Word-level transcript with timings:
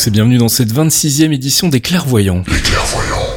Tous 0.00 0.08
et 0.08 0.10
bienvenue 0.12 0.38
dans 0.38 0.48
cette 0.48 0.72
26e 0.72 1.30
édition 1.30 1.68
des 1.68 1.82
Clairvoyants. 1.82 2.42
Les 2.48 2.60
clairvoyants. 2.60 3.29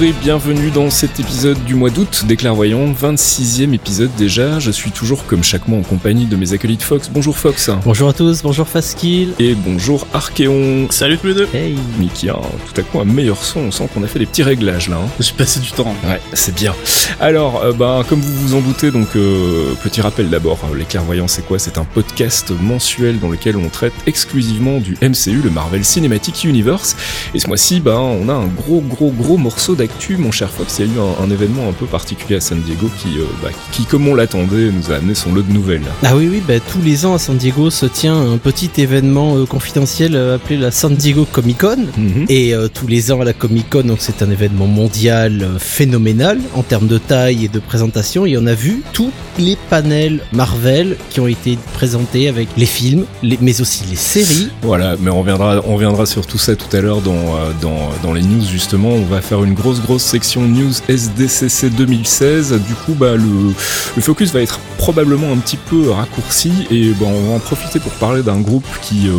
Bonjour 0.00 0.14
et 0.14 0.22
bienvenue 0.22 0.70
dans 0.70 0.90
cet 0.90 1.18
épisode 1.18 1.64
du 1.64 1.74
mois 1.74 1.90
d'août 1.90 2.24
des 2.24 2.36
Clairvoyants, 2.36 2.92
26e 2.92 3.72
épisode 3.74 4.10
déjà. 4.16 4.60
Je 4.60 4.70
suis 4.70 4.92
toujours 4.92 5.26
comme 5.26 5.42
chaque 5.42 5.66
mois 5.66 5.80
en 5.80 5.82
compagnie 5.82 6.26
de 6.26 6.36
mes 6.36 6.52
acolytes 6.52 6.84
Fox. 6.84 7.10
Bonjour 7.12 7.36
Fox. 7.36 7.68
Bonjour 7.84 8.08
à 8.08 8.12
tous, 8.12 8.42
bonjour 8.44 8.68
Faskill. 8.68 9.32
Et 9.40 9.56
bonjour 9.56 10.06
Archéon. 10.14 10.86
Salut 10.90 11.18
tous 11.18 11.26
les 11.26 11.34
deux 11.34 11.48
Hey. 11.52 11.74
Mais 11.98 12.06
qui 12.06 12.28
a 12.30 12.34
tout 12.34 12.80
à 12.80 12.82
coup 12.84 13.00
un 13.00 13.04
meilleur 13.06 13.42
son, 13.42 13.58
on 13.58 13.70
sent 13.72 13.88
qu'on 13.92 14.04
a 14.04 14.06
fait 14.06 14.20
des 14.20 14.26
petits 14.26 14.44
réglages 14.44 14.88
là. 14.88 14.98
hein. 14.98 15.08
J'ai 15.18 15.32
passé 15.32 15.58
du 15.58 15.72
temps. 15.72 15.92
Ouais, 16.06 16.20
c'est 16.32 16.54
bien. 16.54 16.74
Alors, 17.18 17.62
euh, 17.64 17.72
bah, 17.72 18.04
comme 18.08 18.20
vous 18.20 18.46
vous 18.48 18.54
en 18.54 18.60
doutez, 18.60 18.92
donc 18.92 19.08
euh, 19.16 19.74
petit 19.82 20.00
rappel 20.00 20.30
d'abord, 20.30 20.60
euh, 20.72 20.76
les 20.76 20.84
clairvoyants 20.84 21.26
c'est 21.26 21.44
quoi? 21.44 21.58
C'est 21.58 21.76
un 21.76 21.84
podcast 21.84 22.52
mensuel 22.60 23.18
dans 23.18 23.30
lequel 23.30 23.56
on 23.56 23.68
traite 23.68 23.94
exclusivement 24.06 24.78
du 24.78 24.96
MCU, 25.02 25.40
le 25.42 25.50
Marvel 25.50 25.84
Cinematic 25.84 26.44
Universe. 26.44 26.94
Et 27.34 27.40
ce 27.40 27.48
mois-ci, 27.48 27.80
bah, 27.80 27.98
on 27.98 28.28
a 28.28 28.34
un 28.34 28.46
gros, 28.46 28.80
gros, 28.80 29.10
gros 29.10 29.36
morceau 29.38 29.74
d'actu, 29.74 29.87
mon 30.18 30.32
cher 30.32 30.50
Fox. 30.50 30.76
Il 30.78 30.86
y 30.86 30.90
a 30.90 30.92
eu 30.94 30.98
un, 30.98 31.24
un 31.24 31.30
événement 31.30 31.68
un 31.68 31.72
peu 31.72 31.86
particulier 31.86 32.36
à 32.36 32.40
San 32.40 32.60
Diego 32.60 32.90
qui, 32.98 33.18
euh, 33.18 33.24
bah, 33.42 33.50
qui, 33.72 33.84
comme 33.84 34.08
on 34.08 34.14
l'attendait, 34.14 34.70
nous 34.70 34.90
a 34.92 34.96
amené 34.96 35.14
son 35.14 35.32
lot 35.34 35.42
de 35.42 35.52
nouvelles. 35.52 35.82
Ah 36.02 36.16
oui, 36.16 36.28
oui, 36.30 36.42
bah, 36.46 36.54
tous 36.60 36.80
les 36.82 37.04
ans 37.06 37.14
à 37.14 37.18
San 37.18 37.36
Diego 37.36 37.70
se 37.70 37.86
tient 37.86 38.16
un 38.16 38.38
petit 38.38 38.70
événement 38.78 39.36
euh, 39.36 39.44
confidentiel 39.46 40.14
euh, 40.16 40.36
appelé 40.36 40.56
la 40.56 40.70
San 40.70 40.94
Diego 40.94 41.26
Comic 41.30 41.58
Con. 41.58 41.76
Mhm. 41.96 42.26
Et 42.28 42.54
tous 42.74 42.86
les 42.86 43.12
ans 43.12 43.20
à 43.20 43.24
la 43.24 43.32
Comic 43.32 43.70
Con, 43.70 43.82
donc 43.82 43.98
c'est 44.00 44.22
un 44.22 44.30
événement 44.30 44.66
mondial 44.66 45.46
phénoménal 45.58 46.38
en 46.54 46.62
termes 46.62 46.86
de 46.86 46.98
taille 46.98 47.44
et 47.44 47.48
de 47.48 47.58
présentation. 47.58 48.26
Et 48.26 48.36
on 48.38 48.46
a 48.46 48.54
vu 48.54 48.82
tous 48.92 49.10
les 49.38 49.56
panels 49.70 50.20
Marvel 50.32 50.96
qui 51.10 51.20
ont 51.20 51.26
été 51.28 51.58
présentés 51.74 52.28
avec 52.28 52.48
les 52.56 52.66
films, 52.66 53.04
les- 53.22 53.38
mais 53.40 53.60
aussi 53.60 53.84
les 53.88 53.96
séries. 53.96 54.48
Voilà, 54.62 54.96
mais 55.00 55.10
on 55.10 55.20
reviendra, 55.20 55.60
on 55.66 55.74
reviendra 55.74 56.06
sur 56.06 56.26
tout 56.26 56.38
ça 56.38 56.56
tout 56.56 56.74
à 56.76 56.80
l'heure 56.80 57.00
dans, 57.00 57.36
dans, 57.60 57.90
dans 58.02 58.12
les 58.12 58.22
news 58.22 58.44
justement. 58.50 58.88
On 58.90 59.04
va 59.04 59.20
faire 59.20 59.44
une 59.44 59.54
grosse 59.54 59.77
grosse 59.80 60.02
section 60.02 60.42
news 60.42 60.72
SDCC 60.88 61.70
2016. 61.70 62.60
Du 62.66 62.74
coup, 62.74 62.94
bah, 62.94 63.14
le, 63.16 63.52
le 63.96 64.02
focus 64.02 64.32
va 64.32 64.40
être 64.40 64.58
probablement 64.78 65.32
un 65.32 65.36
petit 65.36 65.56
peu 65.56 65.90
raccourci 65.90 66.52
et 66.70 66.90
bah, 66.90 67.06
on 67.08 67.28
va 67.30 67.34
en 67.36 67.38
profiter 67.38 67.78
pour 67.80 67.92
parler 67.92 68.22
d'un 68.22 68.40
groupe 68.40 68.66
qui, 68.82 69.08
euh, 69.08 69.12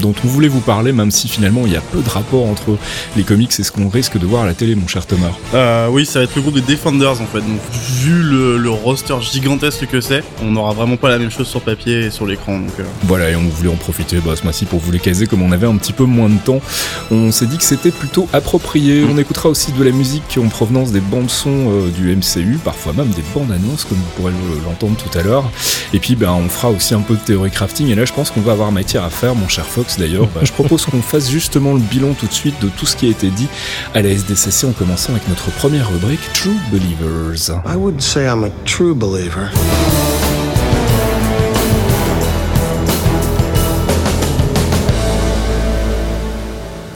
dont 0.00 0.14
on 0.24 0.28
voulait 0.28 0.48
vous 0.48 0.60
parler, 0.60 0.92
même 0.92 1.10
si 1.10 1.28
finalement 1.28 1.62
il 1.66 1.72
y 1.72 1.76
a 1.76 1.80
peu 1.80 2.00
de 2.00 2.08
rapport 2.08 2.46
entre 2.46 2.76
les 3.16 3.22
comics 3.22 3.52
et 3.58 3.62
ce 3.62 3.70
qu'on 3.72 3.88
risque 3.88 4.18
de 4.18 4.26
voir 4.26 4.42
à 4.42 4.46
la 4.46 4.54
télé, 4.54 4.74
mon 4.74 4.88
cher 4.88 5.06
Thomas. 5.06 5.30
Euh, 5.54 5.88
oui, 5.90 6.04
ça 6.06 6.18
va 6.18 6.24
être 6.24 6.34
le 6.36 6.42
groupe 6.42 6.54
des 6.54 6.60
Defenders 6.74 7.20
en 7.20 7.26
fait. 7.26 7.38
Donc, 7.40 7.60
vu 8.00 8.22
le, 8.22 8.58
le 8.58 8.70
roster 8.70 9.14
gigantesque 9.20 9.86
que 9.86 10.00
c'est, 10.00 10.22
on 10.42 10.50
n'aura 10.50 10.72
vraiment 10.72 10.96
pas 10.96 11.08
la 11.10 11.18
même 11.18 11.30
chose 11.30 11.46
sur 11.46 11.60
papier 11.60 12.06
et 12.06 12.10
sur 12.10 12.26
l'écran. 12.26 12.58
Donc, 12.58 12.70
euh, 12.80 12.84
Voilà, 13.04 13.30
et 13.30 13.36
on 13.36 13.42
voulait 13.48 13.70
en 13.70 13.76
profiter 13.76 14.18
bah, 14.24 14.32
ce 14.36 14.42
mois-ci 14.42 14.64
pour 14.64 14.80
vous 14.80 14.90
les 14.92 14.98
caser 14.98 15.26
comme 15.26 15.42
on 15.42 15.52
avait 15.52 15.66
un 15.66 15.76
petit 15.76 15.92
peu 15.92 16.04
moins 16.04 16.28
de 16.28 16.38
temps. 16.38 16.60
On 17.10 17.30
s'est 17.30 17.46
dit 17.46 17.56
que 17.58 17.64
c'était 17.64 17.90
plutôt 17.90 18.28
approprié. 18.32 19.04
On 19.08 19.16
écoutera 19.18 19.48
aussi 19.48 19.72
de 19.72 19.82
la 19.84 19.90
musique 19.90 20.03
en 20.38 20.48
provenance 20.48 20.92
des 20.92 21.00
bandes 21.00 21.30
son 21.30 21.50
euh, 21.70 21.88
du 21.90 22.14
MCU, 22.14 22.58
parfois 22.64 22.92
même 22.92 23.08
des 23.10 23.22
bandes 23.34 23.50
annonces 23.52 23.84
comme 23.84 23.98
vous 23.98 24.10
pourrez 24.16 24.32
le- 24.32 24.64
l'entendre 24.64 24.96
tout 24.96 25.18
à 25.18 25.22
l'heure. 25.22 25.44
Et 25.92 25.98
puis 25.98 26.14
ben, 26.16 26.30
on 26.32 26.48
fera 26.48 26.70
aussi 26.70 26.94
un 26.94 27.00
peu 27.00 27.14
de 27.14 27.20
théorie 27.20 27.50
crafting 27.50 27.88
et 27.88 27.94
là 27.94 28.04
je 28.04 28.12
pense 28.12 28.30
qu'on 28.30 28.40
va 28.40 28.52
avoir 28.52 28.70
matière 28.72 29.04
à 29.04 29.10
faire 29.10 29.34
mon 29.34 29.48
cher 29.48 29.64
Fox 29.66 29.98
d'ailleurs. 29.98 30.28
Bah, 30.34 30.40
je 30.42 30.52
propose 30.52 30.84
qu'on 30.86 31.02
fasse 31.02 31.30
justement 31.30 31.72
le 31.74 31.80
bilan 31.80 32.12
tout 32.14 32.26
de 32.26 32.32
suite 32.32 32.54
de 32.62 32.68
tout 32.68 32.86
ce 32.86 32.96
qui 32.96 33.06
a 33.06 33.10
été 33.10 33.28
dit 33.30 33.48
à 33.94 34.02
la 34.02 34.10
SDCC 34.10 34.66
en 34.66 34.72
commençant 34.72 35.12
avec 35.12 35.28
notre 35.28 35.50
première 35.52 35.88
rubrique 35.90 36.20
True 36.34 36.56
Believers. 36.72 37.50
I 37.66 37.76
wouldn't 37.76 38.00
say 38.02 38.26
I'm 38.26 38.44
a 38.44 38.50
true 38.66 38.94
believer. 38.94 39.48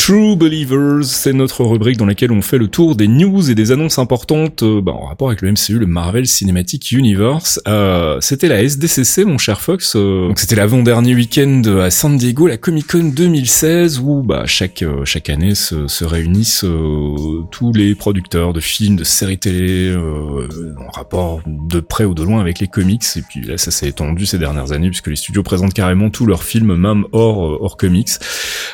True 0.08 0.36
Believers, 0.36 1.04
c'est 1.04 1.34
notre 1.34 1.62
rubrique 1.64 1.98
dans 1.98 2.06
laquelle 2.06 2.32
on 2.32 2.40
fait 2.40 2.56
le 2.56 2.68
tour 2.68 2.96
des 2.96 3.08
news 3.08 3.50
et 3.50 3.54
des 3.54 3.72
annonces 3.72 3.98
importantes 3.98 4.62
euh, 4.62 4.80
bah, 4.80 4.92
en 4.92 5.04
rapport 5.04 5.28
avec 5.28 5.42
le 5.42 5.52
MCU, 5.52 5.78
le 5.78 5.84
Marvel 5.84 6.26
Cinematic 6.26 6.92
Universe. 6.92 7.60
Euh, 7.68 8.16
c'était 8.22 8.48
la 8.48 8.62
SDCC, 8.62 9.26
mon 9.26 9.36
cher 9.36 9.60
Fox. 9.60 9.96
euh, 9.96 10.28
donc 10.28 10.38
c'était 10.38 10.56
l'avant-dernier 10.56 11.14
week-end 11.14 11.60
à 11.82 11.90
San 11.90 12.16
Diego, 12.16 12.46
la 12.46 12.56
Comic 12.56 12.86
Con 12.86 13.12
2016, 13.14 13.98
où 13.98 14.22
bah, 14.22 14.44
chaque 14.46 14.80
euh, 14.80 15.04
chaque 15.04 15.28
année 15.28 15.54
se, 15.54 15.88
se 15.88 16.06
réunissent 16.06 16.64
euh, 16.64 17.42
tous 17.50 17.74
les 17.74 17.94
producteurs 17.94 18.54
de 18.54 18.60
films, 18.60 18.96
de 18.96 19.04
séries 19.04 19.36
télé, 19.36 19.94
en 19.94 20.90
rapport 20.90 21.42
de 21.46 21.80
près 21.80 22.04
ou 22.04 22.14
de 22.14 22.22
loin 22.22 22.40
avec 22.40 22.60
les 22.60 22.68
comics. 22.68 23.04
Et 23.16 23.20
puis 23.20 23.42
là, 23.42 23.58
ça 23.58 23.70
s'est 23.70 23.88
étendu 23.88 24.24
ces 24.24 24.38
dernières 24.38 24.72
années 24.72 24.88
puisque 24.88 25.08
les 25.08 25.16
studios 25.16 25.42
présentent 25.42 25.74
carrément 25.74 26.08
tous 26.08 26.24
leurs 26.24 26.44
films, 26.44 26.76
même 26.76 27.04
hors 27.12 27.62
hors 27.62 27.76
comics. 27.76 28.08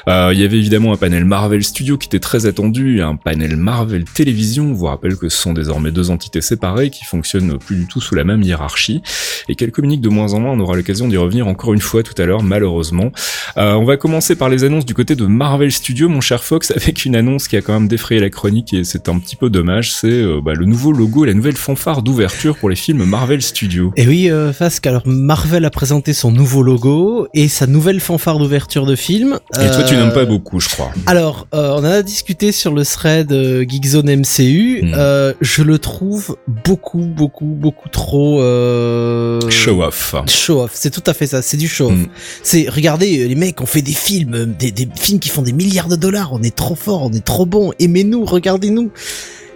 Il 0.06 0.38
y 0.38 0.44
avait 0.44 0.58
évidemment 0.58 0.92
un 0.92 0.96
panel 0.96 1.23
Marvel 1.24 1.64
Studio 1.64 1.98
qui 1.98 2.06
était 2.06 2.20
très 2.20 2.46
attendu 2.46 2.98
et 2.98 3.02
un 3.02 3.16
panel 3.16 3.56
Marvel 3.56 4.04
Télévision. 4.04 4.66
On 4.70 4.72
vous 4.72 4.86
rappelle 4.86 5.16
que 5.16 5.28
ce 5.28 5.36
sont 5.36 5.52
désormais 5.52 5.90
deux 5.90 6.10
entités 6.10 6.40
séparées 6.40 6.90
qui 6.90 7.04
fonctionnent 7.04 7.58
plus 7.58 7.76
du 7.76 7.86
tout 7.86 8.00
sous 8.00 8.14
la 8.14 8.24
même 8.24 8.42
hiérarchie. 8.42 9.02
Et 9.48 9.54
qu'elles 9.54 9.72
communiquent 9.72 10.00
de 10.00 10.08
moins 10.08 10.32
en 10.34 10.40
moins. 10.40 10.52
On 10.52 10.60
aura 10.60 10.76
l'occasion 10.76 11.08
d'y 11.08 11.16
revenir 11.16 11.46
encore 11.46 11.74
une 11.74 11.80
fois 11.80 12.02
tout 12.02 12.14
à 12.20 12.24
l'heure, 12.26 12.42
malheureusement. 12.42 13.10
Euh, 13.56 13.72
on 13.74 13.84
va 13.84 13.96
commencer 13.96 14.36
par 14.36 14.48
les 14.48 14.64
annonces 14.64 14.84
du 14.86 14.94
côté 14.94 15.16
de 15.16 15.26
Marvel 15.26 15.70
Studio, 15.72 16.08
mon 16.08 16.20
cher 16.20 16.42
Fox, 16.42 16.70
avec 16.76 17.04
une 17.04 17.16
annonce 17.16 17.48
qui 17.48 17.56
a 17.56 17.62
quand 17.62 17.72
même 17.74 17.88
défrayé 17.88 18.20
la 18.20 18.30
chronique 18.30 18.72
et 18.74 18.84
c'est 18.84 19.08
un 19.08 19.18
petit 19.18 19.36
peu 19.36 19.50
dommage. 19.50 19.92
C'est 19.92 20.08
euh, 20.10 20.40
bah, 20.42 20.52
le 20.54 20.64
nouveau 20.66 20.92
logo 20.92 21.24
et 21.24 21.28
la 21.28 21.34
nouvelle 21.34 21.56
fanfare 21.56 22.02
d'ouverture 22.02 22.56
pour 22.56 22.70
les 22.70 22.76
films 22.76 23.04
Marvel 23.04 23.42
Studio. 23.42 23.92
Et 23.96 24.06
oui, 24.06 24.30
euh, 24.30 24.52
Fask, 24.52 24.86
alors 24.86 25.02
Marvel 25.06 25.64
a 25.64 25.70
présenté 25.70 26.12
son 26.12 26.32
nouveau 26.32 26.62
logo 26.62 27.28
et 27.34 27.48
sa 27.48 27.66
nouvelle 27.66 28.00
fanfare 28.00 28.38
d'ouverture 28.38 28.86
de 28.86 28.96
film. 28.96 29.38
Et 29.60 29.66
toi, 29.70 29.82
tu 29.84 29.94
Euh, 29.94 29.98
n'aimes 30.04 30.12
pas 30.14 30.24
beaucoup, 30.24 30.58
je 30.60 30.68
crois. 30.68 30.90
Alors, 31.06 31.13
euh, 31.14 31.32
on 31.52 31.78
en 31.78 31.84
a 31.84 32.02
discuté 32.02 32.52
sur 32.52 32.72
le 32.72 32.84
thread 32.84 33.32
euh, 33.32 33.64
Geekzone 33.66 34.16
MCU. 34.16 34.82
Hmm. 34.82 34.94
Euh, 34.96 35.32
je 35.40 35.62
le 35.62 35.78
trouve 35.78 36.36
beaucoup, 36.46 37.06
beaucoup, 37.06 37.44
beaucoup 37.44 37.88
trop 37.88 38.40
euh, 38.40 39.40
Show 39.50 39.82
off. 39.82 40.14
Show 40.28 40.62
off, 40.62 40.72
c'est 40.74 40.90
tout 40.90 41.02
à 41.06 41.14
fait 41.14 41.26
ça, 41.26 41.42
c'est 41.42 41.56
du 41.56 41.68
show 41.68 41.86
off. 41.86 41.92
Hmm. 41.92 42.06
C'est 42.42 42.68
regardez 42.68 43.28
les 43.28 43.34
mecs, 43.34 43.60
on 43.60 43.66
fait 43.66 43.82
des 43.82 43.92
films, 43.92 44.54
des, 44.58 44.70
des 44.70 44.88
films 44.94 45.20
qui 45.20 45.28
font 45.28 45.42
des 45.42 45.52
milliards 45.52 45.88
de 45.88 45.96
dollars, 45.96 46.32
on 46.32 46.42
est 46.42 46.54
trop 46.54 46.74
fort, 46.74 47.02
on 47.02 47.12
est 47.12 47.24
trop 47.24 47.46
bon, 47.46 47.72
aimez-nous, 47.78 48.24
regardez-nous. 48.24 48.90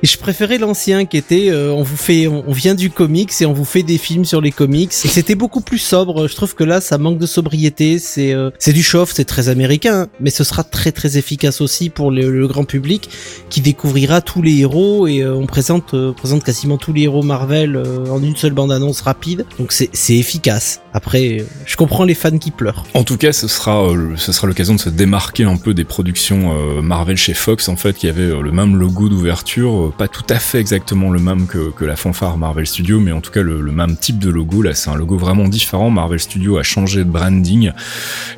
Et 0.02 0.06
je 0.06 0.16
préférais 0.16 0.58
l'ancien 0.58 1.06
qui 1.06 1.16
était 1.16 1.50
euh, 1.50 1.72
on 1.72 1.82
vous 1.82 1.96
fait 1.96 2.28
on, 2.28 2.52
vient 2.52 2.74
du 2.74 2.90
comics 2.90 3.32
et 3.40 3.46
on 3.46 3.52
vous 3.52 3.64
fait 3.64 3.82
des 3.82 3.98
films 3.98 4.24
sur 4.24 4.40
les 4.40 4.52
comics 4.52 4.92
et 4.92 5.08
c'était 5.08 5.34
beaucoup 5.34 5.60
plus 5.60 5.78
sobre. 5.78 6.28
Je 6.28 6.34
trouve 6.36 6.54
que 6.54 6.64
là 6.64 6.80
ça 6.80 6.98
manque 6.98 7.18
de 7.18 7.26
sobriété, 7.26 7.98
c'est 7.98 8.32
euh, 8.32 8.50
c'est 8.58 8.72
du 8.72 8.82
chauffe, 8.82 9.12
c'est 9.12 9.24
très 9.24 9.48
américain, 9.48 10.02
hein, 10.02 10.08
mais 10.20 10.30
ce 10.30 10.44
sera 10.44 10.62
très 10.62 10.92
très 10.92 11.18
efficace 11.18 11.60
aussi 11.60 11.90
pour 11.90 12.10
le, 12.10 12.46
grand 12.46 12.64
public 12.64 13.10
qui 13.50 13.60
découvrira 13.60 14.20
tous 14.20 14.42
les 14.42 14.58
héros 14.58 15.06
et 15.06 15.22
euh, 15.22 15.34
on 15.34 15.46
présente 15.46 15.94
euh, 15.94 16.12
présente 16.12 16.44
quasiment 16.44 16.78
tous 16.78 16.92
les 16.92 17.02
héros 17.02 17.22
Marvel 17.22 17.76
en 18.10 18.22
une 18.22 18.36
seule 18.36 18.52
bande 18.52 18.72
annonce 18.72 19.00
rapide. 19.00 19.46
Donc 19.58 19.72
c'est 19.72 19.90
c'est 19.92 20.16
efficace. 20.16 20.80
Après 20.98 21.44
je 21.64 21.76
comprends 21.76 22.02
les 22.02 22.14
fans 22.14 22.36
qui 22.38 22.50
pleurent. 22.50 22.82
En 22.94 23.04
tout 23.04 23.16
cas, 23.16 23.32
ce 23.32 23.46
sera, 23.46 23.84
euh, 23.84 24.16
ce 24.16 24.32
sera 24.32 24.48
l'occasion 24.48 24.74
de 24.74 24.80
se 24.80 24.88
démarquer 24.88 25.44
un 25.44 25.56
peu 25.56 25.74
des 25.74 25.84
productions 25.84 26.52
euh, 26.52 26.82
Marvel 26.82 27.16
chez 27.16 27.34
Fox, 27.34 27.68
en 27.68 27.76
fait, 27.76 27.96
qui 27.96 28.08
avait 28.08 28.22
euh, 28.22 28.42
le 28.42 28.50
même 28.50 28.76
logo 28.76 29.08
d'ouverture, 29.08 29.92
pas 29.96 30.08
tout 30.08 30.24
à 30.28 30.40
fait 30.40 30.58
exactement 30.58 31.10
le 31.10 31.20
même 31.20 31.46
que, 31.46 31.70
que 31.70 31.84
la 31.84 31.94
fanfare 31.94 32.36
Marvel 32.36 32.66
Studio, 32.66 32.98
mais 32.98 33.12
en 33.12 33.20
tout 33.20 33.30
cas 33.30 33.42
le, 33.42 33.60
même 33.70 33.96
type 33.96 34.18
de 34.18 34.28
logo. 34.28 34.60
Là, 34.60 34.74
c'est 34.74 34.90
un 34.90 34.96
logo 34.96 35.16
vraiment 35.16 35.46
différent. 35.46 35.88
Marvel 35.88 36.18
Studio 36.18 36.58
a 36.58 36.64
changé 36.64 37.04
de 37.04 37.10
branding, 37.10 37.70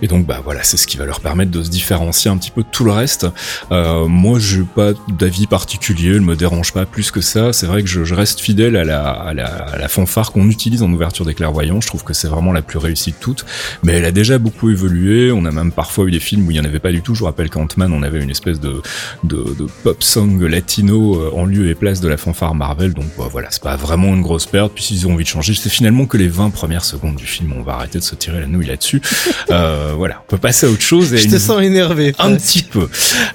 et 0.03 0.07
donc 0.07 0.27
bah 0.27 0.43
voilà, 0.45 0.63
c'est 0.63 0.77
ce 0.77 0.87
qui 0.87 0.99
va 0.99 1.07
leur 1.07 1.21
permettre 1.21 1.51
de 1.51 1.63
se 1.63 1.71
différencier 1.71 2.31
un 2.31 2.37
petit 2.37 2.51
peu 2.51 2.63
de 2.63 2.69
tout 2.71 2.85
le 2.85 2.93
reste. 2.93 3.27
Moi, 3.71 4.39
j'ai 4.39 4.63
pas 4.63 4.93
d'avis 5.09 5.47
particulier, 5.47 6.11
elle 6.17 6.21
me 6.21 6.37
dérange 6.37 6.73
pas 6.73 6.85
plus 6.85 7.11
que 7.11 7.23
ça. 7.23 7.55
C'est 7.55 7.67
vrai 7.67 7.83
que 7.83 7.89
je, 7.89 8.05
je 8.05 8.15
reste 8.15 8.41
fidèle 8.41 8.77
à 8.77 8.85
la, 8.85 9.09
à 9.09 9.33
la, 9.33 9.47
à 9.47 9.79
la 9.79 9.89
fanfare 9.89 10.33
qu'on 10.33 10.49
utilise 10.51 10.83
en 10.83 10.93
ouverture 10.93 11.25
des 11.25 11.35
clairvoyants. 11.35 11.81
Je 11.81 11.87
trouve 11.87 12.05
que 12.05 12.13
c'est 12.13 12.29
vraiment 12.29 12.50
la 12.53 12.63
plus 12.63 12.79
réussie 12.79 13.11
de 13.13 13.17
toutes, 13.21 13.45
mais 13.83 13.93
elle 13.95 14.05
a 14.05 14.13
déjà 14.13 14.39
beaucoup 14.39 14.71
évolué. 14.71 15.33
On 15.33 15.45
a 15.45 15.51
même 15.51 15.73
parfois 15.73 16.05
eu 16.07 16.11
des 16.11 16.21
films 16.21 16.47
où 16.47 16.51
il 16.51 16.57
y 16.57 16.61
en 16.61 16.65
avait 16.65 16.79
pas 16.79 16.93
du 16.93 17.03
tout. 17.03 17.15
Je 17.15 17.21
vous 17.21 17.27
rappelle 17.27 17.51
qu'Ant-Man, 17.51 17.93
on 17.93 18.03
avait 18.03 18.21
une 18.23 18.31
espèce 18.31 18.61
de, 18.61 18.81
de, 19.25 19.37
de 19.59 19.67
pop 19.85 20.03
song 20.03 20.41
latino 20.43 21.15
euh, 21.17 21.31
en 21.35 21.45
lieu 21.45 21.69
et 21.69 21.75
place 21.75 22.01
de 22.01 22.09
la 22.09 22.17
fanfare 22.17 22.55
Marvel. 22.55 22.95
Donc 22.95 23.07
bah, 23.19 23.29
voilà, 23.31 23.49
c'est 23.51 23.63
pas 23.63 23.77
vraiment 23.77 24.09
une 24.15 24.23
grosse 24.23 24.47
perte. 24.47 24.73
Puis 24.75 24.85
s'ils 24.85 25.07
ont 25.07 25.13
envie 25.15 25.25
de 25.25 25.29
changer, 25.29 25.55
c'est 25.55 25.69
finalement 25.71 26.07
que 26.07 26.17
les 26.17 26.29
20 26.29 26.51
premières 26.51 26.85
secondes 26.85 27.17
du 27.17 27.27
film. 27.27 27.53
On 27.57 27.63
va 27.63 27.75
arrêter 27.75 27.99
de 27.99 28.05
se 28.05 28.15
tirer 28.15 28.41
la 28.41 28.47
nouille 28.47 28.67
là-dessus. 28.67 29.01
euh, 29.51 29.93
voilà, 29.97 30.23
on 30.27 30.31
peut 30.31 30.39
passer 30.39 30.67
à 30.67 30.71
autre 30.71 30.83
chose. 30.83 31.13
Et 31.15 31.19
Je 31.19 31.25
une- 31.27 31.31
te 31.33 31.39
sens 31.39 31.61
énervé. 31.63 32.15
un 32.19 32.35
petit 32.37 32.63
peu. 32.63 32.89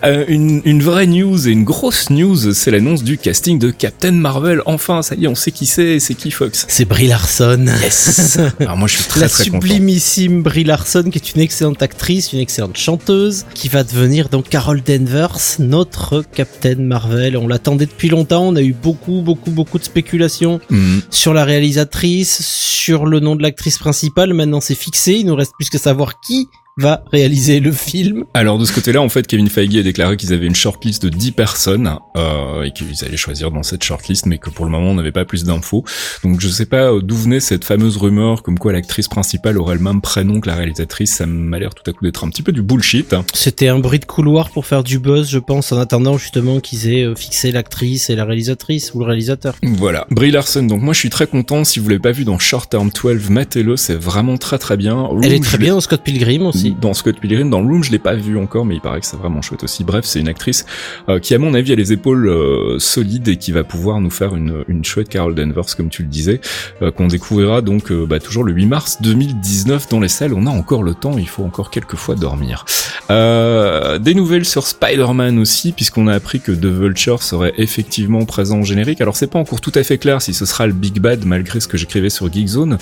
Euh, 0.03 0.25
une, 0.27 0.61
une 0.65 0.81
vraie 0.81 1.07
news 1.07 1.47
et 1.47 1.51
une 1.51 1.63
grosse 1.63 2.09
news, 2.09 2.53
c'est 2.53 2.71
l'annonce 2.71 3.03
du 3.03 3.17
casting 3.17 3.59
de 3.59 3.71
Captain 3.71 4.11
Marvel. 4.11 4.61
Enfin, 4.65 5.01
ça 5.01 5.15
y 5.15 5.25
est, 5.25 5.27
on 5.27 5.35
sait 5.35 5.51
qui 5.51 5.65
c'est, 5.65 5.99
c'est 5.99 6.13
qui 6.15 6.31
Fox? 6.31 6.65
C'est 6.69 6.85
Brie 6.85 7.07
Larson. 7.07 7.65
Yes. 7.81 8.39
Alors 8.59 8.77
moi, 8.77 8.87
je 8.87 8.94
suis 8.95 9.09
très 9.09 9.19
la 9.21 9.29
très 9.29 9.45
content. 9.45 9.61
sublimissime 9.61 10.43
Brie 10.43 10.63
Larson, 10.63 11.03
qui 11.11 11.17
est 11.17 11.33
une 11.33 11.41
excellente 11.41 11.81
actrice, 11.81 12.33
une 12.33 12.39
excellente 12.39 12.77
chanteuse, 12.77 13.45
qui 13.53 13.67
va 13.67 13.83
devenir 13.83 14.29
donc 14.29 14.49
Carol 14.49 14.81
Danvers, 14.81 15.37
notre 15.59 16.23
Captain 16.33 16.75
Marvel. 16.75 17.37
On 17.37 17.47
l'attendait 17.47 17.85
depuis 17.85 18.09
longtemps, 18.09 18.47
on 18.47 18.55
a 18.55 18.61
eu 18.61 18.73
beaucoup, 18.73 19.21
beaucoup, 19.21 19.51
beaucoup 19.51 19.79
de 19.79 19.83
spéculations 19.83 20.59
Hmm. 20.69 20.99
sur 21.09 21.33
la 21.33 21.43
réalisatrice, 21.45 22.41
sur 22.41 23.05
le 23.05 23.19
nom 23.19 23.35
de 23.35 23.41
l'actrice 23.43 23.77
principale. 23.77 24.33
Maintenant, 24.33 24.61
c'est 24.61 24.75
fixé, 24.75 25.13
il 25.13 25.25
nous 25.25 25.35
reste 25.35 25.53
plus 25.57 25.69
que 25.69 25.77
savoir 25.77 26.19
qui 26.21 26.47
va 26.77 27.05
réaliser 27.11 27.61
le 27.61 27.71
film. 27.71 28.25
Alors 28.33 28.59
de 28.59 28.65
ce 28.65 28.73
côté-là, 28.73 29.01
en 29.01 29.07
fait, 29.07 29.27
Kevin 29.27 29.47
Feige 29.47 29.77
a 29.77 29.83
déclaré 29.83 30.17
qu'ils 30.17 30.33
avaient 30.33 30.45
une 30.45 30.55
shortlist 30.55 31.03
de 31.03 31.09
10 31.09 31.31
personnes 31.31 31.97
euh, 32.17 32.63
et 32.63 32.71
qu'ils 32.71 33.05
allaient 33.05 33.15
choisir 33.15 33.49
dans 33.49 33.63
cette 33.63 33.83
shortlist, 33.83 34.25
mais 34.25 34.39
que 34.39 34.49
pour 34.49 34.65
le 34.65 34.71
moment, 34.71 34.89
on 34.89 34.95
n'avait 34.95 35.13
pas 35.13 35.23
plus 35.23 35.45
d'infos. 35.45 35.85
Donc 36.23 36.41
je 36.41 36.49
sais 36.49 36.65
pas 36.65 36.91
euh, 36.91 37.01
d'où 37.01 37.15
venait 37.15 37.39
cette 37.39 37.63
fameuse 37.63 37.95
rumeur 37.95 38.43
comme 38.43 38.59
quoi 38.59 38.73
l'actrice 38.73 39.07
principale 39.07 39.57
aurait 39.57 39.75
le 39.75 39.81
même 39.81 40.01
prénom 40.01 40.41
que 40.41 40.47
la 40.47 40.55
réalisatrice. 40.55 41.15
Ça 41.15 41.25
m'a 41.25 41.59
l'air 41.59 41.73
tout 41.73 41.89
à 41.89 41.93
coup 41.93 42.03
d'être 42.03 42.25
un 42.25 42.29
petit 42.29 42.41
peu 42.41 42.51
du 42.51 42.61
bullshit. 42.61 43.15
C'était 43.33 43.69
un 43.69 43.79
bruit 43.79 43.99
de 43.99 44.05
couloir 44.05 44.49
pour 44.49 44.65
faire 44.65 44.83
du 44.83 44.99
buzz, 44.99 45.29
je 45.29 45.39
pense, 45.39 45.71
en 45.71 45.79
attendant 45.79 46.17
justement 46.17 46.59
qu'ils 46.59 46.89
aient 46.89 47.03
euh, 47.03 47.15
fixé 47.15 47.53
l'actrice 47.53 48.09
et 48.09 48.15
la 48.15 48.25
réalisatrice 48.25 48.93
ou 48.93 48.99
le 48.99 49.05
réalisateur. 49.05 49.55
Voilà, 49.63 50.07
Brie 50.11 50.31
Larson. 50.31 50.63
Donc 50.63 50.81
moi, 50.81 50.93
je 50.93 50.99
suis 50.99 51.09
très 51.09 51.27
content. 51.27 51.63
Si 51.63 51.79
vous 51.79 51.87
l'avez 51.87 52.01
pas 52.01 52.11
vu 52.11 52.25
dans 52.25 52.37
Short 52.37 52.69
Term 52.69 52.89
12, 52.89 53.29
matez-le. 53.29 53.77
C'est 53.77 53.95
vraiment 53.95 54.37
très 54.37 54.57
très 54.57 54.75
bien. 54.75 54.95
Room, 54.95 55.23
Elle 55.23 55.33
est 55.33 55.43
très 55.43 55.57
bien 55.57 55.73
dans 55.73 55.81
Scott 55.81 56.01
Pilgrim 56.03 56.45
aussi. 56.47 56.64
Dans 56.71 56.93
Scott 56.93 57.19
Pilgrim, 57.19 57.49
dans 57.49 57.61
Room, 57.61 57.83
je 57.83 57.91
l'ai 57.91 57.99
pas 57.99 58.15
vu 58.15 58.37
encore, 58.37 58.65
mais 58.65 58.75
il 58.75 58.81
paraît 58.81 58.99
que 58.99 59.05
c'est 59.05 59.17
vraiment 59.17 59.41
chouette 59.41 59.63
aussi. 59.63 59.83
Bref, 59.83 60.05
c'est 60.05 60.19
une 60.19 60.27
actrice 60.27 60.65
euh, 61.09 61.19
qui, 61.19 61.33
à 61.33 61.39
mon 61.39 61.53
avis, 61.53 61.73
a 61.73 61.75
les 61.75 61.93
épaules 61.93 62.27
euh, 62.27 62.79
solides 62.79 63.27
et 63.27 63.37
qui 63.37 63.51
va 63.51 63.63
pouvoir 63.63 64.01
nous 64.01 64.09
faire 64.09 64.35
une, 64.35 64.63
une 64.67 64.83
chouette 64.83 65.09
Carol 65.09 65.35
Danvers, 65.35 65.75
comme 65.75 65.89
tu 65.89 66.03
le 66.03 66.09
disais, 66.09 66.41
euh, 66.81 66.91
qu'on 66.91 67.07
découvrira 67.07 67.61
donc 67.61 67.91
euh, 67.91 68.05
bah, 68.05 68.19
toujours 68.19 68.43
le 68.43 68.53
8 68.53 68.65
mars 68.65 69.01
2019 69.01 69.89
dans 69.89 69.99
les 69.99 70.07
salles. 70.07 70.33
On 70.33 70.47
a 70.47 70.49
encore 70.49 70.83
le 70.83 70.93
temps, 70.93 71.17
il 71.17 71.27
faut 71.27 71.43
encore 71.43 71.69
quelques 71.69 71.95
fois 71.95 72.15
dormir. 72.15 72.65
Euh, 73.11 73.99
des 73.99 74.15
nouvelles 74.15 74.45
sur 74.45 74.65
Spider-Man 74.65 75.37
aussi, 75.37 75.71
puisqu'on 75.71 76.07
a 76.07 76.13
appris 76.13 76.39
que 76.39 76.51
The 76.51 76.65
Vulture 76.65 77.21
serait 77.21 77.53
effectivement 77.57 78.25
présent 78.25 78.61
au 78.61 78.63
générique. 78.63 79.01
Alors 79.01 79.15
c'est 79.15 79.27
pas 79.27 79.39
encore 79.39 79.61
tout 79.61 79.71
à 79.75 79.83
fait 79.83 79.97
clair 79.97 80.21
si 80.21 80.33
ce 80.33 80.45
sera 80.45 80.65
le 80.65 80.73
Big 80.73 80.99
Bad 80.99 81.25
malgré 81.25 81.59
ce 81.59 81.67
que 81.67 81.77
j'écrivais 81.77 82.09
sur 82.09 82.31
Geekzone. 82.31 82.77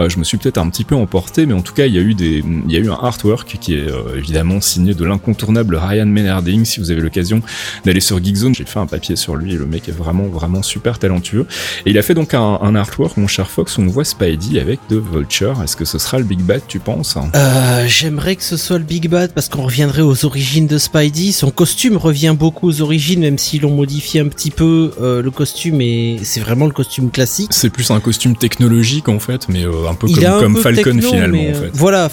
Euh, 0.00 0.08
je 0.08 0.18
me 0.18 0.24
suis 0.24 0.38
peut-être 0.38 0.58
un 0.58 0.68
petit 0.70 0.84
peu 0.84 0.94
emporté, 0.94 1.46
mais 1.46 1.52
en 1.52 1.62
tout 1.62 1.74
cas 1.74 1.86
il 1.86 1.94
y 1.94 1.98
a 1.98 2.02
eu 2.02 2.14
des, 2.14 2.42
il 2.66 2.72
y 2.72 2.76
a 2.76 2.80
eu 2.80 2.90
un 2.90 2.98
artwork 3.02 3.25
qui 3.34 3.74
est 3.74 3.88
euh, 3.90 4.16
évidemment 4.16 4.60
signé 4.60 4.94
de 4.94 5.04
l'incontournable 5.04 5.76
Ryan 5.76 6.06
Menarding. 6.06 6.64
Si 6.64 6.80
vous 6.80 6.90
avez 6.90 7.00
l'occasion 7.00 7.42
d'aller 7.84 8.00
sur 8.00 8.22
Geekzone, 8.22 8.54
j'ai 8.54 8.64
fait 8.64 8.78
un 8.78 8.86
papier 8.86 9.16
sur 9.16 9.34
lui 9.36 9.54
et 9.54 9.56
le 9.56 9.66
mec 9.66 9.88
est 9.88 9.92
vraiment 9.92 10.24
vraiment 10.28 10.62
super 10.62 10.98
talentueux. 10.98 11.46
Et 11.84 11.90
il 11.90 11.98
a 11.98 12.02
fait 12.02 12.14
donc 12.14 12.34
un, 12.34 12.58
un 12.62 12.74
artwork, 12.74 13.16
mon 13.16 13.26
cher 13.26 13.50
Fox, 13.50 13.78
où 13.78 13.82
on 13.82 13.86
voit 13.88 14.04
Spidey 14.04 14.60
avec 14.60 14.78
The 14.88 14.94
Vulture. 14.94 15.60
Est-ce 15.62 15.76
que 15.76 15.84
ce 15.84 15.98
sera 15.98 16.18
le 16.18 16.24
Big 16.24 16.40
Bad, 16.40 16.62
tu 16.68 16.78
penses 16.78 17.16
Euh, 17.34 17.84
J'aimerais 17.88 18.36
que 18.36 18.44
ce 18.44 18.56
soit 18.56 18.78
le 18.78 18.84
Big 18.84 19.08
Bad 19.08 19.32
parce 19.32 19.48
qu'on 19.48 19.62
reviendrait 19.62 20.02
aux 20.02 20.24
origines 20.24 20.66
de 20.66 20.78
Spidey. 20.78 21.32
Son 21.32 21.50
costume 21.50 21.96
revient 21.96 22.34
beaucoup 22.38 22.68
aux 22.68 22.80
origines, 22.80 23.20
même 23.20 23.38
s'ils 23.38 23.62
l'ont 23.62 23.74
modifié 23.74 24.20
un 24.20 24.28
petit 24.28 24.50
peu. 24.50 24.92
euh, 25.00 25.22
le 25.22 25.30
costume 25.30 25.80
est, 25.80 26.18
c'est 26.22 26.40
vraiment 26.40 26.66
le 26.66 26.72
costume 26.72 27.10
classique. 27.10 27.48
C'est 27.50 27.70
plus 27.70 27.90
un 27.90 28.00
costume 28.00 28.36
technologique 28.36 29.08
en 29.08 29.18
fait, 29.18 29.48
mais 29.48 29.64
euh, 29.64 29.88
un 29.88 29.94
peu 29.94 30.06
Il 30.08 30.16
comme, 30.16 30.52
un 30.52 30.54
peu 30.54 30.60
Falcon 30.60 30.82
techno, 30.82 31.10
finalement 31.10 31.42
mais, 31.42 31.50
en 31.50 31.60
fait. 31.62 31.70
Voilà, 31.72 32.10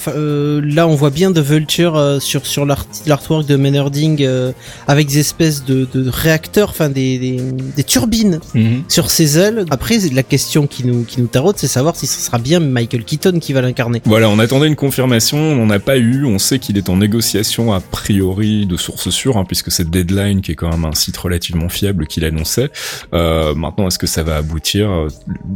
là 0.64 0.88
on 0.88 0.96
voit 0.96 1.03
bien 1.10 1.32
de 1.32 1.42
Vulture 1.42 1.96
euh, 1.96 2.20
sur 2.20 2.46
sur 2.46 2.66
l'art- 2.66 2.86
l'artwork 3.06 3.46
de 3.46 3.56
Menarding 3.56 4.24
euh, 4.24 4.52
avec 4.88 5.08
des 5.08 5.20
espèces 5.20 5.64
de, 5.66 5.88
de 5.94 6.10
réacteurs, 6.10 6.70
enfin 6.70 6.90
des, 6.90 7.18
des, 7.20 7.38
des 7.76 7.84
turbines 7.84 8.40
Mhm. 8.54 8.84
sur 8.88 9.10
ses 9.12 9.38
ailes. 9.38 9.66
Après, 9.70 9.98
la 10.14 10.24
question 10.24 10.68
qui 10.68 10.86
nous 10.86 11.04
qui 11.04 11.22
nous 11.22 11.28
taraude, 11.28 11.56
c'est 11.58 11.68
savoir 11.68 11.96
si 11.96 12.08
ce 12.08 12.20
sera 12.22 12.38
bien 12.38 12.60
Michael 12.60 13.04
Keaton 13.04 13.40
qui 13.40 13.54
va 13.54 13.62
l'incarner. 13.62 14.02
Voilà, 14.06 14.30
on 14.30 14.40
attendait 14.40 14.68
une 14.68 14.76
confirmation, 14.76 15.38
on 15.38 15.56
n'en 15.66 15.70
a 15.70 15.80
pas 15.80 15.98
eu. 15.98 16.26
On 16.26 16.40
sait 16.40 16.60
qu'il 16.60 16.78
est 16.78 16.90
en 16.90 16.98
négociation 16.98 17.74
a 17.74 17.80
priori 17.80 18.66
de 18.66 18.78
sources 18.78 19.10
sûres, 19.10 19.38
hein, 19.38 19.46
puisque 19.46 19.72
c'est 19.72 19.90
Deadline, 19.90 20.42
qui 20.42 20.52
est 20.52 20.56
quand 20.56 20.70
même 20.70 20.86
un 20.86 20.94
site 20.96 21.18
relativement 21.18 21.70
fiable, 21.70 22.08
qui 22.08 22.20
l'annonçait. 22.20 22.70
Euh, 23.14 23.54
maintenant, 23.56 23.88
est-ce 23.88 24.00
que 24.00 24.08
ça 24.08 24.24
va 24.24 24.36
aboutir? 24.38 24.90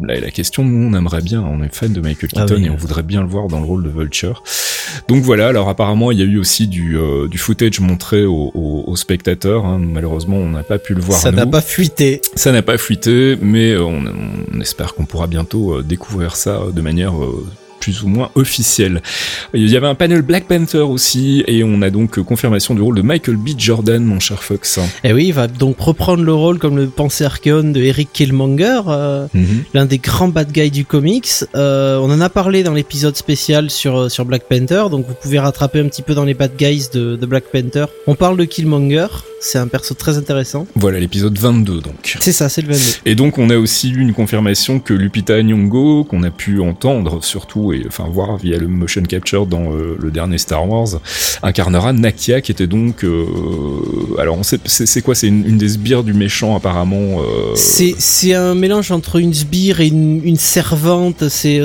Là 0.03 0.15
est 0.15 0.21
la 0.21 0.31
question. 0.31 0.63
Nous, 0.63 0.89
on 0.89 0.97
aimerait 0.97 1.21
bien. 1.21 1.41
On 1.41 1.63
est 1.63 1.73
fan 1.73 1.91
de 1.93 2.01
Michael 2.01 2.29
Ah 2.35 2.39
Keaton 2.41 2.55
oui. 2.55 2.65
et 2.65 2.69
on 2.69 2.75
voudrait 2.75 3.03
bien 3.03 3.21
le 3.21 3.27
voir 3.27 3.47
dans 3.47 3.59
le 3.59 3.65
rôle 3.65 3.83
de 3.83 3.89
Vulture. 3.89 4.43
Donc 5.07 5.23
voilà. 5.23 5.47
Alors 5.47 5.69
apparemment, 5.69 6.11
il 6.11 6.19
y 6.19 6.21
a 6.21 6.25
eu 6.25 6.37
aussi 6.37 6.67
du, 6.67 6.97
euh, 6.97 7.27
du 7.27 7.37
footage 7.37 7.79
montré 7.79 8.25
aux, 8.25 8.51
aux- 8.53 8.83
aux 8.87 8.95
spectateurs. 8.95 9.65
hein. 9.65 9.79
Malheureusement, 9.79 10.37
on 10.37 10.49
n'a 10.49 10.63
pas 10.63 10.77
pu 10.79 10.93
le 10.93 11.01
voir. 11.01 11.19
ça 11.19 11.31
n'a 11.31 11.45
pas 11.45 11.61
fuité. 11.61 12.21
Ça 12.35 12.51
n'a 12.51 12.61
pas 12.61 12.77
fuité, 12.77 13.37
mais 13.41 13.71
euh, 13.71 13.83
on, 13.83 14.03
on 14.53 14.59
espère 14.61 14.93
qu'on 14.93 15.05
pourra 15.05 15.27
bientôt 15.27 15.75
euh, 15.75 15.83
découvrir 15.83 16.35
ça 16.35 16.61
de 16.73 16.81
manière 16.81 17.15
euh, 17.21 17.45
plus 17.79 18.03
ou 18.03 18.07
moins 18.07 18.29
officielle. 18.35 19.01
Il 19.53 19.69
y 19.69 19.77
avait 19.77 19.87
un 19.87 19.95
panel 19.95 20.21
Black 20.21 20.45
Panther 20.47 20.79
aussi, 20.79 21.43
et 21.47 21.63
on 21.63 21.81
a 21.81 21.89
donc 21.89 22.19
confirmation 22.19 22.75
du 22.75 22.81
rôle 22.81 22.95
de 22.95 23.01
Michael 23.01 23.37
B. 23.37 23.49
Jordan, 23.57 24.03
mon 24.03 24.19
cher 24.19 24.43
Fox. 24.43 24.79
Et 25.03 25.13
oui, 25.13 25.27
il 25.27 25.33
va 25.33 25.47
donc 25.47 25.79
reprendre 25.79 26.23
le 26.23 26.33
rôle 26.33 26.59
comme 26.59 26.77
le 26.77 26.87
pensée 26.87 27.25
Archeon 27.25 27.71
de 27.71 27.81
Eric 27.81 28.09
Killmonger, 28.13 28.81
euh, 28.87 29.27
l'un 29.73 29.85
des 29.85 29.97
grands 29.97 30.27
bad 30.27 30.51
guys 30.51 30.71
du 30.71 30.85
comics. 30.85 31.29
Euh, 31.55 31.97
on 31.97 32.11
en 32.11 32.21
a 32.21 32.29
parlé 32.29 32.63
dans 32.63 32.73
l'épisode 32.73 33.15
spécial 33.15 33.69
sur 33.69 33.97
euh, 33.97 34.09
sur 34.09 34.25
Black 34.25 34.43
Panther, 34.43 34.85
donc 34.91 35.05
vous 35.07 35.13
pouvez 35.13 35.39
rattraper 35.39 35.79
un 35.79 35.87
petit 35.87 36.01
peu 36.01 36.13
dans 36.13 36.25
les 36.25 36.33
bad 36.33 36.55
guys 36.57 36.87
de, 36.93 37.15
de 37.15 37.25
Black 37.25 37.45
Panther. 37.51 37.85
On 38.07 38.15
parle 38.15 38.37
de 38.37 38.45
Killmonger, 38.45 39.07
c'est 39.41 39.59
un 39.59 39.67
perso 39.67 39.93
très 39.93 40.17
intéressant. 40.17 40.67
Voilà 40.75 40.99
l'épisode 40.99 41.37
22 41.37 41.81
donc. 41.81 42.17
C'est 42.19 42.31
ça, 42.31 42.49
c'est 42.49 42.61
le 42.61 42.69
22. 42.69 42.83
Et 43.05 43.15
donc 43.15 43.37
on 43.37 43.49
a 43.49 43.57
aussi 43.57 43.91
eu 43.91 43.99
une 43.99 44.13
confirmation 44.13 44.79
que 44.79 44.93
Lupita 44.93 45.41
Nyong'o, 45.41 46.03
qu'on 46.03 46.23
a 46.23 46.31
pu 46.31 46.59
entendre 46.59 47.23
surtout 47.23 47.73
et 47.73 47.76
enfin 47.87 48.05
voir 48.09 48.37
via 48.37 48.57
le 48.57 48.67
motion 48.67 49.01
capture 49.03 49.45
dans 49.45 49.71
euh, 49.73 49.97
le 49.99 50.11
dernier 50.11 50.37
Star 50.37 50.67
Wars, 50.69 50.99
incarnera 51.43 51.93
Nakia, 51.93 52.41
qui 52.41 52.51
était 52.51 52.67
donc 52.67 53.03
euh, 53.03 53.25
alors 54.19 54.37
on 54.37 54.43
sait 54.43 54.59
c'est 54.65 55.01
quoi? 55.01 55.15
C'est 55.15 55.27
une, 55.27 55.45
une 55.45 55.57
des 55.57 55.69
sbires 55.69 56.03
du 56.03 56.13
méchant 56.13 56.55
apparemment. 56.55 57.21
euh, 57.21 57.55
C'est 57.55 58.33
un 58.33 58.55
mélange 58.55 58.91
entre 58.91 59.17
une 59.17 59.33
sbire 59.33 59.79
et 59.81 59.87
une, 59.87 60.21
une 60.23 60.37
servante. 60.37 61.27
C'est 61.29 61.61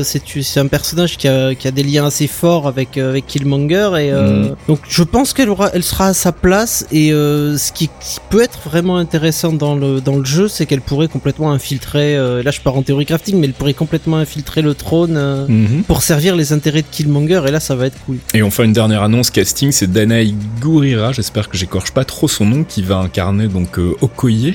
un 0.57 0.66
personnage 0.66 1.16
qui 1.16 1.28
a 1.28 1.54
qui 1.54 1.69
a 1.69 1.71
des 1.71 1.83
liens 1.83 2.07
assez 2.07 2.26
forts 2.26 2.66
avec 2.66 2.97
avec 2.99 3.26
Killmonger 3.26 3.90
et 3.99 4.12
Mhm. 4.12 4.57
donc 4.69 4.81
je 4.88 5.02
pense 5.02 5.33
qu'elle 5.33 5.49
aura 5.49 5.71
elle 5.75 5.83
sera 5.83 6.09
à 6.09 6.14
sa 6.14 6.33
place 6.33 6.87
et 6.92 7.11
ce 7.11 7.73
qui, 7.73 7.88
qui 7.88 8.19
peut 8.31 8.42
être 8.42 8.61
vraiment 8.64 8.97
intéressant 8.97 9.52
dans 9.52 9.75
le 9.75 10.00
dans 10.00 10.16
le 10.16 10.25
jeu, 10.25 10.49
c'est 10.49 10.66
qu'elle 10.66 10.81
pourrait 10.81 11.09
complètement 11.09 11.50
infiltrer. 11.52 12.16
euh, 12.16 12.42
là, 12.42 12.50
je 12.50 12.61
pars 12.61 12.76
en 12.76 12.83
théorie 12.83 13.07
crafting, 13.07 13.38
mais 13.38 13.47
elle 13.47 13.52
pourrait 13.52 13.75
complètement 13.75 14.16
infiltrer 14.19 14.62
le 14.62 14.75
trône. 14.75 15.16
euh, 15.16 15.47
mhm. 15.49 15.83
Pour 15.92 16.02
servir 16.02 16.37
les 16.37 16.54
intérêts 16.54 16.80
de 16.80 16.87
Killmonger, 16.90 17.42
et 17.46 17.50
là 17.50 17.61
ça 17.61 17.75
va 17.75 17.84
être 17.84 17.99
cool. 18.06 18.16
Et 18.32 18.40
enfin 18.40 18.64
une 18.64 18.72
dernière 18.72 19.02
annonce 19.02 19.28
casting, 19.28 19.72
c'est 19.72 19.92
Danae 19.92 20.32
Gurira, 20.58 21.12
j'espère 21.12 21.50
que 21.50 21.58
j'écorche 21.58 21.90
pas 21.90 22.06
trop 22.06 22.28
son 22.28 22.46
nom, 22.46 22.64
qui 22.64 22.80
va 22.80 22.96
incarner 22.96 23.46
donc 23.46 23.78
euh, 23.78 23.94
Okoye. 24.00 24.54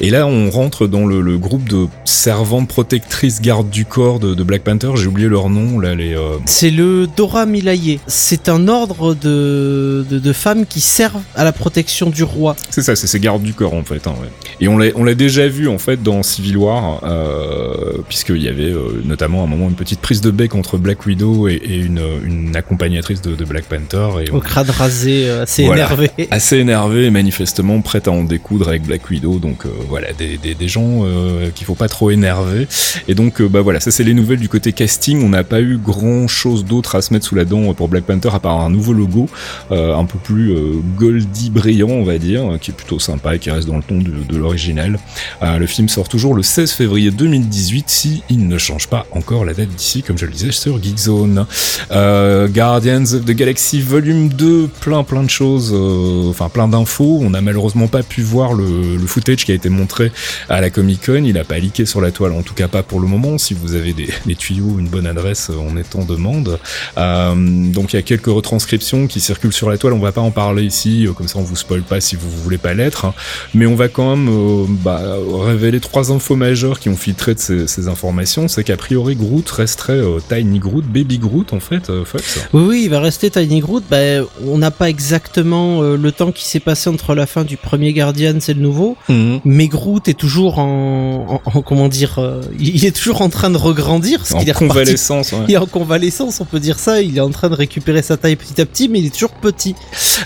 Et 0.00 0.10
là 0.10 0.26
on 0.26 0.50
rentre 0.50 0.86
dans 0.86 1.06
le, 1.06 1.20
le 1.20 1.38
groupe 1.38 1.68
de 1.68 1.86
servantes 2.04 2.68
protectrices 2.68 3.40
gardes 3.40 3.70
du 3.70 3.84
corps 3.84 4.18
de, 4.20 4.34
de 4.34 4.42
Black 4.42 4.62
Panther, 4.62 4.90
j'ai 4.96 5.06
oublié 5.06 5.28
leur 5.28 5.48
nom, 5.48 5.78
là 5.78 5.94
les... 5.94 6.14
euh, 6.14 6.36
C'est 6.44 6.70
le 6.70 7.06
Dora 7.16 7.46
Milaye. 7.46 7.98
C'est 8.06 8.48
un 8.48 8.68
ordre 8.68 9.14
de, 9.14 10.04
de, 10.08 10.18
de 10.18 10.32
femmes 10.32 10.66
qui 10.66 10.80
servent 10.80 11.22
à 11.34 11.44
la 11.44 11.52
protection 11.52 12.10
du 12.10 12.22
roi. 12.24 12.56
C'est 12.70 12.82
ça, 12.82 12.94
c'est 12.96 13.06
ces 13.06 13.20
gardes 13.20 13.42
du 13.42 13.54
corps 13.54 13.74
en 13.74 13.82
fait. 13.84 14.06
hein, 14.06 14.14
ouais. 14.20 14.28
Et 14.60 14.68
on 14.68 14.76
l'a, 14.78 14.86
on 14.96 15.04
l'a 15.04 15.14
déjà 15.14 15.48
vu 15.48 15.68
en 15.68 15.78
fait 15.78 16.02
dans 16.02 16.22
Civil 16.22 16.56
War, 16.56 17.00
euh, 17.04 17.98
puisqu'il 18.08 18.42
y 18.42 18.48
avait 18.48 18.64
euh, 18.72 19.02
notamment 19.04 19.42
à 19.42 19.44
un 19.44 19.48
moment 19.48 19.68
une 19.68 19.74
petite 19.74 20.00
prise 20.00 20.20
de 20.20 20.30
bec 20.30 20.54
entre 20.54 20.78
Black 20.78 21.06
Widow 21.06 21.48
et, 21.48 21.54
et 21.54 21.76
une, 21.78 22.02
une 22.24 22.56
accompagnatrice 22.56 23.22
de, 23.22 23.34
de 23.34 23.44
Black 23.44 23.64
Panther. 23.64 24.08
Et 24.24 24.30
on- 24.32 24.36
Au 24.36 24.40
crâne 24.40 24.70
rasé, 24.70 25.28
euh, 25.28 25.42
assez 25.44 25.64
Voilà. 25.64 25.84
énervé. 25.86 26.10
assez 26.30 26.56
énervé 26.58 27.04
et 27.06 27.10
manifestement 27.10 27.80
prête 27.80 28.08
à 28.08 28.12
en 28.12 28.24
découdre 28.24 28.68
avec 28.68 28.82
Black 28.84 29.08
Widow 29.10 29.38
donc 29.38 29.66
euh, 29.66 29.70
voilà 29.88 30.08
des, 30.12 30.68
gens 30.68 31.04
euh, 31.04 31.50
qu'il 31.54 31.66
faut 31.66 31.74
pas 31.74 31.88
trop 31.88 32.10
énerver 32.10 32.66
et 33.08 33.14
donc 33.14 33.40
euh, 33.40 33.48
bah 33.48 33.60
voilà 33.60 33.78
ça 33.80 33.90
c'est 33.90 34.04
les 34.04 34.14
nouvelles 34.14 34.40
du 34.40 34.48
côté 34.48 34.72
casting 34.72 35.22
on 35.22 35.28
n'a 35.28 35.44
pas 35.44 35.60
eu 35.60 35.76
grand 35.76 36.26
chose 36.26 36.64
d'autre 36.64 36.96
à 36.96 37.02
se 37.02 37.12
mettre 37.12 37.26
sous 37.26 37.34
la 37.34 37.44
dent 37.44 37.72
pour 37.74 37.88
Black 37.88 38.04
Panther 38.04 38.30
à 38.32 38.40
part 38.40 38.60
un 38.60 38.70
nouveau 38.70 38.92
logo 38.92 39.28
euh, 39.70 39.94
un 39.94 40.04
peu 40.04 40.18
plus 40.18 40.54
goldy 40.96 41.50
brillant 41.50 41.88
on 41.88 42.04
va 42.04 42.18
dire 42.18 42.58
qui 42.60 42.70
est 42.70 42.74
plutôt 42.74 42.98
sympa 42.98 43.36
et 43.36 43.38
qui 43.38 43.50
reste 43.50 43.68
dans 43.68 43.76
le 43.76 43.82
ton 43.82 43.98
de, 43.98 44.36
l'original 44.36 44.98
le 45.42 45.66
film 45.66 45.88
sort 45.88 46.08
toujours 46.08 46.34
le 46.34 46.42
16 46.42 46.72
février 46.72 47.10
2018 47.10 47.88
si 47.88 48.22
il 48.28 48.48
ne 48.48 48.58
change 48.58 48.88
pas 48.88 49.06
encore 49.12 49.44
la 49.44 49.54
date 49.54 49.68
d'ici 49.68 50.02
comme 50.02 50.18
je 50.18 50.26
le 50.26 50.32
disais 50.32 50.52
sur 50.52 50.82
Geekzone. 50.82 51.46
Guardians 51.90 53.14
of 53.14 53.24
the 53.24 53.32
Galaxy 53.32 53.80
Volume 53.80 54.28
2, 54.28 54.68
plein 54.80 55.04
plein 55.04 55.22
de 55.22 55.30
choses, 55.30 55.72
enfin 56.28 56.48
plein 56.48 56.68
d'infos. 56.68 57.20
On 57.22 57.30
n'a 57.30 57.40
malheureusement 57.40 57.88
pas 57.88 58.02
pu 58.02 58.22
voir 58.22 58.52
le, 58.52 58.96
le, 58.96 59.06
footage 59.06 59.44
qui 59.44 59.52
a 59.52 59.54
été 59.54 59.68
montré 59.76 60.10
à 60.48 60.60
la 60.60 60.70
Comic 60.70 61.06
Con. 61.06 61.22
Il 61.24 61.34
n'a 61.34 61.44
pas 61.44 61.58
leaké 61.58 61.86
sur 61.86 62.00
la 62.00 62.10
toile, 62.10 62.32
en 62.32 62.42
tout 62.42 62.54
cas 62.54 62.68
pas 62.68 62.82
pour 62.82 63.00
le 63.00 63.06
moment. 63.06 63.38
Si 63.38 63.54
vous 63.54 63.74
avez 63.74 63.92
des, 63.92 64.08
des 64.26 64.34
tuyaux, 64.34 64.76
une 64.78 64.88
bonne 64.88 65.06
adresse, 65.06 65.50
on 65.50 65.76
est 65.76 65.94
en 65.94 66.04
demande. 66.04 66.58
Euh, 66.98 67.34
donc 67.36 67.92
il 67.92 67.96
y 67.96 67.98
a 67.98 68.02
quelques 68.02 68.26
retranscriptions 68.26 69.06
qui 69.06 69.20
circulent 69.20 69.52
sur 69.52 69.70
la 69.70 69.78
toile. 69.78 69.92
On 69.92 69.98
va 69.98 70.12
pas 70.12 70.20
en 70.20 70.30
parler 70.30 70.64
ici, 70.64 71.06
comme 71.16 71.28
ça 71.28 71.38
on 71.38 71.42
vous 71.42 71.56
spoil 71.56 71.82
pas 71.82 72.00
si 72.00 72.16
vous 72.16 72.30
voulez 72.30 72.58
pas 72.58 72.74
l'être. 72.74 73.04
Hein. 73.04 73.14
Mais 73.54 73.66
on 73.66 73.74
va 73.76 73.88
quand 73.88 74.16
même 74.16 74.66
bah, 74.82 75.00
révéler 75.44 75.80
trois 75.80 76.12
infos 76.12 76.36
majeures 76.36 76.80
qui 76.80 76.88
ont 76.88 76.96
filtré 76.96 77.34
de 77.34 77.38
ces, 77.40 77.66
ces 77.66 77.88
informations. 77.88 78.48
C'est 78.48 78.64
qu'a 78.64 78.76
priori 78.76 79.14
Groot 79.16 79.48
resterait 79.50 80.00
Tiny 80.28 80.58
Groot, 80.58 80.84
Baby 80.86 81.18
Groot 81.18 81.52
en 81.52 81.60
fait, 81.60 81.90
Fox. 82.04 82.40
Oui, 82.52 82.62
oui, 82.66 82.80
il 82.84 82.90
va 82.90 83.00
rester 83.00 83.30
Tiny 83.30 83.60
Groot. 83.60 83.84
Bah, 83.90 83.96
on 84.44 84.58
n'a 84.58 84.70
pas 84.70 84.88
exactement 84.88 85.82
euh, 85.82 85.96
le 85.96 86.12
temps 86.12 86.32
qui 86.32 86.44
s'est 86.44 86.60
passé 86.60 86.88
entre 86.90 87.14
la 87.14 87.26
fin 87.26 87.44
du 87.44 87.56
premier 87.56 87.92
Guardian 87.92 88.34
et 88.46 88.54
le 88.54 88.60
nouveau, 88.60 88.96
Mhm. 89.08 89.40
mais 89.44 89.65
Groot 89.68 90.08
est 90.08 90.14
toujours 90.14 90.58
en, 90.58 91.40
en- 91.44 91.50
en- 91.58 91.62
comment 91.62 91.88
dire, 91.88 92.18
euh, 92.18 92.42
il 92.58 92.84
est 92.84 92.90
toujours 92.96 93.20
en 93.22 93.28
train 93.28 93.50
de 93.50 93.56
regrandir, 93.56 94.18
parce 94.20 94.32
En 94.32 94.38
est 94.38 94.40
reparti. 94.52 94.66
convalescence. 94.68 95.32
ouais. 95.32 95.38
Il 95.48 95.54
est 95.54 95.58
en 95.58 95.66
convalescence, 95.66 96.40
on 96.40 96.44
peut 96.44 96.60
dire 96.60 96.78
ça. 96.78 97.00
Il 97.02 97.16
est 97.16 97.20
en 97.20 97.30
train 97.30 97.48
de 97.48 97.54
récupérer 97.54 98.02
sa 98.02 98.16
taille 98.16 98.36
petit 98.36 98.60
à 98.60 98.66
petit, 98.66 98.88
mais 98.88 98.98
il 99.00 99.06
est 99.06 99.10
toujours 99.14 99.32
petit. 99.32 99.74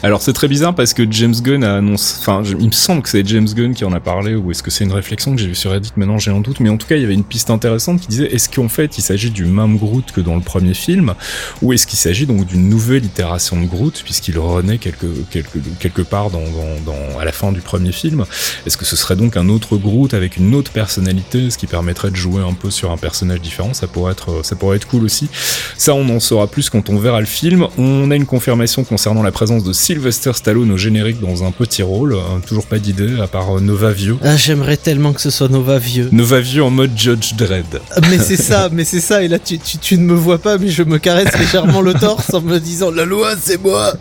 Alors 0.03 0.23
c'est 0.23 0.33
très 0.33 0.49
bizarre 0.49 0.75
parce 0.75 0.95
que 0.95 1.11
James 1.11 1.35
Gunn 1.43 1.65
a 1.65 1.77
annoncé, 1.77 2.15
enfin 2.21 2.43
il 2.47 2.67
me 2.67 2.73
semble 2.73 3.03
que 3.03 3.09
c'est 3.09 3.27
James 3.27 3.49
Gunn 3.55 3.75
qui 3.75 3.85
en 3.85 3.93
a 3.93 4.01
parlé 4.01 4.35
ou 4.35 4.51
est-ce 4.51 4.63
que 4.63 4.71
c'est 4.71 4.85
une 4.85 4.93
réflexion 4.93 5.35
que 5.35 5.41
j'ai 5.41 5.49
vue 5.49 5.55
sur 5.55 5.71
Reddit 5.73 5.91
maintenant 5.97 6.19
j'ai 6.19 6.31
un 6.31 6.41
doute 6.41 6.61
mais 6.61 6.69
en 6.71 6.77
tout 6.77 6.87
cas 6.87 6.97
il 6.97 7.03
y 7.03 7.05
avait 7.05 7.15
une 7.15 7.25
piste 7.25 7.51
intéressante 7.51 8.01
qui 8.01 8.09
disait 8.09 8.33
est-ce 8.33 8.49
qu'en 8.49 8.69
fait 8.69 8.97
il 8.99 9.03
s'agit 9.03 9.31
du 9.31 9.45
même 9.45 9.77
Groot 9.77 10.13
que 10.13 10.21
dans 10.21 10.37
le 10.37 10.41
premier 10.41 10.75
film 10.75 11.15
ou 11.63 11.73
est-ce 11.73 11.87
qu'il 11.87 11.99
s'agit 11.99 12.27
donc 12.27 12.47
d'une 12.47 12.69
nouvelle 12.69 13.05
itération 13.05 13.61
de 13.61 13.67
Groot 13.67 14.03
puisqu'il 14.05 14.39
renaît 14.39 14.79
quelque, 14.79 15.07
quelque, 15.31 15.59
quelque 15.81 16.03
part 16.03 16.31
dans, 16.31 16.39
dans, 16.41 16.93
dans- 16.93 17.19
à 17.19 17.25
la 17.25 17.33
fin 17.33 17.53
du 17.53 17.61
premier 17.61 17.93
film? 17.93 18.25
Est-ce 18.67 18.77
que 18.77 18.85
ce 18.85 18.97
serait 18.97 19.17
donc 19.17 19.30
un 19.37 19.49
autre 19.49 19.77
Groot 19.77 20.15
avec 20.15 20.37
une 20.37 20.55
autre 20.55 20.73
personnalité 20.73 21.51
ce 21.51 21.59
qui 21.59 21.67
permettrait 21.67 22.11
de 22.11 22.17
jouer 22.17 22.43
un 22.43 22.55
peu 22.55 22.71
sur 22.71 22.91
un 22.91 22.97
personnage 22.97 23.41
différent 23.41 23.75
ça 23.75 23.87
pourrait 23.87 24.13
être 24.13 24.45
ça 24.45 24.57
pourrait 24.57 24.77
être 24.77 24.89
cool 24.89 25.05
aussi 25.05 25.29
ça, 25.77 25.95
on 25.95 26.09
en 26.11 26.21
saura 26.21 26.47
plus 26.47 26.69
quand 26.71 26.91
on 26.91 26.99
verra 26.99 27.21
le 27.21 27.27
film. 27.27 27.67
On 27.79 28.11
a 28.11 28.17
une 28.17 28.27
confirmation 28.27 28.85
concernant 28.85 29.23
la 29.23 29.33
présence 29.33 29.65
de 29.65 29.73
Sylvester 29.73 30.33
Stallone 30.35 30.71
au 30.71 30.77
générique 30.77 31.21
dans 31.21 31.45
un 31.45 31.53
petit 31.53 31.83
rôle. 31.83 32.15
Hein, 32.15 32.41
toujours 32.47 32.67
pas 32.67 32.79
d'idée, 32.79 33.21
à 33.21 33.27
part 33.27 33.57
euh, 33.57 33.61
Nova 33.61 33.91
Vieux. 33.93 34.17
Ah, 34.23 34.37
j'aimerais 34.37 34.77
tellement 34.77 35.13
que 35.13 35.21
ce 35.21 35.31
soit 35.31 35.49
Nova 35.49 35.79
vieux. 35.79 36.09
Nova 36.13 36.41
Vieux 36.41 36.63
en 36.63 36.71
mode 36.71 36.91
Judge 36.97 37.35
Dredd. 37.35 37.81
Mais 38.11 38.19
c'est 38.19 38.37
ça, 38.37 38.69
mais 38.71 38.85
c'est 38.85 39.01
ça. 39.01 39.23
Et 39.23 39.29
là, 39.29 39.39
tu, 39.39 39.59
tu, 39.59 39.79
tu 39.79 39.97
ne 39.97 40.05
me 40.05 40.15
vois 40.15 40.39
pas, 40.39 40.59
mais 40.59 40.69
je 40.69 40.83
me 40.83 40.99
caresse 40.99 41.37
légèrement 41.39 41.81
le 41.81 41.95
torse 41.95 42.33
en 42.35 42.41
me 42.41 42.59
disant 42.59 42.91
la 42.91 43.05
loi, 43.05 43.33
c'est 43.41 43.63
moi. 43.63 43.95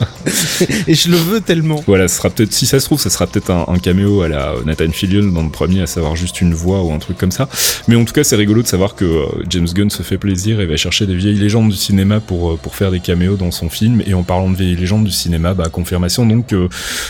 Et 0.87 0.93
je 0.95 1.09
le 1.09 1.17
veux 1.17 1.41
tellement. 1.41 1.83
Voilà, 1.87 2.07
ce 2.07 2.17
sera 2.17 2.29
peut-être, 2.29 2.53
si 2.53 2.65
ça 2.65 2.79
se 2.79 2.85
trouve, 2.85 2.99
ça 2.99 3.09
sera 3.09 3.27
peut-être 3.27 3.49
un, 3.51 3.65
un 3.67 3.77
caméo 3.79 4.21
à 4.21 4.27
la 4.27 4.53
Nathan 4.65 4.89
Fillion 4.91 5.31
dans 5.31 5.43
le 5.43 5.49
premier, 5.49 5.81
à 5.81 5.87
savoir 5.87 6.15
juste 6.15 6.41
une 6.41 6.53
voix 6.53 6.81
ou 6.83 6.91
un 6.91 6.99
truc 6.99 7.17
comme 7.17 7.31
ça. 7.31 7.47
Mais 7.87 7.95
en 7.95 8.05
tout 8.05 8.13
cas, 8.13 8.23
c'est 8.23 8.35
rigolo 8.35 8.61
de 8.61 8.67
savoir 8.67 8.95
que 8.95 9.05
euh, 9.05 9.25
James 9.49 9.67
Gunn 9.73 9.89
se 9.89 10.03
fait 10.03 10.17
plaisir 10.17 10.59
et 10.61 10.65
va 10.65 10.77
chercher 10.77 11.05
des 11.05 11.15
vieilles 11.15 11.35
légendes 11.35 11.69
du 11.69 11.75
cinéma 11.77 12.19
pour, 12.19 12.51
euh, 12.51 12.59
pour 12.61 12.75
faire 12.75 12.91
des 12.91 12.99
caméos 12.99 13.35
dans 13.35 13.51
son 13.51 13.69
film. 13.69 14.01
Et 14.05 14.13
en 14.13 14.23
parlant 14.23 14.49
de 14.49 14.55
vieilles 14.55 14.75
légendes 14.75 15.05
du 15.05 15.11
cinéma, 15.11 15.53
bah, 15.53 15.69
confirmation 15.71 16.25
donc 16.25 16.53
euh, 16.53 16.67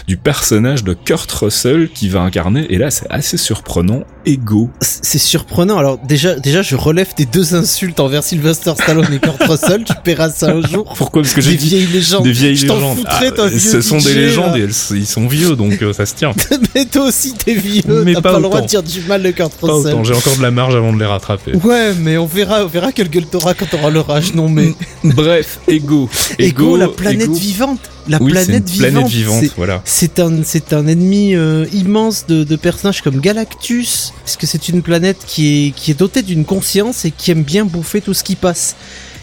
du 0.07 0.17
personnage 0.17 0.83
de 0.83 0.93
Kurt 0.93 1.31
Russell 1.31 1.89
qui 1.93 2.09
va 2.09 2.21
incarner, 2.21 2.65
et 2.69 2.77
là 2.77 2.91
c'est 2.91 3.07
assez 3.09 3.37
surprenant, 3.37 4.03
Ego. 4.25 4.69
C'est 4.81 5.17
surprenant. 5.17 5.77
Alors 5.77 5.97
déjà, 5.97 6.35
déjà, 6.35 6.61
je 6.61 6.75
relève 6.75 7.13
tes 7.15 7.25
deux 7.25 7.55
insultes 7.55 7.99
envers 7.99 8.23
Sylvester 8.23 8.73
Stallone 8.75 9.07
et 9.13 9.19
Kurt 9.19 9.41
Russell. 9.43 9.83
Tu 9.83 9.93
paieras 10.03 10.29
ça 10.29 10.51
un 10.51 10.61
jour. 10.61 10.93
Pourquoi? 10.97 11.21
Parce 11.21 11.33
que 11.33 11.41
j'ai 11.41 11.51
Des 11.51 11.57
vieilles 11.57 11.87
légendes. 11.87 12.23
des 12.23 12.31
vieilles 12.31 12.55
légendes. 12.55 12.97
Ah, 13.11 13.47
vieux 13.47 13.59
ce 13.59 13.81
sont 13.81 13.99
DJ, 13.99 14.03
des 14.05 14.13
légendes 14.15 14.55
et 14.57 14.61
elles- 14.61 14.97
ils 14.97 15.05
sont 15.05 15.27
vieux 15.27 15.55
donc 15.55 15.81
euh, 15.81 15.93
ça 15.93 16.05
se 16.05 16.13
tient. 16.15 16.31
Mais 16.75 16.85
toi 16.85 17.05
aussi, 17.05 17.33
t'es 17.33 17.53
vieux. 17.55 17.81
Mais 18.05 18.13
T'as 18.13 18.21
pas 18.21 18.31
pas, 18.31 18.37
le 18.37 18.43
droit 18.43 18.61
de 18.61 18.67
dire 18.67 18.83
du 18.83 19.01
mal 19.01 19.23
de 19.23 19.31
Kurt 19.31 19.51
Pas 19.53 19.67
Russell. 19.73 19.93
autant, 19.93 20.03
j'ai 20.03 20.13
encore 20.13 20.37
de 20.37 20.41
la 20.41 20.51
marge 20.51 20.75
avant 20.75 20.93
de 20.93 20.99
les 20.99 21.05
rattraper. 21.05 21.53
Ouais, 21.63 21.93
mais 21.99 22.17
on 22.17 22.25
verra, 22.25 22.63
on 22.63 22.67
verra 22.67 22.91
quelle 22.91 23.09
gueule 23.09 23.25
t'auras 23.25 23.53
quand 23.53 23.65
t'auras 23.69 23.89
le 23.89 23.99
rage. 24.01 24.33
Non, 24.33 24.47
mais 24.49 24.73
Bref, 25.03 25.59
Ego. 25.67 26.09
Ego, 26.37 26.77
la 26.77 26.87
planète 26.87 27.23
Ego. 27.23 27.33
vivante. 27.33 27.79
La 28.07 28.17
oui, 28.21 28.31
c'est 28.33 28.39
une 28.39 28.45
planète 28.47 28.65
planète 28.65 28.93
vivante. 28.93 29.11
vivante, 29.11 29.39
c'est- 29.43 29.51
voilà. 29.55 29.81
C'est 29.85 30.19
un, 30.19 30.31
c'est 30.43 30.73
un 30.73 30.87
ennemi 30.87 31.35
euh, 31.35 31.65
immense 31.73 32.25
de, 32.27 32.43
de 32.43 32.55
personnages 32.55 33.01
comme 33.03 33.19
Galactus, 33.19 34.13
parce 34.23 34.35
que 34.37 34.47
c'est 34.47 34.69
une 34.69 34.81
planète 34.81 35.17
qui 35.27 35.67
est, 35.67 35.71
qui 35.71 35.91
est 35.91 35.99
dotée 35.99 36.21
d'une 36.23 36.43
conscience 36.45 37.05
et 37.05 37.11
qui 37.11 37.29
aime 37.31 37.43
bien 37.43 37.65
bouffer 37.65 38.01
tout 38.01 38.13
ce 38.15 38.23
qui 38.23 38.35
passe, 38.35 38.75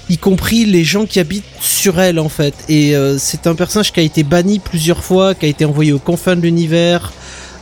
y 0.08 0.18
compris 0.18 0.64
les 0.64 0.84
gens 0.84 1.06
qui 1.06 1.20
habitent 1.20 1.44
sur 1.60 2.00
elle 2.00 2.18
en 2.18 2.28
fait. 2.28 2.54
Et 2.68 2.94
euh, 2.94 3.18
c'est 3.18 3.46
un 3.46 3.54
personnage 3.54 3.92
qui 3.92 4.00
a 4.00 4.02
été 4.02 4.22
banni 4.22 4.58
plusieurs 4.58 5.02
fois, 5.02 5.34
qui 5.34 5.46
a 5.46 5.48
été 5.48 5.64
envoyé 5.64 5.92
aux 5.92 5.98
confins 5.98 6.36
de 6.36 6.42
l'univers. 6.42 7.12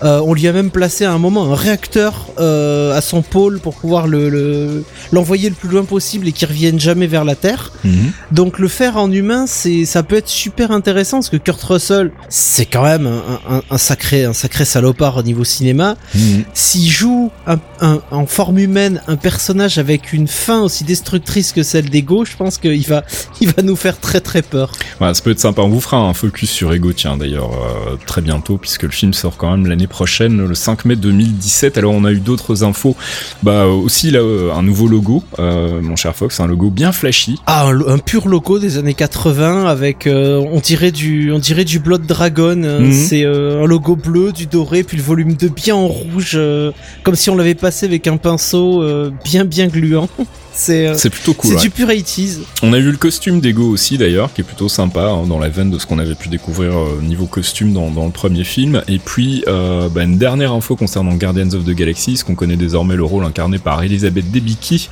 Euh, 0.05 0.21
on 0.25 0.35
lui 0.35 0.47
a 0.49 0.53
même 0.53 0.71
placé 0.71 1.05
à 1.05 1.13
un 1.13 1.19
moment 1.19 1.51
un 1.51 1.55
réacteur 1.55 2.27
euh, 2.39 2.95
à 2.97 3.01
son 3.01 3.23
pôle 3.23 3.59
pour 3.61 3.75
pouvoir 3.77 4.07
le 4.07 4.29
le- 4.29 4.85
l'envoyer 5.13 5.49
le 5.49 5.55
plus 5.55 5.69
loin 5.69 5.85
possible 5.85 6.29
et 6.29 6.33
qu'il 6.33 6.47
revienne 6.49 6.79
jamais 6.79 7.07
vers 7.07 7.25
la 7.25 7.35
Terre. 7.37 7.73
Mhm. 7.85 8.13
Donc 8.33 8.59
le 8.59 8.69
faire 8.69 8.97
en 8.97 9.11
humain, 9.11 9.47
c'est 9.47 9.85
ça 9.85 10.03
peut 10.03 10.17
être 10.17 10.29
super 10.29 10.71
intéressant 10.73 11.19
parce 11.19 11.31
que 11.31 11.37
Kurt 11.37 11.63
Russell, 11.63 12.13
c'est 12.29 12.67
quand 12.67 12.83
même 12.85 13.07
un, 13.07 13.57
un- 13.57 13.63
un 13.71 13.79
sacré 13.79 14.25
un 14.25 14.33
sacré 14.33 14.65
salopard 14.65 15.17
au 15.17 15.23
niveau 15.23 15.45
cinéma. 15.45 15.97
Mhm. 16.15 16.45
S'il 16.55 16.91
joue 16.91 17.31
un- 17.47 17.59
en 18.11 18.27
forme 18.27 18.59
humaine 18.59 19.01
un 19.09 19.17
personnage 19.17 19.79
avec 19.79 20.13
une 20.13 20.29
fin 20.29 20.61
aussi 20.63 20.85
destructrice 20.85 21.53
que 21.53 21.63
celle 21.63 21.89
d'Ego, 21.91 22.25
je 22.25 22.37
pense 22.37 22.59
qu'il 22.59 22.87
va 22.87 23.05
il 23.41 23.49
va 23.51 23.63
nous 23.63 23.77
faire 23.77 23.99
très 24.01 24.21
très 24.21 24.43
peur. 24.43 24.71
Voilà, 24.99 25.15
ça 25.15 25.23
peut 25.23 25.31
être 25.31 25.41
sympa. 25.41 25.63
On 25.63 25.69
vous 25.69 25.81
fera 25.81 25.97
un 25.99 26.15
focus 26.15 26.51
sur 26.51 26.73
Ego, 26.73 26.93
tiens, 26.93 27.17
d'ailleurs, 27.17 27.51
euh, 27.53 27.97
très 28.07 28.21
bientôt, 28.21 28.59
puisque 28.59 28.83
le 28.83 28.91
film 28.91 29.13
sort 29.15 29.37
quand 29.37 29.51
même 29.51 29.67
l'année 29.67 29.87
prochaine, 29.95 30.45
le 30.45 30.55
5 30.57 30.87
mai 30.87 30.97
2017. 30.97 31.79
Alors, 31.79 31.93
on 31.95 32.05
a 32.05 32.11
eu 32.11 32.19
d'autres 32.19 32.65
infos. 32.65 32.97
Bah, 33.45 33.67
aussi, 33.67 34.11
là, 34.11 34.19
euh, 34.19 34.53
un 34.53 34.65
nouveau 34.65 34.89
logo, 34.89 35.23
euh, 35.39 35.81
mon 35.81 35.95
cher 35.95 36.17
Fox, 36.17 36.41
un 36.41 36.49
logo 36.49 36.69
bien 36.69 36.91
flashy. 36.91 37.41
Ah, 37.47 37.71
un, 37.87 37.99
pur 37.99 38.27
logo 38.27 38.59
des 38.59 38.77
années 38.77 38.95
80 38.95 39.67
avec 39.67 40.09
euh, 40.09 40.43
on 40.53 40.59
dirait 40.59 40.91
du 40.91 41.31
on 41.31 41.39
dirait 41.39 41.65
du 41.65 41.79
Blood 41.79 42.07
Dragon. 42.07 42.57
Mhm. 42.57 42.93
C'est 42.93 43.25
euh, 43.25 43.63
un 43.63 43.67
logo 43.69 43.95
bleu, 43.95 44.33
du 44.33 44.47
doré, 44.47 44.83
puis 44.83 44.97
le 44.97 45.03
volume 45.05 45.35
2 45.35 45.49
bien 45.49 45.77
en 45.77 45.87
rouge, 45.87 46.37
comme 47.05 47.15
si 47.15 47.31
on 47.31 47.37
l'avait 47.37 47.55
passé 47.55 47.87
avec 47.87 48.09
un 48.09 48.17
pinceau 48.17 48.85
bien 49.25 49.45
bien 49.45 49.69
gluant. 49.69 50.09
C'est 50.55 50.87
euh, 50.87 50.95
C'est 50.97 51.11
plutôt 51.11 51.35
cool. 51.35 51.51
c'est 51.51 51.57
ouais. 51.57 51.63
du 51.63 51.71
pur 51.71 51.89
80s. 51.89 52.39
On 52.63 52.73
a 52.73 52.79
vu 52.79 52.91
le 52.91 52.97
costume 52.97 53.41
d'Ego 53.41 53.69
aussi 53.69 53.99
d'ailleurs, 53.99 54.33
qui 54.33 54.41
est 54.41 54.45
plutôt 54.45 54.69
sympa 54.69 55.03
hein, 55.03 55.27
dans 55.27 55.39
la 55.39 55.49
veine 55.49 55.71
de 55.71 55.79
ce 55.79 55.87
qu'on 55.87 55.99
avait 55.99 56.15
pu 56.15 56.29
découvrir 56.29 56.79
euh, 56.79 57.01
niveau 57.03 57.27
costume 57.27 57.73
dans, 57.73 57.91
dans 57.91 58.07
le 58.07 58.13
premier 58.13 58.45
film. 58.45 58.83
Et 58.89 58.99
puis 58.99 59.45
euh, 59.49 59.89
bah, 59.89 60.05
une 60.05 60.19
dernière 60.19 60.53
info 60.53 60.77
concernant 60.77 61.15
Guardians 61.15 61.53
of 61.55 61.65
the 61.65 61.71
Galaxy, 61.71 62.17
ce 62.17 62.25
qu'on 62.25 62.35
connaît 62.35 62.57
désormais 62.57 62.97
le 62.97 63.05
rôle 63.05 63.25
incarné 63.25 63.59
par 63.59 63.83
Elisabeth 63.83 64.31
Debicki, 64.31 64.89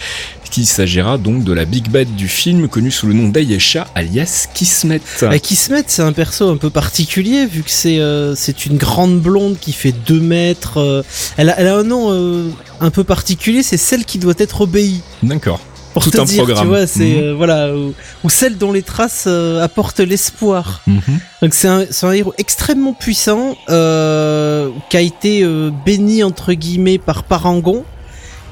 qu'il 0.53 0.67
s'agira 0.67 1.17
donc 1.19 1.45
de 1.45 1.53
la 1.53 1.65
Big 1.65 1.89
Bad 1.89 2.15
du 2.15 2.29
film, 2.29 2.69
connue 2.69 2.91
sous 2.91 3.07
le 3.07 3.15
nom 3.15 3.29
d'Ayesha, 3.29 3.89
alias 3.95 4.47
Kismet. 4.55 5.01
Bah, 5.23 5.39
Kismet, 5.39 5.83
c'est 5.87 6.03
un 6.03 6.13
perso 6.13 6.49
un 6.51 6.59
peu 6.59 6.69
particulier 6.71 7.47
vu 7.47 7.63
que 7.63 7.71
c'est 7.71 7.99
euh, 7.99 8.35
c'est 8.37 8.67
une 8.67 8.77
grande 8.77 9.19
blonde 9.19 9.57
qui 9.59 9.73
fait 9.73 9.93
2 9.93 10.21
mètres. 10.21 10.79
euh, 10.79 11.03
elle, 11.39 11.49
a, 11.51 11.59
elle 11.59 11.69
a 11.69 11.77
un 11.77 11.83
nom 11.85 12.13
euh, 12.13 12.51
un 12.81 12.91
peu 12.91 13.03
particulier, 13.03 13.63
c'est 13.63 13.79
celle 13.79 14.05
qui 14.05 14.19
doit 14.19 14.35
être 14.39 14.61
obéie. 14.61 15.01
D'accord. 15.23 15.59
Pour 15.95 16.05
Tout 16.05 16.11
te 16.11 16.21
un 16.21 16.25
dire, 16.25 16.45
programme. 16.45 16.63
tu 16.65 16.69
vois, 16.69 16.87
c'est 16.87 17.05
Mhm. 17.23 17.33
voilà, 17.33 17.75
ou, 17.75 17.93
ou 18.25 18.31
celle 18.31 18.57
dont 18.57 18.73
les 18.73 18.83
traces 18.83 19.27
apportent 19.27 20.01
l'espoir. 20.01 20.83
Mhm. 20.87 21.01
Donc 21.43 21.55
c'est 21.55 21.69
un, 21.69 21.85
c'est 21.91 22.07
un 22.07 22.13
héros 22.13 22.33
extrêmement 22.39 22.93
puissant 22.95 23.57
qui 23.67 24.97
a 24.97 25.01
été 25.01 25.47
béni 25.87 26.23
entre 26.23 26.53
guillemets 26.53 26.99
par 26.99 27.25
Parangon 27.25 27.85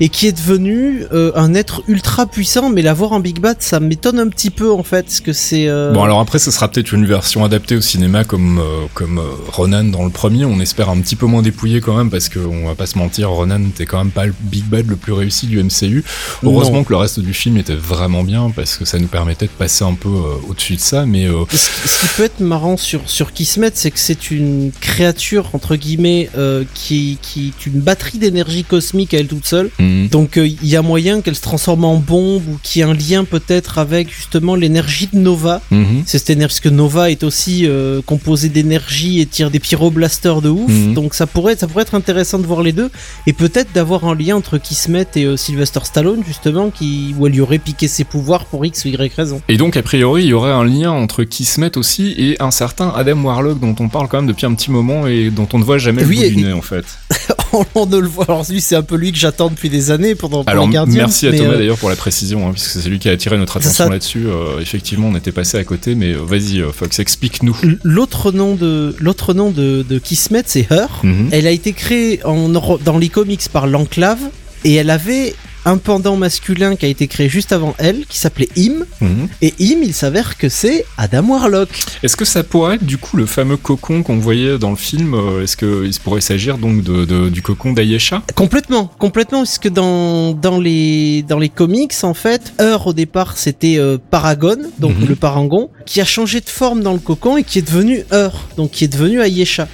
et 0.01 0.09
qui 0.09 0.27
est 0.27 0.33
devenu 0.33 1.05
euh, 1.13 1.31
un 1.35 1.55
être 1.55 1.83
ultra 1.89 2.27
puissant. 2.27 2.71
Mais 2.71 2.83
l'avoir 2.83 3.13
en 3.13 3.21
Big 3.21 3.39
Bad, 3.39 3.57
ça 3.61 3.81
m'étonne 3.81 4.19
un 4.19 4.29
petit 4.29 4.51
peu 4.51 4.71
en 4.73 4.83
fait, 4.83 5.03
parce 5.03 5.21
que 5.21 5.33
c'est 5.33 5.69
euh, 5.69 5.93
Bon 5.93 6.03
alors 6.03 6.21
après 6.21 6.39
ce 6.39 6.51
sera 6.51 6.69
peut-être 6.69 6.93
une 6.93 7.07
version 7.07 7.45
adaptée 7.45 7.77
au 7.77 7.81
cinéma 7.81 8.25
comme 8.25 8.59
euh, 8.59 8.87
comme 8.95 9.19
euh, 9.19 9.23
Ronan 9.49 9.85
dans 9.85 10.05
le 10.05 10.11
premier. 10.11 10.45
On 10.45 10.61
espère 10.61 10.89
un 10.91 10.99
petit 11.01 11.17
peu 11.17 11.27
moins 11.27 11.43
dépouillé 11.43 11.81
quand 11.81 11.97
même 11.97 12.11
parce 12.11 12.29
que 12.29 12.39
on 12.39 12.67
va 12.67 12.75
pas 12.75 12.87
se 12.87 12.99
mentir, 12.99 13.31
Ronan 13.31 13.59
n'était 13.59 13.87
quand 13.87 13.99
même 13.99 14.11
pas 14.13 14.27
le 14.27 14.35
Big 14.41 14.65
Bad 14.65 14.89
le 14.89 14.97
plus 14.97 15.13
réussi 15.13 15.47
du 15.47 15.63
MCU. 15.63 16.05
Heureusement 16.43 16.79
Non. 16.79 16.85
que 16.85 16.91
le 16.93 16.97
reste 16.97 17.21
du 17.21 17.35
film 17.35 17.57
était 17.59 17.75
vraiment 17.75 18.23
bien 18.25 18.51
parce 18.55 18.77
que 18.77 18.85
ça 18.85 18.99
nous 18.99 19.07
permettait 19.09 19.47
de 19.47 19.51
passer 19.51 19.85
un 19.85 19.95
peu 19.95 20.09
euh, 20.09 20.49
au-dessus 20.49 20.77
de 20.77 20.81
ça. 20.81 21.05
Mais 21.07 21.27
euh, 21.27 21.45
Ce, 21.51 21.57
ce 21.89 22.01
qui 22.01 22.07
peut 22.17 22.25
être 22.25 22.41
marrant 22.41 22.77
sur 22.77 23.01
sur 23.11 23.33
Kismet, 23.33 23.71
c'est 23.75 23.91
que 23.91 23.99
c'est 23.99 24.31
une 24.31 24.71
créature 24.81 25.51
entre 25.53 25.77
guillemets 25.77 26.31
euh, 26.37 26.65
qui 26.75 27.19
qui 27.23 27.49
est 27.49 27.67
une 27.67 27.81
batterie 27.81 28.19
d'énergie 28.19 28.65
cosmique 28.65 29.15
à 29.15 29.19
elle 29.19 29.27
toute 29.29 29.47
seule. 29.47 29.71
Mhm. 29.79 29.90
Mhm. 29.91 30.09
Donc 30.09 30.37
euh, 30.37 30.47
il 30.47 30.69
y 30.69 30.77
a 30.77 30.83
moyen 30.83 31.21
qu'elle 31.21 31.35
se 31.35 31.41
transforme 31.43 31.85
en 31.85 31.97
bombe 31.97 32.43
ou 32.49 32.59
qu'il 32.63 32.81
y 32.81 32.83
ait 32.83 32.89
un 32.89 32.95
lien 32.95 33.25
peut-être 33.25 33.79
avec 33.79 34.13
justement 34.15 34.55
l'énergie 34.55 35.09
de 35.13 35.19
Nova. 35.19 35.61
Mhm. 35.71 36.03
C'est 36.07 36.19
cette 36.19 36.31
énergie 36.31 36.51
parce 36.51 36.61
que 36.61 36.69
Nova 36.69 37.11
est 37.11 37.23
aussi 37.23 37.67
euh, 37.67 38.01
composée 38.05 38.49
d'énergie 38.49 39.21
et 39.21 39.27
tire 39.27 39.51
des 39.51 39.59
pyroblasters 39.61 40.41
de 40.43 40.49
ouf. 40.49 40.71
Mhm. 40.71 40.95
Donc 40.95 41.15
ça 41.15 41.27
pourrait 41.27 41.57
ça 41.57 41.67
pourrait 41.67 41.83
être 41.83 41.95
intéressant 41.95 42.39
de 42.39 42.47
voir 42.47 42.63
les 42.63 42.73
deux 42.73 42.91
et 43.27 43.33
peut-être 43.33 43.73
d'avoir 43.75 44.05
un 44.05 44.15
lien 44.15 44.37
entre 44.37 44.59
Kismet 44.59 45.07
et 45.17 45.25
euh, 45.25 45.37
Sylvester 45.37 45.81
Stallone 45.85 46.23
justement 46.27 46.71
qui 46.71 47.15
où 47.19 47.27
elle 47.27 47.33
lui 47.33 47.41
aurait 47.41 47.59
piqué 47.59 47.89
ses 47.89 48.05
pouvoirs 48.05 48.45
pour 48.47 48.65
X 48.65 48.85
ou 48.85 48.89
Y 48.89 49.13
raison. 49.15 49.41
Et 49.49 49.57
donc, 49.57 49.77
a 49.77 49.83
priori, 49.83 50.23
il 50.25 50.29
y 50.29 50.33
aurait 50.33 50.51
un 50.53 50.65
lien 50.65 50.91
entre 50.91 51.25
Kismet 51.25 51.77
aussi 51.77 52.15
et 52.19 52.37
un 52.41 52.51
certain 52.51 52.93
Adam 52.97 53.21
Warlock 53.23 53.59
dont 53.61 53.75
on 53.81 53.89
parle 53.89 54.09
quand 54.09 54.19
même 54.19 54.27
depuis 54.27 54.47
un 54.47 54.55
petit 54.55 54.71
moment 54.71 55.07
et 55.07 55.31
dont 55.31 55.49
on 55.53 55.59
ne 55.59 55.65
voit 55.65 55.79
jamais 55.79 56.05
Oui, 56.05 56.17
le 56.21 56.29
bout 56.31 56.35
du 56.37 56.41
et- 56.41 56.47
nez, 56.49 56.53
en 56.53 56.63
fait. 56.63 56.85
on 57.75 57.87
ne 57.87 57.99
le 57.99 58.07
voit. 58.07 58.25
Alors 58.25 58.45
lui 58.49 58.61
c'est 58.61 58.77
un 58.77 58.83
peu 58.83 58.97
lui 58.97 59.13
que 59.13 59.19
j'attends 59.19 59.49
depuis 59.49 59.71
des 59.71 59.91
années 59.91 60.15
pendant 60.15 60.45
pour 60.45 60.51
Alors, 60.51 60.69
Guardians, 60.69 60.95
merci 60.95 61.27
à 61.27 61.33
Thomas 61.33 61.51
euh, 61.51 61.59
d'ailleurs 61.59 61.79
pour 61.79 61.89
la 61.89 61.97
précision, 61.97 62.49
hein, 62.49 62.53
puisque 62.53 62.81
c'est 62.81 62.89
lui 62.89 62.99
qui 62.99 63.09
a 63.09 63.13
attiré 63.13 63.37
notre 63.39 63.57
attention 63.57 63.85
ça. 63.85 63.91
là-dessus. 63.91 64.27
Euh, 64.27 64.61
effectivement, 64.61 65.09
on 65.09 65.17
était 65.17 65.33
passé 65.33 65.59
à 65.59 65.65
côté, 65.65 65.95
mais 65.95 66.13
euh, 66.13 66.19
vas-y, 66.23 66.63
Fox, 66.73 66.99
explique-nous. 66.99 67.57
L'autre 67.83 68.33
nom 68.33 68.55
de 68.55 68.95
l'autre 68.99 69.35
nom 69.35 69.51
de, 69.51 69.85
de 69.89 69.99
Kismet 69.99 70.43
c'est 70.47 70.67
Her. 70.71 70.89
Mhm. 71.03 71.29
Elle 71.33 71.47
a 71.47 71.51
été 71.51 71.73
créée 71.73 72.25
en, 72.25 72.49
dans 72.49 72.99
les 72.99 73.09
comics 73.09 73.49
par 73.53 73.67
l'Enclave 73.67 74.21
et 74.65 74.75
elle 74.75 74.91
avait 74.91 75.35
un 75.65 75.77
pendant 75.77 76.17
masculin 76.17 76.77
qui 76.77 76.87
a 76.87 76.89
été 76.89 77.07
créé 77.07 77.29
juste 77.29 77.53
avant 77.53 77.75
elle 77.79 78.07
qui 78.07 78.19
s'appelait 78.19 78.49
Im 78.57 78.85
Mhm. 79.01 79.29
et 79.43 79.55
Im 79.61 79.79
il 79.83 79.93
s'avère 79.95 80.39
que 80.39 80.49
c'est 80.49 80.85
Adam 80.97 81.25
Warlock. 81.29 81.69
Est-ce 82.03 82.17
que 82.17 82.25
ça 82.25 82.43
pourrait 82.43 82.77
être 82.77 82.85
du 82.85 82.99
coup 82.99 83.17
le 83.17 83.27
fameux 83.27 83.57
cocon 83.57 84.03
qu'on 84.03 84.19
voyait 84.19 84.59
dans 84.59 84.71
le 84.71 84.77
film 84.77 85.15
euh, 85.15 85.43
Est-ce 85.43 85.57
qu'il 85.57 85.93
pourrait 86.03 86.21
s'agir 86.21 86.59
donc 86.59 86.83
de, 86.83 87.05
de- 87.05 87.29
du 87.29 87.43
cocon 87.43 87.73
d'Ayesha? 87.73 88.23
Complètement, 88.35 88.87
complètement 88.99 89.43
puisque 89.43 89.69
dans 89.69 90.33
dans 90.33 90.59
les 90.59 91.23
dans 91.29 91.39
les 91.39 91.49
comics 91.51 91.93
en 92.03 92.15
fait, 92.15 92.53
Her 92.59 92.87
au 92.87 92.93
départ 92.93 93.37
c'était 93.37 93.77
euh, 93.79 93.99
Paragon 94.11 94.57
donc 94.79 94.97
Mhm. 94.99 95.09
le 95.09 95.15
parangon 95.17 95.71
qui 95.87 96.01
a 96.01 96.05
changé 96.05 96.41
de 96.41 96.49
forme 96.49 96.83
dans 96.83 96.93
le 96.93 96.99
cocon 96.99 97.37
et 97.37 97.45
qui 97.45 97.59
est 97.59 97.63
devenu 97.63 98.05
Her 98.13 98.31
donc 98.57 98.71
qui 98.73 98.85
est 98.85 98.89
devenu 98.89 99.21
Ayesha. 99.21 99.69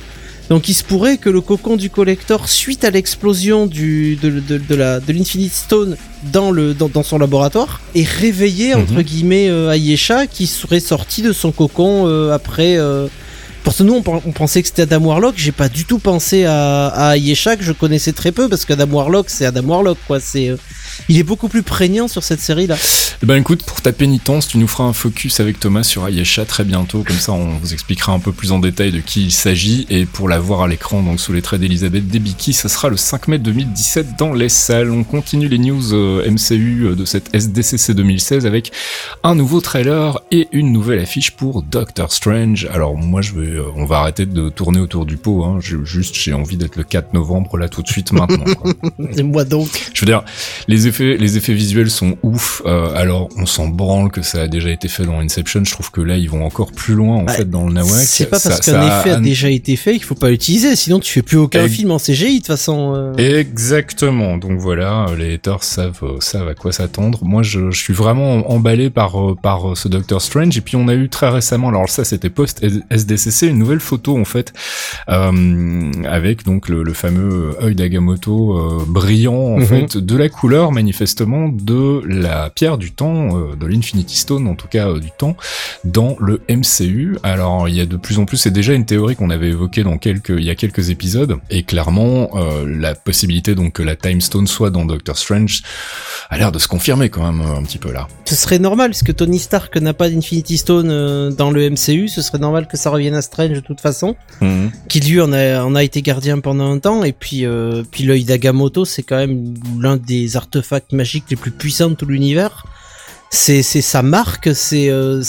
Donc 0.48 0.68
il 0.68 0.74
se 0.74 0.84
pourrait 0.84 1.16
que 1.16 1.28
le 1.28 1.40
cocon 1.40 1.76
du 1.76 1.90
collector, 1.90 2.48
suite 2.48 2.84
à 2.84 2.90
l'explosion 2.90 3.66
du 3.66 4.16
de, 4.16 4.30
de, 4.40 4.58
de 4.58 4.74
la 4.76 5.00
de 5.00 5.12
l'Infinite 5.12 5.52
Stone 5.52 5.96
dans 6.32 6.52
le 6.52 6.72
dans, 6.72 6.88
dans 6.88 7.02
son 7.02 7.18
laboratoire, 7.18 7.80
ait 7.96 8.04
réveillé 8.04 8.74
Mhm. 8.74 8.82
entre 8.82 9.02
guillemets 9.02 9.48
euh, 9.48 9.70
Ayesha 9.72 10.26
qui 10.28 10.46
serait 10.46 10.80
sorti 10.80 11.22
de 11.22 11.32
son 11.32 11.50
cocon 11.52 12.06
euh, 12.06 12.32
après. 12.32 12.76
Euh, 12.78 13.08
pour 13.64 13.72
ce 13.74 13.82
nous, 13.82 13.94
on 13.96 14.30
pensait 14.30 14.62
que 14.62 14.68
c'était 14.68 14.82
Adam 14.82 15.00
Warlock. 15.06 15.34
J'ai 15.36 15.50
pas 15.50 15.68
du 15.68 15.84
tout 15.86 15.98
pensé 15.98 16.44
à, 16.44 16.86
à 16.86 17.16
Ayesha 17.16 17.56
que 17.56 17.64
je 17.64 17.72
connaissais 17.72 18.12
très 18.12 18.30
peu 18.30 18.48
parce 18.48 18.64
qu'Adam 18.64 18.86
Warlock, 18.92 19.28
c'est 19.28 19.44
Adam 19.44 19.64
Warlock 19.64 19.98
quoi. 20.06 20.20
C'est 20.20 20.50
euh, 20.50 20.56
il 21.08 21.18
est 21.18 21.22
beaucoup 21.22 21.48
plus 21.48 21.62
prégnant 21.62 22.08
sur 22.08 22.22
cette 22.24 22.40
série 22.40 22.66
là. 22.66 22.76
Eh 23.22 23.26
ben 23.26 23.36
écoute, 23.36 23.62
pour 23.64 23.80
ta 23.80 23.92
pénitence, 23.92 24.48
tu 24.48 24.58
nous 24.58 24.68
feras 24.68 24.84
un 24.84 24.92
focus 24.92 25.40
avec 25.40 25.58
Thomas 25.58 25.82
sur 25.82 26.06
Ayesha 26.06 26.44
très 26.44 26.64
bientôt, 26.64 27.02
comme 27.06 27.16
ça 27.18 27.32
on 27.32 27.56
vous 27.58 27.72
expliquera 27.72 28.12
un 28.12 28.18
peu 28.18 28.32
plus 28.32 28.52
en 28.52 28.58
détail 28.58 28.92
de 28.92 29.00
qui 29.00 29.24
il 29.24 29.32
s'agit, 29.32 29.86
et 29.90 30.04
pour 30.06 30.28
la 30.28 30.38
voir 30.38 30.62
à 30.62 30.68
l'écran, 30.68 31.02
donc 31.02 31.20
sous 31.20 31.32
les 31.32 31.42
traits 31.42 31.60
d'Elisabeth 31.60 32.06
Debicki, 32.08 32.52
ça 32.52 32.68
sera 32.68 32.88
le 32.88 32.96
5 32.96 33.28
mai 33.28 33.38
2017 33.38 34.16
dans 34.18 34.32
les 34.34 34.48
salles. 34.50 34.90
On 34.90 35.02
continue 35.04 35.48
les 35.48 35.58
news 35.58 35.94
euh, 35.94 36.30
MCU 36.30 36.94
de 36.94 37.04
cette 37.04 37.34
SDCC 37.34 37.94
2016 37.94 38.44
avec 38.46 38.70
un 39.22 39.34
nouveau 39.34 39.60
trailer 39.60 40.20
et 40.30 40.48
une 40.52 40.72
nouvelle 40.72 40.98
affiche 40.98 41.30
pour 41.30 41.62
Doctor 41.62 42.12
Strange. 42.12 42.68
Alors 42.70 42.96
moi 42.96 43.22
je 43.22 43.32
vais, 43.32 43.46
euh, 43.46 43.64
on 43.76 43.86
va 43.86 44.00
arrêter 44.00 44.26
de 44.26 44.50
tourner 44.50 44.80
autour 44.80 45.06
du 45.06 45.16
pot, 45.16 45.44
hein. 45.44 45.58
J'ai- 45.60 45.76
juste 45.84 46.14
j'ai 46.14 46.34
envie 46.34 46.56
d'être 46.58 46.76
le 46.76 46.84
4 46.84 47.14
novembre 47.14 47.56
là 47.56 47.68
tout 47.70 47.80
de 47.82 47.88
suite 47.88 48.12
maintenant. 48.12 48.44
quoi. 48.54 48.72
Et 49.16 49.22
moi 49.22 49.44
donc? 49.44 49.68
Je 49.94 50.00
veux 50.00 50.06
dire, 50.06 50.22
les 50.68 50.75
effets, 50.86 51.16
les 51.16 51.36
effets 51.36 51.54
visuels 51.54 51.90
sont 51.90 52.16
ouf. 52.22 52.62
Euh, 52.66 52.94
alors, 52.94 53.28
on 53.36 53.46
s'en 53.46 53.68
branle 53.68 54.10
que 54.10 54.22
ça 54.22 54.42
a 54.42 54.48
déjà 54.48 54.70
été 54.70 54.88
fait 54.88 55.04
dans 55.04 55.20
Inception. 55.20 55.62
Je 55.64 55.70
trouve 55.70 55.90
que 55.90 56.00
là, 56.00 56.16
ils 56.16 56.28
vont 56.28 56.44
encore 56.44 56.72
plus 56.72 56.94
loin 56.94 57.16
en 57.16 57.24
Ouais, 57.26 57.32
fait 57.36 57.48
dans 57.50 57.66
le 57.66 57.72
Nawak. 57.74 57.90
C'est 58.04 58.26
pas 58.26 58.38
parce 58.40 58.60
qu'un 58.60 58.86
effet 58.86 59.10
a 59.10 59.20
déjà 59.20 59.48
été 59.50 59.76
fait 59.76 59.92
qu'il 59.94 60.04
faut 60.04 60.14
pas 60.14 60.30
l'utiliser, 60.30 60.76
sinon 60.76 61.00
tu 61.00 61.12
fais 61.12 61.22
plus 61.22 61.36
aucun 61.38 61.68
film 61.68 61.90
en 61.90 61.98
CGI 61.98 62.34
de 62.34 62.36
toute 62.38 62.46
façon. 62.48 62.94
euh. 62.96 63.14
Exactement. 63.16 64.36
Donc 64.36 64.58
voilà, 64.58 65.06
les 65.18 65.34
haters 65.34 65.62
savent, 65.64 66.00
euh, 66.02 66.16
savent 66.20 66.48
à 66.48 66.54
quoi 66.54 66.72
s'attendre. 66.72 67.20
Moi, 67.24 67.42
je, 67.42 67.70
je 67.70 67.78
suis 67.80 67.94
vraiment 67.94 68.50
emballé 68.50 68.90
par 68.90 69.18
euh, 69.20 69.34
par 69.40 69.76
ce 69.76 69.88
Doctor 69.88 70.20
Strange. 70.20 70.56
Et 70.56 70.60
puis 70.60 70.76
on 70.76 70.88
a 70.88 70.94
eu 70.94 71.08
très 71.08 71.28
récemment, 71.28 71.68
alors 71.68 71.88
ça 71.88 72.04
c'était 72.04 72.30
post 72.30 72.64
SDCC, 72.90 73.46
une 73.48 73.58
nouvelle 73.58 73.80
photo 73.80 74.18
en 74.18 74.24
fait 74.24 74.52
euh, 75.08 75.90
avec 76.08 76.44
donc 76.44 76.68
le, 76.68 76.82
le 76.82 76.92
fameux 76.92 77.56
œil 77.62 77.74
d'Agamotto 77.74 78.56
euh, 78.56 78.84
brillant 78.86 79.34
en 79.34 79.56
Mhm. 79.58 79.66
fait 79.66 79.96
de 79.96 80.16
la 80.16 80.28
couleur 80.28 80.65
manifestement 80.72 81.48
de 81.48 82.02
la 82.06 82.50
pierre 82.50 82.78
du 82.78 82.92
temps, 82.92 83.36
euh, 83.36 83.56
de 83.56 83.66
l'Infinity 83.66 84.16
Stone 84.16 84.46
en 84.46 84.54
tout 84.54 84.68
cas 84.68 84.88
euh, 84.88 85.00
du 85.00 85.10
temps 85.10 85.36
dans 85.84 86.16
le 86.20 86.40
MCU. 86.48 87.18
Alors 87.22 87.68
il 87.68 87.74
y 87.74 87.80
a 87.80 87.86
de 87.86 87.96
plus 87.96 88.18
en 88.18 88.24
plus, 88.24 88.36
c'est 88.36 88.50
déjà 88.50 88.74
une 88.74 88.86
théorie 88.86 89.16
qu'on 89.16 89.30
avait 89.30 89.48
évoquée 89.48 89.82
dans 89.82 89.98
quelques, 89.98 90.34
il 90.36 90.44
y 90.44 90.50
a 90.50 90.54
quelques 90.54 90.90
épisodes, 90.90 91.36
et 91.50 91.62
clairement 91.62 92.30
euh, 92.34 92.66
la 92.66 92.94
possibilité 92.94 93.54
donc 93.54 93.74
que 93.74 93.82
la 93.82 93.96
Time 93.96 94.20
Stone 94.20 94.46
soit 94.46 94.70
dans 94.70 94.84
Doctor 94.84 95.16
Strange 95.16 95.62
a 96.30 96.38
l'air 96.38 96.52
de 96.52 96.58
se 96.58 96.68
confirmer 96.68 97.08
quand 97.08 97.24
même 97.30 97.40
euh, 97.40 97.58
un 97.58 97.62
petit 97.62 97.78
peu 97.78 97.92
là. 97.92 98.08
Ce 98.24 98.34
serait 98.34 98.58
normal, 98.58 98.90
puisque 98.90 99.14
Tony 99.14 99.38
Stark 99.38 99.76
n'a 99.76 99.94
pas 99.94 100.08
d'Infinity 100.08 100.58
Stone 100.58 100.88
euh, 100.90 101.30
dans 101.30 101.50
le 101.50 101.70
MCU, 101.70 102.08
ce 102.08 102.22
serait 102.22 102.38
normal 102.38 102.66
que 102.66 102.76
ça 102.76 102.90
revienne 102.90 103.14
à 103.14 103.22
Strange 103.22 103.52
de 103.52 103.60
toute 103.60 103.80
façon, 103.80 104.16
qui 104.88 105.00
lui 105.00 105.20
en 105.20 105.32
a, 105.32 105.62
en 105.62 105.74
a 105.74 105.82
été 105.82 106.02
gardien 106.02 106.40
pendant 106.40 106.70
un 106.70 106.78
temps, 106.78 107.04
et 107.04 107.12
puis, 107.12 107.44
euh, 107.44 107.82
puis 107.90 108.04
l'œil 108.04 108.24
d'Agamotto, 108.24 108.84
c'est 108.84 109.02
quand 109.02 109.16
même 109.16 109.54
l'un 109.80 109.96
des 109.96 110.36
artefacts 110.56 110.92
magiques 110.92 111.24
les 111.30 111.36
plus 111.36 111.50
puissants 111.50 111.90
de 111.90 111.94
tout 111.94 112.06
l'univers. 112.06 112.64
C'est 113.30 113.62
sa 113.62 114.02
marque, 114.02 114.54
c'est 114.54 114.88
euh, 114.88 115.22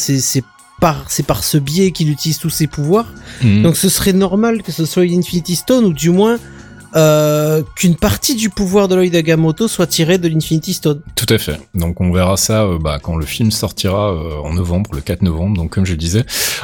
par, 0.80 1.06
c'est 1.10 1.26
par 1.26 1.44
ce 1.44 1.58
biais 1.58 1.92
qu'il 1.92 2.10
utilise 2.10 2.38
tous 2.38 2.50
ses 2.50 2.68
pouvoirs. 2.68 3.12
Mhm. 3.42 3.64
Donc 3.64 3.78
ce 3.78 3.90
serait 3.90 4.14
normal 4.14 4.64
que 4.64 4.72
ce 4.72 4.86
soit 4.86 5.06
une 5.06 5.20
Infinity 5.20 5.56
Stone, 5.56 5.86
ou 5.86 5.94
du 5.94 6.12
moins 6.12 6.38
euh, 6.98 7.62
qu'une 7.76 7.96
partie 7.96 8.36
du 8.36 8.50
pouvoir 8.50 8.88
de 8.88 8.96
l'œil 8.96 9.10
d'Agamotto 9.12 9.68
soit 9.68 9.88
tirée 9.88 10.18
de 10.18 10.28
l'Infinity 10.28 10.74
Stone. 10.74 11.02
Tout 11.16 11.32
à 11.34 11.38
fait. 11.38 11.60
Donc 11.76 12.02
on 12.02 12.12
verra 12.12 12.38
ça 12.38 12.64
euh, 12.64 12.80
bah, 12.80 12.98
quand 13.02 13.16
le 13.16 13.26
film 13.26 13.52
sortira 13.52 14.12
euh, 14.14 14.40
en 14.44 14.54
novembre, 14.54 14.90
le 14.94 15.02
4 15.02 15.22
novembre. 15.22 15.56
Donc 15.58 15.70
comme 15.72 15.86
je 15.86 15.94
disais, 15.94 16.22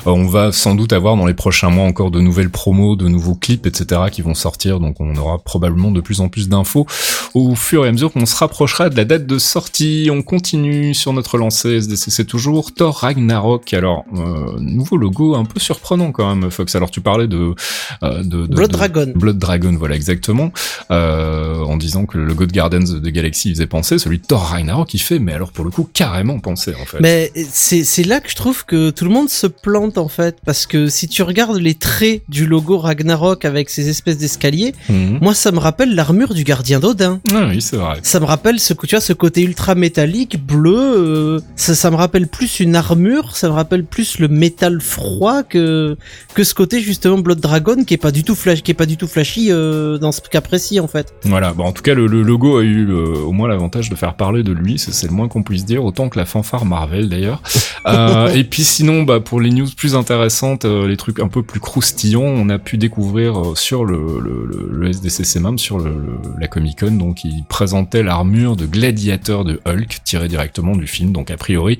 euh, 0.08 0.12
on 0.12 0.26
va 0.28 0.52
sans 0.52 0.76
doute 0.76 0.92
avoir 0.92 1.16
dans 1.16 1.26
les 1.28 1.34
prochains 1.36 1.70
mois 1.70 1.86
encore 1.86 2.10
de 2.12 2.20
nouvelles 2.20 2.50
promos, 2.50 2.96
de 2.96 3.08
nouveaux 3.08 3.36
clips, 3.36 3.66
etc. 3.68 4.02
qui 4.12 4.22
vont 4.24 4.34
sortir. 4.34 4.80
Donc 4.80 4.96
on 5.00 5.16
aura 5.16 5.38
probablement 5.40 5.92
de 5.92 6.02
plus 6.02 6.20
en 6.22 6.30
plus 6.30 6.50
d'infos 6.50 6.88
au 7.36 7.54
fur 7.56 7.86
et 7.86 7.90
à 7.90 7.92
mesure 7.92 8.12
qu'on 8.12 8.26
se 8.26 8.36
rapprochera 8.36 8.90
de 8.90 8.98
la 8.98 9.06
date 9.06 9.28
de 9.28 9.38
sortie. 9.38 10.10
On 10.12 10.24
continue 10.24 10.94
sur 10.96 11.14
notre 11.14 11.38
lancée 11.38 11.78
SDCC 11.78 12.26
toujours. 12.26 12.74
Thor 12.74 12.96
Ragnarok. 12.98 13.72
Alors 13.74 14.04
euh, 14.16 14.58
nouveau 14.60 14.98
logo 14.98 15.36
un 15.36 15.46
peu 15.46 15.60
surprenant 15.60 16.12
quand 16.12 16.34
même, 16.36 16.50
Fox. 16.50 16.74
Alors 16.76 16.90
tu 16.90 17.02
parlais 17.02 17.28
de 17.28 17.54
euh, 18.04 18.24
de, 18.24 18.48
de- 18.48 18.56
Blood 18.56 18.72
de- 18.72 18.74
Dragon. 18.78 19.14
Blood 19.16 19.38
Dragon, 19.38 19.76
voilà 19.78 19.96
exactement. 19.96 20.23
Euh, 20.92 21.58
en 21.60 21.78
disant 21.78 22.06
que 22.06 22.18
le 22.18 22.26
logo 22.26 22.46
de 22.46 22.52
Guardians 22.52 22.82
of 22.84 23.02
the 23.02 23.08
Galaxy 23.08 23.50
faisait 23.52 23.68
penser, 23.68 23.98
celui 23.98 24.20
de 24.20 24.26
Thor 24.26 24.42
Ragnarok 24.44 24.94
il 24.94 25.00
fait, 25.00 25.20
mais 25.20 25.34
alors 25.34 25.52
pour 25.52 25.66
le 25.66 25.72
coup 25.72 25.88
carrément 25.92 26.40
penser 26.40 26.74
en 26.82 26.86
fait. 26.86 26.98
Mais 27.00 27.32
c'est 27.52 28.04
là 28.04 28.20
que 28.20 28.30
je 28.30 28.36
trouve 28.36 28.66
que 28.66 28.90
tout 28.90 29.06
le 29.06 29.12
monde 29.12 29.30
se 29.30 29.48
plante 29.48 29.98
en 29.98 30.08
fait 30.08 30.38
parce 30.46 30.66
que 30.66 30.88
si 30.88 31.08
tu 31.08 31.24
regardes 31.24 31.58
les 31.58 31.76
traits 31.76 32.24
du 32.30 32.46
logo 32.46 32.78
Ragnarok 32.78 33.46
avec 33.46 33.70
ces 33.70 33.90
espèces 33.90 34.18
d'escaliers, 34.18 34.74
Mhm. 34.90 35.20
moi 35.22 35.34
ça 35.34 35.52
me 35.52 35.60
rappelle 35.60 35.96
l'armure 35.96 36.34
du 36.34 36.44
gardien 36.44 36.80
d'Odin. 36.80 37.20
Ah 37.34 37.48
oui 37.50 37.62
c'est 37.62 37.78
vrai. 37.78 38.00
Ça 38.04 38.20
me 38.20 38.26
rappelle 38.26 38.60
ce 38.60 38.74
tu 38.74 38.96
vois 38.96 39.02
ce 39.02 39.14
côté 39.14 39.42
ultra 39.42 39.76
métallique 39.76 40.44
bleu. 40.46 40.74
euh, 40.78 41.40
ça, 41.56 41.74
ça 41.76 41.90
me 41.92 41.96
rappelle 41.96 42.28
plus 42.28 42.60
une 42.60 42.76
armure. 42.76 43.36
Ça 43.36 43.48
me 43.48 43.54
rappelle 43.54 43.84
plus 43.86 44.20
le 44.20 44.28
métal 44.28 44.82
froid 44.82 45.44
que 45.44 45.98
que 46.34 46.44
ce 46.44 46.54
côté 46.54 46.80
justement 46.82 47.18
Blood 47.18 47.40
Dragon 47.40 47.84
qui 47.84 47.94
est 47.94 47.98
pas 47.98 48.12
du 48.12 48.24
tout 48.24 48.36
flash, 48.36 48.62
qui 48.62 48.72
est 48.72 48.76
pas 48.76 48.86
du 48.86 48.98
tout 48.98 49.08
flashy 49.08 49.52
euh, 49.52 49.98
dans 50.04 50.12
ce 50.12 50.22
cas 50.22 50.42
précis 50.42 50.80
en 50.80 50.88
fait. 50.88 51.14
Voilà, 51.24 51.54
bon, 51.54 51.64
en 51.66 51.72
tout 51.72 51.82
cas 51.82 51.94
le, 51.96 52.06
le 52.08 52.22
logo 52.22 52.58
a 52.60 52.64
eu 52.64 52.88
euh, 52.90 53.16
au 53.26 53.32
moins 53.32 53.48
l'avantage 53.48 53.90
de 53.90 53.96
faire 53.96 54.14
parler 54.16 54.44
de 54.44 54.52
lui, 54.52 54.78
c'est 54.78 55.08
le 55.08 55.14
moins 55.14 55.28
qu'on 55.28 55.42
puisse 55.44 55.66
dire, 55.66 55.84
autant 55.84 56.10
que 56.10 56.20
la 56.20 56.26
fanfare 56.26 56.66
Marvel 56.66 57.10
d'ailleurs. 57.10 57.42
Euh, 57.86 58.30
et 58.30 58.46
puis 58.46 58.64
sinon, 58.64 59.04
bah, 59.04 59.20
pour 59.20 59.42
les 59.42 59.50
news 59.50 59.68
plus 59.76 59.94
intéressantes, 59.96 60.64
euh, 60.64 60.88
les 60.88 60.96
trucs 60.96 61.20
un 61.20 61.28
peu 61.28 61.44
plus 61.44 61.60
croustillants, 61.60 62.22
on 62.24 62.48
a 62.48 62.58
pu 62.58 62.78
découvrir 62.78 63.36
sur 63.56 63.84
le, 63.84 63.98
le, 64.24 64.46
le, 64.50 64.70
le 64.72 64.88
SDCC 64.90 65.42
même, 65.42 65.58
sur 65.60 65.80
le, 65.80 65.90
le- 65.90 66.18
la 66.40 66.48
Comic 66.48 66.80
Con, 66.80 66.92
donc 66.92 67.26
il 67.26 67.44
présentait 67.44 68.02
l'armure 68.02 68.56
de 68.56 68.66
gladiateur 68.66 69.44
de 69.44 69.60
Hulk 69.68 69.98
tirée 70.06 70.30
directement 70.30 70.78
du 70.78 70.88
film, 70.88 71.12
donc 71.12 71.30
a 71.30 71.36
priori, 71.36 71.78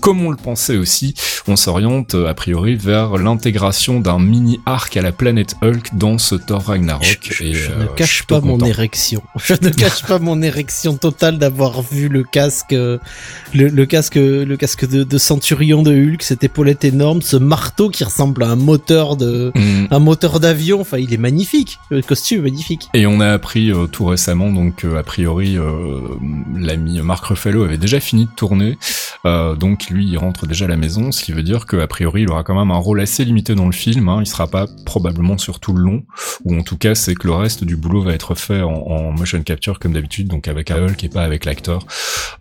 comme 0.00 0.20
on 0.26 0.30
le 0.30 0.36
pensait 0.36 0.76
aussi, 0.76 1.14
on 1.48 1.56
s'oriente 1.56 2.14
a 2.14 2.34
priori 2.34 2.74
vers 2.74 3.16
l'intégration 3.16 3.98
d'un 3.98 4.18
mini 4.18 4.60
arc 4.66 4.94
à 4.98 5.00
la 5.00 5.12
planète 5.12 5.54
Hulk 5.62 5.96
dans 5.96 6.18
ce 6.18 6.34
Thor 6.34 6.64
Ragnarok. 6.64 7.30
Et, 7.40 7.54
Je 7.66 7.72
euh, 7.72 7.76
ne 7.76 7.82
je 7.82 7.94
cache 7.94 8.22
pas 8.24 8.40
mon 8.40 8.52
content. 8.52 8.66
érection. 8.66 9.22
Je 9.44 9.54
ne 9.60 9.68
cache 9.70 10.02
pas 10.04 10.18
mon 10.18 10.42
érection 10.42 10.96
totale 10.96 11.38
d'avoir 11.38 11.82
vu 11.82 12.08
le 12.08 12.22
casque, 12.24 12.72
euh, 12.72 12.98
le, 13.54 13.68
le 13.68 13.86
casque, 13.86 14.16
le 14.16 14.56
casque 14.56 14.88
de, 14.88 15.04
de 15.04 15.18
Centurion 15.18 15.82
de 15.82 15.92
Hulk, 15.94 16.22
cette 16.22 16.44
épaulette 16.44 16.84
énorme, 16.84 17.22
ce 17.22 17.36
marteau 17.36 17.90
qui 17.90 18.04
ressemble 18.04 18.42
à 18.42 18.48
un 18.48 18.56
moteur 18.56 19.16
de, 19.16 19.52
Mm. 19.54 19.86
un 19.90 19.98
moteur 19.98 20.40
d'avion. 20.40 20.80
Enfin, 20.80 20.98
il 20.98 21.12
est 21.12 21.18
magnifique. 21.18 21.78
Le 21.90 22.02
costume 22.02 22.40
est 22.40 22.50
magnifique. 22.50 22.88
Et 22.94 23.06
on 23.06 23.20
a 23.20 23.28
appris 23.32 23.70
euh, 23.72 23.86
tout 23.86 24.04
récemment, 24.06 24.50
donc 24.50 24.84
euh, 24.84 24.98
a 24.98 25.02
priori, 25.02 25.56
euh, 25.58 26.00
l'ami 26.54 27.00
Mark 27.00 27.24
Ruffalo 27.24 27.64
avait 27.64 27.78
déjà 27.78 28.00
fini 28.00 28.26
de 28.26 28.30
tourner, 28.36 28.78
euh, 29.24 29.54
donc 29.54 29.88
lui 29.90 30.06
il 30.06 30.16
rentre 30.18 30.46
déjà 30.46 30.64
à 30.66 30.68
la 30.68 30.76
maison, 30.76 31.12
ce 31.12 31.22
qui 31.24 31.32
veut 31.32 31.42
dire 31.42 31.66
qu'a 31.66 31.86
priori 31.86 32.22
il 32.22 32.30
aura 32.30 32.42
quand 32.44 32.58
même 32.58 32.70
un 32.70 32.76
rôle 32.78 33.00
assez 33.00 33.24
limité 33.24 33.54
dans 33.54 33.66
le 33.66 33.72
film. 33.72 34.08
Hein, 34.08 34.18
il 34.20 34.26
sera 34.26 34.46
pas 34.46 34.66
probablement 34.84 35.38
sur 35.38 35.60
tout 35.60 35.72
le 35.72 35.82
long, 35.82 36.04
ou 36.44 36.56
en 36.58 36.62
tout 36.62 36.76
cas 36.76 36.94
c'est 36.94 37.14
que 37.14 37.26
le 37.26 37.34
reste 37.34 37.55
du 37.64 37.76
boulot 37.76 38.02
va 38.02 38.12
être 38.12 38.34
fait 38.34 38.60
en, 38.62 38.72
en 38.72 39.12
motion 39.12 39.42
capture 39.42 39.78
comme 39.78 39.92
d'habitude, 39.92 40.28
donc 40.28 40.48
avec 40.48 40.70
un 40.70 40.76
Hulk 40.84 41.02
et 41.04 41.08
pas 41.08 41.22
avec 41.22 41.44
l'acteur. 41.44 41.86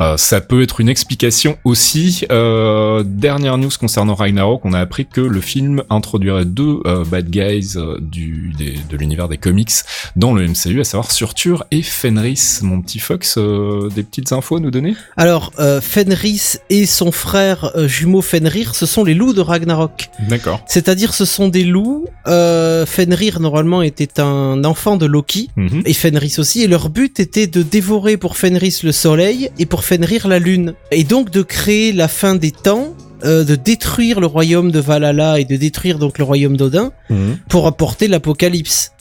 Euh, 0.02 0.18
ça 0.18 0.42
peut 0.42 0.62
être 0.62 0.80
une 0.82 0.90
explication 0.90 1.58
aussi. 1.64 2.26
Euh, 2.32 3.04
dernière 3.06 3.58
news 3.58 3.70
concernant 3.80 4.16
Ragnarok, 4.16 4.66
on 4.66 4.74
a 4.74 4.80
appris 4.80 5.06
que 5.06 5.22
le 5.22 5.42
film 5.42 5.84
introduirait 5.90 6.46
deux 6.46 6.80
euh, 6.86 7.04
bad 7.06 7.30
guys 7.30 7.76
du, 8.00 8.54
des- 8.58 8.78
de 8.90 8.98
l'univers 8.98 9.28
des 9.28 9.38
comics 9.38 9.72
dans 10.16 10.34
le 10.34 10.48
MCU, 10.48 10.82
à 10.82 10.84
savoir 10.84 11.12
Surtur 11.12 11.66
et 11.72 11.82
Fenris. 11.82 12.60
Mon 12.62 12.82
petit 12.82 13.00
Fox, 13.00 13.38
des 13.38 14.04
petites 14.04 14.32
infos 14.32 14.58
à 14.58 14.60
nous 14.60 14.72
donner? 14.72 14.96
Alors, 15.18 15.52
Fenris 15.82 16.58
et 16.70 16.86
son 16.86 17.12
frère 17.12 17.72
jumeau 17.88 18.22
Fenrir, 18.22 18.76
ce 18.76 18.86
sont 18.86 19.04
les 19.04 19.14
loups 19.14 19.34
de 19.34 19.42
Ragnarok. 19.42 20.10
D'accord. 20.30 20.62
C'est-à-dire, 20.68 21.14
ce 21.14 21.26
sont 21.26 21.48
des 21.48 21.64
loups. 21.64 22.06
Fenrir 22.26 23.40
normalement 23.40 23.82
était 23.82 24.20
un 24.20 24.64
enfant 24.64 24.98
de 24.98 25.05
Loki. 25.06 25.50
Mhm. 25.56 25.82
et 25.86 25.94
Fenris 25.94 26.36
aussi, 26.38 26.62
et 26.64 26.68
leur 26.68 26.90
but 26.90 27.20
était 27.20 27.48
de 27.48 27.62
dévorer 27.64 28.18
pour 28.18 28.38
Fenris 28.38 28.80
le 28.84 28.92
soleil 28.92 29.50
et 29.60 29.66
pour 29.66 29.84
Fenrir 29.84 30.28
la 30.28 30.40
lune, 30.40 30.74
et 30.92 31.04
donc 31.04 31.30
de 31.32 31.42
créer 31.42 31.92
la 31.92 32.08
fin 32.08 32.36
des 32.36 32.52
temps, 32.52 32.96
euh, 33.24 33.44
de 33.44 33.56
détruire 33.56 34.20
le 34.20 34.28
royaume 34.28 34.72
de 34.72 34.80
Valhalla 34.80 35.40
et 35.40 35.46
de 35.46 35.56
détruire 35.56 35.98
donc 36.00 36.18
le 36.18 36.24
royaume 36.24 36.58
d'Odin 36.58 36.92
Mhm. 37.10 37.38
pour 37.50 37.66
apporter 37.68 38.08
l'apocalypse. 38.08 38.92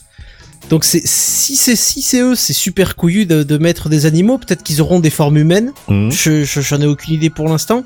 Donc 0.71 0.83
c'est 0.83 1.01
si 1.05 1.55
c'est 1.57 1.75
si 1.75 2.01
c'est 2.01 2.21
eux, 2.21 2.33
c'est 2.33 2.53
super 2.53 2.95
couillu 2.95 3.27
de, 3.27 3.43
de 3.43 3.57
mettre 3.59 3.87
des 3.87 4.07
animaux. 4.07 4.39
Peut-être 4.39 4.63
qu'ils 4.63 4.81
auront 4.81 4.99
des 4.99 5.11
formes 5.11 5.37
humaines. 5.37 5.71
Mhm. 5.89 6.11
Je 6.11 6.43
je- 6.43 6.61
j'en 6.61 6.81
ai 6.81 6.87
aucune 6.87 7.13
idée 7.13 7.29
pour 7.29 7.45
l'instant. 7.47 7.83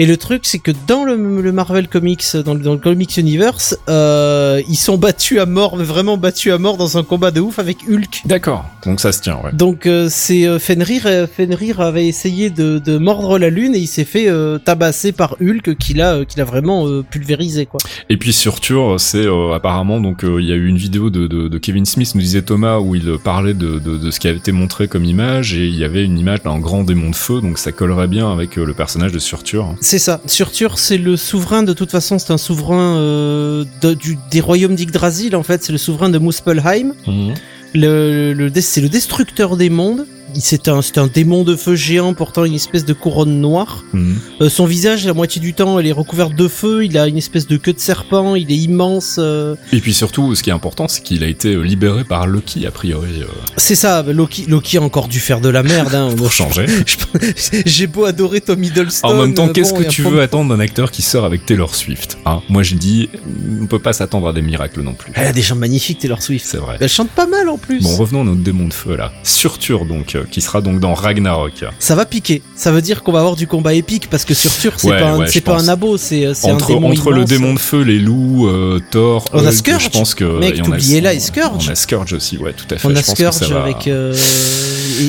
Et 0.00 0.06
le 0.06 0.16
truc, 0.16 0.46
c'est 0.46 0.60
que 0.60 0.70
dans 0.86 1.04
le, 1.04 1.42
le 1.42 1.52
Marvel 1.52 1.86
Comics, 1.86 2.24
dans 2.42 2.54
le, 2.54 2.60
dans 2.60 2.72
le 2.72 2.78
Comics 2.78 3.18
Universe, 3.18 3.76
euh, 3.90 4.62
ils 4.66 4.76
sont 4.78 4.96
battus 4.96 5.38
à 5.38 5.44
mort, 5.44 5.76
mais 5.76 5.84
vraiment 5.84 6.16
battus 6.16 6.54
à 6.54 6.56
mort 6.56 6.78
dans 6.78 6.96
un 6.96 7.02
combat 7.02 7.30
de 7.30 7.40
ouf 7.40 7.58
avec 7.58 7.86
Hulk. 7.86 8.22
D'accord. 8.24 8.64
Donc 8.86 8.98
ça 8.98 9.12
se 9.12 9.20
tient, 9.20 9.36
ouais. 9.44 9.52
Donc 9.52 9.84
euh, 9.84 10.08
c'est 10.10 10.48
euh, 10.48 10.58
Fenrir, 10.58 11.02
euh, 11.04 11.26
Fenrir 11.26 11.82
avait 11.82 12.06
essayé 12.06 12.48
de, 12.48 12.78
de 12.78 12.96
mordre 12.96 13.38
la 13.38 13.50
lune 13.50 13.74
et 13.74 13.78
il 13.78 13.86
s'est 13.86 14.06
fait 14.06 14.26
euh, 14.26 14.56
tabasser 14.56 15.12
par 15.12 15.36
Hulk 15.38 15.76
qui 15.76 15.92
l'a 15.92 16.14
euh, 16.14 16.24
qui 16.24 16.38
l'a 16.38 16.44
vraiment 16.44 16.88
euh, 16.88 17.02
pulvérisé 17.02 17.66
quoi. 17.66 17.78
Et 18.08 18.16
puis 18.16 18.32
Surtur, 18.32 18.98
c'est 18.98 19.26
euh, 19.26 19.52
apparemment 19.52 20.00
donc 20.00 20.24
euh, 20.24 20.40
il 20.40 20.48
y 20.48 20.52
a 20.52 20.56
eu 20.56 20.66
une 20.66 20.78
vidéo 20.78 21.10
de, 21.10 21.26
de, 21.26 21.48
de 21.48 21.58
Kevin 21.58 21.84
Smith, 21.84 22.14
nous 22.14 22.22
disait 22.22 22.40
Thomas, 22.40 22.78
où 22.78 22.94
il 22.94 23.18
parlait 23.22 23.52
de, 23.52 23.78
de, 23.78 23.98
de 23.98 24.10
ce 24.10 24.18
qui 24.18 24.28
avait 24.28 24.38
été 24.38 24.52
montré 24.52 24.88
comme 24.88 25.04
image 25.04 25.52
et 25.52 25.66
il 25.66 25.76
y 25.76 25.84
avait 25.84 26.06
une 26.06 26.18
image 26.18 26.42
d'un 26.42 26.58
grand 26.58 26.84
démon 26.84 27.10
de 27.10 27.16
feu, 27.16 27.42
donc 27.42 27.58
ça 27.58 27.70
collerait 27.70 28.08
bien 28.08 28.32
avec 28.32 28.56
euh, 28.56 28.64
le 28.64 28.72
personnage 28.72 29.12
de 29.12 29.18
Surtur. 29.18 29.74
C'est 29.90 29.98
ça. 29.98 30.20
Surtur, 30.26 30.78
c'est 30.78 30.98
le 30.98 31.16
souverain 31.16 31.64
de 31.64 31.72
toute 31.72 31.90
façon, 31.90 32.20
c'est 32.20 32.32
un 32.32 32.38
souverain 32.38 32.96
euh, 32.98 33.64
de- 33.80 33.94
du, 33.94 34.16
des 34.30 34.40
royaumes 34.40 34.76
d'Yggdrasil 34.76 35.34
en 35.34 35.42
fait, 35.42 35.64
c'est 35.64 35.72
le 35.72 35.78
souverain 35.78 36.08
de 36.10 36.18
Muspelheim. 36.20 36.92
Le, 37.74 38.32
le, 38.32 38.50
dé- 38.50 38.60
c'est 38.60 38.80
le 38.80 38.88
destructeur 38.88 39.56
des 39.56 39.68
mondes. 39.68 40.06
C'est 40.38 40.68
un, 40.68 40.80
démon 41.12 41.44
de 41.44 41.56
feu 41.56 41.74
géant 41.74 42.14
portant 42.14 42.44
une 42.44 42.54
espèce 42.54 42.84
de 42.84 42.92
couronne 42.92 43.40
noire. 43.40 43.84
Mhm. 43.92 44.16
Euh, 44.42 44.48
son 44.50 44.66
visage, 44.66 45.04
la 45.06 45.14
moitié 45.14 45.40
du 45.40 45.54
temps, 45.54 45.78
elle 45.78 45.86
est 45.86 45.92
recouverte 45.92 46.34
de 46.34 46.48
feu. 46.48 46.84
Il 46.84 46.96
a 46.98 47.06
une 47.08 47.16
espèce 47.18 47.46
de 47.46 47.56
queue 47.56 47.72
de 47.72 47.78
serpent. 47.80 48.34
Il 48.34 48.50
est 48.52 48.56
immense. 48.56 49.16
euh, 49.18 49.54
Et 49.72 49.80
puis 49.80 49.94
surtout, 49.94 50.34
ce 50.34 50.42
qui 50.42 50.50
est 50.50 50.52
important, 50.52 50.88
c'est 50.88 51.02
qu'il 51.02 51.24
a 51.24 51.26
été 51.28 51.54
euh, 51.54 51.62
libéré 51.62 52.04
par 52.04 52.26
Loki, 52.26 52.66
a 52.66 52.70
priori, 52.70 53.22
euh, 53.22 53.24
C'est 53.56 53.74
ça. 53.74 54.02
Loki, 54.02 54.46
Loki 54.48 54.78
a 54.78 54.82
encore 54.82 55.08
dû 55.08 55.20
faire 55.20 55.40
de 55.40 55.48
la 55.48 55.62
merde. 55.62 55.94
Hein. 55.94 56.10
pour 56.16 56.32
changer. 56.32 56.66
J'ai 57.66 57.86
beau 57.86 58.04
adorer 58.04 58.40
Tom 58.40 58.62
Hiddleston. 58.62 59.08
En 59.08 59.14
même 59.22 59.34
temps, 59.34 59.48
qu'est-ce 59.48 59.72
bon, 59.74 59.82
que 59.82 59.88
tu 59.88 60.02
pas- 60.02 60.10
veux 60.10 60.20
attendre 60.22 60.54
d'un 60.54 60.60
acteur 60.60 60.90
qui 60.90 61.02
sort 61.02 61.24
avec 61.24 61.46
Taylor 61.46 61.74
Swift 61.74 62.18
hein? 62.26 62.40
Moi, 62.48 62.62
je 62.62 62.74
dis, 62.74 63.08
on 63.60 63.66
peut 63.66 63.78
pas 63.78 63.92
s'attendre 63.92 64.28
à 64.28 64.32
des 64.32 64.42
miracles 64.42 64.82
non 64.82 64.94
plus. 64.94 65.12
Elle 65.14 65.26
a 65.26 65.32
des 65.32 65.42
gens 65.42 65.56
magnifiques, 65.56 65.98
Taylor 65.98 66.22
Swift. 66.22 66.46
C'est 66.48 66.56
vrai. 66.58 66.76
Elle 66.80 66.88
chante 66.88 67.10
pas 67.10 67.26
mal 67.26 67.48
en 67.48 67.58
plus. 67.58 67.82
Bon, 67.82 67.96
revenons 67.96 68.22
à 68.22 68.24
notre 68.24 68.40
démon 68.42 68.66
de 68.68 68.72
feu 68.72 68.96
là. 68.96 69.12
Surtur 69.22 69.84
donc, 69.84 70.16
qui 70.30 70.40
sera 70.40 70.60
donc 70.60 70.80
dans 70.80 70.94
Ragnarok. 70.94 71.64
Ça 71.78 71.94
va 71.94 72.04
piquer. 72.06 72.42
Ça 72.56 72.72
veut 72.72 72.82
dire 72.82 73.02
qu'on 73.02 73.12
va 73.12 73.20
avoir 73.20 73.36
du 73.36 73.46
combat 73.46 73.74
épique 73.74 74.08
parce 74.10 74.24
que 74.24 74.34
Surtur, 74.34 74.74
c'est 74.78 74.88
Ouais, 74.90 74.98
pas, 75.00 75.10
un, 75.10 75.18
ouais, 75.20 75.26
c'est 75.28 75.40
pas 75.40 75.58
un 75.60 75.68
abo, 75.68 75.96
c'est 75.96 76.32
c'est 76.34 76.50
un 76.50 76.56
démon 76.56 76.90
entre 76.90 77.12
le 77.12 77.24
démon 77.24 77.54
de 77.54 77.58
feu, 77.58 77.82
les 77.82 77.98
loups, 77.98 78.46
euh, 78.48 78.80
Thor, 78.90 79.24
On 79.32 79.44
a 79.46 79.52
Scourge. 79.52 79.84
je 79.84 79.88
pense 79.90 80.14
que 80.14 80.24
Mec, 80.38 80.58
et 80.58 80.62
on 80.66 80.72
a- 80.72 81.00
là, 81.00 81.14
et 81.14 81.20
Scourge. 81.20 81.66
On 81.68 81.72
a 81.72 81.74
Scourge 81.74 82.12
aussi, 82.12 82.38
ouais, 82.38 82.52
tout 82.52 82.64
à 82.74 82.78
fait. 82.78 82.86
On 82.88 82.90
a 82.94 83.00
je 83.00 83.06
pense 83.06 83.16
Scourge 83.36 83.52
va- 83.52 83.62
avec 83.62 83.86
euh, 83.86 84.14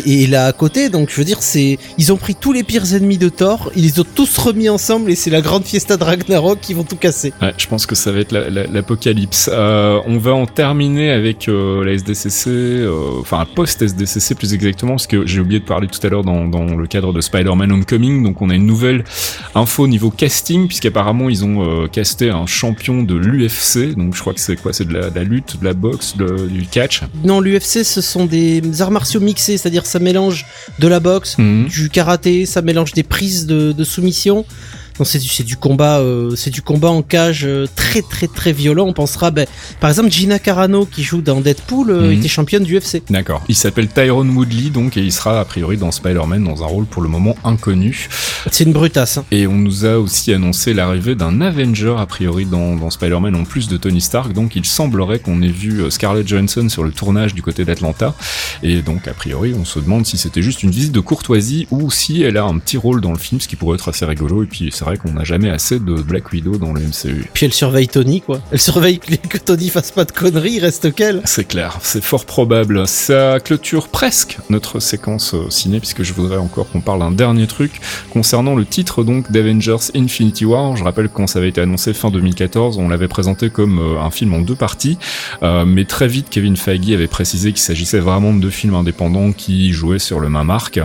et, 0.06 0.24
et 0.24 0.28
là 0.28 0.46
à 0.48 0.54
côté, 0.54 0.90
donc 0.90 1.10
je 1.10 1.16
veux 1.16 1.24
dire, 1.26 1.38
c'est 1.42 1.78
ils 1.98 2.12
ont 2.12 2.18
pris 2.18 2.36
tous 2.36 2.54
les 2.54 2.64
pires 2.64 2.94
ennemis 2.94 3.18
de 3.18 3.30
Thor, 3.30 3.72
ils 3.76 3.84
les 3.84 4.00
ont 4.00 4.06
tous 4.16 4.38
remis 4.38 4.70
ensemble 4.70 5.12
et 5.12 5.16
c'est 5.16 5.30
la 5.30 5.42
grande 5.42 5.66
fiesta 5.66 5.98
de 5.98 6.04
Ragnarok 6.04 6.60
qui 6.62 6.74
vont 6.74 6.84
tout 6.84 6.96
casser. 6.96 7.34
Ouais, 7.42 7.54
je 7.58 7.68
pense 7.68 7.86
que 7.86 7.96
ça 7.96 8.12
va 8.12 8.20
être 8.20 8.32
la- 8.32 8.50
la- 8.50 8.68
l'apocalypse. 8.68 9.50
Euh, 9.52 10.00
on 10.06 10.18
va 10.18 10.34
en 10.34 10.46
terminer 10.46 11.12
avec 11.12 11.48
euh, 11.48 11.84
la 11.84 11.94
SDCC, 11.94 12.50
euh, 12.50 12.92
enfin 13.20 13.46
post-SDCC 13.56 14.36
plus 14.36 14.54
exactement, 14.54 14.98
parce 15.02 15.08
que 15.08 15.26
j'ai 15.26 15.40
oublié 15.40 15.60
de 15.60 15.66
parler 15.66 15.88
tout 15.88 16.00
à 16.06 16.10
l'heure 16.10 16.24
dans, 16.24 16.46
dans 16.48 16.64
le 16.76 16.86
cadre 16.86 17.12
de 17.12 17.22
Spider-Man 17.22 17.72
Homecoming. 17.72 18.24
Donc 18.24 18.40
on 18.44 18.52
a 18.52 18.56
une 18.56 18.68
nouvelle 18.68 19.04
info 19.56 19.88
niveau 19.88 20.12
casting, 20.12 20.68
puisqu'apparemment 20.68 21.28
ils 21.28 21.44
ont 21.44 21.64
euh, 21.84 21.88
casté 21.88 22.30
un 22.30 22.46
champion 22.46 23.02
de 23.02 23.16
l'UFC. 23.16 23.96
Donc 23.96 24.14
je 24.16 24.20
crois 24.22 24.36
que 24.36 24.40
c'est 24.40 24.56
quoi? 24.62 24.74
C'est 24.74 24.88
de 24.88 24.94
la, 24.94 25.10
de 25.10 25.16
la 25.16 25.24
lutte, 25.24 25.60
de 25.60 25.66
la 25.66 25.74
boxe, 25.74 26.16
de- 26.18 26.48
du 26.48 26.68
catch? 26.68 27.02
Non, 27.24 27.40
l'UFC 27.42 27.84
ce 27.84 28.00
sont 28.02 28.26
des 28.28 28.62
arts 28.82 28.92
martiaux 28.92 29.20
mixés, 29.22 29.58
c'est-à-dire 29.58 29.88
ça 29.88 29.98
mélange 29.98 30.46
de 30.78 30.88
la 30.88 31.00
boxe, 31.00 31.38
Mhm. 31.40 31.66
du 31.68 31.90
karaté, 31.90 32.46
ça 32.46 32.62
mélange 32.62 32.94
des 32.94 33.04
prises 33.04 33.48
de, 33.48 33.72
de 33.72 33.84
soumission. 33.84 34.46
C'est 35.04 35.20
du, 35.20 35.28
c'est 35.28 35.44
du 35.44 35.58
combat, 35.58 36.00
euh, 36.00 36.36
c'est 36.36 36.50
du 36.50 36.62
combat 36.62 36.90
en 36.90 37.02
cage 37.02 37.46
euh, 37.46 37.66
très 37.76 38.02
très 38.02 38.28
très 38.28 38.52
violent. 38.54 38.86
On 38.88 38.94
pensera, 38.94 39.32
ben, 39.32 39.46
par 39.80 39.90
exemple, 39.90 40.10
Gina 40.12 40.40
Carano 40.40 40.86
qui 40.86 41.04
joue 41.04 41.22
dans 41.22 41.42
Deadpool 41.42 41.90
euh, 41.92 42.08
Mhm. 42.12 42.20
était 42.20 42.28
championne 42.28 42.64
du 42.64 42.78
UFC. 42.78 43.02
D'accord. 43.10 43.44
Il 43.50 43.56
s'appelle 43.56 43.88
Tyrone 43.88 44.30
Woodley, 44.32 44.70
donc, 44.70 44.98
et 44.98 45.02
il 45.02 45.12
sera 45.12 45.40
a 45.40 45.46
priori 45.46 45.78
dans 45.78 45.92
Spider-Man 45.92 46.44
dans 46.44 46.64
un 46.64 46.68
rôle 46.68 46.86
pour 46.86 47.02
le 47.02 47.10
moment 47.10 47.36
inconnu. 47.44 48.08
C'est 48.52 48.64
une 48.66 48.74
brutasse. 48.74 49.18
hein. 49.18 49.26
Et 49.32 49.48
on 49.48 49.56
nous 49.56 49.86
a 49.86 49.98
aussi 49.98 50.34
annoncé 50.34 50.74
l'arrivée 50.74 51.16
d'un 51.16 51.42
Avenger 51.42 51.96
a 51.98 52.06
priori 52.06 52.46
dans, 52.46 52.76
dans 52.76 52.90
Spider-Man 52.90 53.36
en 53.36 53.44
plus 53.44 53.68
de 53.68 53.78
Tony 53.78 54.02
Stark. 54.02 54.34
Donc 54.34 54.56
il 54.56 54.66
semblerait 54.66 55.20
qu'on 55.20 55.42
ait 55.42 55.48
vu 55.48 55.90
Scarlett 55.92 56.28
Johansson 56.28 56.68
sur 56.70 56.84
le 56.84 56.92
tournage 56.92 57.34
du 57.34 57.42
côté 57.42 57.66
d'Atlanta. 57.66 58.14
Et 58.64 58.82
donc 58.82 59.08
a 59.08 59.14
priori 59.14 59.54
on 59.60 59.66
se 59.66 59.80
demande 59.80 60.06
si 60.06 60.18
c'était 60.18 60.42
juste 60.42 60.64
une 60.64 60.72
visite 60.72 60.92
de 60.92 61.00
courtoisie 61.00 61.68
ou 61.72 61.92
si 61.92 62.22
elle 62.24 62.38
a 62.38 62.44
un 62.44 62.58
petit 62.58 62.78
rôle 62.78 63.02
dans 63.02 63.12
le 63.12 63.18
film, 63.18 63.40
ce 63.42 63.48
qui 63.48 63.56
pourrait 63.56 63.76
être 63.76 63.90
assez 63.90 64.06
rigolo. 64.06 64.44
Et 64.44 64.46
puis 64.48 64.70
c'est 64.72 64.84
vrai 64.92 64.98
qu'on 64.98 65.14
n'a 65.14 65.24
jamais 65.24 65.50
assez 65.50 65.80
de 65.80 65.94
Black 65.94 66.32
Widow 66.32 66.58
dans 66.58 66.74
le 66.74 66.82
MCU. 66.82 67.30
Puis 67.34 67.46
elle 67.46 67.54
surveille 67.54 67.88
Tony, 67.88 68.22
quoi. 68.22 68.42
Elle 68.52 68.60
surveille 68.60 69.00
que, 69.00 69.38
Tony 69.38 69.70
fasse 69.70 69.92
pas 69.92 70.06
de 70.06 70.12
conneries, 70.12 70.60
reste 70.60 70.94
qu'elle. 70.94 71.22
C'est 71.26 71.48
clair, 71.48 71.80
c'est 71.82 72.04
fort 72.04 72.26
probable. 72.26 72.88
Ça 72.88 73.40
clôture 73.40 73.88
presque 73.88 74.38
notre 74.50 74.80
séquence 74.80 75.34
euh, 75.34 75.50
ciné, 75.50 75.80
puisque 75.80 76.04
je 76.04 76.14
voudrais 76.14 76.38
encore 76.38 76.70
qu'on 76.70 76.82
parle 76.82 77.00
d'un 77.00 77.12
dernier 77.12 77.48
truc 77.48 77.80
concernant 78.12 78.56
le 78.56 78.66
titre 78.66 79.04
donc 79.04 79.32
d'Avengers 79.32 79.92
Infinity 79.96 80.46
War. 80.46 80.76
Je 80.76 80.84
rappelle 80.84 81.08
que 81.08 81.14
quand 81.14 81.28
ça 81.28 81.40
avait 81.40 81.50
été 81.50 81.62
annoncé 81.62 81.94
fin 81.94 82.10
2014, 82.12 82.78
on 82.78 82.90
l'avait 82.90 83.08
présenté 83.08 83.50
comme 83.50 83.80
euh, 83.80 84.02
un 84.02 84.12
film 84.12 84.34
en 84.34 84.42
deux 84.42 84.56
parties, 84.56 84.98
euh, 85.44 85.66
mais 85.66 85.86
très 85.86 86.08
vite 86.08 86.28
Kevin 86.30 86.58
Feige 86.58 86.92
avait 86.92 87.08
précisé 87.08 87.52
qu'il 87.52 87.62
s'agissait 87.62 88.00
vraiment 88.00 88.34
de 88.34 88.40
deux 88.40 88.50
films 88.50 88.76
indépendants 88.76 89.32
qui 89.32 89.72
jouaient 89.72 90.00
sur 90.00 90.20
le 90.20 90.30
même 90.30 90.50
arc. 90.50 90.80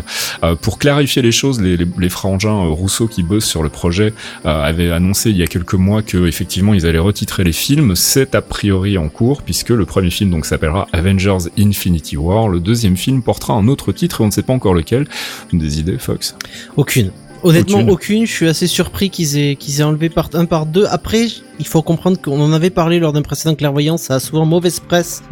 Euh, 0.44 0.54
pour 0.54 0.78
clarifier 0.78 1.22
les 1.22 1.32
choses, 1.32 1.60
les, 1.60 1.76
les, 1.76 1.86
les 1.98 2.08
frangins 2.08 2.66
Rousseau 2.66 3.08
qui 3.08 3.22
bossent 3.22 3.46
sur 3.46 3.62
le 3.62 3.68
projet 3.68 3.95
euh, 4.02 4.12
avaient 4.44 4.90
annoncé 4.90 5.30
il 5.30 5.36
y 5.36 5.42
a 5.42 5.46
quelques 5.46 5.74
mois 5.74 6.02
que 6.02 6.26
effectivement 6.26 6.74
ils 6.74 6.86
allaient 6.86 6.98
retitrer 6.98 7.44
les 7.44 7.52
films. 7.52 7.94
C'est 7.96 8.34
a 8.34 8.42
priori 8.42 8.98
en 8.98 9.08
cours 9.08 9.42
puisque 9.42 9.70
le 9.70 9.84
premier 9.84 10.10
film 10.10 10.30
donc 10.30 10.46
s'appellera 10.46 10.86
Avengers 10.92 11.48
Infinity 11.58 12.16
War. 12.16 12.48
Le 12.48 12.60
deuxième 12.60 12.96
film 12.96 13.22
portera 13.22 13.54
un 13.54 13.68
autre 13.68 13.92
titre 13.92 14.20
et 14.20 14.24
on 14.24 14.26
ne 14.28 14.32
sait 14.32 14.42
pas 14.42 14.52
encore 14.52 14.74
lequel. 14.74 15.06
Des 15.52 15.80
idées, 15.80 15.98
Fox? 15.98 16.34
Aucune. 16.76 17.10
Honnêtement, 17.42 17.78
Aucune. 17.78 17.90
aucune. 17.90 18.26
Je 18.26 18.32
suis 18.32 18.48
assez 18.48 18.66
surpris 18.66 19.10
qu'ils 19.10 19.38
aient, 19.38 19.56
qu'ils 19.56 19.80
aient 19.80 19.84
enlevé 19.84 20.08
part 20.08 20.30
1 20.32 20.46
par 20.46 20.66
2. 20.66 20.86
Après, 20.86 21.26
il 21.58 21.66
faut 21.66 21.82
comprendre 21.82 22.20
qu'on 22.20 22.40
en 22.40 22.52
avait 22.52 22.70
parlé 22.70 22.98
lors 22.98 23.12
d'un 23.12 23.22
précédent 23.22 23.54
clairvoyant. 23.54 23.96
Ça 23.96 24.16
a 24.16 24.20
souvent 24.20 24.44
mauvaise 24.46 24.80
presse 24.80 25.22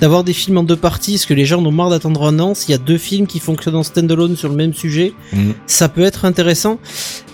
d'avoir 0.00 0.24
des 0.24 0.32
films 0.32 0.58
en 0.58 0.62
deux 0.62 0.76
parties. 0.76 1.12
Parce 1.12 1.26
que 1.26 1.34
les 1.34 1.44
gens 1.46 1.60
en 1.60 1.66
ont 1.66 1.72
marre 1.72 1.90
d'attendre 1.90 2.24
un 2.26 2.38
an. 2.38 2.54
S'il 2.54 2.70
y 2.70 2.74
a 2.74 2.78
deux 2.78 2.98
films 2.98 3.26
qui 3.26 3.38
fonctionnent 3.40 3.76
en 3.76 3.82
standalone 3.82 4.36
sur 4.36 4.48
le 4.48 4.54
même 4.56 4.74
sujet, 4.74 5.12
Mhm. 5.32 5.54
ça 5.66 5.88
peut 5.88 6.02
être 6.02 6.24
intéressant. 6.24 6.78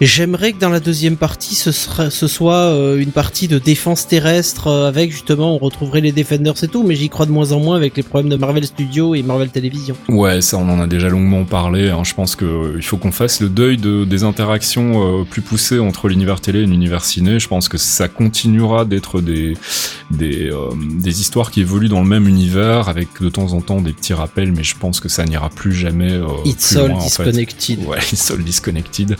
J'aimerais 0.00 0.52
que 0.52 0.58
dans 0.58 0.68
la 0.70 0.80
deuxième 0.80 1.16
partie, 1.16 1.54
ce, 1.54 1.72
sera, 1.72 2.10
ce 2.10 2.26
soit 2.26 2.54
euh, 2.54 2.98
une 2.98 3.10
partie 3.12 3.48
de 3.48 3.58
défense 3.58 4.06
terrestre 4.06 4.66
euh, 4.68 4.88
avec 4.88 5.12
justement, 5.12 5.54
on 5.54 5.58
retrouverait 5.58 6.00
les 6.00 6.12
Defenders 6.12 6.62
et 6.62 6.68
tout, 6.68 6.82
mais 6.82 6.94
j'y 6.94 7.08
crois 7.08 7.26
de 7.26 7.30
moins 7.32 7.52
en 7.52 7.60
moins 7.60 7.76
avec 7.76 7.96
les 7.96 8.02
problèmes 8.02 8.30
de 8.30 8.36
Marvel 8.36 8.64
Studios 8.66 9.14
et 9.14 9.22
Marvel 9.22 9.50
Television. 9.50 9.96
Ouais, 10.08 10.40
ça 10.42 10.58
on 10.58 10.68
en 10.68 10.80
a 10.80 10.86
déjà 10.86 11.08
longuement 11.08 11.44
parlé. 11.44 11.88
Hein. 11.90 12.02
Je 12.04 12.14
pense 12.14 12.36
que 12.36 12.44
euh, 12.44 12.80
faut 12.82 12.96
qu'on 12.96 13.12
fasse 13.12 13.40
le 13.40 13.48
deuil 13.48 13.76
de, 13.78 14.04
des 14.04 14.24
interactions 14.24 15.20
euh, 15.20 15.24
plus 15.24 15.40
poussées 15.42 15.78
entre 15.78 16.08
l'univers 16.08 16.40
télé 16.40 16.60
et 16.60 16.66
l'univers 16.66 17.04
ciné. 17.04 17.38
Je 17.38 17.48
pense 17.48 17.68
que 17.68 17.78
ça 17.78 18.08
continuera 18.32 18.86
d'être 18.86 19.20
des 19.20 19.52
des, 20.10 20.50
euh, 20.50 20.70
des 20.76 21.20
histoires 21.20 21.50
qui 21.50 21.60
évoluent 21.60 21.88
dans 21.88 22.02
le 22.02 22.08
même 22.08 22.28
univers 22.28 22.88
avec 22.88 23.08
de 23.20 23.28
temps 23.30 23.52
en 23.54 23.60
temps 23.60 23.80
des 23.80 23.92
petits 23.92 24.12
rappels, 24.12 24.52
mais 24.52 24.62
je 24.62 24.76
pense 24.76 25.00
que 25.00 25.08
ça 25.08 25.24
n'ira 25.24 25.48
plus 25.48 25.72
jamais. 25.72 26.12
Euh, 26.12 26.26
It's 26.44 26.68
plus 26.68 26.78
all 26.78 26.88
loin, 26.88 26.98
en 26.98 27.08
fait. 27.08 27.24
disconnected. 27.24 27.86
Ouais, 27.86 27.98
It's 28.12 28.30
all 28.30 28.42
disconnected. 28.42 29.16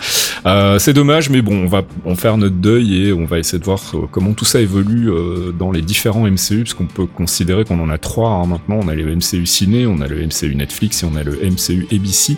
Euh, 0.46 0.78
c'est 0.78 0.92
dommage, 0.92 1.30
mais 1.30 1.40
bon, 1.42 1.64
on 1.64 1.66
va 1.66 1.82
en 2.06 2.14
faire 2.14 2.36
notre 2.36 2.56
deuil 2.56 3.06
et 3.06 3.12
on 3.12 3.24
va 3.24 3.38
essayer 3.38 3.58
de 3.58 3.64
voir 3.64 3.80
euh, 3.94 4.06
comment 4.10 4.32
tout 4.32 4.44
ça 4.44 4.60
évolue 4.60 5.10
dans 5.58 5.72
les 5.72 5.82
différents 5.82 6.26
MCU, 6.26 6.62
parce 6.64 6.74
qu'on 6.74 6.86
peut 6.86 7.06
considérer 7.06 7.64
qu'on 7.64 7.80
en 7.80 7.90
a 7.90 7.98
trois 7.98 8.30
hein, 8.30 8.46
maintenant. 8.46 8.80
On 8.82 8.88
a 8.88 8.94
le 8.94 9.14
MCU 9.16 9.46
ciné, 9.46 9.86
on 9.86 10.00
a 10.00 10.06
le 10.06 10.26
MCU 10.26 10.54
Netflix 10.54 11.02
et 11.02 11.06
on 11.06 11.16
a 11.16 11.22
le 11.22 11.32
MCU 11.32 11.86
ABC, 11.92 12.36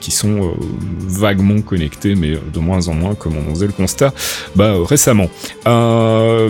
qui 0.00 0.10
sont 0.10 0.54
vaguement 1.06 1.60
connectés, 1.60 2.14
mais 2.14 2.38
de 2.52 2.58
moins 2.58 2.88
en 2.88 2.94
moins, 2.94 3.14
comme 3.14 3.34
on 3.36 3.54
faisait 3.54 3.66
le 3.66 3.72
constat 3.72 4.12
bah, 4.56 4.74
récemment. 4.84 5.28
Euh, 5.66 5.81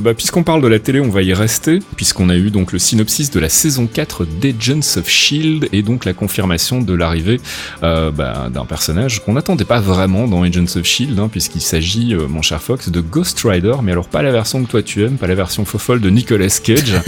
bah, 0.00 0.14
puisqu'on 0.14 0.42
parle 0.42 0.62
de 0.62 0.68
la 0.68 0.78
télé, 0.78 1.00
on 1.00 1.08
va 1.08 1.22
y 1.22 1.32
rester, 1.34 1.78
puisqu'on 1.96 2.28
a 2.28 2.36
eu 2.36 2.50
donc 2.50 2.72
le 2.72 2.78
synopsis 2.78 3.30
de 3.30 3.40
la 3.40 3.48
saison 3.48 3.86
4 3.86 4.24
d'Agents 4.24 4.98
of 4.98 5.08
Shield 5.08 5.68
et 5.72 5.82
donc 5.82 6.04
la 6.04 6.12
confirmation 6.12 6.80
de 6.80 6.94
l'arrivée 6.94 7.40
euh, 7.82 8.10
bah, 8.10 8.48
d'un 8.52 8.64
personnage 8.64 9.24
qu'on 9.24 9.34
n'attendait 9.34 9.64
pas 9.64 9.80
vraiment 9.80 10.26
dans 10.26 10.42
Agents 10.42 10.76
of 10.76 10.84
Shield, 10.84 11.18
hein, 11.18 11.28
puisqu'il 11.30 11.60
s'agit, 11.60 12.14
euh, 12.14 12.26
mon 12.28 12.42
cher 12.42 12.62
Fox, 12.62 12.90
de 12.90 13.00
Ghost 13.00 13.40
Rider, 13.44 13.74
mais 13.82 13.92
alors 13.92 14.08
pas 14.08 14.22
la 14.22 14.32
version 14.32 14.62
que 14.64 14.70
toi 14.70 14.82
tu 14.82 15.04
aimes, 15.04 15.16
pas 15.16 15.26
la 15.26 15.34
version 15.34 15.64
faux 15.64 15.78
folle 15.78 16.00
de 16.00 16.10
Nicolas 16.10 16.60
Cage, 16.62 16.94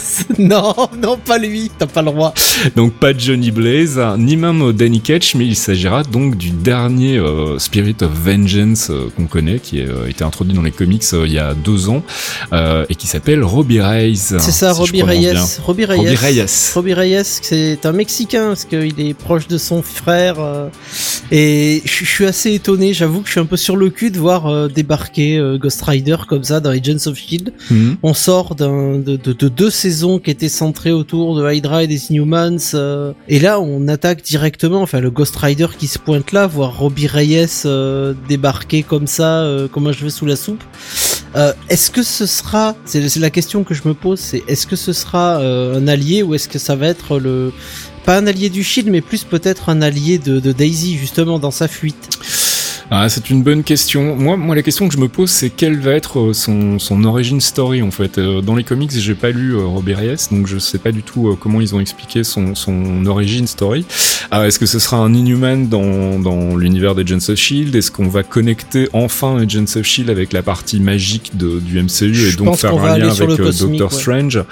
non, 0.38 0.74
non, 0.98 1.16
pas 1.16 1.38
lui, 1.38 1.70
t'as 1.76 1.86
pas 1.86 2.02
le 2.02 2.10
droit. 2.10 2.34
donc 2.76 2.92
pas 2.94 3.16
Johnny 3.16 3.50
Blaze, 3.50 4.00
ni 4.18 4.36
même 4.36 4.72
Danny 4.72 5.00
Ketch, 5.00 5.34
mais 5.34 5.46
il 5.46 5.56
s'agira 5.56 6.02
donc 6.02 6.36
du 6.36 6.50
dernier 6.50 7.18
euh, 7.18 7.58
Spirit 7.58 7.96
of 8.02 8.10
Vengeance 8.12 8.90
euh, 8.90 9.08
qu'on 9.16 9.26
connaît, 9.26 9.58
qui 9.58 9.80
a 9.80 9.84
euh, 9.84 10.08
été 10.08 10.24
introduit 10.24 10.54
dans 10.54 10.62
les 10.62 10.70
comics 10.70 11.02
euh, 11.12 11.21
il 11.26 11.32
y 11.32 11.38
a 11.38 11.54
deux 11.54 11.88
ans, 11.88 12.02
euh, 12.52 12.84
et 12.88 12.94
qui 12.94 13.06
s'appelle 13.06 13.42
Robbie 13.44 13.80
Reyes. 13.80 14.16
C'est 14.16 14.40
ça, 14.52 14.72
si 14.74 14.80
Robbie. 14.80 15.02
Reyes. 15.02 15.32
Robbie 15.64 15.84
Reyes. 15.84 15.98
Robbie 15.98 16.14
Reyes. 16.14 16.44
Robbie 16.74 16.94
Reyes, 16.94 17.24
c'est 17.42 17.84
un 17.86 17.92
Mexicain 17.92 18.48
parce 18.48 18.64
qu'il 18.64 18.98
est 19.00 19.14
proche 19.14 19.48
de 19.48 19.58
son 19.58 19.82
frère. 19.82 20.36
euh, 20.40 20.68
et 21.30 21.82
je 21.84 22.04
suis 22.04 22.26
assez 22.26 22.52
étonné, 22.52 22.92
j'avoue 22.92 23.20
que 23.20 23.26
je 23.26 23.32
suis 23.32 23.40
un 23.40 23.46
peu 23.46 23.56
sur 23.56 23.76
le 23.76 23.90
cul 23.90 24.10
de 24.10 24.18
voir 24.18 24.46
euh, 24.46 24.68
débarquer 24.68 25.38
euh, 25.38 25.58
Ghost 25.58 25.82
Rider 25.82 26.16
comme 26.28 26.44
ça 26.44 26.60
dans 26.60 26.70
Agents 26.70 27.06
of 27.06 27.16
Shield. 27.16 27.52
Mhm. 27.70 27.96
On 28.02 28.14
sort 28.14 28.54
d'un- 28.54 28.98
de, 28.98 29.16
de- 29.16 29.32
de 29.32 29.48
deux 29.48 29.70
saisons 29.70 30.18
qui 30.18 30.30
étaient 30.30 30.48
centrées 30.48 30.92
autour 30.92 31.36
de 31.36 31.50
Hydra 31.52 31.84
et 31.84 31.86
des 31.86 32.10
Inhumans. 32.10 32.58
euh, 32.74 33.12
et 33.28 33.40
là, 33.40 33.60
on 33.60 33.88
attaque 33.88 34.22
directement, 34.22 34.82
enfin 34.82 35.00
le 35.00 35.10
Ghost 35.10 35.36
Rider 35.36 35.68
qui 35.78 35.86
se 35.86 35.98
pointe 35.98 36.32
là, 36.32 36.46
voir 36.46 36.78
Robbie 36.78 37.06
Reyes 37.06 37.46
euh, 37.66 38.14
débarquer 38.28 38.82
comme 38.82 39.06
ça, 39.06 39.38
euh, 39.42 39.68
comme 39.68 39.86
un 39.86 39.92
cheveu 39.92 40.10
sous 40.10 40.26
la 40.26 40.36
soupe. 40.36 40.62
Euh, 41.34 41.52
est-ce 41.68 41.90
que 41.90 42.02
ce 42.02 42.26
sera, 42.26 42.76
c'est 42.84 43.16
la 43.16 43.30
question 43.30 43.64
que 43.64 43.74
je 43.74 43.82
me 43.86 43.94
pose, 43.94 44.20
c'est 44.20 44.42
est-ce 44.48 44.66
que 44.66 44.76
ce 44.76 44.92
sera 44.92 45.40
euh, 45.40 45.78
un 45.78 45.88
allié 45.88 46.22
ou 46.22 46.34
est-ce 46.34 46.48
que 46.48 46.58
ça 46.58 46.76
va 46.76 46.88
être 46.88 47.18
le 47.18 47.52
pas 48.04 48.18
un 48.18 48.26
allié 48.26 48.50
du 48.50 48.64
Shield, 48.64 48.90
mais 48.90 49.00
plus 49.00 49.22
peut-être 49.24 49.68
un 49.68 49.80
allié 49.80 50.18
de 50.18 50.40
Daisy 50.52 50.98
justement 50.98 51.38
dans 51.38 51.52
sa 51.52 51.68
fuite? 51.68 52.10
Ah, 52.94 53.08
c'est 53.08 53.30
une 53.30 53.42
bonne 53.42 53.62
question. 53.62 54.16
Moi, 54.16 54.36
moi, 54.36 54.54
la 54.54 54.60
question 54.62 54.86
que 54.86 54.92
je 54.92 54.98
me 55.00 55.08
pose, 55.08 55.30
c'est 55.30 55.48
quelle 55.48 55.80
va 55.80 55.92
être 55.92 56.18
euh, 56.20 56.32
son, 56.34 56.78
son 56.78 57.04
origin 57.04 57.40
story 57.40 57.80
en 57.80 57.90
fait. 57.90 58.18
Euh, 58.18 58.42
Dans 58.42 58.54
les 58.54 58.64
comics, 58.64 58.90
j'ai 58.92 59.14
pas 59.14 59.30
lu 59.30 59.54
euh, 59.56 59.64
Robbie 59.64 59.94
Reyes, 59.94 60.28
donc 60.30 60.46
je 60.46 60.58
sais 60.58 60.76
pas 60.76 60.92
du 60.92 61.02
tout 61.02 61.28
euh, 61.28 61.34
comment 61.40 61.62
ils 61.62 61.74
ont 61.74 61.80
expliqué 61.80 62.22
son, 62.22 62.54
son 62.54 63.06
origin 63.06 63.46
story. 63.46 63.86
Ah, 64.30 64.46
Est-ce 64.46 64.58
que 64.58 64.66
ce 64.66 64.78
sera 64.78 64.98
un 64.98 65.14
Inhuman 65.14 65.68
dans, 65.70 66.18
dans 66.18 66.54
l'univers 66.54 66.94
d'Agents 66.94 67.30
of 67.30 67.36
Shield 67.36 67.74
Est-ce 67.74 67.90
qu'on 67.90 68.08
va 68.08 68.22
connecter 68.24 68.90
enfin 68.92 69.38
Agents 69.38 69.64
of 69.76 69.84
Shield 69.84 70.10
avec 70.10 70.34
la 70.34 70.42
partie 70.42 70.78
magique 70.78 71.34
de, 71.34 71.60
du 71.60 71.80
MCU 71.82 72.10
et 72.10 72.12
Je 72.14 72.36
donc 72.36 72.56
faire 72.58 72.74
un 72.74 72.98
lien 72.98 73.08
avec 73.08 73.26
Doctor 73.38 73.90
ouais. 73.90 73.98
Strange? 73.98 74.42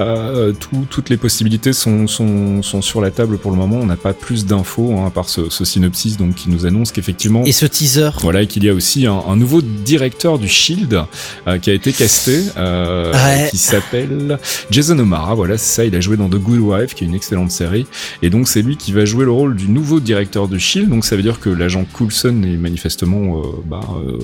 Euh, 0.00 0.52
tout- 0.52 0.86
Toutes 0.88 1.10
les 1.10 1.18
possibilités 1.18 1.74
sont, 1.74 2.06
sont, 2.06 2.62
sont 2.62 2.80
sur 2.80 3.02
la 3.02 3.10
table 3.10 3.36
pour 3.36 3.50
le 3.50 3.58
moment. 3.58 3.76
On 3.82 3.86
n'a 3.86 3.96
pas 3.96 4.14
plus 4.14 4.46
d'infos 4.46 4.94
hein, 4.96 5.06
à 5.08 5.10
part 5.10 5.28
ce, 5.28 5.50
ce 5.50 5.66
synopsis 5.66 6.16
donc 6.16 6.36
qui 6.36 6.48
nous 6.48 6.64
annonce 6.64 6.90
qu'effectivement 6.90 7.44
Et 7.44 7.52
ce 7.52 7.66
teaser. 7.82 8.10
voilà, 8.20 8.42
et 8.42 8.46
qu'il 8.46 8.64
y 8.64 8.68
a 8.68 8.74
aussi 8.74 9.06
un, 9.06 9.20
un 9.28 9.36
nouveau 9.36 9.60
directeur 9.62 10.38
du 10.38 10.48
Shield 10.48 11.02
euh, 11.46 11.58
qui 11.58 11.70
a 11.70 11.72
été 11.74 11.92
casté, 11.92 12.40
euh, 12.56 13.12
Ouais. 13.12 13.48
qui 13.50 13.58
s'appelle 13.58 14.38
Jason 14.70 14.98
O'Mara. 14.98 15.34
Voilà, 15.34 15.58
c'est 15.58 15.74
ça. 15.76 15.84
Il 15.84 15.94
a 15.96 16.00
joué 16.00 16.16
dans 16.16 16.28
The 16.28 16.36
Good 16.36 16.60
Wife, 16.60 16.94
qui 16.94 17.04
est 17.04 17.06
une 17.06 17.14
excellente 17.14 17.50
série, 17.50 17.86
et 18.22 18.30
donc 18.30 18.48
c'est 18.48 18.62
lui 18.62 18.76
qui 18.76 18.92
va 18.92 19.04
jouer 19.04 19.24
le 19.24 19.30
rôle 19.30 19.56
du 19.56 19.68
nouveau 19.68 20.00
directeur 20.00 20.48
du 20.48 20.58
Shield. 20.60 20.88
Donc 20.88 21.04
ça 21.04 21.16
veut 21.16 21.22
dire 21.22 21.40
que 21.40 21.50
l'agent 21.50 21.84
Coulson 21.92 22.42
est 22.44 22.56
manifestement 22.56 23.38
euh, 23.40 23.42
bah, 23.66 23.80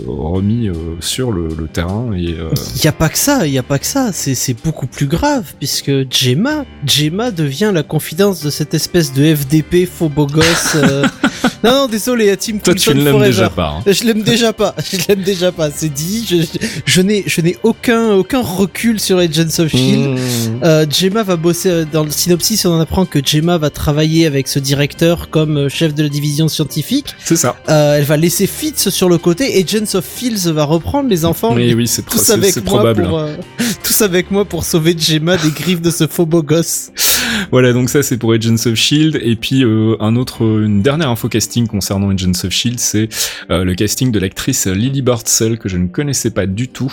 remis 0.07 0.71
sur 1.01 1.33
le, 1.33 1.49
le 1.59 1.67
terrain 1.67 2.11
et 2.17 2.37
Il 2.77 2.85
y 2.85 2.89
a 2.89 2.93
pas 2.93 3.09
que 3.09 3.19
ça, 3.19 3.47
il 3.47 3.53
y 3.53 3.59
a 3.59 3.63
pas 3.63 3.79
que 3.79 3.87
ça, 3.87 4.11
c'est 4.13 4.57
beaucoup 4.65 4.87
plus 4.87 5.07
grave 5.07 5.45
puisque 5.59 5.91
Gemma, 6.11 6.65
Gemma 6.87 7.31
devient 7.31 7.71
la 7.75 7.83
confidence 7.83 8.43
de 8.43 8.51
cette 8.51 8.75
espèce 8.75 9.13
de 9.13 9.35
FDP 9.35 9.87
faux 9.87 10.09
beau 10.09 10.27
gosse. 10.27 10.77
non 11.65 11.71
non, 11.73 11.87
désolé, 11.89 12.31
à 12.31 12.37
Team 12.37 12.61
toi 12.61 12.75
tu 12.75 12.81
Coulson 12.91 12.99
ne 12.99 13.05
l'aimes. 13.05 13.15
Déjà 13.49 13.55
pas. 13.55 13.75
hein. 13.79 13.83
Je 13.93 14.05
l'aime 14.05 14.23
déjà 14.23 14.53
pas, 14.53 14.75
je 14.93 14.99
l'aime 15.09 15.23
déjà 15.23 15.53
pas, 15.53 15.71
c'est 15.71 15.93
dit, 15.93 16.27
je, 16.29 16.37
je 16.85 17.01
n'ai 17.01 17.25
je 17.27 17.41
n'ai 17.41 17.57
aucun 17.63 18.13
aucun 18.13 18.41
recul 18.43 19.01
sur 19.01 19.19
Agents 19.19 19.59
of 19.59 19.69
Shield. 19.71 20.11
Mmh. 20.19 20.19
Euh, 20.65 20.87
Gemma 20.91 21.23
va 21.23 21.37
bosser 21.37 21.71
euh, 21.71 21.85
dans 21.91 22.05
le 22.05 22.11
synopsis, 22.11 22.65
on 22.67 22.73
en 22.73 22.81
apprend 22.81 23.05
que 23.07 23.19
Gemma 23.25 23.59
va 23.59 23.71
travailler 23.71 24.27
avec 24.27 24.49
ce 24.49 24.59
directeur 24.59 25.31
comme 25.31 25.57
euh, 25.57 25.69
chef 25.69 25.95
de 25.95 26.03
la 26.03 26.09
division 26.09 26.49
scientifique. 26.49 27.15
C'est 27.25 27.37
ça. 27.37 27.57
Euh, 27.69 27.97
elle 27.99 28.05
va 28.05 28.17
laisser 28.17 28.47
Fitz 28.47 28.89
sur 28.91 29.09
le 29.09 29.19
côté 29.19 29.59
et 29.59 29.65
Agents 29.65 29.95
of 29.99 30.05
Fields 30.05 30.51
va 30.53 30.65
reprendre 30.65 31.09
les 31.09 31.25
enfants. 31.25 31.55
Mais 31.55 31.75
oui, 31.75 31.87
c'est 31.87 32.03
pro- 32.05 32.19
tous 32.19 32.25
c'est- 32.25 32.33
avec 32.33 32.53
c'est 32.53 32.65
moi 32.65 32.79
probable. 32.81 33.03
pour 33.05 33.19
euh, 33.19 33.35
tous 33.83 34.03
avec 34.03 34.31
moi 34.31 34.45
pour 34.45 34.65
sauver 34.65 34.97
Gemma 34.99 35.37
des 35.37 35.51
griffes 35.51 35.83
de 35.83 35.91
ce 35.91 36.07
faux 36.07 36.27
beau 36.27 36.43
gosse. 36.43 36.91
Voilà, 37.51 37.73
donc 37.73 37.89
ça 37.89 38.03
c'est 38.03 38.17
pour 38.19 38.33
Agents 38.33 38.55
of 38.67 38.75
Shield. 38.75 39.19
Et 39.23 39.37
puis 39.37 39.65
euh, 39.65 39.97
un 40.01 40.17
autre, 40.17 40.43
une 40.43 40.83
dernière 40.83 41.09
info 41.11 41.29
casting 41.29 41.67
concernant 41.67 42.11
Agents 42.11 42.33
of 42.45 42.51
Shield, 42.51 42.79
c'est 42.79 43.09
euh, 43.51 43.65
le 43.65 43.75
casting 43.75 44.11
de 44.13 44.19
l'actrice 44.19 44.67
Lily 44.67 45.03
Bartsell 45.03 45.59
que 45.59 45.69
je 45.69 45.77
ne 45.77 45.87
connaissais 45.89 46.31
pas 46.31 46.47
du 46.47 46.69
tout 46.69 46.93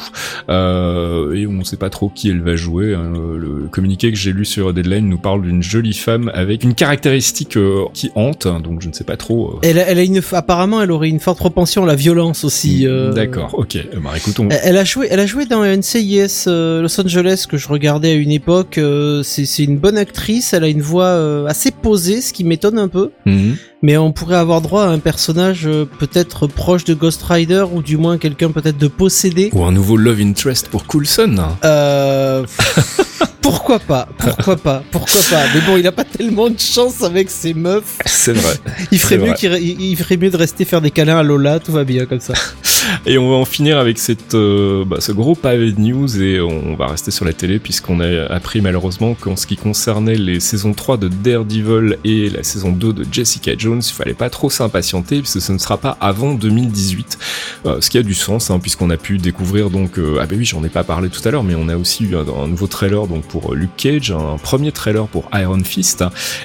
euh, 0.50 1.34
et 1.34 1.48
on 1.48 1.54
ne 1.54 1.64
sait 1.64 1.78
pas 1.78 1.90
trop 1.90 2.10
qui 2.10 2.30
elle 2.30 2.42
va 2.42 2.56
jouer. 2.56 2.94
hein. 2.96 3.12
Le 3.38 3.68
communiqué 3.70 4.12
que 4.12 4.18
j'ai 4.18 4.32
lu 4.32 4.46
sur 4.46 4.74
Deadline 4.74 5.08
nous 5.10 5.18
parle 5.18 5.42
d'une 5.42 5.62
jolie 5.64 5.94
femme 5.94 6.32
avec 6.34 6.64
une 6.64 6.74
caractéristique 6.74 7.58
euh, 7.58 7.84
qui 7.94 8.12
hante, 8.16 8.48
donc 8.64 8.82
je 8.82 8.88
ne 8.88 8.94
sais 8.94 9.04
pas 9.04 9.18
trop. 9.18 9.52
euh, 9.56 9.60
Elle, 9.64 9.80
a- 9.80 9.88
elle 9.88 10.00
a 10.00 10.04
une 10.04 10.22
apparemment 10.32 10.82
elle 10.82 10.92
aurait 10.92 11.10
une 11.10 11.20
forte 11.20 11.38
propension 11.40 11.84
à 11.84 11.88
la 11.88 11.96
violence 11.96 12.44
aussi. 12.44 12.88
euh. 12.88 13.12
D'accord, 13.14 13.56
ok. 13.58 13.76
Euh, 13.76 13.82
Bah 14.04 14.12
écoute, 14.16 14.40
on... 14.40 14.50
Elle- 14.50 14.60
Elle 14.64 14.78
a 14.78 14.84
joué, 14.86 15.08
elle 15.10 15.20
a 15.20 15.26
joué 15.26 15.46
dans 15.46 15.64
NCIS 15.64 16.46
euh, 16.48 16.82
Los 16.82 17.00
Angeles 17.00 17.46
que 17.50 17.58
je 17.58 17.68
regardais 17.68 18.12
à 18.12 18.14
une 18.16 18.32
époque. 18.32 18.78
euh, 18.78 19.22
c'est 19.24 19.46
c'est 19.46 19.64
une 19.64 19.78
bonne 19.78 19.98
actrice. 19.98 20.25
Elle 20.52 20.64
a 20.64 20.68
une 20.68 20.82
voix 20.82 21.06
euh, 21.06 21.46
assez 21.46 21.72
posée, 21.72 22.22
ce 22.22 22.34
qui 22.34 22.44
m'étonne 22.44 22.80
un 22.80 22.88
peu. 22.88 23.12
Mhm. 23.26 23.58
Mais 23.82 23.98
on 23.98 24.12
pourrait 24.12 24.38
avoir 24.38 24.62
droit 24.62 24.84
à 24.84 24.88
un 24.88 25.00
personnage 25.00 25.68
euh, 25.68 25.86
peut-être 25.86 26.48
proche 26.48 26.86
de 26.86 26.94
Ghost 26.94 27.24
Rider 27.24 27.66
ou 27.72 27.82
du 27.82 27.98
moins 27.98 28.18
quelqu'un 28.18 28.52
peut-être 28.52 28.78
de 28.78 28.88
possédé. 28.88 29.50
Ou 29.54 29.64
un 29.64 29.72
nouveau 29.72 29.98
love 29.98 30.20
interest 30.22 30.70
pour 30.70 30.86
Coulson. 30.88 31.36
Euh, 31.64 32.46
pourquoi 33.42 33.65
pas 33.80 34.08
Pourquoi 34.18 34.56
pas 34.56 34.84
Pourquoi 34.92 35.22
pas 35.30 35.44
Mais 35.54 35.62
bon, 35.62 35.78
il 35.78 35.86
a 35.88 35.92
pas 35.92 36.04
tellement 36.06 36.50
de 36.50 36.60
chance 36.60 37.02
avec 37.04 37.30
ses 37.30 37.54
meufs. 37.54 37.98
C'est 38.06 38.34
vrai. 38.34 38.56
Il 38.92 39.00
ferait 39.00 39.18
mieux 39.18 39.28
vrai. 39.28 39.36
qu'il 39.36 39.52
re- 39.52 39.60
il, 39.62 39.82
il 39.82 39.96
ferait 39.98 40.18
mieux 40.18 40.30
de 40.30 40.38
rester 40.38 40.66
faire 40.66 40.82
des 40.82 40.92
câlins 40.92 41.18
à 41.18 41.24
Lola. 41.24 41.60
Tout 41.60 41.72
va 41.72 41.84
bien 41.84 42.06
comme 42.06 42.20
ça. 42.20 42.34
Et 43.08 43.18
on 43.18 43.30
va 43.32 43.36
en 43.38 43.46
finir 43.46 43.80
avec 43.80 43.98
cette, 43.98 44.36
euh, 44.36 44.86
bah, 44.86 44.98
ce 45.00 45.12
gros 45.12 45.34
pavé 45.34 45.72
de 45.72 45.82
news 45.82 46.22
et 46.22 46.40
on 46.40 46.76
va 46.76 46.86
rester 46.86 47.10
sur 47.10 47.26
la 47.26 47.34
télé 47.34 47.58
puisqu'on 47.58 48.00
a 48.00 48.26
appris 48.32 48.62
malheureusement 48.62 49.16
qu'en 49.16 49.36
ce 49.36 49.48
qui 49.48 49.56
concernait 49.58 50.14
les 50.16 50.40
saisons 50.40 50.72
3 50.74 50.98
de 50.98 51.08
Daredevil 51.08 51.98
et 52.06 52.30
la 52.30 52.44
saison 52.44 52.72
2 52.72 52.94
de 52.94 53.06
Jessica 53.12 53.54
Jones, 53.58 53.82
il 53.84 53.92
fallait 53.94 54.14
pas 54.14 54.30
trop 54.30 54.52
s'impatienter 54.52 55.18
puisque 55.20 55.42
ce 55.42 55.52
ne 55.52 55.58
sera 55.58 55.78
pas 55.80 55.98
avant 56.00 56.36
2018. 56.36 57.18
Euh, 57.66 57.82
ce 57.82 57.90
qui 57.90 57.98
a 57.98 58.04
du 58.04 58.14
sens 58.14 58.52
hein, 58.52 58.60
puisqu'on 58.60 58.92
a 58.92 58.98
pu 58.98 59.18
découvrir 59.18 59.72
donc, 59.72 59.98
euh, 59.98 60.20
ah 60.22 60.28
ben 60.28 60.38
oui 60.38 60.46
j'en 60.46 60.64
ai 60.64 60.70
pas 60.70 60.84
parlé 60.84 61.10
tout 61.10 61.28
à 61.28 61.32
l'heure 61.32 61.44
mais 61.44 61.56
on 61.56 61.70
a 61.70 61.78
aussi 61.78 62.04
eu 62.06 62.16
un, 62.16 62.26
un 62.44 62.48
nouveau 62.48 62.68
trailer 62.68 63.08
donc 63.08 63.24
pour 63.24 63.52
euh, 63.54 63.55
Luke 63.56 63.76
Cage, 63.78 64.12
un 64.12 64.38
premier 64.38 64.72
trailer 64.72 65.08
pour 65.08 65.30
Iron 65.34 65.64
Fist 65.64 66.04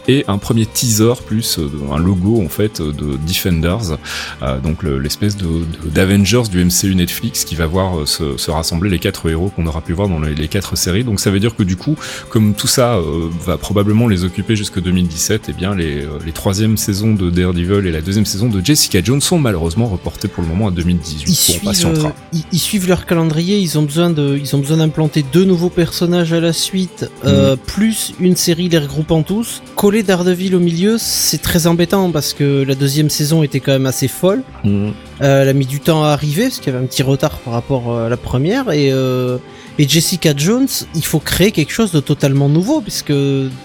et 0.08 0.24
un 0.28 0.38
premier 0.38 0.66
teaser 0.66 1.12
plus 1.26 1.58
euh, 1.58 1.68
un 1.92 1.98
logo 1.98 2.42
en 2.44 2.48
fait 2.48 2.80
de 2.80 3.16
Defenders, 3.26 3.98
euh, 4.42 4.58
donc 4.60 4.82
le- 4.82 4.98
l'espèce 4.98 5.36
de 5.36 5.46
d'Avengers 5.86 6.10
Avengers 6.10 6.50
du 6.50 6.64
MCU 6.64 6.94
Netflix 6.94 7.44
qui 7.44 7.54
va 7.54 7.66
voir 7.66 8.00
euh, 8.00 8.06
se, 8.06 8.36
se 8.36 8.50
rassembler 8.50 8.90
les 8.90 8.98
quatre 8.98 9.28
héros 9.30 9.50
qu'on 9.54 9.66
aura 9.66 9.80
pu 9.80 9.92
voir 9.92 10.08
dans 10.08 10.20
les, 10.20 10.34
les 10.34 10.48
quatre 10.48 10.76
séries. 10.76 11.04
Donc 11.04 11.20
ça 11.20 11.30
veut 11.30 11.40
dire 11.40 11.54
que 11.56 11.62
du 11.62 11.76
coup, 11.76 11.96
comme 12.30 12.54
tout 12.54 12.66
ça 12.66 12.98
va 13.46 13.56
probablement 13.58 14.08
les 14.08 14.24
occuper 14.24 14.56
jusque 14.56 14.80
2017, 14.80 15.48
et 15.48 15.52
bien 15.52 15.74
les, 15.74 16.04
les 16.24 16.32
troisièmes 16.32 16.76
saisons 16.76 17.14
de 17.14 17.30
Daredevil 17.30 17.86
et 17.86 17.92
la 17.92 18.00
deuxième 18.00 18.26
saison 18.26 18.48
de 18.48 18.64
Jessica 18.64 19.00
Jones 19.02 19.20
sont 19.20 19.38
malheureusement 19.38 19.86
reportées 19.86 20.28
pour 20.28 20.42
le 20.42 20.48
moment 20.48 20.68
à 20.68 20.70
2018. 20.70 21.28
Ils 21.28 21.34
suivent, 21.34 21.60
patientera. 21.62 22.12
ils, 22.32 22.42
ils 22.52 22.58
suivent 22.58 22.88
leur 22.88 23.06
calendrier, 23.06 23.58
ils 23.58 23.78
ont 23.78 23.82
besoin 23.82 24.10
de, 24.10 24.36
ils 24.36 24.54
ont 24.56 24.58
besoin 24.58 24.78
d'implanter 24.78 25.24
deux 25.32 25.44
nouveaux 25.44 25.70
personnages 25.70 26.32
à 26.32 26.40
la 26.40 26.52
suite, 26.52 26.99
euh, 27.24 27.56
plus 27.56 28.12
une 28.20 28.36
série 28.36 28.68
les 28.68 28.78
regroupant 28.78 29.22
tous. 29.22 29.62
Coller 29.76 30.02
Daredevil 30.02 30.54
au 30.54 30.60
milieu, 30.60 30.96
c'est 30.98 31.42
très 31.42 31.66
embêtant 31.66 32.10
parce 32.10 32.34
que 32.34 32.62
la 32.62 32.74
deuxième 32.74 33.10
saison 33.10 33.42
était 33.42 33.60
quand 33.60 33.72
même 33.72 33.86
assez 33.86 34.08
folle. 34.08 34.42
Mm. 34.64 34.90
Euh, 35.22 35.42
elle 35.42 35.48
a 35.48 35.52
mis 35.52 35.66
du 35.66 35.80
temps 35.80 36.02
à 36.04 36.08
arriver 36.08 36.44
parce 36.44 36.58
qu'il 36.60 36.72
y 36.72 36.76
avait 36.76 36.84
un 36.84 36.88
petit 36.88 37.02
retard 37.02 37.38
par 37.38 37.52
rapport 37.52 37.90
euh, 37.92 38.06
à 38.06 38.08
la 38.08 38.16
première 38.16 38.70
et 38.70 38.90
euh, 38.92 39.38
et 39.78 39.88
Jessica 39.88 40.34
Jones, 40.36 40.68
il 40.94 41.04
faut 41.04 41.20
créer 41.20 41.52
quelque 41.52 41.72
chose 41.72 41.90
de 41.90 42.00
totalement 42.00 42.50
nouveau 42.50 42.82
puisque 42.82 43.14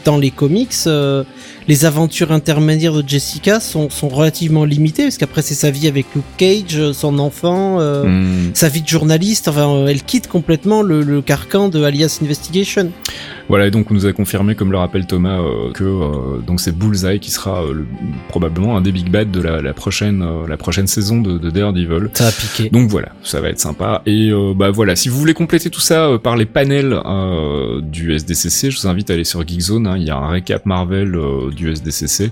dans 0.05 0.17
les 0.17 0.31
comics, 0.31 0.73
euh, 0.87 1.25
les 1.67 1.83
aventures 1.83 2.31
intermédiaires 2.31 2.93
de 2.93 3.03
Jessica 3.05 3.59
sont, 3.59 3.89
sont 3.89 4.07
relativement 4.07 4.63
limitées 4.63 5.03
parce 5.03 5.17
qu'après 5.17 5.41
c'est 5.41 5.55
sa 5.55 5.71
vie 5.71 5.89
avec 5.89 6.05
Luke 6.15 6.23
Cage, 6.37 6.93
son 6.93 7.19
enfant, 7.19 7.79
euh, 7.81 8.03
Mm. 8.05 8.51
sa 8.53 8.69
vie 8.69 8.81
de 8.81 8.87
journaliste. 8.87 9.47
Enfin, 9.49 9.87
elle 9.87 10.03
quitte 10.03 10.27
complètement 10.27 10.83
le, 10.83 11.01
le 11.01 11.21
carcan 11.21 11.67
de 11.67 11.83
Alias 11.83 12.19
Investigation. 12.21 12.91
Voilà, 13.47 13.67
et 13.67 13.71
donc 13.71 13.91
on 13.91 13.93
nous 13.93 14.05
a 14.07 14.13
confirmé, 14.13 14.55
comme 14.55 14.71
le 14.71 14.77
rappelle 14.77 15.05
Thomas, 15.05 15.39
euh, 15.39 15.71
que 15.71 15.83
euh, 15.83 16.39
donc 16.45 16.59
c'est 16.59 16.75
Bullseye 16.75 17.19
qui 17.19 17.29
sera 17.29 17.63
euh, 17.63 17.73
le- 17.73 17.87
probablement 18.29 18.75
un 18.75 18.81
des 18.81 18.91
big 18.91 19.09
bad 19.11 19.29
de 19.29 19.39
la, 19.41 19.61
la 19.61 19.73
prochaine 19.73 20.23
euh, 20.23 20.47
la 20.47 20.57
prochaine 20.57 20.87
saison 20.87 21.21
de, 21.21 21.37
de 21.37 21.49
Daredevil. 21.51 22.09
Ça 22.13 22.27
a 22.27 22.31
piqué. 22.31 22.69
Donc 22.69 22.89
voilà, 22.89 23.09
ça 23.23 23.41
va 23.41 23.49
être 23.49 23.59
sympa. 23.59 24.01
Et 24.07 24.29
euh, 24.31 24.53
bah 24.55 24.71
voilà, 24.71 24.95
si 24.95 25.09
vous 25.09 25.17
voulez 25.19 25.33
compléter 25.35 25.69
tout 25.69 25.79
ça 25.79 26.07
euh, 26.07 26.17
par 26.17 26.37
les 26.37 26.45
panels 26.45 26.99
euh, 27.05 27.81
du 27.81 28.13
SDCC, 28.15 28.71
je 28.71 28.81
vous 28.81 28.87
invite 28.87 29.09
à 29.11 29.13
aller 29.13 29.23
sur 29.23 29.47
Geekzone. 29.47 29.85
hein, 29.87 29.95
il 29.97 30.03
y 30.03 30.09
a 30.09 30.17
un 30.17 30.27
récap 30.29 30.65
Marvel 30.65 31.13
euh, 31.15 31.51
du 31.51 31.71
SDCC 31.71 32.31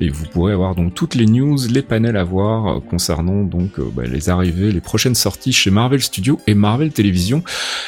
et 0.00 0.08
vous 0.08 0.24
pourrez 0.32 0.54
avoir 0.54 0.74
donc 0.74 0.94
toutes 0.94 1.14
les 1.14 1.26
news, 1.26 1.58
les 1.70 1.82
panels 1.82 2.16
à 2.16 2.24
voir 2.24 2.80
concernant 2.88 3.42
donc 3.44 3.72
bah, 3.94 4.04
les 4.10 4.30
arrivées, 4.30 4.72
les 4.72 4.80
prochaines 4.80 5.14
sorties 5.14 5.52
chez 5.52 5.70
Marvel 5.70 6.00
Studios 6.00 6.40
et 6.46 6.54
Marvel 6.54 6.90
Television. 6.90 7.42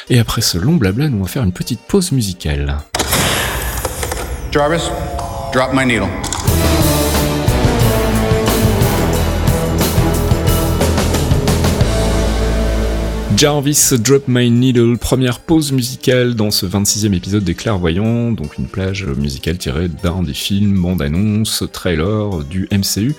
Et 0.09 0.19
après 0.19 0.41
ce 0.41 0.57
long 0.59 0.75
blabla, 0.75 1.09
nous 1.09 1.17
on 1.17 1.21
va 1.23 1.27
faire 1.27 1.43
une 1.43 1.51
petite 1.53 1.79
pause 1.87 2.11
musicale. 2.11 2.66
Jarvis, 4.51 4.87
drop 5.51 5.73
my 5.73 5.85
needle. 5.85 6.26
Jarvis 13.37 13.93
Drop 13.99 14.23
My 14.27 14.49
Needle, 14.49 14.97
première 14.97 15.39
pause 15.39 15.71
musicale 15.71 16.33
dans 16.33 16.49
ce 16.49 16.65
26e 16.65 17.13
épisode 17.13 17.43
des 17.43 17.53
Clairvoyants, 17.53 18.31
donc 18.31 18.57
une 18.57 18.65
plage 18.65 19.05
musicale 19.05 19.59
tirée 19.59 19.89
d'un 19.89 20.23
des 20.23 20.33
films, 20.33 20.81
bande-annonce, 20.81 21.63
trailer 21.71 22.43
du 22.45 22.67
MCU, 22.71 23.13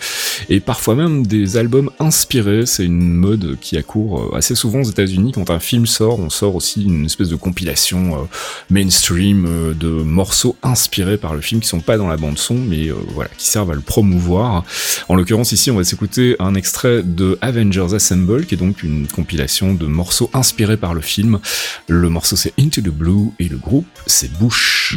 et 0.48 0.58
parfois 0.58 0.96
même 0.96 1.24
des 1.24 1.56
albums 1.56 1.90
inspirés. 2.00 2.66
C'est 2.66 2.84
une 2.84 3.14
mode 3.14 3.58
qui 3.60 3.76
accourt 3.76 4.34
assez 4.34 4.56
souvent 4.56 4.80
aux 4.80 4.90
États-Unis. 4.90 5.30
Quand 5.30 5.50
un 5.50 5.60
film 5.60 5.86
sort, 5.86 6.18
on 6.18 6.30
sort 6.30 6.56
aussi 6.56 6.82
une 6.82 7.04
espèce 7.04 7.28
de 7.28 7.36
compilation 7.36 8.16
euh, 8.16 8.24
mainstream 8.70 9.46
euh, 9.46 9.72
de 9.72 9.86
morceaux 9.86 10.56
inspirés 10.64 11.16
par 11.16 11.32
le 11.32 11.40
film 11.40 11.60
qui 11.60 11.68
sont 11.68 11.78
pas 11.78 11.96
dans 11.96 12.08
la 12.08 12.16
bande 12.16 12.38
son, 12.38 12.54
mais 12.56 12.88
euh, 12.88 12.96
voilà, 13.14 13.30
qui 13.38 13.46
servent 13.46 13.70
à 13.70 13.76
le 13.76 13.82
promouvoir. 13.82 14.64
En 15.08 15.14
l'occurrence 15.14 15.52
ici, 15.52 15.70
on 15.70 15.76
va 15.76 15.84
s'écouter 15.84 16.34
un 16.40 16.56
extrait 16.56 17.04
de 17.04 17.38
Avengers 17.40 17.94
Assemble, 17.94 18.46
qui 18.46 18.56
est 18.56 18.58
donc 18.58 18.82
une 18.82 19.06
compilation 19.06 19.74
de 19.74 19.86
morceaux 19.86 20.07
inspirés 20.32 20.76
par 20.76 20.94
le 20.94 21.00
film. 21.00 21.40
Le 21.86 22.08
morceau 22.08 22.36
c'est 22.36 22.52
Into 22.58 22.80
the 22.80 22.88
Blue 22.88 23.30
et 23.38 23.48
le 23.48 23.56
groupe 23.56 23.86
c'est 24.06 24.32
Bush. 24.38 24.96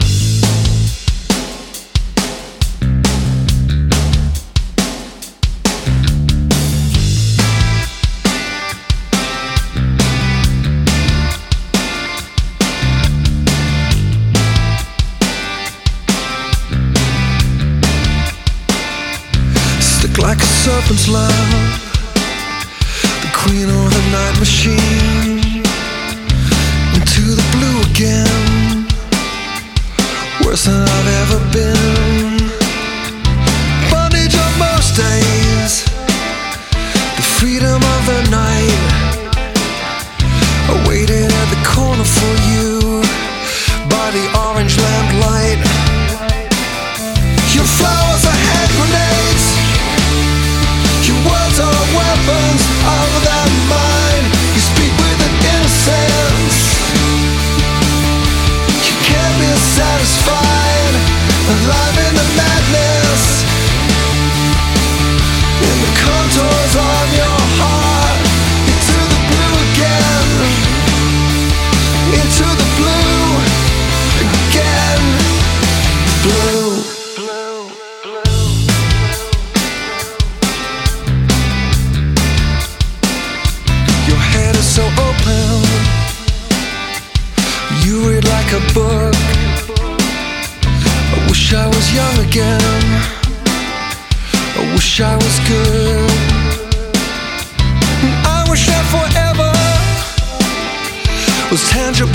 Was 101.51 101.69
tangible. 101.69 102.11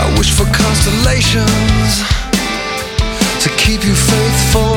I 0.00 0.14
wish 0.16 0.32
for 0.32 0.46
constellations 0.46 1.92
to 3.42 3.50
keep 3.58 3.84
you 3.84 3.94
faithful. 3.94 4.67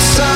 outside 0.00 0.29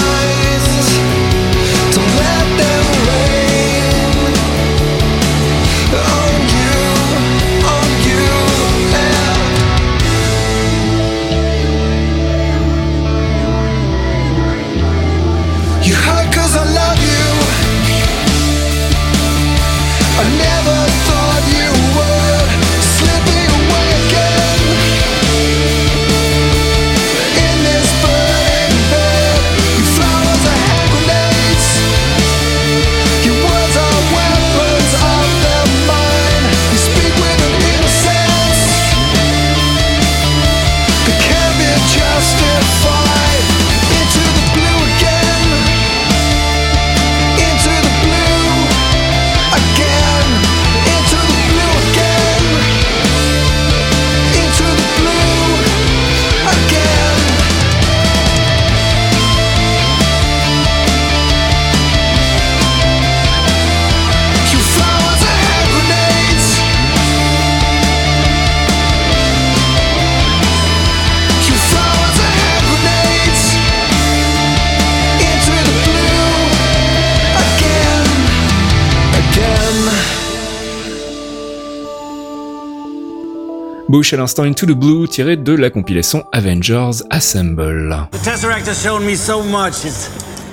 Bush 83.89 84.15
à 84.15 84.17
l'instant 84.17 84.45
Into 84.45 84.65
the 84.67 84.71
Blue 84.71 85.07
tiré 85.07 85.37
de 85.37 85.53
la 85.53 85.69
compilation 85.69 86.25
Avengers 86.33 87.03
Assemble. 87.11 88.09
The 88.13 88.23
Tesseract 88.23 88.67
has 88.67 88.83
shown 88.83 89.05
me 89.05 89.15
so 89.15 89.43
much. 89.43 89.85
It's, 89.85 90.09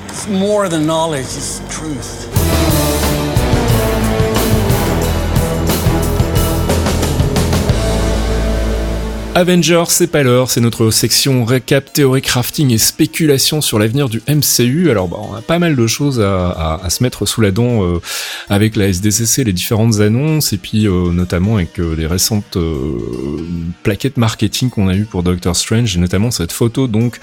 it's 0.10 0.28
more 0.28 0.68
than 0.68 0.86
knowledge, 0.86 1.26
it's 1.38 1.62
truth. 1.70 2.41
Avengers, 9.34 9.86
c'est 9.88 10.08
pas 10.08 10.24
l'heure, 10.24 10.52
c'est 10.52 10.60
notre 10.60 10.92
section 10.92 11.46
récap, 11.46 11.94
théorie 11.94 12.22
crafting 12.22 12.70
et 12.72 12.78
spéculation 12.78 13.62
sur 13.62 13.80
l'avenir 13.80 14.10
du 14.10 14.22
MCU. 14.28 14.92
Alors 14.92 15.08
bah, 15.08 15.20
on 15.22 15.34
a 15.34 15.42
pas 15.42 15.58
mal 15.58 15.78
de 15.78 15.88
choses 15.88 16.20
à, 16.20 16.86
se 16.90 17.02
mettre 17.02 17.26
sous 17.26 17.40
la 17.40 17.52
dent 17.52 17.82
euh, 17.82 18.02
avec 18.50 18.76
la 18.76 18.90
SDCC, 18.90 19.46
les 19.46 19.54
différentes 19.54 20.02
annonces, 20.02 20.52
et 20.52 20.58
puis 20.58 20.86
euh, 20.86 21.14
notamment 21.14 21.56
avec 21.56 21.80
euh, 21.80 21.96
les 21.96 22.08
récentes 22.08 22.58
euh, 22.58 22.98
plaquettes 23.84 24.18
marketing 24.18 24.70
qu'on 24.70 24.90
a 24.90 24.96
eues 24.96 25.06
pour 25.06 25.24
Doctor 25.24 25.56
Strange, 25.56 25.96
et 25.96 26.00
notamment 26.00 26.30
cette 26.30 26.52
photo 26.52 26.88
donc 26.88 27.18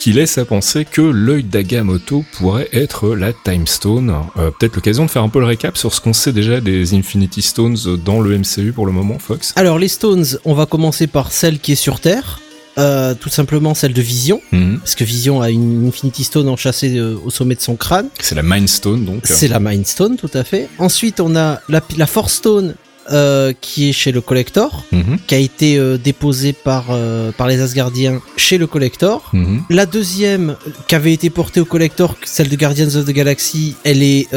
qui 0.00 0.12
laisse 0.12 0.38
à 0.38 0.44
penser 0.44 0.84
que 0.84 1.00
l'œil 1.00 1.44
d'Agamotto 1.44 2.24
pourrait 2.32 2.70
être 2.72 3.14
la 3.14 3.32
Time 3.32 3.68
Stone. 3.68 4.12
Peut-être 4.34 4.74
l'occasion 4.74 5.04
de 5.04 5.10
faire 5.10 5.22
un 5.22 5.28
peu 5.28 5.38
le 5.38 5.46
récap 5.46 5.78
sur 5.78 5.94
ce 5.94 6.00
qu'on 6.00 6.12
sait 6.12 6.32
déjà 6.32 6.60
des 6.60 6.94
Infinity 6.94 7.42
Stones 7.42 7.76
dans 8.04 8.20
le 8.20 8.36
MCU 8.36 8.72
pour 8.72 8.86
le 8.86 8.92
moment, 8.92 9.20
Fox. 9.20 9.52
Alors 9.54 9.78
les 9.78 9.88
Stones, 9.88 10.26
on 10.44 10.54
va 10.54 10.66
commencer 10.66 11.06
par 11.06 11.30
celle 11.30 11.51
qui 11.58 11.72
est 11.72 11.76
sur 11.76 12.00
Terre, 12.00 12.40
euh, 12.78 13.14
tout 13.14 13.28
simplement 13.28 13.74
celle 13.74 13.92
de 13.92 14.00
Vision, 14.02 14.40
Mhm. 14.52 14.78
parce 14.80 14.94
que 14.94 15.04
Vision 15.04 15.42
a 15.42 15.50
une 15.50 15.86
Infinity 15.88 16.24
Stone 16.24 16.48
enchâssée 16.48 16.96
euh, 16.96 17.16
au 17.24 17.30
sommet 17.30 17.54
de 17.54 17.60
son 17.60 17.76
crâne. 17.76 18.08
C'est 18.20 18.34
la 18.34 18.42
Mind 18.42 18.68
Stone 18.68 19.04
donc. 19.04 19.20
C'est 19.24 19.48
la 19.48 19.60
Mind 19.60 19.86
Stone, 19.86 20.16
tout 20.16 20.30
à 20.32 20.42
fait. 20.44 20.68
Ensuite, 20.78 21.20
on 21.20 21.36
a 21.36 21.60
la, 21.68 21.82
la 21.96 22.06
Force 22.06 22.34
Stone 22.34 22.74
euh, 23.10 23.52
qui 23.60 23.88
est 23.88 23.92
chez 23.92 24.12
le 24.12 24.20
Collector, 24.20 24.84
Mhm. 24.92 25.18
qui 25.26 25.34
a 25.34 25.38
été 25.38 25.76
déposée 25.98 26.52
par, 26.52 26.84
par 27.36 27.48
les 27.48 27.60
Asgardiens 27.60 28.22
chez 28.36 28.58
le 28.58 28.68
Collector. 28.68 29.28
Mhm. 29.32 29.64
La 29.70 29.86
deuxième, 29.86 30.56
qui 30.86 30.94
avait 30.94 31.12
été 31.12 31.28
portée 31.28 31.58
au 31.60 31.64
Collector, 31.64 32.16
celle 32.24 32.48
de 32.48 32.54
Guardians 32.56 32.94
of 32.94 33.04
the 33.04 33.10
Galaxy, 33.10 33.74
elle 33.82 34.02
est 34.04 34.28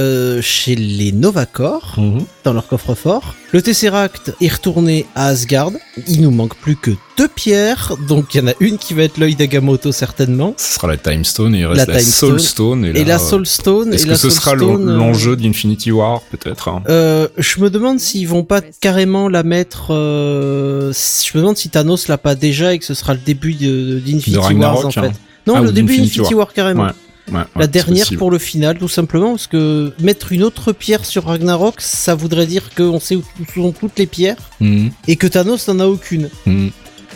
chez 0.41 0.75
les 0.75 1.11
Novacor, 1.11 1.95
dans 2.43 2.53
leur 2.53 2.67
coffre-fort. 2.67 3.35
Le 3.55 3.61
Tesseract 3.61 4.33
est 4.41 4.51
retourné 4.51 5.05
à 5.15 5.27
Asgard. 5.27 5.71
Il 6.09 6.19
nous 6.23 6.29
manque 6.29 6.55
plus 6.57 6.75
que 6.75 6.91
deux 7.17 7.29
pierres, 7.29 7.93
donc 8.05 8.35
il 8.35 8.41
y 8.41 8.43
en 8.43 8.47
a 8.47 8.53
une 8.59 8.77
qui 8.77 8.93
va 8.93 9.03
être 9.03 9.17
l'œil 9.17 9.35
d'Agamotto 9.35 9.93
certainement. 9.93 10.53
Ce 10.57 10.73
sera 10.73 10.89
la 10.89 10.97
Time 10.97 11.23
Stone 11.23 11.55
et 11.55 11.59
il 11.59 11.65
reste 11.65 11.87
La 11.87 11.93
la, 11.93 11.99
Soul 12.01 12.37
Stone. 12.37 12.39
Stone. 12.39 12.85
Et, 12.85 12.99
Et 12.99 13.05
la 13.05 13.17
Soul 13.17 13.45
Stone. 13.45 13.93
Est-ce 13.93 14.03
que 14.07 14.09
la 14.11 14.17
ce 14.17 14.29
Soul 14.29 14.41
sera 14.41 14.55
euh, 14.57 14.97
l'enjeu 14.97 15.37
d'Infinity 15.37 15.93
War 15.93 16.19
peut-être 16.31 16.67
hein? 16.67 16.83
Euh, 16.89 17.29
je 17.37 17.61
me 17.61 17.69
demande 17.69 18.01
s'ils 18.01 18.27
vont 18.27 18.43
pas 18.43 18.59
carrément 18.81 19.29
la 19.29 19.43
mettre. 19.43 19.93
euh, 19.93 20.91
je 20.91 21.37
me 21.37 21.39
demande 21.41 21.55
si 21.55 21.69
Thanos 21.69 22.09
l'a 22.09 22.17
pas 22.17 22.35
déjà 22.35 22.73
et 22.73 22.79
que 22.79 22.83
ce 22.83 22.93
sera 22.93 23.13
le 23.13 23.21
début 23.25 23.53
d'Infinity 23.53 24.35
Ragnarok, 24.35 24.83
en 24.83 24.91
fait. 24.91 25.13
Non, 25.47 25.53
Ah, 25.55 25.61
le 25.61 25.71
début 25.71 25.93
d'Infinity 25.93 26.17
d'Infinity 26.17 26.33
War. 26.33 26.39
War, 26.47 26.53
carrément. 26.53 26.83
Ouais. 26.87 26.91
Ouais, 27.31 27.37
ouais, 27.39 27.43
La 27.55 27.67
dernière 27.67 28.05
pour 28.17 28.29
le 28.29 28.37
final, 28.37 28.77
tout 28.77 28.87
simplement, 28.87 29.31
parce 29.31 29.47
que 29.47 29.93
mettre 29.99 30.31
une 30.31 30.43
autre 30.43 30.71
pierre 30.73 31.05
sur 31.05 31.25
Ragnarok, 31.25 31.81
ça 31.81 32.13
voudrait 32.13 32.45
dire 32.45 32.69
qu'on 32.75 32.99
sait 32.99 33.15
où 33.15 33.23
sont 33.53 33.71
toutes 33.71 33.97
les 33.97 34.05
pierres 34.05 34.37
Mhm. 34.59 34.91
et 35.07 35.15
que 35.15 35.25
Thanos 35.27 35.67
n'en 35.67 35.79
a 35.79 35.87
aucune. 35.87 36.29
Mhm. 36.45 36.69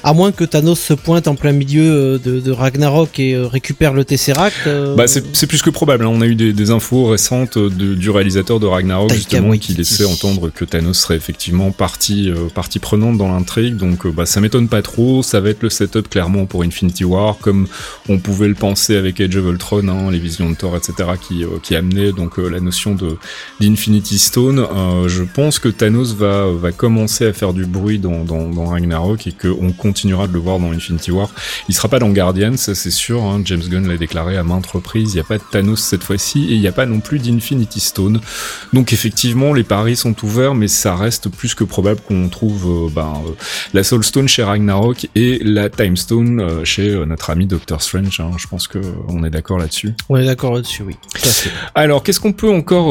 À 0.04 0.14
moins 0.14 0.32
que 0.32 0.43
Thanos 0.43 0.80
se 0.80 0.93
pointe 0.93 1.28
en 1.28 1.36
plein 1.36 1.52
milieu 1.52 1.84
euh, 1.84 2.18
de, 2.18 2.39
de 2.39 2.52
Ragnarok 2.52 3.20
et 3.20 3.34
euh, 3.34 3.47
récupère 3.47 3.93
le 3.93 4.04
Tesseract. 4.06 4.56
euh, 4.68 4.95
Bah, 4.95 5.06
c'est 5.08 5.47
plus 5.47 5.62
que 5.62 5.70
probable. 5.70 6.06
hein. 6.06 6.10
On 6.12 6.22
a 6.22 6.26
eu 6.26 6.36
des, 6.36 6.54
des 6.54 6.72
infos 6.72 7.06
récentes 7.08 7.58
de- 7.58 7.95
du 7.95 8.10
réalisateur 8.10 8.60
de 8.60 8.66
Ragnarok 8.66 9.10
Taika 9.10 9.20
justement 9.22 9.50
Waititi. 9.50 9.74
qui 9.74 9.78
laissait 9.78 10.06
entendre 10.06 10.50
que 10.50 10.66
Thanos 10.66 10.97
serait 10.97 11.16
effectivement 11.18 11.72
partie 11.72 12.30
euh, 12.30 12.47
partie 12.54 12.80
prenante 12.80 13.18
dans 13.18 13.32
l'intrigue. 13.32 13.76
Donc 13.78 14.06
euh, 14.06 14.12
bah 14.12 14.26
ça 14.26 14.41
m'étonne 14.41 14.68
pas 14.68 14.82
trop. 14.82 15.22
Ça 15.24 15.39
va 15.39 15.50
être 15.50 15.64
le 15.64 15.70
setup 15.70 16.10
clairement 16.10 16.45
pour 16.45 16.64
Infinity 16.64 17.04
War, 17.04 17.38
comme 17.39 17.68
on 18.08 18.20
pouvait 18.20 18.47
le 18.47 18.56
penser 18.56 18.95
avec 18.95 19.20
Age 19.22 19.36
of 19.38 19.45
Ultron, 19.45 19.88
hein, 19.88 20.12
les 20.12 20.20
visions 20.20 20.50
de 20.50 20.56
Thor, 20.56 20.76
etc. 20.78 20.93
qui 21.22 21.43
euh, 21.43 21.47
qui 21.62 21.76
amenaient 21.76 22.12
donc 22.12 22.39
euh, 22.39 22.47
la 22.50 22.60
notion 22.60 22.95
de 22.95 23.18
d'Infinity 23.60 24.18
Stone. 24.20 24.60
Euh, 24.60 25.08
je 25.08 25.24
pense 25.24 25.60
que 25.60 25.70
Thanos 25.70 26.14
va 26.16 26.47
va 26.52 26.72
commencer 26.72 27.26
à 27.26 27.34
faire 27.34 27.54
du 27.54 27.66
bruit 27.66 28.00
dans 28.00 28.24
dans, 28.24 28.50
dans 28.50 28.66
Ragnarok 28.66 29.28
et 29.28 29.32
qu'on 29.34 29.72
continuera 29.90 30.28
de 30.28 30.34
le 30.34 30.40
voir 30.40 30.60
dans 30.60 30.72
Infinity 30.72 31.10
War. 31.12 31.30
Il 31.68 31.74
sera 31.74 31.88
pas 31.88 31.98
dans 31.98 32.10
Guardians, 32.10 32.58
ça 32.58 32.76
c'est 32.76 32.92
sûr. 32.92 33.24
hein. 33.24 33.42
James 33.46 33.64
Gunn 33.68 33.88
l'a 33.88 33.98
déclaré 33.98 34.38
à 34.38 34.44
maintes 34.44 34.68
reprises. 34.68 35.14
Il 35.14 35.16
n'y 35.16 35.20
a 35.20 35.24
pas 35.24 35.40
de 35.40 35.44
Thanos 35.52 35.80
cette 35.82 36.04
fois-ci 36.04 36.46
et 36.52 36.54
il 36.54 36.62
n'y 36.62 36.68
a 36.68 36.72
pas 36.72 36.86
non 36.86 37.00
plus 37.00 37.18
d'Infinity 37.18 37.80
Stone. 37.80 38.22
Donc 38.72 38.94
effectivement, 38.94 39.52
les 39.54 39.64
paris 39.64 39.96
sont 39.96 40.16
ouverts, 40.24 40.54
mais 40.54 40.68
ça 40.68 40.96
reste 40.96 41.30
plus 41.30 41.56
que 41.56 41.64
probable 41.64 42.02
qu'on 42.08 42.30
trouve 42.30 42.86
euh, 42.86 42.90
ben, 42.94 43.14
euh, 43.28 43.32
la 43.74 43.84
Soul 43.84 44.04
Stone 44.04 44.28
chez 44.28 44.44
Ragnarok 44.44 45.08
et 45.16 45.40
la 45.44 45.70
Time 45.70 45.98
Stone 45.98 46.40
euh, 46.40 46.64
chez 46.66 46.90
euh, 46.90 47.06
notre 47.06 47.32
ami 47.32 47.48
Doctor 47.48 47.82
Strange. 47.82 48.20
hein. 48.20 48.32
Je 48.38 48.46
pense 48.48 48.68
que 48.68 48.78
on 49.08 49.24
est 49.24 49.32
d'accord 49.32 49.58
là-dessus. 49.58 49.94
On 50.10 50.18
est 50.18 50.26
d'accord 50.26 50.54
là-dessus, 50.54 50.84
oui. 50.84 50.96
Alors, 51.74 52.04
qu'est-ce 52.04 52.20
qu'on 52.20 52.34
peut 52.34 52.52
encore 52.52 52.90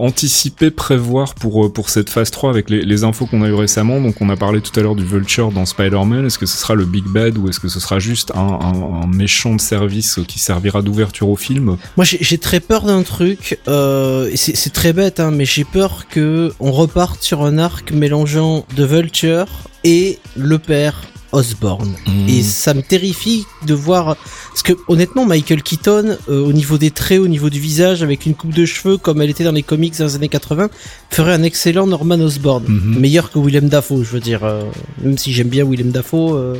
anticiper, 0.00 0.70
prévoir 0.70 1.34
pour, 1.34 1.72
pour 1.72 1.88
cette 1.88 2.10
phase 2.10 2.30
3 2.30 2.50
avec 2.50 2.70
les, 2.70 2.82
les 2.84 3.02
infos 3.04 3.26
qu'on 3.26 3.42
a 3.42 3.48
eu 3.48 3.54
récemment? 3.54 4.00
Donc, 4.00 4.20
on 4.20 4.28
a 4.28 4.36
parlé 4.36 4.60
tout 4.60 4.78
à 4.78 4.82
l'heure 4.82 4.94
du 4.94 5.04
Vulture 5.04 5.50
dans 5.50 5.64
Spider-Man. 5.66 6.11
Est-ce 6.20 6.38
que 6.38 6.46
ce 6.46 6.56
sera 6.56 6.74
le 6.74 6.84
Big 6.84 7.04
Bad 7.04 7.38
ou 7.38 7.48
est-ce 7.48 7.60
que 7.60 7.68
ce 7.68 7.80
sera 7.80 7.98
juste 7.98 8.32
un, 8.34 9.06
méchant 9.06 9.54
de 9.54 9.60
service 9.60 10.20
qui 10.26 10.38
servira 10.38 10.82
d'ouverture 10.82 11.28
au 11.28 11.36
film 11.36 11.76
Moi, 11.96 12.04
j'ai 12.04 12.38
très 12.38 12.60
peur 12.60 12.82
d'un 12.82 13.02
truc. 13.02 13.58
Euh, 13.68 14.30
c'est 14.34 14.72
très 14.72 14.92
bête, 14.92 15.20
hein, 15.20 15.30
mais 15.30 15.44
j'ai 15.44 15.64
peur 15.64 16.06
que 16.08 16.52
on 16.60 16.72
reparte 16.72 17.22
sur 17.22 17.44
un 17.44 17.58
arc 17.58 17.92
mélangeant 17.92 18.64
de 18.76 18.84
Vulture 18.84 19.46
et 19.84 20.18
le 20.36 20.58
père 20.58 21.02
Osborn. 21.32 21.94
Et 22.28 22.42
ça 22.42 22.74
me 22.74 22.82
terrifie 22.82 23.46
de 23.66 23.74
voir 23.74 24.16
parce 24.50 24.62
que 24.62 24.72
honnêtement 24.88 25.24
Michael 25.26 25.62
Keaton 25.62 26.16
euh, 26.28 26.40
au 26.44 26.52
niveau 26.52 26.78
des 26.78 26.90
traits, 26.90 27.20
au 27.20 27.28
niveau 27.28 27.50
du 27.50 27.58
visage 27.58 28.02
avec 28.02 28.26
une 28.26 28.34
coupe 28.34 28.54
de 28.54 28.64
cheveux 28.66 28.96
comme 28.98 29.20
elle 29.22 29.30
était 29.30 29.44
dans 29.44 29.52
les 29.52 29.62
comics 29.62 29.96
dans 29.98 30.04
les 30.06 30.14
années 30.14 30.28
80 30.28 30.68
ferait 31.10 31.32
un 31.34 31.42
excellent 31.42 31.86
Norman 31.86 32.20
Osborn, 32.20 32.64
Mhm. 32.68 32.98
meilleur 33.00 33.30
que 33.30 33.38
Willem 33.38 33.68
Dafoe, 33.68 34.04
je 34.04 34.10
veux 34.10 34.20
dire 34.20 34.44
euh, 34.44 34.62
même 35.02 35.18
si 35.18 35.32
j'aime 35.32 35.48
bien 35.48 35.64
Willem 35.64 35.90
Dafoe 35.90 36.34
euh, 36.36 36.54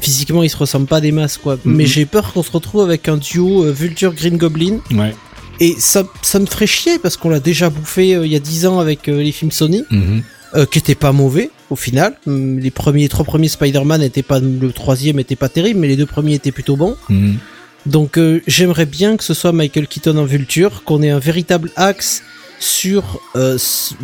physiquement 0.00 0.42
il 0.42 0.50
se 0.50 0.56
ressemble 0.56 0.86
pas 0.86 1.00
des 1.00 1.12
masses 1.12 1.38
quoi. 1.38 1.56
Mhm. 1.64 1.74
Mais 1.76 1.86
j'ai 1.86 2.06
peur 2.06 2.32
qu'on 2.32 2.42
se 2.42 2.50
retrouve 2.52 2.82
avec 2.82 3.08
un 3.08 3.16
duo 3.16 3.64
Vulture 3.72 4.12
Green 4.14 4.36
Goblin 4.36 4.78
Ouais. 4.92 5.14
et 5.60 5.74
ça 5.78 6.04
ça 6.22 6.38
me 6.38 6.46
ferait 6.46 6.66
chier 6.66 6.98
parce 6.98 7.16
qu'on 7.16 7.30
l'a 7.30 7.40
déjà 7.40 7.70
bouffé 7.70 8.10
il 8.10 8.30
y 8.30 8.36
a 8.36 8.40
10 8.40 8.66
ans 8.66 8.78
avec 8.80 9.06
les 9.06 9.32
films 9.32 9.50
Sony. 9.52 9.82
Euh, 10.54 10.66
qui 10.66 10.78
était 10.78 10.94
pas 10.94 11.12
mauvais 11.12 11.50
au 11.70 11.76
final. 11.76 12.14
Hum, 12.26 12.58
Les 12.58 12.70
premiers 12.70 13.08
trois 13.08 13.24
premiers 13.24 13.48
Spider-Man 13.48 14.02
étaient 14.02 14.22
pas 14.22 14.40
le 14.40 14.72
troisième 14.72 15.18
était 15.18 15.36
pas 15.36 15.48
terrible, 15.48 15.80
mais 15.80 15.88
les 15.88 15.96
deux 15.96 16.06
premiers 16.06 16.34
étaient 16.34 16.52
plutôt 16.52 16.76
bons. 16.76 16.96
Mhm. 17.08 17.36
Donc 17.86 18.18
euh, 18.18 18.40
j'aimerais 18.46 18.86
bien 18.86 19.16
que 19.16 19.24
ce 19.24 19.32
soit 19.34 19.52
Michael 19.52 19.86
Keaton 19.86 20.16
en 20.18 20.24
Vulture, 20.24 20.82
qu'on 20.84 21.02
ait 21.02 21.10
un 21.10 21.18
véritable 21.18 21.70
axe 21.76 22.22
sur 22.62 23.20
euh, 23.36 23.56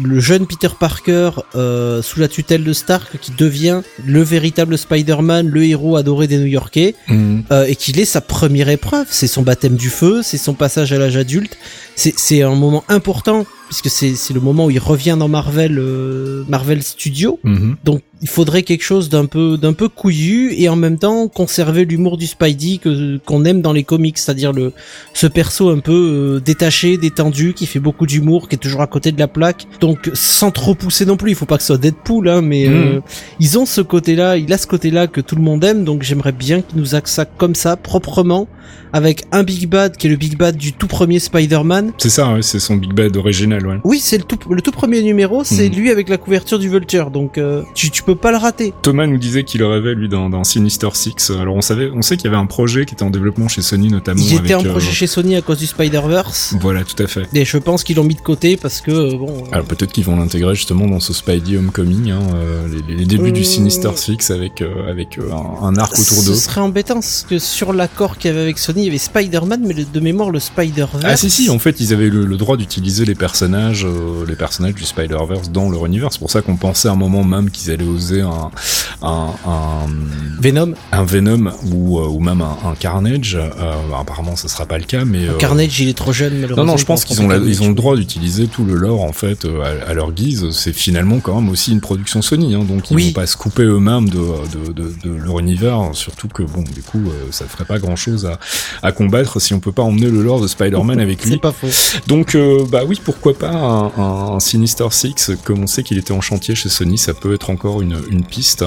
le 0.02 0.18
jeune 0.18 0.46
Peter 0.46 0.70
Parker 0.80 1.28
euh, 1.56 2.00
sous 2.00 2.18
la 2.20 2.26
tutelle 2.26 2.64
de 2.64 2.72
Stark 2.72 3.18
qui 3.20 3.32
devient 3.32 3.82
le 4.06 4.22
véritable 4.22 4.78
Spider-Man, 4.78 5.48
le 5.50 5.62
héros 5.64 5.96
adoré 5.96 6.26
des 6.26 6.38
New-Yorkais 6.38 6.94
Mhm. 7.08 7.44
euh, 7.52 7.66
et 7.66 7.76
qu'il 7.76 8.00
ait 8.00 8.06
sa 8.06 8.22
première 8.22 8.70
épreuve. 8.70 9.06
C'est 9.10 9.26
son 9.26 9.42
baptême 9.42 9.76
du 9.76 9.90
feu, 9.90 10.22
c'est 10.22 10.38
son 10.38 10.54
passage 10.54 10.90
à 10.94 10.98
l'âge 10.98 11.18
adulte. 11.18 11.58
C'est 11.96 12.14
c'est 12.18 12.40
un 12.40 12.54
moment 12.54 12.82
important 12.88 13.44
puisque 13.66 13.90
c'est 13.90 14.14
c'est 14.14 14.34
le 14.34 14.40
moment 14.40 14.66
où 14.66 14.70
il 14.70 14.78
revient 14.78 15.16
dans 15.18 15.28
Marvel 15.28 15.78
euh, 15.78 16.44
Marvel 16.48 16.82
Studios. 16.82 17.38
Mhm. 17.44 17.76
Donc 17.84 18.02
il 18.22 18.28
faudrait 18.28 18.62
quelque 18.62 18.82
chose 18.82 19.08
d'un 19.08 19.26
peu 19.26 19.58
d'un 19.58 19.72
peu 19.72 19.88
couillu 19.88 20.54
et 20.54 20.68
en 20.68 20.76
même 20.76 20.98
temps 20.98 21.28
conserver 21.28 21.84
l'humour 21.84 22.16
du 22.16 22.26
Spidey 22.26 22.78
que 22.78 23.18
qu'on 23.18 23.44
aime 23.44 23.60
dans 23.60 23.72
les 23.72 23.84
comics, 23.84 24.16
c'est-à-dire 24.16 24.52
le 24.52 24.72
ce 25.12 25.26
perso 25.26 25.68
un 25.68 25.80
peu 25.80 25.92
euh, 26.36 26.40
détaché, 26.40 26.96
détendu, 26.96 27.52
qui 27.52 27.66
fait 27.66 27.80
beaucoup 27.80 28.06
d'humour, 28.06 28.48
qui 28.48 28.54
est 28.54 28.58
toujours 28.58 28.80
à 28.80 28.86
côté 28.86 29.12
de 29.12 29.18
la 29.18 29.28
plaque. 29.28 29.66
Donc 29.80 30.10
sans 30.14 30.50
trop 30.50 30.74
pousser 30.74 31.04
non 31.04 31.16
plus, 31.16 31.32
il 31.32 31.34
faut 31.34 31.46
pas 31.46 31.56
que 31.56 31.62
ce 31.62 31.68
soit 31.68 31.78
Deadpool, 31.78 32.28
hein, 32.28 32.42
mais 32.42 32.68
euh, 32.68 33.00
ils 33.40 33.58
ont 33.58 33.66
ce 33.66 33.80
côté-là, 33.80 34.36
il 34.36 34.52
a 34.52 34.58
ce 34.58 34.66
côté-là 34.66 35.06
que 35.06 35.20
tout 35.20 35.36
le 35.36 35.42
monde 35.42 35.62
aime, 35.64 35.84
donc 35.84 36.02
j'aimerais 36.02 36.32
bien 36.32 36.62
qu'ils 36.62 36.78
nous 36.78 36.94
axent 36.94 37.12
ça 37.12 37.24
comme 37.24 37.54
ça, 37.54 37.76
proprement, 37.76 38.48
avec 38.92 39.24
un 39.32 39.42
Big 39.42 39.68
Bad 39.68 39.96
qui 39.96 40.06
est 40.06 40.10
le 40.10 40.16
Big 40.16 40.36
Bad 40.36 40.56
du 40.56 40.72
tout 40.72 40.86
premier 40.86 41.18
Spider-Man. 41.18 41.92
C'est 41.98 42.08
ça, 42.08 42.34
ouais, 42.34 42.42
c'est 42.42 42.58
son 42.58 42.76
Big 42.76 42.92
Bad 42.92 43.16
original, 43.16 43.55
ouais. 43.64 43.80
Oui, 43.84 44.00
c'est 44.00 44.18
le 44.18 44.24
tout, 44.24 44.38
le 44.52 44.60
tout 44.60 44.70
premier 44.72 45.02
numéro, 45.02 45.44
c'est 45.44 45.68
Mhm. 45.68 45.74
lui 45.76 45.90
avec 45.90 46.08
la 46.08 46.16
couverture 46.18 46.58
du 46.58 46.68
Vulture, 46.68 47.10
donc 47.10 47.38
euh, 47.38 47.62
tu, 47.74 47.90
tu 47.90 48.02
peux 48.02 48.14
pas 48.14 48.30
le 48.30 48.36
rater. 48.36 48.72
Thomas 48.82 49.06
nous 49.06 49.18
disait 49.18 49.44
qu'il 49.44 49.62
rêvait 49.64 49.94
lui 49.94 50.08
dans, 50.08 50.28
dans 50.30 50.44
Sinister 50.44 50.88
Six. 50.94 51.30
Alors 51.30 51.54
on 51.56 51.60
savait, 51.60 51.90
on 51.94 52.02
sait 52.02 52.16
qu'il 52.16 52.24
y 52.26 52.28
avait 52.28 52.36
un 52.36 52.46
projet 52.46 52.84
qui 52.86 52.94
était 52.94 53.02
en 53.02 53.10
développement 53.10 53.48
chez 53.48 53.62
Sony 53.62 53.88
notamment. 53.88 54.20
Il 54.22 54.34
était 54.36 54.54
en 54.54 54.64
euh, 54.64 54.70
projet 54.70 54.90
chez 54.90 55.06
Sony 55.06 55.36
à 55.36 55.42
cause 55.42 55.58
du 55.58 55.66
Spider-Verse. 55.66 56.54
Voilà, 56.60 56.82
tout 56.84 57.00
à 57.02 57.06
fait. 57.06 57.22
Et 57.34 57.44
je 57.44 57.58
pense 57.58 57.84
qu'ils 57.84 57.96
l'ont 57.96 58.04
mis 58.04 58.14
de 58.14 58.20
côté 58.20 58.56
parce 58.56 58.80
que 58.80 58.90
euh, 58.90 59.16
bon. 59.16 59.44
Alors 59.52 59.66
peut-être 59.66 59.92
qu'ils 59.92 60.04
vont 60.04 60.16
l'intégrer 60.16 60.54
justement 60.54 60.86
dans 60.86 61.00
ce 61.00 61.12
Spidey 61.12 61.56
Homecoming, 61.56 62.10
hein, 62.10 62.20
les, 62.88 62.96
les 62.96 63.04
débuts 63.06 63.32
du 63.32 63.44
Sinister 63.44 63.90
Six 63.96 64.30
avec 64.30 64.62
avec 64.88 65.18
un, 65.18 65.64
un 65.66 65.76
arc 65.76 65.92
autour 65.92 66.04
ce 66.22 66.26
d'eux. 66.30 66.34
serait 66.34 66.60
embêtant 66.60 66.94
parce 66.94 67.26
que 67.28 67.38
sur 67.38 67.72
l'accord 67.72 68.18
qu'il 68.18 68.30
y 68.30 68.34
avait 68.34 68.42
avec 68.42 68.58
Sony, 68.58 68.82
il 68.82 68.86
y 68.86 68.88
avait 68.88 68.98
Spider-Man, 68.98 69.62
mais 69.66 69.74
de 69.74 70.00
mémoire 70.00 70.30
le 70.30 70.40
Spider-Verse. 70.40 71.04
Ah 71.04 71.16
si 71.16 71.30
si, 71.30 71.50
en 71.50 71.58
fait 71.58 71.80
ils 71.80 71.92
avaient 71.92 72.08
le, 72.10 72.24
le 72.24 72.36
droit 72.36 72.56
d'utiliser 72.56 73.04
les 73.04 73.14
personnages 73.14 73.45
personnages, 73.46 73.84
euh, 73.84 74.24
les 74.26 74.34
personnages 74.36 74.74
du 74.74 74.84
Spider-Verse 74.84 75.50
dans 75.50 75.70
leur 75.70 75.86
univers. 75.86 76.08
C'est 76.12 76.18
pour 76.18 76.30
ça 76.30 76.42
qu'on 76.42 76.56
pensait 76.56 76.88
à 76.88 76.92
un 76.92 76.96
moment 76.96 77.22
même 77.24 77.50
qu'ils 77.50 77.70
allaient 77.70 77.84
oser 77.86 78.20
un, 78.22 78.50
un, 79.02 79.28
un, 79.46 79.86
Venom, 80.40 80.72
un 80.92 81.04
Venom 81.04 81.52
ou, 81.72 81.98
euh, 81.98 82.06
ou 82.08 82.20
même 82.20 82.40
un, 82.40 82.56
un 82.68 82.74
Carnage. 82.74 83.36
Euh, 83.36 83.72
apparemment, 83.98 84.36
ce 84.36 84.48
sera 84.48 84.66
pas 84.66 84.78
le 84.78 84.84
cas, 84.84 85.04
mais 85.04 85.26
Carnage, 85.38 85.80
il 85.80 85.88
est 85.88 85.96
trop 85.96 86.12
jeune, 86.12 86.34
malheureusement. 86.34 86.64
non, 86.64 86.72
non, 86.72 86.76
je 86.76 86.84
pense 86.84 87.04
qu'ils 87.04 87.20
ont, 87.20 87.28
la- 87.28 87.36
Carnage. 87.36 87.54
ils 87.56 87.62
ont 87.62 87.68
le 87.68 87.74
droit 87.74 87.96
d'utiliser 87.96 88.46
tout 88.48 88.64
le 88.64 88.74
lore 88.74 89.02
en 89.02 89.12
fait 89.12 89.44
à, 89.46 89.90
à 89.90 89.94
leur 89.94 90.12
guise. 90.12 90.50
C'est 90.50 90.72
finalement 90.72 91.20
quand 91.20 91.40
même 91.40 91.48
aussi 91.50 91.72
une 91.72 91.80
production 91.80 92.22
Sony, 92.22 92.54
hein, 92.54 92.64
donc 92.68 92.90
ils 92.90 92.96
Oui. 92.96 93.06
vont 93.08 93.12
pas 93.20 93.26
se 93.26 93.36
couper 93.36 93.62
eux-mêmes 93.62 94.08
de, 94.08 94.18
de, 94.18 94.72
de, 94.72 94.92
de 95.04 95.10
leur 95.14 95.38
univers. 95.38 95.90
Surtout 95.92 96.28
que 96.28 96.42
bon, 96.42 96.62
du 96.62 96.82
coup, 96.82 97.02
ça 97.30 97.44
ferait 97.46 97.64
pas 97.64 97.78
grand-chose 97.78 98.26
à, 98.26 98.38
à 98.82 98.92
combattre 98.92 99.40
si 99.40 99.54
on 99.54 99.60
peut 99.60 99.72
pas 99.72 99.82
emmener 99.82 100.10
le 100.10 100.22
lore 100.22 100.40
de 100.40 100.46
Spider-Man 100.48 100.98
avec 101.06 101.24
lui. 101.24 101.32
C'est 101.32 101.40
pas 101.40 101.52
faux. 101.52 101.68
Donc, 102.06 102.34
euh, 102.34 102.64
bah 102.70 102.82
oui, 102.86 103.00
pourquoi 103.04 103.35
pas 103.36 103.92
un, 103.96 104.40
Sinister 104.40 104.86
Six, 104.90 105.30
comme 105.44 105.62
on 105.62 105.66
sait 105.66 105.82
qu'il 105.82 105.98
était 105.98 106.12
en 106.12 106.20
chantier 106.20 106.54
chez 106.54 106.68
Sony, 106.68 106.98
ça 106.98 107.14
peut 107.14 107.34
être 107.34 107.50
encore 107.50 107.82
une, 107.82 107.98
une 108.10 108.24
piste. 108.24 108.64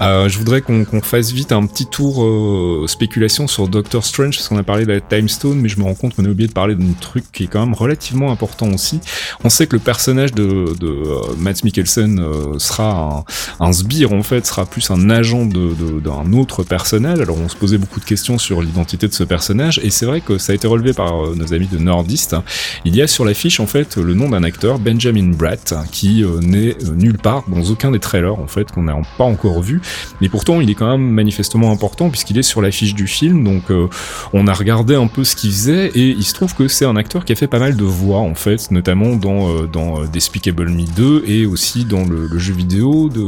Euh, 0.00 0.28
je 0.28 0.38
voudrais 0.38 0.62
qu'on 0.62 0.84
fasse 1.02 1.30
vite 1.32 1.52
un 1.52 1.66
petit 1.66 1.86
tour 1.86 2.22
euh, 2.24 2.86
spéculation 2.86 3.46
sur 3.46 3.68
Doctor 3.68 4.04
Strange, 4.04 4.36
parce 4.36 4.48
qu'on 4.48 4.56
a 4.58 4.62
parlé 4.62 4.84
de 4.86 4.92
la 4.92 5.00
Time 5.00 5.28
Stone, 5.28 5.58
mais 5.60 5.68
je 5.68 5.78
me 5.78 5.84
rends 5.84 5.94
compte 5.94 6.14
qu'on 6.14 6.24
a 6.24 6.28
oublié 6.28 6.48
de 6.48 6.52
parler 6.52 6.74
d'un 6.74 6.92
truc 7.00 7.24
qui 7.32 7.44
est 7.44 7.46
quand 7.46 7.60
même 7.60 7.74
relativement 7.74 8.30
important 8.30 8.68
aussi. 8.72 9.00
On 9.44 9.50
sait 9.50 9.66
que 9.66 9.76
le 9.76 9.80
personnage 9.82 10.32
de, 10.32 10.74
de 10.78 10.86
euh, 10.86 11.20
Matt 11.38 11.64
Mikkelsen 11.64 12.24
sera 12.58 13.24
un, 13.60 13.66
un 13.66 13.72
sbire, 13.72 14.12
en 14.12 14.22
fait, 14.22 14.46
sera 14.46 14.64
plus 14.66 14.90
un 14.90 15.10
agent 15.10 15.46
de- 15.46 15.74
de- 15.74 16.00
d'un 16.00 16.32
autre 16.32 16.62
personnage. 16.62 17.20
Alors 17.20 17.38
on 17.38 17.48
se 17.48 17.56
posait 17.56 17.78
beaucoup 17.78 18.00
de 18.00 18.04
questions 18.04 18.38
sur 18.38 18.62
l'identité 18.62 19.08
de 19.08 19.12
ce 19.14 19.24
personnage, 19.24 19.80
et 19.82 19.90
c'est 19.90 20.06
vrai 20.06 20.20
que 20.20 20.38
ça 20.38 20.52
a 20.52 20.54
été 20.54 20.66
relevé 20.66 20.92
par 20.92 21.12
nos 21.34 21.52
amis 21.52 21.66
de 21.66 21.78
Nordist. 21.78 22.36
Il 22.84 22.94
y 22.96 23.02
a 23.02 23.06
sur 23.06 23.24
l'affiche 23.24 23.60
en 23.60 23.66
fait 23.66 23.96
le 23.96 24.11
nom 24.14 24.28
d'un 24.28 24.42
acteur, 24.42 24.78
Benjamin 24.78 25.30
Bratt, 25.30 25.74
qui 25.90 26.24
euh, 26.24 26.40
n'est 26.40 26.76
euh, 26.84 26.94
nulle 26.94 27.18
part 27.18 27.44
dans 27.48 27.62
aucun 27.70 27.90
des 27.90 27.98
trailers 27.98 28.38
en 28.38 28.46
fait 28.46 28.70
qu'on 28.70 28.82
n'a 28.82 28.96
pas 29.18 29.24
encore 29.24 29.60
vu, 29.62 29.80
mais 30.20 30.28
pourtant 30.28 30.60
il 30.60 30.70
est 30.70 30.74
quand 30.74 30.90
même 30.90 31.08
manifestement 31.10 31.70
important 31.70 32.10
puisqu'il 32.10 32.38
est 32.38 32.42
sur 32.42 32.62
l'affiche 32.62 32.94
du 32.94 33.06
film. 33.06 33.44
Donc 33.44 33.70
euh, 33.70 33.88
on 34.32 34.46
a 34.46 34.52
regardé 34.52 34.94
un 34.94 35.06
peu 35.06 35.24
ce 35.24 35.36
qu'il 35.36 35.50
faisait 35.50 35.88
et 35.94 36.08
il 36.10 36.24
se 36.24 36.34
trouve 36.34 36.54
que 36.54 36.68
c'est 36.68 36.84
un 36.84 36.96
acteur 36.96 37.24
qui 37.24 37.32
a 37.32 37.36
fait 37.36 37.46
pas 37.46 37.58
mal 37.58 37.76
de 37.76 37.84
voix 37.84 38.20
en 38.20 38.34
fait, 38.34 38.70
notamment 38.70 39.16
dans 39.16 39.64
dans 39.66 40.04
Despicable 40.04 40.68
Me 40.68 40.84
2 40.84 41.24
et 41.26 41.46
aussi 41.46 41.84
dans 41.84 42.04
le, 42.04 42.26
le 42.26 42.38
jeu 42.38 42.54
vidéo 42.54 43.08
de, 43.08 43.22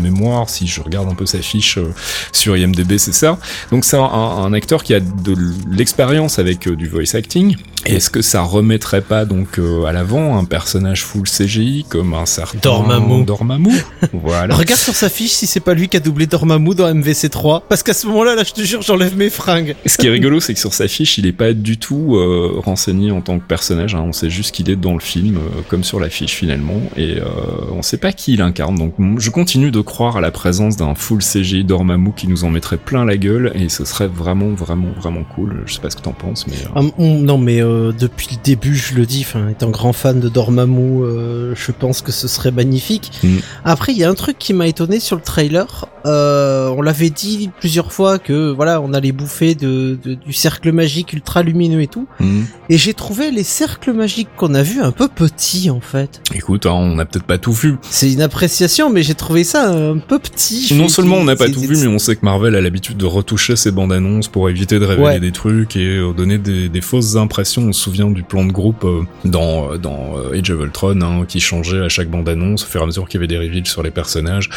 mémoire. 0.00 0.48
Si 0.48 0.66
je 0.66 0.80
regarde 0.80 1.08
un 1.08 1.14
peu 1.14 1.26
sa 1.26 1.38
fiche 1.38 1.78
sur 2.32 2.56
IMDb, 2.56 2.98
c'est 2.98 3.12
ça. 3.12 3.38
Donc 3.70 3.84
c'est 3.84 3.96
un, 3.96 4.52
acteur 4.52 4.82
qui 4.82 4.94
a 4.94 5.00
de 5.00 5.34
l'expérience 5.70 6.38
avec 6.38 6.68
du 6.68 6.88
voice 6.88 7.14
acting. 7.14 7.56
Et 7.86 7.94
Est-ce 7.94 8.10
que 8.10 8.22
ça 8.22 8.42
remettrait 8.42 9.00
pas 9.02 9.24
donc 9.24 9.58
euh, 9.58 9.84
à 9.84 9.92
l'avant 9.92 10.36
un 10.36 10.44
personnage 10.44 11.04
full 11.04 11.22
CGI 11.28 11.86
comme 11.88 12.12
un 12.12 12.26
certain 12.26 12.58
Dormammu. 12.60 13.24
Dormammu 13.24 13.70
Voilà. 14.12 14.54
Regarde 14.54 14.80
sur 14.80 14.94
sa 14.94 15.08
fiche 15.08 15.30
si 15.30 15.46
c'est 15.46 15.60
pas 15.60 15.74
lui 15.74 15.88
qui 15.88 15.96
a 15.96 16.00
doublé 16.00 16.26
Dormammu 16.26 16.74
dans 16.74 16.92
MVC3. 16.92 17.62
Parce 17.68 17.82
qu'à 17.82 17.94
ce 17.94 18.06
moment-là, 18.08 18.34
là, 18.34 18.42
je 18.44 18.52
te 18.52 18.62
jure, 18.62 18.82
j'enlève 18.82 19.16
mes 19.16 19.30
fringues. 19.30 19.76
Ce 19.86 19.96
qui 19.96 20.06
est 20.06 20.10
rigolo, 20.18 20.40
c'est 20.40 20.54
que 20.54 20.60
sur 20.60 20.74
sa 20.74 20.88
fiche, 20.88 21.18
il 21.18 21.26
est 21.26 21.32
pas 21.32 21.52
du 21.52 21.78
tout 21.78 22.16
euh, 22.16 22.54
renseigné 22.58 23.10
en 23.10 23.20
tant 23.20 23.38
que 23.38 23.44
personnage. 23.46 23.94
hein. 23.94 24.04
On 24.06 24.12
sait 24.12 24.30
juste 24.30 24.54
qu'il 24.54 24.68
est 24.70 24.76
dans 24.76 24.94
le 24.94 25.00
film, 25.00 25.36
euh, 25.36 25.60
comme 25.68 25.84
sur 25.84 26.00
la 26.00 26.08
fiche 26.10 26.32
finalement, 26.34 26.80
et 26.96 27.18
euh, 27.18 27.24
on 27.72 27.82
sait 27.82 27.96
pas 27.98 28.12
qui 28.12 28.34
il 28.34 28.42
incarne. 28.42 28.76
Donc 28.76 28.94
je 29.18 29.30
continue 29.30 29.70
de 29.70 29.80
croire 29.80 30.16
à 30.16 30.20
la 30.20 30.30
présence 30.30 30.76
d'un 30.76 30.94
full 30.94 31.20
CGI 31.22 31.64
Dormammu 31.64 32.10
qui 32.16 32.26
nous 32.28 32.44
en 32.44 32.50
mettrait 32.50 32.76
plein 32.76 33.04
la 33.04 33.16
gueule, 33.16 33.52
et 33.54 33.68
ce 33.68 33.84
serait 33.84 34.08
vraiment, 34.08 34.52
vraiment, 34.54 34.88
vraiment 35.00 35.22
cool. 35.22 35.62
Je 35.66 35.74
sais 35.74 35.80
pas 35.80 35.90
ce 35.90 35.96
que 35.96 36.02
t'en 36.02 36.12
penses, 36.12 36.46
mais 36.48 36.54
Ah, 36.74 36.80
on- 36.98 37.18
non, 37.20 37.38
mais 37.38 37.60
euh, 37.68 37.92
depuis 37.92 38.28
le 38.30 38.36
début, 38.42 38.74
je 38.74 38.94
le 38.94 39.06
dis, 39.06 39.24
enfin, 39.26 39.48
étant 39.48 39.70
grand 39.70 39.92
fan 39.92 40.20
de 40.20 40.28
Dormammu, 40.28 41.02
euh, 41.02 41.54
je 41.54 41.72
pense 41.72 42.00
que 42.00 42.12
ce 42.12 42.28
serait 42.28 42.50
magnifique. 42.50 43.12
Mm. 43.22 43.38
Après, 43.64 43.92
il 43.92 43.98
y 43.98 44.04
a 44.04 44.10
un 44.10 44.14
truc 44.14 44.38
qui 44.38 44.52
m'a 44.54 44.66
étonné 44.66 45.00
sur 45.00 45.16
le 45.16 45.22
trailer. 45.22 45.86
Euh, 46.08 46.68
on 46.76 46.82
l'avait 46.82 47.10
dit 47.10 47.50
plusieurs 47.60 47.92
fois 47.92 48.18
que 48.18 48.50
voilà, 48.50 48.80
on 48.80 48.92
allait 48.92 49.12
bouffer 49.12 49.54
de, 49.54 49.98
de- 50.02 50.14
du 50.14 50.32
cercle 50.32 50.72
magique 50.72 51.12
ultra 51.12 51.42
lumineux 51.42 51.82
et 51.82 51.86
tout. 51.86 52.06
hmm. 52.20 52.42
Et 52.70 52.78
j'ai 52.78 52.94
trouvé 52.94 53.30
les 53.30 53.42
cercles 53.44 53.92
magiques 53.92 54.28
qu'on 54.36 54.54
a 54.54 54.62
vus 54.62 54.80
un 54.80 54.90
peu 54.92 55.08
petits 55.08 55.70
en 55.70 55.80
fait. 55.80 56.20
écoute, 56.34 56.66
hein, 56.66 56.72
on 56.72 56.98
a 56.98 57.04
peut-être 57.04 57.24
pas 57.26 57.38
tout 57.38 57.52
vu. 57.52 57.76
C'est 57.82 58.12
une 58.12 58.22
appréciation, 58.22 58.90
mais 58.90 59.02
j'ai 59.02 59.14
trouvé 59.14 59.44
ça 59.44 59.70
un 59.70 59.98
peu 59.98 60.18
petit. 60.18 60.74
Non 60.74 60.84
me 60.84 60.88
seulement 60.88 61.16
on 61.16 61.24
n'a 61.24 61.36
pas 61.36 61.48
tout 61.48 61.60
vu, 61.60 61.76
mais 61.76 61.86
on 61.86 61.98
sait 61.98 62.16
que 62.16 62.24
Marvel 62.24 62.54
a 62.54 62.60
l'habitude 62.60 62.96
de 62.96 63.06
retoucher 63.06 63.56
ses 63.56 63.70
bandes 63.70 63.92
annonces 63.92 64.28
pour 64.28 64.48
éviter 64.48 64.78
de 64.78 64.84
révéler 64.84 64.98
Ouais. 65.08 65.20
des 65.20 65.32
trucs 65.32 65.76
et 65.76 65.98
euh, 65.98 66.12
donner 66.12 66.38
des, 66.38 66.68
des 66.68 66.80
fausses 66.80 67.16
impressions. 67.16 67.62
On 67.62 67.72
se 67.72 67.80
souvient 67.82 68.10
du 68.10 68.22
plan 68.22 68.44
de 68.44 68.52
groupe 68.52 68.84
euh, 68.84 69.02
dans, 69.24 69.72
euh, 69.72 69.78
dans 69.78 70.14
Age 70.32 70.50
of 70.50 70.60
Ultron 70.62 71.00
hein, 71.02 71.24
qui 71.26 71.40
changeait 71.40 71.80
à 71.80 71.88
chaque 71.88 72.10
bande 72.10 72.28
annonce 72.28 72.64
au 72.64 72.66
fur 72.66 72.80
et 72.80 72.84
à 72.84 72.86
mesure 72.86 73.08
qu'il 73.08 73.20
y 73.20 73.24
avait 73.24 73.26
des 73.28 73.38
reveals 73.38 73.66
sur 73.66 73.82
les 73.82 73.90
personnages. 73.90 74.48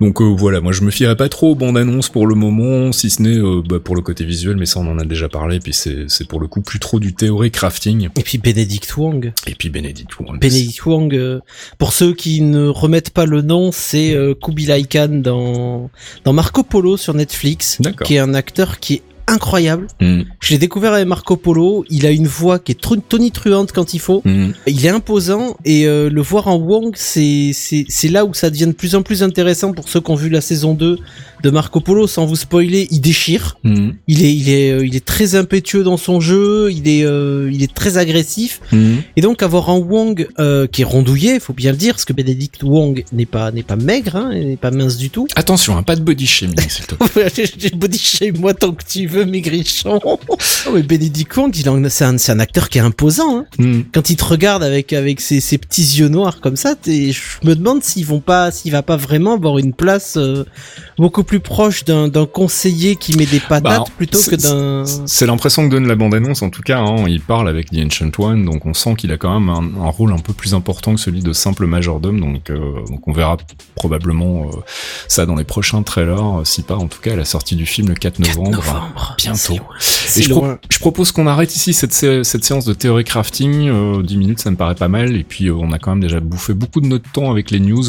Donc 0.00 0.20
euh, 0.20 0.24
voilà, 0.24 0.60
moi 0.60 0.72
je 0.76 0.82
me 0.82 0.90
fierais 0.90 1.16
pas 1.16 1.28
trop 1.28 1.52
aux 1.52 1.54
bandes 1.54 1.78
annonces 1.78 2.08
pour 2.08 2.26
le 2.26 2.34
moment, 2.34 2.92
si 2.92 3.08
ce 3.08 3.22
n'est 3.22 3.38
euh, 3.38 3.62
bah, 3.66 3.78
pour 3.82 3.96
le 3.96 4.02
côté 4.02 4.24
visuel, 4.24 4.56
mais 4.56 4.66
ça 4.66 4.80
on 4.80 4.86
en 4.86 4.98
a 4.98 5.04
déjà 5.04 5.28
parlé. 5.28 5.58
Puis 5.58 5.72
c'est 5.72 6.28
pour 6.28 6.40
le 6.40 6.48
coup 6.48 6.60
plus 6.60 6.78
trop 6.78 7.00
du 7.00 7.14
théorie 7.14 7.50
crafting. 7.50 8.08
Et 8.16 8.22
puis 8.22 8.38
Benedict 8.38 8.96
Wong. 8.96 9.32
Et 9.46 9.54
puis 9.54 9.70
Benedict 9.70 10.18
Wong. 10.20 10.38
Benedict 10.38 10.84
Wong, 10.84 11.14
euh, 11.14 11.40
pour 11.78 11.92
ceux 11.92 12.14
qui 12.14 12.42
ne 12.42 12.68
remettent 12.68 13.10
pas 13.10 13.24
le 13.24 13.42
nom, 13.42 13.72
c'est 13.72 14.14
euh, 14.14 14.34
Kubilai 14.34 14.84
Khan 14.84 15.08
dans, 15.08 15.90
dans 16.24 16.32
Marco 16.32 16.62
Polo 16.62 16.96
sur 16.96 17.14
Netflix, 17.14 17.78
qui 18.04 18.16
est 18.16 18.18
un 18.18 18.34
acteur 18.34 18.78
qui 18.78 18.94
est 18.94 19.02
incroyable. 19.28 19.86
Hmm, 20.00 20.22
Je 20.40 20.52
l'ai 20.52 20.58
découvert 20.58 20.92
avec 20.92 21.06
Marco 21.06 21.36
Polo, 21.36 21.84
il 21.90 22.06
a 22.06 22.10
une 22.10 22.26
voix 22.26 22.58
qui 22.58 22.72
est 22.72 22.80
tru- 22.80 23.00
tonitruante 23.06 23.72
quand 23.72 23.94
il 23.94 23.98
faut, 24.00 24.22
hmm. 24.24 24.50
il 24.66 24.86
est 24.86 24.88
imposant 24.88 25.56
et 25.64 25.86
euh, 25.86 26.08
le 26.10 26.22
voir 26.22 26.48
en 26.48 26.56
Wong, 26.56 26.94
c'est 26.96 27.52
là 28.10 28.24
où 28.24 28.34
ça 28.34 28.50
devient 28.50 28.66
de 28.66 28.72
plus 28.72 28.94
en 28.94 29.02
plus 29.02 29.22
intéressant 29.22 29.72
pour 29.72 29.88
ceux 29.88 30.00
qui 30.00 30.10
ont 30.10 30.14
vu 30.16 30.28
la 30.28 30.40
saison 30.40 30.74
2 30.74 30.98
de 31.42 31.50
Marco 31.50 31.80
Polo, 31.80 32.06
sans 32.06 32.24
vous 32.26 32.34
spoiler, 32.36 32.88
il 32.90 33.00
déchire. 33.00 33.58
Hmm, 33.62 33.90
Il 34.08 34.24
est, 34.24 34.34
il 34.34 34.48
est, 34.48 34.70
euh, 34.72 34.86
il 34.86 34.96
est 34.96 35.04
très 35.04 35.34
impétueux 35.34 35.82
dans 35.84 35.96
son 35.98 36.18
jeu. 36.20 36.70
Il 36.72 36.88
est, 36.88 37.04
euh, 37.04 37.50
il 37.52 37.62
est 37.62 37.72
très 37.72 37.98
agressif. 37.98 38.60
Et 39.16 39.20
donc 39.20 39.42
avoir 39.42 39.68
un 39.70 39.76
Wong 39.78 40.28
euh, 40.38 40.66
qui 40.66 40.82
est 40.82 40.84
rondouillé, 40.84 41.38
faut 41.40 41.52
bien 41.52 41.72
le 41.72 41.76
dire, 41.76 41.94
parce 41.94 42.04
que 42.04 42.12
Benedict 42.12 42.62
Wong 42.62 43.04
n'est 43.12 43.26
pas, 43.26 43.50
n'est 43.52 43.62
pas 43.62 43.76
maigre, 43.76 44.16
hein, 44.16 44.30
il 44.34 44.48
n'est 44.48 44.56
pas 44.56 44.70
mince 44.70 44.96
du 44.96 45.10
tout. 45.10 45.26
Attention, 45.36 45.76
hein, 45.76 45.82
pas 45.82 45.94
de 45.96 46.00
body 46.00 46.26
shaming 46.26 46.56
s'il 46.68 46.86
te 46.86 46.94
plaît. 46.94 47.70
Body 47.76 47.98
shame 47.98 48.38
moi 48.38 48.54
tant 48.54 48.72
que 48.72 48.82
tu 48.88 49.06
veux, 49.06 49.15
Oh, 50.66 50.72
mais 50.74 50.82
Benedict 50.82 51.36
Wong, 51.36 51.52
c'est 51.88 52.04
un, 52.04 52.40
acteur 52.40 52.68
qui 52.68 52.78
est 52.78 52.82
imposant. 52.82 53.38
Hein. 53.38 53.46
Hmm. 53.58 53.80
Quand 53.92 54.10
il 54.10 54.16
te 54.16 54.24
regarde 54.24 54.62
avec 54.62 54.92
avec 54.92 55.20
ses, 55.20 55.40
ses 55.40 55.58
petits 55.58 55.98
yeux 55.98 56.08
noirs 56.08 56.40
comme 56.40 56.56
ça, 56.56 56.74
je 56.84 57.20
me 57.44 57.54
demande 57.54 57.82
s'ils 57.82 58.06
vont 58.06 58.20
pas, 58.20 58.50
s'il 58.50 58.72
va 58.72 58.82
pas 58.82 58.96
vraiment 58.96 59.34
avoir 59.34 59.58
une 59.58 59.72
place 59.72 60.16
euh, 60.16 60.44
beaucoup 60.98 61.24
plus 61.24 61.40
proche 61.40 61.84
d'un 61.84 62.10
conseiller 62.26 62.96
qui 62.96 63.16
met 63.16 63.26
des 63.26 63.40
patates 63.40 63.62
Bah, 63.62 63.84
plutôt 63.96 64.18
que 64.18 64.36
d'un. 64.36 64.84
C'est 65.06 65.26
l'impression 65.26 65.66
que 65.66 65.72
donne 65.72 65.86
la 65.86 65.94
bande-annonce, 65.94 66.42
en 66.42 66.50
tout 66.50 66.62
cas, 66.62 66.78
hein, 66.78 67.04
il 67.08 67.20
parle 67.20 67.48
avec 67.48 67.70
The 67.70 67.78
Ancient 67.84 68.10
One, 68.18 68.44
donc 68.44 68.66
on 68.66 68.74
sent 68.74 68.94
qu'il 68.96 69.12
a 69.12 69.16
quand 69.16 69.38
même 69.38 69.48
un, 69.48 69.84
un 69.84 69.90
rôle 69.90 70.12
un 70.12 70.18
peu 70.18 70.32
plus 70.32 70.54
important 70.54 70.94
que 70.94 71.00
celui 71.00 71.22
de 71.22 71.32
simple 71.32 71.66
majordome, 71.66 72.20
donc, 72.20 72.50
euh, 72.50 72.84
donc 72.88 73.06
on 73.06 73.12
verra 73.12 73.36
probablement 73.74 74.46
euh, 74.46 74.56
ça 75.08 75.26
dans 75.26 75.36
les 75.36 75.44
prochains 75.44 75.82
trailers, 75.82 76.42
si 76.44 76.62
pas 76.62 76.76
en 76.76 76.88
tout 76.88 77.00
cas 77.00 77.12
à 77.12 77.16
la 77.16 77.24
sortie 77.24 77.56
du 77.56 77.66
film 77.66 77.88
le 77.88 77.94
4 77.94 78.18
novembre. 78.18 78.50
novembre. 78.50 79.05
Bientôt. 79.16 79.54
Loin. 79.56 79.66
Et 80.16 80.22
je, 80.22 80.30
pro- 80.30 80.40
loin. 80.40 80.58
je 80.70 80.78
propose 80.78 81.12
qu'on 81.12 81.26
arrête 81.26 81.54
ici 81.54 81.72
cette, 81.72 81.92
sé- 81.92 82.24
cette 82.24 82.44
séance 82.44 82.64
de 82.64 82.74
théorie 82.74 83.04
crafting. 83.04 83.68
Euh, 83.68 84.02
10 84.02 84.16
minutes, 84.16 84.40
ça 84.40 84.50
me 84.50 84.56
paraît 84.56 84.74
pas 84.74 84.88
mal. 84.88 85.16
Et 85.16 85.24
puis, 85.24 85.46
euh, 85.48 85.54
on 85.54 85.72
a 85.72 85.78
quand 85.78 85.90
même 85.92 86.00
déjà 86.00 86.20
bouffé 86.20 86.54
beaucoup 86.54 86.80
de 86.80 86.86
notre 86.86 87.10
temps 87.12 87.30
avec 87.30 87.50
les 87.50 87.60
news. 87.60 87.84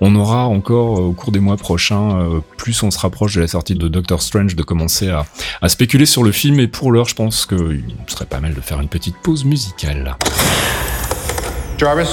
On 0.00 0.14
aura 0.16 0.46
encore, 0.46 0.98
euh, 0.98 1.02
au 1.02 1.12
cours 1.12 1.32
des 1.32 1.40
mois 1.40 1.56
prochains, 1.56 2.18
euh, 2.20 2.40
plus 2.56 2.82
on 2.82 2.90
se 2.90 2.98
rapproche 2.98 3.34
de 3.34 3.40
la 3.40 3.48
sortie 3.48 3.74
de 3.74 3.88
Doctor 3.88 4.22
Strange, 4.22 4.56
de 4.56 4.62
commencer 4.62 5.08
à, 5.10 5.24
à 5.62 5.68
spéculer 5.68 6.06
sur 6.06 6.22
le 6.22 6.32
film. 6.32 6.60
Et 6.60 6.66
pour 6.68 6.92
l'heure, 6.92 7.08
je 7.08 7.14
pense 7.14 7.46
qu'il 7.46 7.84
serait 8.06 8.26
pas 8.26 8.40
mal 8.40 8.54
de 8.54 8.60
faire 8.60 8.80
une 8.80 8.88
petite 8.88 9.16
pause 9.22 9.44
musicale. 9.44 10.16
Jarvis, 11.78 12.10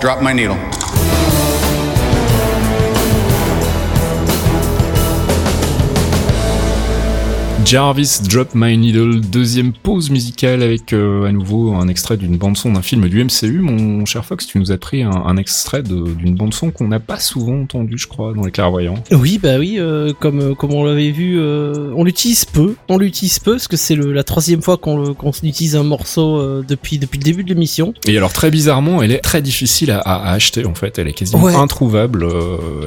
drop 0.00 0.18
my 0.22 0.34
needle. 0.34 0.56
Jarvis 7.72 8.20
Drop 8.28 8.50
My 8.54 8.76
Needle, 8.76 9.22
deuxième 9.22 9.72
pause 9.72 10.10
musicale 10.10 10.62
avec 10.62 10.92
euh, 10.92 11.24
à 11.24 11.32
nouveau 11.32 11.72
un 11.72 11.88
extrait 11.88 12.18
d'une 12.18 12.36
bande 12.36 12.58
son 12.58 12.74
d'un 12.74 12.82
film 12.82 13.08
du 13.08 13.24
MCU. 13.24 13.60
Mon 13.60 14.04
cher 14.04 14.26
Fox, 14.26 14.46
tu 14.46 14.58
nous 14.58 14.72
as 14.72 14.76
pris 14.76 15.02
un, 15.02 15.10
un 15.10 15.38
extrait 15.38 15.82
d'une 15.82 16.34
bande 16.34 16.52
son 16.52 16.70
qu'on 16.70 16.88
n'a 16.88 17.00
pas 17.00 17.18
souvent 17.18 17.62
entendu, 17.62 17.96
je 17.96 18.08
crois, 18.08 18.34
dans 18.34 18.44
les 18.44 18.50
clairvoyants. 18.50 19.02
Oui, 19.10 19.40
bah 19.42 19.56
oui, 19.58 19.76
euh, 19.78 20.12
comme 20.20 20.40
euh, 20.40 20.54
comme 20.54 20.74
on 20.74 20.84
l'avait 20.84 21.12
vu, 21.12 21.40
euh, 21.40 21.94
on 21.96 22.04
l'utilise 22.04 22.44
peu, 22.44 22.74
on 22.90 22.98
l'utilise 22.98 23.38
peu 23.38 23.52
parce 23.52 23.68
que 23.68 23.78
c'est 23.78 23.96
la 23.96 24.22
troisième 24.22 24.60
fois 24.60 24.76
qu'on 24.76 25.14
utilise 25.42 25.74
un 25.74 25.82
morceau 25.82 26.62
depuis 26.62 26.98
depuis 26.98 27.16
le 27.20 27.24
début 27.24 27.42
de 27.42 27.48
l'émission. 27.48 27.94
Et 28.06 28.14
alors 28.18 28.34
très 28.34 28.50
bizarrement, 28.50 29.02
elle 29.02 29.12
est 29.12 29.20
très 29.20 29.40
difficile 29.40 29.92
à, 29.92 30.30
acheter 30.30 30.66
en 30.66 30.74
fait. 30.74 30.98
Elle 30.98 31.08
est 31.08 31.14
quasiment 31.14 31.42
Ouais. 31.42 31.54
introuvable. 31.54 32.26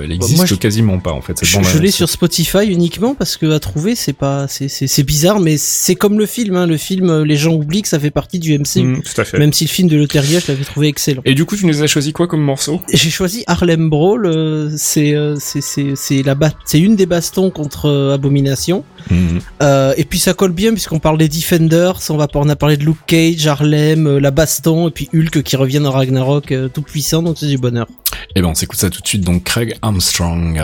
elle 0.04 0.12
existe 0.12 0.38
moi, 0.38 0.46
je- 0.46 0.54
quasiment 0.54 1.00
pas 1.00 1.12
en 1.12 1.22
fait. 1.22 1.40
Cette 1.40 1.64
Je, 1.64 1.68
je 1.68 1.80
l'ai 1.80 1.90
sur 1.90 2.08
Spotify 2.08 2.68
uniquement 2.68 3.16
parce 3.16 3.36
que 3.36 3.52
à 3.52 3.60
trouver 3.60 3.96
c'est 3.96 4.14
pas 4.14 4.48
c'est 4.48 4.75
c'est 4.88 5.04
bizarre, 5.04 5.40
mais 5.40 5.58
c'est 5.58 5.96
comme 5.96 6.20
le 6.20 6.26
film. 6.26 6.56
Hein. 6.56 6.68
Le 6.68 6.78
film, 6.78 7.10
euh, 7.10 7.26
les 7.26 7.38
gens 7.38 7.54
oublient 7.54 7.82
que 7.82 7.88
ça 7.88 8.00
fait 8.00 8.12
partie 8.12 8.40
du 8.40 8.58
MCU. 8.58 8.84
Mm, 8.84 9.02
tout 9.02 9.22
à 9.22 9.26
fait. 9.26 9.38
Même 9.38 9.54
si 9.54 9.66
le 9.66 9.70
film 9.70 9.88
de 9.88 9.98
Leterrier, 9.98 10.40
je 10.40 10.52
l'avais 10.52 10.64
trouvé 10.64 10.88
excellent. 10.88 11.22
Et 11.26 11.34
du 11.34 11.46
coup, 11.46 11.56
tu 11.56 11.66
nous 11.66 11.82
as 11.82 11.88
choisi 11.88 12.14
quoi 12.14 12.28
comme 12.28 12.42
morceau? 12.42 12.82
J'ai 12.92 13.10
choisi 13.10 13.44
Harlem 13.48 13.90
Brawl. 13.90 14.26
euh, 14.26 14.70
c'est 14.78 15.14
euh, 15.14 15.36
c'est 15.40 16.24
la 16.24 16.36
c'est 16.66 16.80
une 16.80 16.96
des 16.96 17.06
bastons 17.06 17.50
contre 17.50 17.88
euh, 17.88 18.14
Abomination. 18.14 18.84
Mm. 19.10 19.38
Euh, 19.64 19.94
et 19.98 20.04
puis 20.04 20.20
ça 20.20 20.34
colle 20.34 20.52
bien 20.52 20.74
puisqu'on 20.74 21.00
parle 21.00 21.18
des 21.18 21.30
Defenders. 21.30 22.00
On 22.10 22.18
va 22.18 22.28
on 22.36 22.50
a 22.50 22.56
parlé 22.56 22.78
de 22.78 22.84
Luke 22.84 22.98
Cage, 23.08 23.48
Harlem, 23.48 24.18
la 24.18 24.32
baston 24.32 24.90
et 24.90 24.92
puis 24.92 25.10
Hulk 25.14 25.42
qui 25.44 25.56
revient 25.56 25.80
dans 25.80 25.92
Ragnarok 25.92 26.54
tout 26.74 26.82
puissant. 26.82 27.24
Donc 27.24 27.38
c'est 27.40 27.48
du 27.48 27.58
bonheur. 27.58 27.88
Eh 28.36 28.42
ben, 28.42 28.50
on 28.50 28.56
s'écoute 28.56 28.80
ça 28.80 28.90
tout 28.90 29.02
de 29.02 29.08
suite. 29.08 29.22
Donc, 29.22 29.44
Craig 29.44 29.76
Armstrong. 29.82 30.62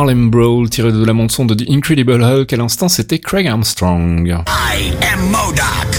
Harlem 0.00 0.30
Brawl 0.30 0.70
tiré 0.70 0.92
de 0.92 1.04
la 1.04 1.12
bande-son 1.12 1.44
de 1.44 1.52
The 1.52 1.68
Incredible 1.68 2.22
Hulk. 2.22 2.50
À 2.54 2.56
l'instant, 2.56 2.88
c'était 2.88 3.18
Craig 3.18 3.46
Armstrong. 3.46 4.26
I 4.28 4.92
am 5.12 5.20
Modoc. 5.30 5.89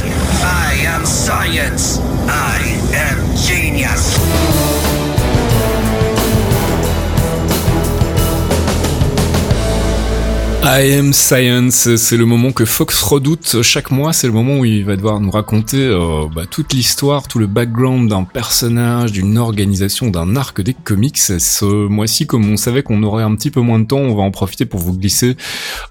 I 10.64 10.93
am 10.93 11.12
Science, 11.12 11.95
c'est 11.95 12.18
le 12.18 12.26
moment 12.28 12.51
que 12.51 12.66
Fox 12.66 13.01
redoute 13.01 13.64
chaque 13.64 13.89
mois, 13.89 14.14
c'est 14.14 14.28
le 14.28 14.34
moment 14.34 14.59
où 14.59 14.66
il 14.66 14.86
va 14.86 14.95
devoir 14.95 15.20
nous 15.20 15.32
raconter 15.32 15.80
euh, 15.80 16.28
bah, 16.32 16.45
toute 16.45 16.74
l'histoire, 16.74 17.28
tout 17.28 17.39
le 17.39 17.47
background 17.47 18.07
d'un 18.12 18.24
personnage, 18.24 19.12
d'une 19.12 19.39
organisation, 19.39 20.12
d'un 20.12 20.36
arc 20.36 20.62
des 20.62 20.76
comics. 20.76 21.18
Ce 21.18 21.66
mois-ci, 21.66 22.28
comme 22.28 22.47
on 22.47 22.57
savait 22.57 22.84
qu'on 22.84 23.01
aurait 23.01 23.24
un 23.24 23.34
petit 23.34 23.49
peu 23.49 23.59
moins 23.59 23.80
de 23.80 23.86
temps, 23.86 23.97
on 23.97 24.14
va 24.14 24.22
en 24.22 24.30
profiter 24.30 24.68
pour 24.68 24.80
vous 24.80 24.93
glisser 24.93 25.36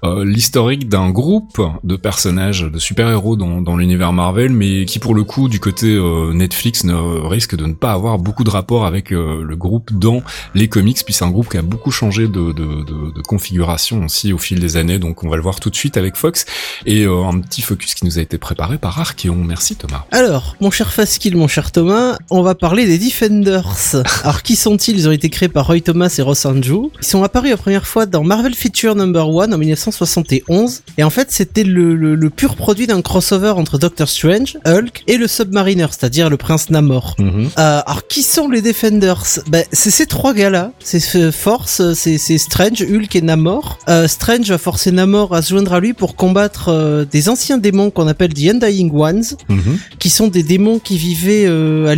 euh, 0.05 0.23
l'historique 0.23 0.87
d'un 0.87 1.09
groupe 1.09 1.61
de 1.83 1.97
personnages, 1.97 2.61
de 2.61 2.79
super-héros 2.79 3.35
dans, 3.35 3.75
l'univers 3.75 4.13
Marvel, 4.13 4.53
mais 4.53 4.85
qui 4.85 4.99
pour 4.99 5.15
le 5.15 5.25
coup, 5.25 5.49
du 5.49 5.59
côté 5.59 5.87
euh, 5.87 6.31
Netflix, 6.33 6.85
ne 6.85 6.93
risque 7.27 7.57
de 7.57 7.65
ne 7.65 7.73
pas 7.73 7.91
avoir 7.91 8.19
beaucoup 8.19 8.45
de 8.45 8.49
rapport 8.49 8.85
avec 8.85 9.09
le 9.09 9.55
groupe 9.55 9.91
dans 9.91 10.23
les 10.55 10.69
comics, 10.69 11.01
puis 11.03 11.13
c'est 11.13 11.25
un 11.25 11.29
groupe 11.29 11.49
qui 11.49 11.57
a 11.57 11.61
beaucoup 11.61 11.91
changé 11.91 12.29
de, 12.29 12.53
de 12.53 13.21
configuration 13.21 14.05
aussi 14.05 14.31
au 14.31 14.37
fil 14.37 14.60
des 14.61 14.77
années, 14.77 14.99
donc 14.99 15.23
on 15.23 15.29
va 15.29 15.35
le 15.35 15.41
voir 15.41 15.59
tout 15.59 15.69
de 15.69 15.75
suite 15.75 15.97
avec 15.97 16.15
Fox 16.15 16.45
et 16.85 17.03
euh, 17.03 17.23
un 17.25 17.39
petit 17.39 17.61
focus 17.61 17.93
qui 17.93 18.05
nous 18.05 18.17
a 18.17 18.21
été 18.21 18.37
préparé 18.37 18.77
par 18.77 18.99
Archeon. 18.99 19.35
Merci 19.35 19.75
Thomas. 19.75 20.05
Alors, 20.11 20.55
mon 20.61 20.71
cher 20.71 20.93
Faskill, 20.93 21.35
mon 21.35 21.47
cher 21.49 21.71
Thomas, 21.71 22.17
on 22.29 22.41
va 22.41 22.55
parler 22.55 22.85
des 22.85 22.97
Defenders. 22.97 23.95
Alors, 24.23 24.43
qui 24.43 24.55
sont-ils? 24.55 24.97
Ils 24.97 25.07
ont 25.09 25.11
été 25.11 25.29
créés 25.29 25.49
par 25.49 25.67
Roy 25.67 25.81
Thomas 25.81 26.13
et 26.17 26.21
Ross 26.21 26.45
Andrew. 26.45 26.89
Ils 27.01 27.05
sont 27.05 27.23
apparus 27.23 27.51
la 27.51 27.57
première 27.57 27.85
fois 27.85 28.05
dans 28.05 28.23
Marvel 28.23 28.53
Feature 28.53 28.95
Number 28.95 29.25
1 29.25 29.51
en 29.51 29.57
1971. 29.57 30.83
Et 30.97 31.03
en 31.03 31.09
fait, 31.09 31.31
c'était 31.31 31.63
le, 31.63 31.95
le, 31.95 32.15
le 32.15 32.29
pur 32.29 32.55
produit 32.55 32.87
d'un 32.87 33.01
crossover 33.01 33.51
entre 33.51 33.77
Doctor 33.77 34.07
Strange, 34.07 34.57
Hulk 34.65 35.03
et 35.07 35.17
le 35.17 35.27
Submariner, 35.27 35.87
c'est-à-dire 35.89 36.29
le 36.29 36.37
prince 36.37 36.69
Namor. 36.69 37.15
Mhm. 37.19 37.49
Euh, 37.57 37.81
alors, 37.85 38.07
qui 38.07 38.23
sont 38.23 38.47
les 38.49 38.61
Defenders? 38.61 39.39
Ben, 39.47 39.65
C'est 39.71 39.91
ces 39.91 40.05
trois 40.05 40.33
gars-là. 40.33 40.71
C'est 40.79 41.15
euh, 41.15 41.31
Force, 41.31 41.81
c'est 41.93 42.17
c'est 42.17 42.37
Strange, 42.37 42.81
Hulk 42.81 43.15
et 43.15 43.21
Namor. 43.21 43.79
Euh, 43.89 44.07
Strange 44.07 44.50
va 44.51 44.57
forcer 44.57 44.91
Namor 44.91 45.33
à 45.33 45.41
se 45.41 45.49
joindre 45.49 45.73
à 45.73 45.79
lui 45.79 45.93
pour 45.93 46.15
combattre 46.15 46.69
euh, 46.69 47.05
des 47.09 47.29
anciens 47.29 47.57
démons 47.57 47.89
qu'on 47.89 48.07
appelle 48.07 48.33
The 48.33 48.49
Undying 48.53 48.91
Ones 48.93 49.23
Mhm. 49.49 49.77
qui 49.99 50.09
sont 50.09 50.27
des 50.27 50.43
démons 50.43 50.79
qui 50.79 50.97
vivaient 50.97 51.45
euh, 51.47 51.95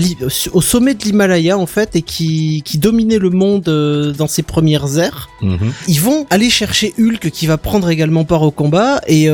au 0.53 0.61
sommet 0.61 0.93
de 0.93 1.03
l'Himalaya 1.03 1.57
en 1.57 1.65
fait 1.65 1.95
et 1.95 2.01
qui, 2.01 2.61
qui 2.63 2.77
dominaient 2.77 3.17
le 3.19 3.29
monde 3.29 3.67
euh, 3.67 4.11
dans 4.13 4.27
ses 4.27 4.43
premières 4.43 4.97
ères. 4.97 5.29
Mhm. 5.41 5.73
Ils 5.87 5.99
vont 5.99 6.25
aller 6.29 6.49
chercher 6.49 6.93
Hulk 6.99 7.29
qui 7.31 7.45
va 7.47 7.57
prendre 7.57 7.89
également 7.89 8.23
part 8.23 8.43
au 8.43 8.51
combat 8.51 9.01
et 9.07 9.27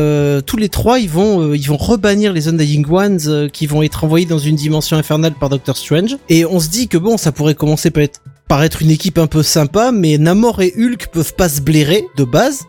tous 0.46 0.58
les 0.58 0.70
trois 0.70 1.00
ils 1.00 1.10
vont 1.10 1.54
ils 1.54 1.68
vont 1.68 1.78
rebannir 1.78 2.34
les 2.34 2.48
Undying 2.48 2.86
Ones 2.90 3.50
qui 3.52 3.68
vont 3.68 3.84
être 3.84 4.04
envoyés 4.04 4.26
dans 4.26 4.40
une 4.40 4.56
dimension 4.56 4.98
infernale 4.98 5.34
par 5.40 5.50
Doctor 5.50 5.76
Strange 5.78 6.18
et 6.30 6.46
on 6.46 6.60
se 6.60 6.70
dit 6.70 6.88
que 6.88 6.98
bon 6.98 7.18
ça 7.18 7.32
pourrait 7.32 7.56
commencer 7.56 7.92
par 7.92 8.04
être 8.50 8.58
par 8.58 8.64
être 8.64 8.82
une 8.82 8.89
équipe 8.89 9.20
un 9.20 9.28
peu 9.28 9.43
sympa, 9.43 9.91
mais 9.91 10.18
Namor 10.18 10.62
et 10.62 10.74
Hulk 10.76 11.08
peuvent 11.12 11.36
pas 11.36 11.50
se 11.50 11.62
blairer 11.62 12.04
de 12.18 12.24
base. 12.24 12.62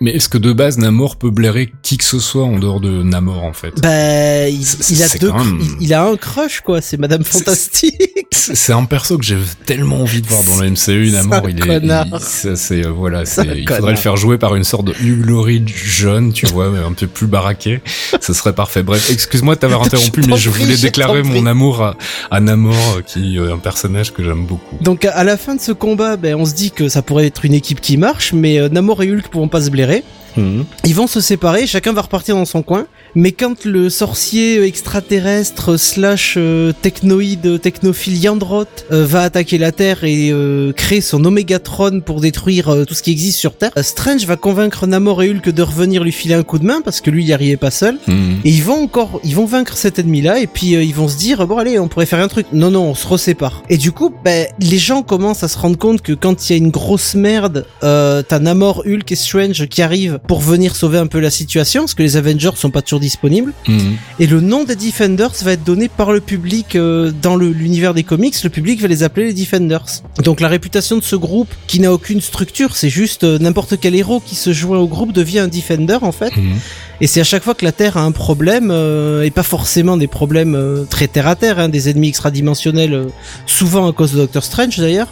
Mais 0.00 0.12
est-ce 0.12 0.28
que 0.28 0.38
de 0.38 0.52
base 0.52 0.78
Namor 0.78 1.16
peut 1.16 1.30
blairer 1.30 1.72
qui 1.82 1.96
que 1.96 2.04
ce 2.04 2.18
soit 2.20 2.44
en 2.44 2.58
dehors 2.58 2.80
de 2.80 3.02
Namor 3.02 3.42
en 3.42 3.52
fait? 3.52 3.72
Bah, 3.82 4.48
il, 4.48 4.60
il 4.90 5.02
a 5.02 5.08
deux, 5.18 5.32
même- 5.32 5.58
il, 5.80 5.86
il 5.86 5.94
a 5.94 6.04
un 6.04 6.16
crush 6.16 6.60
quoi, 6.60 6.80
c'est 6.80 6.98
Madame 6.98 7.24
Fantastique. 7.24 8.26
C'est 8.30 8.72
un 8.74 8.84
perso 8.84 9.16
que 9.18 9.24
j'ai 9.24 9.38
tellement 9.64 10.02
envie 10.02 10.20
de 10.20 10.26
voir 10.28 10.42
dans 10.44 10.60
le 10.60 10.70
MCU. 10.70 11.10
Namor, 11.10 11.48
il 11.48 11.58
est, 11.58 11.78
il- 11.82 12.20
ça, 12.20 12.56
c'est 12.56 12.84
euh, 12.86 12.90
voilà, 12.90 13.24
C'est 13.24 13.44
il 13.56 13.66
faudrait 13.68 13.92
le 13.92 13.98
faire 13.98 14.16
jouer 14.16 14.36
par 14.38 14.54
une 14.54 14.64
sorte 14.64 14.84
de 14.84 14.92
Hugh 15.02 15.24
Laurie 15.24 15.64
jeune, 15.66 16.32
tu 16.32 16.46
vois, 16.46 16.68
mais 16.70 16.78
un 16.78 16.92
peu 16.92 17.06
plus 17.06 17.26
baraqué. 17.26 17.80
Ce 18.20 18.32
serait 18.34 18.54
parfait. 18.54 18.82
Bref, 18.82 19.10
excuse-moi 19.10 19.54
de 19.56 19.60
t'avoir 19.60 19.82
interrompu, 19.82 20.22
Je 20.22 20.28
mais 20.28 20.36
je 20.36 20.50
voulais 20.50 20.76
déclarer 20.76 21.22
mon 21.22 21.46
amour 21.46 21.82
à, 21.82 21.96
à 22.30 22.40
Namor, 22.40 23.00
qui 23.06 23.36
est 23.38 23.50
un 23.50 23.58
personnage 23.58 24.12
que 24.12 24.22
j'aime 24.22 24.44
beaucoup. 24.46 24.76
Donc 24.82 25.06
à 25.06 25.23
la 25.24 25.36
fin 25.36 25.54
de 25.54 25.60
ce 25.60 25.72
combat, 25.72 26.16
ben, 26.16 26.34
on 26.34 26.44
se 26.44 26.54
dit 26.54 26.70
que 26.70 26.88
ça 26.88 27.02
pourrait 27.02 27.26
être 27.26 27.44
une 27.44 27.54
équipe 27.54 27.80
qui 27.80 27.96
marche, 27.96 28.32
mais 28.32 28.58
euh, 28.58 28.68
Namor 28.68 29.02
et 29.02 29.10
Hulk 29.10 29.28
pourront 29.28 29.48
pas 29.48 29.62
se 29.62 29.70
blairer. 29.70 30.04
Mhm. 30.36 30.64
Ils 30.84 30.94
vont 30.94 31.06
se 31.06 31.20
séparer, 31.20 31.66
chacun 31.66 31.92
va 31.92 32.02
repartir 32.02 32.36
dans 32.36 32.44
son 32.44 32.62
coin. 32.62 32.86
Mais 33.14 33.32
quand 33.32 33.64
le 33.64 33.90
sorcier 33.90 34.62
extraterrestre 34.62 35.76
slash 35.76 36.34
euh, 36.36 36.72
technoïde 36.82 37.60
technophile 37.60 38.16
Yandroth 38.16 38.86
euh, 38.90 39.06
va 39.06 39.22
attaquer 39.22 39.58
la 39.58 39.72
Terre 39.72 40.04
et 40.04 40.30
euh, 40.32 40.72
créer 40.72 41.00
son 41.00 41.24
Omegatron 41.24 42.00
pour 42.00 42.20
détruire 42.20 42.84
tout 42.86 42.94
ce 42.94 43.02
qui 43.02 43.12
existe 43.12 43.38
sur 43.38 43.56
Terre, 43.56 43.70
Strange 43.82 44.26
va 44.26 44.36
convaincre 44.36 44.86
Namor 44.86 45.22
et 45.22 45.30
Hulk 45.30 45.50
de 45.50 45.62
revenir 45.62 46.02
lui 46.02 46.12
filer 46.12 46.34
un 46.34 46.42
coup 46.42 46.58
de 46.58 46.64
main 46.64 46.80
parce 46.82 47.00
que 47.00 47.10
lui 47.10 47.22
il 47.22 47.28
y 47.28 47.32
arrivait 47.32 47.56
pas 47.56 47.70
seul. 47.70 47.98
Mhm. 48.06 48.40
Et 48.44 48.50
ils 48.50 48.62
vont 48.62 48.82
encore, 48.82 49.20
ils 49.22 49.34
vont 49.34 49.46
vaincre 49.46 49.76
cet 49.76 49.98
ennemi-là, 49.98 50.40
et 50.40 50.46
puis 50.46 50.72
ils 50.72 50.94
vont 50.94 51.08
se 51.08 51.16
dire 51.16 51.46
bon 51.46 51.58
allez, 51.58 51.78
on 51.78 51.88
pourrait 51.88 52.06
faire 52.06 52.20
un 52.20 52.28
truc. 52.28 52.46
Non 52.52 52.70
non, 52.70 52.90
on 52.90 52.94
se 52.94 53.06
resépare. 53.06 53.62
Et 53.68 53.76
du 53.76 53.92
coup, 53.92 54.12
ben 54.24 54.48
les 54.60 54.78
gens 54.78 55.02
commencent 55.02 55.44
à 55.44 55.48
se 55.48 55.58
rendre 55.58 55.78
compte 55.78 56.02
que 56.02 56.12
quand 56.12 56.48
il 56.48 56.52
y 56.52 56.54
a 56.54 56.58
une 56.58 56.70
grosse 56.70 57.14
merde, 57.14 57.66
euh, 57.82 58.22
t'as 58.26 58.38
Namor, 58.38 58.82
Hulk 58.86 59.10
et 59.12 59.16
Strange 59.16 59.66
qui 59.66 59.82
arrivent 59.82 60.18
pour 60.26 60.40
venir 60.40 60.74
sauver 60.76 60.98
un 60.98 61.06
peu 61.06 61.20
la 61.20 61.30
situation, 61.30 61.82
parce 61.82 61.94
que 61.94 62.02
les 62.02 62.16
Avengers 62.16 62.50
sont 62.56 62.70
pas 62.70 62.82
toujours 62.82 63.00
disponibles. 63.04 63.52
Mhm. 63.68 63.96
Et 64.18 64.26
le 64.26 64.40
nom 64.40 64.64
des 64.64 64.76
Defenders 64.76 65.32
va 65.42 65.52
être 65.52 65.64
donné 65.64 65.88
par 65.88 66.12
le 66.12 66.20
public 66.20 66.76
euh, 66.76 67.12
dans 67.22 67.36
l'univers 67.36 67.94
des 67.94 68.02
comics. 68.02 68.34
Le 68.42 68.50
public 68.50 68.80
va 68.80 68.88
les 68.88 69.02
appeler 69.02 69.26
les 69.26 69.32
Defenders. 69.34 70.02
Donc 70.22 70.40
la 70.40 70.48
réputation 70.48 70.96
de 70.96 71.02
ce 71.02 71.16
groupe, 71.16 71.48
qui 71.66 71.80
n'a 71.80 71.92
aucune 71.92 72.20
structure, 72.20 72.76
c'est 72.76 72.88
juste 72.88 73.24
euh, 73.24 73.38
n'importe 73.38 73.78
quel 73.80 73.94
héros 73.94 74.20
qui 74.20 74.34
se 74.34 74.52
joint 74.52 74.78
au 74.78 74.88
groupe 74.88 75.12
devient 75.12 75.40
un 75.40 75.48
Defender 75.48 75.98
en 76.02 76.12
fait. 76.12 76.36
Mhm. 76.36 76.54
Et 77.00 77.06
c'est 77.06 77.20
à 77.20 77.24
chaque 77.24 77.42
fois 77.42 77.54
que 77.54 77.64
la 77.64 77.72
Terre 77.72 77.96
a 77.96 78.02
un 78.02 78.12
problème, 78.12 78.70
euh, 78.70 79.22
et 79.22 79.30
pas 79.30 79.42
forcément 79.42 79.96
des 79.96 80.06
problèmes 80.06 80.54
euh, 80.54 80.84
très 80.84 81.08
terre 81.08 81.26
à 81.26 81.34
terre, 81.36 81.58
hein, 81.58 81.68
des 81.68 81.88
ennemis 81.88 82.08
extradimensionnels, 82.08 82.94
euh, 82.94 83.06
souvent 83.46 83.88
à 83.88 83.92
cause 83.92 84.12
de 84.12 84.18
Doctor 84.18 84.44
Strange 84.44 84.78
d'ailleurs, 84.78 85.08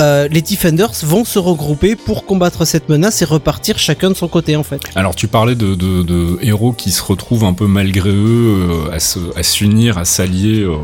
euh, 0.00 0.28
les 0.30 0.42
Defenders 0.42 0.92
vont 1.02 1.24
se 1.24 1.38
regrouper 1.38 1.96
pour 1.96 2.24
combattre 2.24 2.64
cette 2.64 2.88
menace 2.88 3.22
et 3.22 3.24
repartir 3.24 3.78
chacun 3.78 4.10
de 4.10 4.14
son 4.14 4.28
côté 4.28 4.56
en 4.56 4.62
fait. 4.62 4.80
Alors 4.94 5.14
tu 5.14 5.28
parlais 5.28 5.54
de, 5.54 5.74
de, 5.74 6.02
de 6.02 6.38
héros 6.42 6.72
qui 6.72 6.90
se 6.90 7.02
retrouvent 7.02 7.44
un 7.44 7.54
peu 7.54 7.66
malgré 7.66 8.10
eux 8.10 8.88
euh, 8.88 9.32
à 9.36 9.42
s'unir, 9.42 9.98
à 9.98 10.04
s'allier 10.04 10.62
euh, 10.62 10.76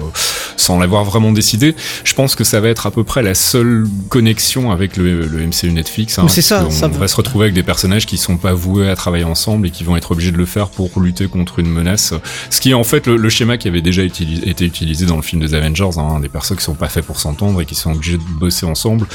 sans 0.57 0.79
l'avoir 0.79 1.05
vraiment 1.05 1.33
décidé. 1.33 1.75
Je 2.05 2.15
pense 2.15 2.35
que 2.35 2.45
ça 2.45 2.61
va 2.61 2.69
être 2.69 2.87
à 2.87 2.91
peu 2.91 3.05
près 3.05 3.23
la 3.23 3.35
seule 3.35 3.87
connexion 4.09 4.71
avec 4.71 4.97
le, 4.97 5.27
le 5.27 5.47
MCU 5.47 5.73
Netflix. 5.73 6.19
Hein, 6.19 6.27
c'est 6.29 6.43
ça, 6.43 6.65
va 6.65 6.89
va. 6.89 7.09
se 7.09 7.17
retrouver 7.17 7.45
avec 7.45 7.55
des 7.55 7.63
personnages 7.63 8.07
qui 8.07 8.19
sont 8.19 8.37
pas 8.37 8.53
voués 8.55 8.89
à 8.89 8.97
travailler 8.97 9.25
ensemble 9.25 9.67
et 9.67 9.71
qui 9.71 9.85
vont 9.85 9.97
être 9.97 10.13
obligés 10.13 10.33
de 10.33 10.37
le 10.37 10.44
faire 10.47 10.69
pour 10.69 11.01
lutter 11.01 11.27
contre 11.29 11.59
une 11.59 11.69
menace. 11.69 12.15
Ce 12.51 12.61
qui 12.61 12.71
est 12.71 12.75
en 12.75 12.85
fait 12.85 13.07
le, 13.07 13.29
schéma 13.29 13.57
qui 13.57 13.69
avait 13.69 13.83
déjà 13.83 14.03
été 14.03 14.65
utilisé 14.65 15.07
dans 15.07 15.17
le 15.17 15.23
film 15.23 15.43
des 15.43 15.55
Avengers, 15.55 15.99
hein, 15.99 16.21
des 16.21 16.29
persos 16.29 16.57
qui 16.57 16.63
sont 16.63 16.75
pas 16.75 16.89
faits 16.89 17.05
pour 17.05 17.19
s'entendre 17.19 17.61
et 17.61 17.67
qui 17.67 17.75
sont 17.75 17.93
obligés 17.93 18.19
de 18.19 18.23
bosser 18.39 18.67
ensemble. 18.67 19.07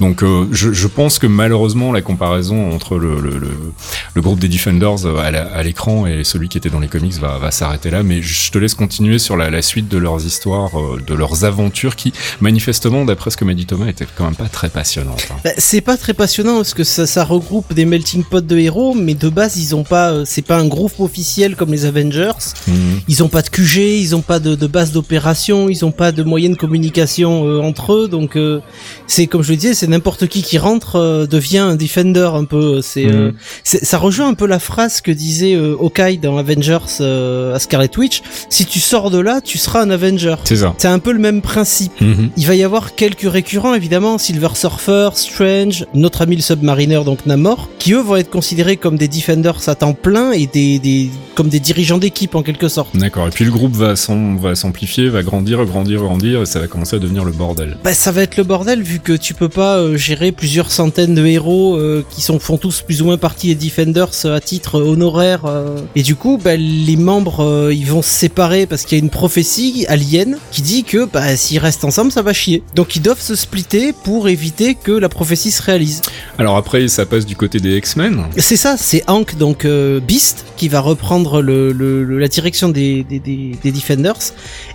Donc 0.00 0.22
euh, 0.22 0.46
je, 0.52 0.86
pense 0.86 1.18
que 1.18 1.26
malheureusement 1.26 1.92
la 1.92 2.02
comparaison 2.02 2.72
entre 2.72 2.96
le, 2.96 3.18
groupe 4.16 4.38
des 4.38 4.48
Defenders 4.48 5.06
euh, 5.06 5.16
à 5.18 5.62
l'écran 5.62 6.06
et 6.06 6.24
celui 6.24 6.48
qui 6.48 6.58
était 6.58 6.70
dans 6.70 6.80
les 6.80 6.88
comics 6.88 7.14
va, 7.14 7.50
s'arrêter 7.50 7.90
là, 7.90 8.02
mais 8.02 8.22
je 8.22 8.50
te 8.50 8.58
laisse 8.58 8.74
continuer 8.74 9.18
sur 9.18 9.36
la, 9.36 9.62
suite 9.62 9.88
de 9.88 9.98
leurs 9.98 10.24
histoires, 10.24 10.78
euh, 10.78 11.00
de 11.04 11.14
leurs 11.14 11.44
aventures 11.44 11.96
qui, 11.96 12.12
manifestement, 12.40 13.04
d'après 13.04 13.30
ce 13.30 13.36
que 13.36 13.44
m'a 13.44 13.54
dit 13.54 13.66
Thomas, 13.66 13.86
étaient 13.86 14.06
quand 14.16 14.24
même 14.24 14.34
pas 14.34 14.48
très 14.48 14.68
passionnantes. 14.68 15.26
hein. 15.30 15.36
Bah, 15.44 15.50
c'est 15.58 15.80
pas 15.80 15.96
très 15.96 16.14
passionnant 16.14 16.56
parce 16.56 16.74
que 16.74 16.84
ça, 16.84 17.06
ça 17.06 17.24
regroupe 17.24 17.72
des 17.74 17.84
melting 17.84 18.24
pots 18.24 18.40
de 18.40 18.58
héros, 18.58 18.94
mais 18.94 19.14
de 19.14 19.28
base 19.28 19.56
ils 19.56 19.74
ont 19.74 19.84
pas, 19.84 20.24
c'est 20.24 20.42
pas 20.42 20.57
un 20.58 20.66
groupe 20.66 21.00
officiel 21.00 21.56
comme 21.56 21.70
les 21.72 21.84
Avengers. 21.86 22.32
Mhm. 22.66 23.00
Ils 23.08 23.22
ont 23.22 23.28
pas 23.28 23.42
de 23.42 23.48
QG, 23.48 23.76
ils 24.00 24.14
ont 24.16 24.20
pas 24.22 24.38
de, 24.38 24.54
de 24.54 24.66
base 24.66 24.92
d'opération, 24.92 25.68
ils 25.68 25.84
ont 25.84 25.90
pas 25.92 26.12
de 26.12 26.22
moyens 26.22 26.54
de 26.54 26.60
communication 26.60 27.44
euh, 27.46 27.60
entre 27.60 27.92
eux, 27.94 28.08
donc 28.08 28.36
euh, 28.36 28.60
c'est 29.06 29.26
comme 29.26 29.42
je 29.42 29.50
le 29.50 29.56
disais, 29.56 29.74
c'est 29.74 29.86
n'importe 29.86 30.26
qui 30.26 30.42
qui 30.42 30.58
rentre 30.58 30.96
euh, 30.96 31.26
devient 31.26 31.58
un 31.58 31.76
defender 31.76 32.28
un 32.34 32.44
peu. 32.44 32.80
C'est, 32.82 33.04
Mhm. 33.06 33.32
c'est- 33.64 33.84
ça 33.84 33.98
rejoint 33.98 34.28
un 34.28 34.34
peu 34.34 34.46
la 34.46 34.58
phrase 34.58 35.00
que 35.00 35.10
disait 35.10 35.54
Hawkeye 35.56 36.18
dans 36.18 36.36
Avengers 36.38 36.78
à 37.54 37.58
Scarlet 37.58 37.90
Witch. 37.96 38.22
Si 38.50 38.64
tu 38.66 38.80
sors 38.80 39.10
de 39.10 39.18
là, 39.18 39.40
tu 39.40 39.58
seras 39.58 39.82
un 39.82 39.90
Avenger. 39.90 40.34
C'est 40.44 40.56
ça. 40.56 40.74
C'est 40.78 40.88
un 40.88 40.98
peu 40.98 41.12
le 41.12 41.18
même 41.18 41.40
principe. 41.42 41.98
Mhm. 42.00 42.30
Il 42.36 42.46
va 42.46 42.54
y 42.54 42.62
avoir 42.64 42.94
quelques 42.94 43.30
récurrents 43.30 43.74
évidemment, 43.74 44.18
Silver 44.18 44.48
Surfer, 44.54 45.10
Strange, 45.14 45.86
notre 45.94 46.22
ami 46.22 46.36
le 46.36 46.42
Submariner 46.42 47.02
donc 47.04 47.26
Namor, 47.26 47.68
qui 47.78 47.92
eux 47.92 48.00
vont 48.00 48.16
être 48.16 48.30
considérés 48.30 48.76
comme 48.76 48.96
des 48.96 49.08
defenders 49.08 49.68
à 49.68 49.74
temps 49.74 49.92
plein 49.94 50.32
et 50.32 50.46
des, 50.52 50.78
des 50.78 51.10
comme 51.34 51.48
des 51.48 51.60
dirigeants 51.60 51.98
d'équipe 51.98 52.34
en 52.34 52.42
quelque 52.42 52.68
sorte. 52.68 52.96
D'accord. 52.96 53.26
Et 53.28 53.30
puis 53.30 53.44
le 53.44 53.50
groupe 53.50 53.74
va 53.76 53.94
s'am- 53.96 54.38
va 54.38 54.54
s'amplifier, 54.54 55.08
va 55.08 55.22
grandir, 55.22 55.64
grandir, 55.64 56.00
grandir, 56.02 56.42
et 56.42 56.46
ça 56.46 56.58
va 56.60 56.66
commencer 56.66 56.96
à 56.96 56.98
devenir 56.98 57.24
le 57.24 57.32
bordel. 57.32 57.76
Bah 57.84 57.94
ça 57.94 58.10
va 58.12 58.22
être 58.22 58.36
le 58.36 58.44
bordel 58.44 58.82
vu 58.82 58.98
que 59.00 59.12
tu 59.12 59.34
peux 59.34 59.48
pas 59.48 59.76
euh, 59.78 59.96
gérer 59.96 60.32
plusieurs 60.32 60.70
centaines 60.70 61.14
de 61.14 61.24
héros 61.26 61.76
euh, 61.76 62.04
qui 62.10 62.22
sont 62.22 62.38
font 62.38 62.58
tous 62.58 62.82
plus 62.82 63.02
ou 63.02 63.06
moins 63.06 63.18
partie 63.18 63.54
des 63.54 63.66
Defenders 63.68 64.10
euh, 64.24 64.36
à 64.36 64.40
titre 64.40 64.80
honoraire 64.80 65.42
et 65.94 66.02
du 66.02 66.14
coup 66.16 66.38
bah, 66.42 66.56
les 66.56 66.96
membres 66.96 67.70
ils 67.72 67.86
vont 67.86 68.02
se 68.02 68.10
séparer 68.10 68.66
parce 68.66 68.84
qu'il 68.84 68.98
y 68.98 69.00
a 69.00 69.04
une 69.04 69.10
prophétie 69.10 69.84
alien 69.88 70.38
qui 70.50 70.62
dit 70.62 70.84
que 70.84 71.04
bah 71.04 71.36
s'ils 71.36 71.58
restent 71.58 71.84
ensemble 71.84 72.10
ça 72.12 72.22
va 72.22 72.32
chier. 72.32 72.62
Donc 72.74 72.96
ils 72.96 73.02
doivent 73.02 73.20
se 73.20 73.34
splitter 73.34 73.92
pour 73.92 74.28
éviter 74.28 74.74
que 74.74 74.92
la 74.92 75.08
prophétie 75.08 75.50
se 75.50 75.62
réalise. 75.62 76.00
Alors 76.38 76.56
après, 76.56 76.88
ça 76.88 77.06
passe 77.06 77.26
du 77.26 77.36
côté 77.36 77.60
des 77.60 77.76
X-Men. 77.76 78.24
C'est 78.36 78.56
ça, 78.56 78.76
c'est 78.78 79.02
Hank, 79.08 79.36
donc 79.38 79.64
euh, 79.64 80.00
Qui 80.56 80.68
va 80.68 80.80
reprendre 80.80 81.40
le, 81.42 81.72
le- 81.72 82.04
le- 82.04 82.18
la 82.18 82.28
direction 82.28 82.68
des, 82.68 83.04
des, 83.04 83.18
des, 83.18 83.52
des 83.62 83.72
Defenders 83.72 84.18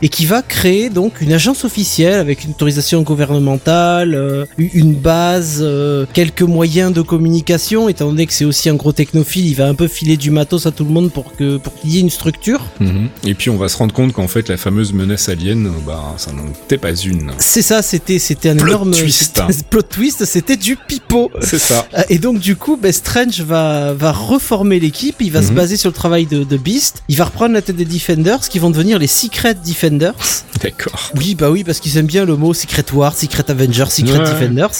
et 0.01 0.09
qui 0.09 0.25
va 0.25 0.41
créer 0.41 0.89
donc 0.89 1.21
une 1.21 1.33
agence 1.33 1.65
officielle 1.65 2.13
avec 2.15 2.43
une 2.43 2.51
autorisation 2.51 3.01
gouvernementale, 3.01 4.15
euh, 4.15 4.45
une 4.57 4.93
base, 4.93 5.59
euh, 5.61 6.05
quelques 6.13 6.41
moyens 6.43 6.93
de 6.93 7.01
communication. 7.01 7.89
Étant 7.89 8.07
donné 8.07 8.25
que 8.25 8.33
c'est 8.33 8.45
aussi 8.45 8.69
un 8.69 8.75
gros 8.75 8.91
technophile, 8.91 9.45
il 9.47 9.55
va 9.55 9.67
un 9.67 9.75
peu 9.75 9.87
filer 9.87 10.17
du 10.17 10.31
matos 10.31 10.65
à 10.65 10.71
tout 10.71 10.83
le 10.85 10.91
monde 10.91 11.11
pour 11.11 11.35
que 11.35 11.57
pour 11.57 11.73
qu'il 11.79 11.91
y 11.91 11.97
ait 11.97 12.01
une 12.01 12.09
structure. 12.09 12.61
Mhm. 12.79 13.09
Et 13.25 13.33
puis 13.33 13.49
on 13.49 13.57
va 13.57 13.67
se 13.69 13.77
rendre 13.77 13.93
compte 13.93 14.13
qu'en 14.13 14.27
fait 14.27 14.49
la 14.49 14.57
fameuse 14.57 14.93
menace 14.93 15.29
alien, 15.29 15.71
bah 15.85 16.13
ça 16.17 16.31
n'en 16.31 16.47
était 16.65 16.77
pas 16.77 16.93
une. 16.95 17.31
C'est 17.37 17.61
ça, 17.61 17.81
c'était 17.81 18.19
c'était 18.19 18.49
un 18.49 18.55
Plot 18.55 18.67
énorme 18.67 18.91
twist. 18.95 19.41
plot 19.69 19.81
twist, 19.83 20.25
c'était 20.25 20.57
du 20.57 20.75
pipeau. 20.75 21.31
C'est 21.41 21.59
ça. 21.59 21.87
Euh, 21.97 22.01
Et 22.09 22.19
donc 22.19 22.39
du 22.39 22.55
coup, 22.55 22.77
ben, 22.77 22.91
Strange 22.91 23.41
va 23.41 23.93
va 23.93 24.11
reformer 24.11 24.79
l'équipe, 24.79 25.15
il 25.21 25.31
va 25.31 25.41
se 25.41 25.51
se 25.53 25.57
baser 25.57 25.77
sur 25.77 25.89
le 25.89 25.93
travail 25.95 26.25
de, 26.25 26.43
de 26.43 26.57
Beast. 26.57 27.03
Il 27.09 27.17
va 27.17 27.25
reprendre 27.25 27.53
la 27.53 27.61
tête 27.61 27.75
des 27.75 27.85
Defenders, 27.85 28.39
qui 28.49 28.59
vont 28.59 28.69
devenir 28.69 28.99
les 28.99 29.07
Secret 29.07 29.55
Defenders. 29.55 30.13
D'accord. 30.61 31.11
Oui, 31.15 31.35
bah 31.35 31.51
oui, 31.51 31.63
parce 31.63 31.79
qu'ils 31.79 31.97
aiment 31.97 32.07
bien 32.07 32.25
le 32.25 32.35
mot 32.35 32.53
Secret 32.53 32.85
War, 32.93 33.15
Secret 33.15 33.49
Avengers, 33.49 33.85
Secret 33.89 34.19
Ouais. 34.19 34.25
Defenders. 34.25 34.71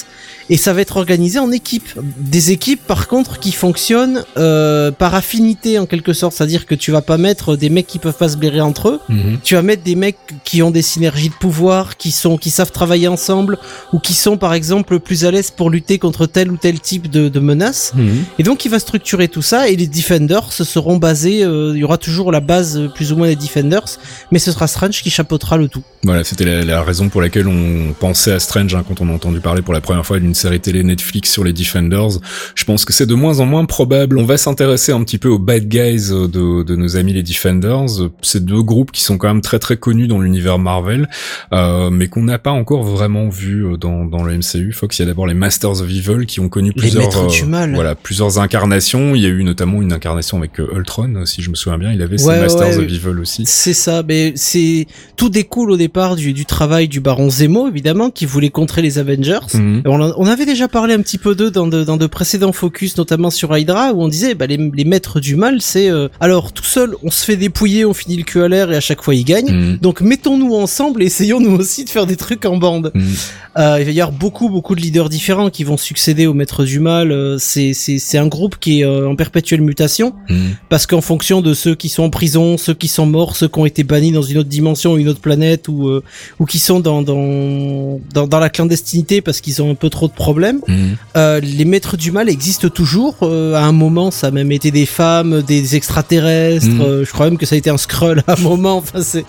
Et 0.50 0.58
ça 0.58 0.74
va 0.74 0.82
être 0.82 0.98
organisé 0.98 1.40
en 1.40 1.52
équipes. 1.52 1.90
Des 2.18 2.52
équipes, 2.52 2.82
par 2.86 3.08
contre, 3.08 3.40
qui 3.40 3.52
fonctionnent 3.52 4.24
euh, 4.38 4.92
par 4.92 5.16
affinité 5.16 5.80
en 5.80 5.86
quelque 5.86 6.14
sorte. 6.14 6.34
C'est-à-dire 6.36 6.66
que 6.66 6.76
tu 6.76 6.92
vas 6.92 7.02
pas 7.02 7.18
mettre 7.18 7.56
des 7.56 7.70
mecs 7.70 7.88
qui 7.88 8.00
peuvent 8.00 8.18
pas 8.18 8.30
se 8.30 8.38
blairer 8.38 8.62
entre 8.62 8.90
eux. 8.90 9.00
Mhm. 9.10 9.40
Tu 9.44 9.56
vas 9.56 9.62
mettre 9.62 9.84
des 9.84 9.96
mecs 9.96 10.18
qui 10.44 10.62
ont 10.62 10.72
des 10.72 10.82
synergies 10.82 11.30
de 11.30 11.34
pouvoir, 11.36 11.98
qui 11.98 12.12
sont, 12.12 12.38
qui 12.38 12.50
savent 12.50 12.72
travailler 12.72 13.08
ensemble, 13.08 13.58
ou 13.94 14.00
qui 14.00 14.14
sont, 14.14 14.38
par 14.38 14.54
exemple, 14.54 15.00
plus 15.00 15.26
à 15.26 15.32
l'aise 15.32 15.52
pour 15.52 15.70
lutter 15.70 16.00
contre 16.00 16.26
tel 16.26 16.52
ou 16.52 16.58
tel 16.58 16.80
type 16.80 17.10
de, 17.10 17.30
de 17.30 17.40
menace. 17.40 17.94
Mhm. 17.96 18.24
Et 18.40 18.44
donc 18.44 18.66
il 18.66 18.70
va 18.70 18.80
structurer 18.80 19.28
tout 19.28 19.42
ça 19.42 19.70
et 19.70 19.76
les 19.76 19.88
Defenders 19.88 20.52
se 20.52 20.64
seront 20.64 20.98
basés, 20.98 21.44
euh, 21.44 21.74
il 21.76 21.80
y 21.80 21.84
aura 21.84 21.98
toujours 21.98 22.32
la 22.32 22.40
base 22.40 22.78
euh, 22.78 22.88
plus 22.88 23.12
ou 23.12 23.18
moins 23.18 23.28
des 23.28 23.36
Defenders, 23.36 24.00
mais 24.32 24.40
ce 24.40 24.52
sera 24.52 24.68
Strange 24.68 25.02
qui 25.02 25.10
chapeautera 25.10 25.58
le 25.58 25.68
tout. 25.68 25.84
Voilà, 26.04 26.24
c'était 26.24 26.46
la, 26.46 26.64
la 26.64 26.84
raison 26.84 27.10
pour 27.10 27.22
laquelle 27.22 27.48
on 27.48 27.94
pensait 28.00 28.32
à 28.32 28.40
Strange 28.40 28.76
hein, 28.76 28.84
quand 28.88 29.02
on 29.02 29.10
a 29.10 29.14
entendu 29.14 29.40
parler 29.40 29.62
pour 29.62 29.74
la 29.74 29.82
première 29.82 30.06
fois 30.06 30.20
d'une 30.20 30.33
série 30.34 30.60
télé 30.60 30.84
Netflix 30.84 31.32
sur 31.32 31.44
les 31.44 31.54
Defenders. 31.54 32.20
Je 32.56 32.64
pense 32.66 32.86
que 32.86 32.94
c'est 32.94 33.06
de 33.06 33.14
moins 33.16 33.40
en 33.40 33.46
moins 33.46 33.66
probable. 33.66 34.18
On 34.18 34.26
va 34.26 34.38
s'intéresser 34.38 34.92
un 34.92 35.04
petit 35.04 35.18
peu 35.18 35.30
aux 35.30 35.40
bad 35.40 35.68
guys 35.68 36.10
euh, 36.12 36.28
de, 36.28 36.64
de 36.64 36.76
nos 36.76 36.98
amis 36.98 37.14
les 37.14 37.24
Defenders. 37.24 38.10
C'est 38.22 38.44
deux 38.46 38.62
groupes 38.62 38.92
qui 38.92 39.02
sont 39.04 39.18
quand 39.18 39.28
même 39.28 39.42
très 39.42 39.60
très 39.60 39.78
connus 39.78 40.08
dans 40.08 40.20
l'univers 40.20 40.60
Marvel, 40.60 41.10
euh, 41.54 41.90
mais 41.90 42.08
qu'on 42.08 42.24
n'a 42.24 42.40
pas 42.40 42.52
encore 42.52 42.84
vraiment 42.84 43.30
vu 43.30 43.66
euh, 43.66 43.78
dans, 43.78 44.06
dans 44.06 44.24
le 44.24 44.38
MCU. 44.38 44.72
Fox, 44.74 44.98
il 45.00 45.02
y 45.02 45.06
a 45.06 45.08
d'abord 45.08 45.28
les 45.28 45.34
Masters 45.34 45.82
of 45.82 45.90
Evil 45.90 46.26
qui 46.26 46.40
ont 46.40 46.50
connu 46.50 46.70
Les 46.70 46.74
plusieurs, 46.82 47.04
Maîtres 47.04 47.28
du 47.28 47.44
euh, 47.44 47.48
Mal. 47.48 47.74
voilà, 47.76 47.96
plusieurs 47.96 48.40
incarnations. 48.40 49.16
Il 49.16 49.22
y 49.22 49.26
a 49.26 49.30
eu 49.30 49.44
notamment 49.44 49.82
une 49.82 49.94
incarnation 49.94 50.38
avec 50.38 50.60
euh, 50.60 50.68
Ultron, 50.76 51.26
si 51.26 51.42
je 51.42 51.50
me 51.50 51.56
souviens 51.56 51.78
bien. 51.78 51.92
Il 51.92 52.02
avait 52.02 52.22
Ouais, 52.24 52.36
ses 52.36 52.42
Masters 52.42 52.78
ouais, 52.78 52.86
of. 52.86 52.92
Evil 52.92 53.20
aussi. 53.20 53.44
C'est 53.46 53.74
ça, 53.74 54.04
mais 54.08 54.34
c'est 54.36 54.88
tout 55.18 55.30
découle 55.30 55.72
au 55.72 55.78
départ 55.78 56.16
du, 56.16 56.34
du 56.34 56.46
travail 56.46 56.88
du 56.88 57.00
Baron 57.00 57.30
Zemo 57.30 57.68
évidemment 57.68 58.10
qui 58.12 58.26
voulait 58.26 58.50
contrer 58.50 58.82
les 58.82 59.00
Avengers. 59.00 59.40
On, 59.86 60.02
en- 60.02 60.14
on 60.18 60.23
avait 60.28 60.46
déjà 60.46 60.68
parlé 60.68 60.94
un 60.94 61.02
petit 61.02 61.18
peu 61.18 61.36
d'eux 61.36 61.52
dans 61.52 61.68
de, 61.68 61.84
dans 61.84 61.98
de 61.98 62.06
précédents 62.08 62.52
focus, 62.52 62.98
notamment 62.98 63.30
sur 63.30 63.56
Hydra, 63.58 63.94
où 63.94 64.04
on 64.04 64.08
disait 64.08 64.36
bah, 64.36 64.48
les, 64.48 64.58
les 64.58 64.86
maîtres 64.86 65.20
du 65.20 65.36
mal, 65.36 65.62
c'est 65.62 65.90
euh, 65.90 66.08
alors 66.20 66.52
tout 66.54 66.64
seul, 66.64 66.96
on 67.04 67.12
se 67.12 67.26
fait 67.26 67.36
dépouiller, 67.38 67.86
on 67.86 67.94
finit 67.94 68.18
le 68.18 68.24
cul 68.24 68.42
à 68.42 68.48
l'air 68.48 68.72
et 68.72 68.76
à 68.76 68.82
chaque 68.82 69.02
fois 69.02 69.16
ils 69.16 69.24
gagnent. 69.26 69.52
Mhm. 69.52 69.78
Donc 69.82 70.02
mettons-nous 70.02 70.54
ensemble 70.56 71.04
et 71.04 71.08
essayons 71.08 71.40
nous 71.40 71.56
aussi 71.56 71.86
de 71.86 71.90
faire 71.90 72.06
des 72.06 72.16
trucs 72.16 72.46
en 72.46 72.58
bande. 72.58 72.92
Mhm. 72.94 73.14
Euh, 73.60 73.78
il 73.80 73.86
va 73.86 73.92
y 73.92 74.02
avoir 74.02 74.18
beaucoup 74.18 74.50
beaucoup 74.50 74.76
de 74.76 74.82
leaders 74.82 75.10
différents 75.10 75.50
qui 75.50 75.64
vont 75.64 75.78
succéder 75.78 76.26
aux 76.28 76.34
maîtres 76.34 76.64
du 76.64 76.80
mal. 76.80 77.12
Euh, 77.12 77.38
c'est 77.40 77.74
c'est 77.74 78.00
c'est 78.00 78.18
un 78.18 78.28
groupe 78.28 78.58
qui 78.60 78.82
est 78.82 78.86
euh, 78.86 79.08
en 79.10 79.16
perpétuelle 79.16 79.62
mutation 79.62 80.14
Mhm. 80.30 80.56
parce 80.70 80.88
qu'en 80.88 81.02
fonction 81.02 81.42
de 81.42 81.54
ceux 81.54 81.76
qui 81.76 81.90
sont 81.90 82.04
en 82.04 82.10
prison, 82.10 82.58
ceux 82.58 82.74
qui 82.74 82.88
sont 82.88 83.06
morts, 83.06 83.36
ceux 83.36 83.48
qui 83.48 83.60
ont 83.60 83.66
été 83.66 83.84
bannis 83.84 84.12
dans 84.12 84.22
une 84.22 84.38
autre 84.40 84.50
dimension, 84.50 84.98
une 84.98 85.08
autre 85.10 85.20
planète 85.22 85.68
ou 85.68 85.88
euh, 85.88 86.04
ou 86.40 86.46
qui 86.46 86.60
sont 86.60 86.80
dans 86.80 87.02
dans 87.02 88.00
dans, 88.14 88.28
dans 88.28 88.40
la 88.40 88.50
clandestinité 88.50 89.22
parce 89.22 89.42
qu'ils 89.42 89.62
ont 89.62 89.72
un 89.72 89.76
peu 89.76 89.90
trop 89.90 90.08
de 90.08 90.13
problèmes. 90.16 90.60
Mhm. 90.68 90.96
Euh, 91.18 91.40
les 91.42 91.66
maîtres 91.66 91.98
du 91.98 92.12
mal 92.12 92.30
existent 92.30 92.70
toujours. 92.70 93.16
Euh, 93.22 93.54
à 93.56 93.62
un 93.64 93.72
moment, 93.72 94.12
ça 94.12 94.28
a 94.28 94.32
même 94.32 94.52
été 94.52 94.72
des 94.72 94.86
femmes, 94.86 95.42
des 95.42 95.76
extraterrestres. 95.76 96.66
Mhm. 96.68 96.82
Euh, 96.82 97.06
je 97.06 97.12
crois 97.12 97.26
même 97.30 97.38
que 97.38 97.46
ça 97.46 97.56
a 97.56 97.58
été 97.58 97.70
un 97.70 97.78
scroll 97.78 98.24
à 98.28 98.34
un 98.34 98.42
moment. 98.42 98.78
Enfin, 98.78 99.02
c'est 99.02 99.26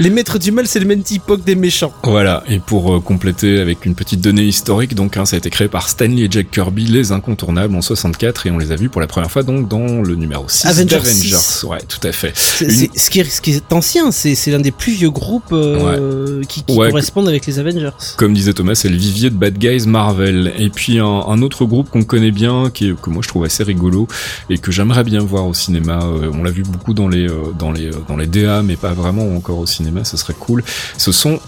les 0.00 0.10
maîtres 0.10 0.38
du 0.38 0.52
mal, 0.52 0.66
c'est 0.66 0.80
le 0.80 0.86
même 0.86 1.02
type 1.02 1.22
des 1.44 1.54
méchants. 1.54 1.92
Voilà, 2.04 2.42
et 2.48 2.58
pour 2.58 3.02
compléter 3.04 3.58
avec 3.60 3.84
une 3.86 3.94
petite 3.94 4.20
donnée 4.20 4.44
historique, 4.44 4.94
donc 4.94 5.16
hein, 5.16 5.24
ça 5.24 5.36
a 5.36 5.38
été 5.38 5.50
créé 5.50 5.68
par 5.68 5.88
Stanley 5.88 6.22
et 6.24 6.28
Jack 6.30 6.50
Kirby, 6.50 6.86
les 6.86 7.12
incontournables 7.12 7.74
en 7.74 7.82
64, 7.82 8.46
et 8.46 8.50
on 8.50 8.58
les 8.58 8.72
a 8.72 8.76
vus 8.76 8.88
pour 8.88 9.00
la 9.00 9.06
première 9.06 9.30
fois 9.30 9.42
donc 9.42 9.68
dans 9.68 10.02
le 10.02 10.14
numéro 10.14 10.44
6 10.48 10.66
Avengers 10.66 10.84
d'Avengers. 10.96 11.36
6. 11.36 11.64
Ouais, 11.64 11.78
tout 11.88 12.06
à 12.06 12.12
fait. 12.12 12.32
Une- 12.60 12.88
ce, 12.96 13.10
qui 13.10 13.20
est, 13.20 13.24
ce 13.24 13.40
qui 13.40 13.52
est 13.52 13.72
ancien, 13.72 14.10
c'est 14.12 14.34
l'un 14.50 14.60
des 14.60 14.70
plus 14.70 14.92
vieux 14.92 15.10
groupes 15.10 15.52
euh, 15.52 16.42
qui, 16.48 16.62
qui 16.62 16.74
Ouais, 16.74 16.88
correspondent 16.90 17.28
avec 17.28 17.46
les 17.46 17.58
Avengers. 17.58 17.90
Comme 18.16 18.34
disait 18.34 18.52
Thomas, 18.52 18.74
c'est 18.74 18.88
le 18.88 18.96
vivier 18.96 19.30
de 19.30 19.36
Bad 19.36 19.58
Guys 19.58 19.86
Marvel. 19.86 20.23
Et 20.24 20.70
puis 20.70 20.98
un, 20.98 21.04
un 21.06 21.42
autre 21.42 21.64
groupe 21.64 21.90
qu'on 21.90 22.02
connaît 22.04 22.30
bien, 22.30 22.70
qui 22.72 22.88
est, 22.88 23.00
que 23.00 23.10
moi 23.10 23.22
je 23.22 23.28
trouve 23.28 23.44
assez 23.44 23.62
rigolo 23.62 24.06
et 24.50 24.58
que 24.58 24.72
j'aimerais 24.72 25.04
bien 25.04 25.20
voir 25.20 25.46
au 25.46 25.54
cinéma. 25.54 26.00
Euh, 26.02 26.30
on 26.34 26.42
l'a 26.42 26.50
vu 26.50 26.62
beaucoup 26.62 26.94
dans 26.94 27.08
les 27.08 27.28
euh, 27.28 27.52
dans 27.58 27.72
les 27.72 27.86
euh, 27.88 27.92
dans 28.08 28.16
les 28.16 28.26
DA, 28.26 28.62
mais 28.62 28.76
pas 28.76 28.92
vraiment 28.92 29.34
encore 29.36 29.58
au 29.58 29.66
cinéma. 29.66 30.04
Ce 30.04 30.16
serait 30.16 30.34
cool. 30.38 30.62
Ce 30.98 31.12
sont 31.12 31.38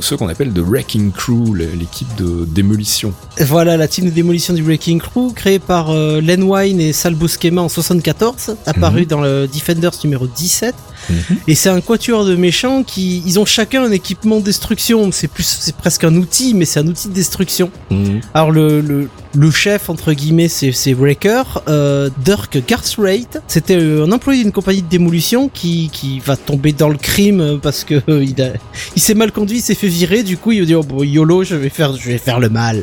ceux 0.00 0.16
qu'on 0.16 0.28
appelle 0.28 0.52
The 0.52 0.58
Wrecking 0.60 1.12
Crew, 1.12 1.54
l'équipe 1.54 2.08
de 2.16 2.44
démolition. 2.46 3.12
Voilà, 3.38 3.76
la 3.76 3.88
team 3.88 4.04
de 4.06 4.10
démolition 4.10 4.54
du 4.54 4.62
Breaking 4.62 4.98
Crew, 4.98 5.32
créée 5.34 5.58
par 5.58 5.92
Len 5.92 6.42
Wein 6.42 6.78
et 6.80 6.92
Sal 6.92 7.14
Buscema 7.14 7.62
en 7.62 7.68
74, 7.68 8.56
apparu 8.66 9.00
Mhm. 9.02 9.06
dans 9.06 9.20
le 9.20 9.46
Defenders 9.52 9.92
numéro 10.04 10.26
17. 10.26 10.74
Mhm. 11.08 11.16
Et 11.48 11.54
c'est 11.54 11.70
un 11.70 11.80
quatuor 11.80 12.24
de 12.24 12.36
méchants 12.36 12.82
qui, 12.82 13.22
ils 13.26 13.38
ont 13.38 13.44
chacun 13.46 13.84
un 13.84 13.90
équipement 13.92 14.38
de 14.38 14.44
destruction. 14.44 15.10
C'est 15.12 15.28
plus, 15.28 15.44
c'est 15.60 15.74
presque 15.74 16.04
un 16.04 16.14
outil, 16.16 16.54
mais 16.54 16.64
c'est 16.66 16.80
un 16.80 16.86
outil 16.86 17.08
de 17.08 17.14
destruction. 17.14 17.70
Mhm. 17.90 18.09
Alors 18.34 18.50
le, 18.50 18.80
le, 18.80 19.08
le 19.34 19.50
chef 19.50 19.90
entre 19.90 20.12
guillemets 20.12 20.48
c'est 20.48 20.72
c'est 20.72 20.94
Breaker, 20.94 21.42
euh, 21.68 22.10
Dirk 22.24 22.62
Garthwaite. 22.66 23.40
C'était 23.46 23.76
euh, 23.76 24.04
un 24.04 24.12
employé 24.12 24.42
d'une 24.42 24.52
compagnie 24.52 24.82
de 24.82 24.88
démolition 24.88 25.48
qui 25.48 25.90
qui 25.92 26.20
va 26.20 26.36
tomber 26.36 26.72
dans 26.72 26.88
le 26.88 26.96
crime 26.96 27.58
parce 27.62 27.84
que 27.84 28.02
euh, 28.08 28.24
il 28.24 28.40
a 28.42 28.52
il 28.96 29.02
s'est 29.02 29.14
mal 29.14 29.32
conduit, 29.32 29.58
il 29.58 29.62
s'est 29.62 29.74
fait 29.74 29.88
virer. 29.88 30.22
Du 30.22 30.36
coup 30.36 30.52
il 30.52 30.66
dit 30.66 30.74
oh, 30.74 30.82
bon, 30.82 31.02
yolo 31.02 31.44
je 31.44 31.56
vais 31.56 31.68
faire 31.68 31.96
je 31.96 32.08
vais 32.08 32.18
faire 32.18 32.40
le 32.40 32.48
mal. 32.48 32.82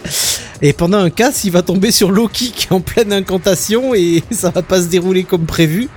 Et 0.61 0.73
pendant 0.73 0.99
un 0.99 1.09
casse 1.09 1.43
il 1.43 1.51
va 1.51 1.61
tomber 1.61 1.91
sur 1.91 2.11
Loki 2.11 2.51
qui 2.51 2.67
est 2.67 2.71
en 2.71 2.82
pleine 2.82 3.13
incantation 3.13 3.93
et 3.93 4.23
ça 4.32 4.49
va 4.49 4.61
pas 4.61 4.82
se 4.82 4.88
dérouler 4.88 5.23
comme 5.23 5.45
prévu. 5.45 5.89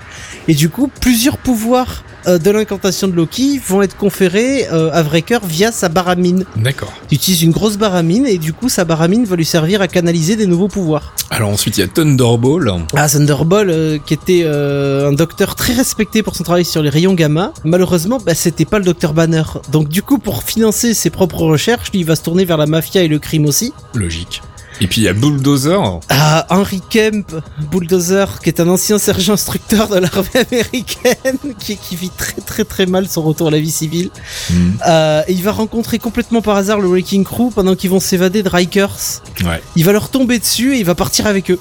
Et 0.49 0.55
du 0.55 0.69
coup 0.69 0.91
plusieurs 1.01 1.39
pouvoirs 1.39 2.05
de 2.27 2.51
l'incantation 2.51 3.09
de 3.09 3.15
Loki 3.15 3.59
vont 3.59 3.83
être 3.83 3.97
conférés 3.97 4.67
euh, 4.73 4.91
à 4.93 5.03
Breaker 5.03 5.39
via 5.45 5.73
sa 5.73 5.89
baramine. 5.89 6.45
D'accord. 6.57 6.93
Il 7.11 7.17
utilise 7.17 7.43
une 7.43 7.51
grosse 7.51 7.77
baramine 7.77 8.27
et 8.27 8.39
du 8.39 8.53
coup 8.53 8.69
sa 8.69 8.85
baramine 8.85 9.25
va 9.25 9.37
lui 9.37 9.45
servir 9.45 9.81
à 9.83 9.89
canaliser 9.89 10.37
des 10.37 10.47
nouveaux 10.47 10.69
pouvoirs. 10.69 11.15
Alors 11.31 11.51
ensuite 11.51 11.77
il 11.79 11.81
y 11.81 11.85
a 11.85 11.89
Thunderball. 11.89 12.73
Ah, 12.95 13.09
Thunderball, 13.09 13.71
euh, 13.71 13.99
qui 13.99 14.15
était 14.15 14.43
euh, 14.45 15.09
un 15.09 15.13
docteur 15.13 15.55
très 15.55 15.73
respecté 15.73 16.23
pour 16.23 16.37
son 16.37 16.45
travail 16.45 16.65
sur 16.65 16.83
les 16.83 16.91
rayons 16.91 17.15
gamma, 17.15 17.53
malheureusement, 17.65 18.19
bah, 18.25 18.35
c'était 18.35 18.65
pas 18.65 18.79
le 18.79 18.85
docteur 18.85 19.15
Banner. 19.15 19.43
Donc 19.71 19.89
du 19.89 20.03
coup, 20.03 20.19
pour 20.19 20.43
financer 20.43 20.95
ses 20.95 21.11
propres 21.11 21.43
recherches, 21.43 21.91
lui, 21.93 22.01
il 22.01 22.07
va 22.07 22.17
se 22.17 22.23
tourner 22.23 22.45
vers 22.45 22.57
la 22.57 22.67
mafia 22.67 23.03
et 23.03 23.09
le 23.09 23.19
crime 23.19 23.47
aussi. 23.47 23.73
Logique. 23.95 24.43
Et 24.81 24.87
puis 24.87 25.03
il 25.03 25.05
y 25.05 25.09
a 25.09 25.13
Bulldozer. 25.13 26.01
Ah, 26.09 26.47
Henry 26.49 26.81
Kemp, 26.89 27.27
Bulldozer, 27.71 28.41
qui 28.43 28.49
est 28.49 28.61
un 28.61 28.69
ancien 28.69 28.99
sergent 28.99 29.35
instructeur 29.35 29.89
de 29.89 29.99
l'armée 29.99 30.47
américaine, 30.51 31.39
qui, 31.59 31.77
qui 31.77 31.97
vit 31.97 32.11
très 32.11 32.41
très 32.41 32.65
très 32.65 32.87
mal 32.87 33.09
son 33.09 33.23
retour 33.23 33.49
à 33.49 33.51
la 33.51 33.61
vie 33.61 33.71
civile. 33.71 34.11
Mhm. 34.51 34.79
Euh, 34.89 35.23
et 35.29 35.33
il 35.33 35.43
va 35.43 35.53
rencontrer 35.53 35.99
complètement 35.99 36.43
par 36.43 36.57
hasard 36.57 36.81
le 36.81 36.89
Wrecking 36.89 37.25
Crew 37.25 37.51
pendant 37.55 37.75
qu'ils 37.75 37.91
vont 37.91 38.01
s'évader 38.01 38.43
de 38.43 38.49
Rikers. 38.49 39.23
Ouais. 39.45 39.63
Il 39.77 39.85
va 39.85 39.93
leur 39.93 40.09
tomber 40.09 40.39
dessus 40.39 40.75
et 40.77 40.79
il 40.79 40.85
va 40.85 40.95
partir 40.95 41.27
avec 41.27 41.51
eux. 41.51 41.59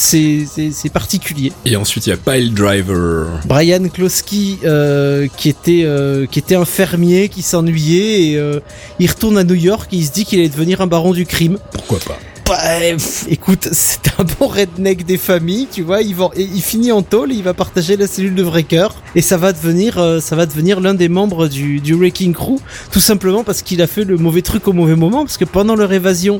C'est 0.00 0.90
particulier. 0.92 1.52
Et 1.64 1.76
ensuite 1.76 2.06
il 2.06 2.10
y 2.10 2.12
a 2.12 2.16
Pile 2.16 2.54
Driver. 2.54 3.26
Brian 3.46 3.88
Klosky, 3.88 4.58
euh, 4.64 5.26
qui 5.36 5.48
était 5.48 5.82
euh, 5.84 6.26
qui 6.26 6.38
était 6.38 6.54
un 6.54 6.64
fermier 6.64 7.28
qui 7.28 7.42
s'ennuyait 7.42 8.30
et 8.30 8.36
euh, 8.36 8.60
il 8.98 9.08
retourne 9.08 9.38
à 9.38 9.44
New 9.44 9.54
York 9.54 9.92
et 9.92 9.96
il 9.96 10.06
se 10.06 10.12
dit 10.12 10.24
qu'il 10.24 10.38
allait 10.38 10.48
devenir 10.48 10.80
un 10.80 10.86
baron 10.86 11.12
du 11.12 11.26
crime. 11.26 11.58
Pourquoi 11.72 11.98
pas 11.98 12.18
Bah, 12.48 12.56
pff, 12.96 13.26
écoute, 13.28 13.68
c'est 13.72 14.08
un 14.18 14.24
bon 14.38 14.46
redneck 14.46 15.04
des 15.04 15.18
familles, 15.18 15.68
tu 15.70 15.82
vois. 15.82 16.00
Il, 16.00 16.14
va, 16.14 16.30
et 16.34 16.42
il 16.42 16.62
finit 16.62 16.92
en 16.92 17.02
tôle 17.02 17.30
et 17.30 17.34
il 17.34 17.42
va 17.42 17.52
partager 17.52 17.96
la 17.98 18.06
cellule 18.06 18.34
de 18.34 18.42
Breaker 18.42 18.88
et 19.14 19.20
ça 19.20 19.36
va 19.36 19.52
devenir 19.52 19.98
euh, 19.98 20.18
ça 20.20 20.34
va 20.34 20.46
devenir 20.46 20.80
l'un 20.80 20.94
des 20.94 21.10
membres 21.10 21.46
du 21.48 21.80
du 21.80 21.94
Wrecking 21.94 22.32
Crew, 22.32 22.58
tout 22.90 23.00
simplement 23.00 23.44
parce 23.44 23.60
qu'il 23.60 23.82
a 23.82 23.86
fait 23.86 24.04
le 24.04 24.16
mauvais 24.16 24.40
truc 24.42 24.66
au 24.66 24.72
mauvais 24.72 24.96
moment, 24.96 25.24
parce 25.24 25.36
que 25.36 25.44
pendant 25.44 25.76
leur 25.76 25.92
évasion. 25.92 26.38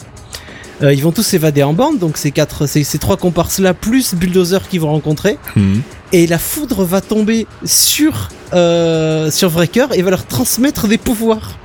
euh, 0.82 0.94
ils 0.94 1.02
vont 1.02 1.12
tous 1.12 1.24
s'évader 1.24 1.62
en 1.62 1.72
bande, 1.74 1.98
donc 1.98 2.16
ces 2.16 2.30
quatre, 2.30 2.66
ces, 2.66 2.84
ces 2.84 2.98
trois 2.98 3.16
comparses 3.18 3.58
là 3.58 3.74
plus 3.74 4.14
Bulldozer 4.14 4.66
qu'ils 4.68 4.80
vont 4.80 4.92
rencontrer 4.92 5.36
Mhm. 5.56 5.82
et 6.12 6.26
la 6.26 6.38
foudre 6.38 6.84
va 6.84 7.00
tomber 7.02 7.46
sur 7.64 8.28
euh, 8.54 9.30
sur 9.30 9.50
Breaker 9.50 9.86
et 9.92 10.00
va 10.02 10.10
leur 10.10 10.24
transmettre 10.24 10.86
des 10.88 10.96
pouvoirs. 10.98 11.58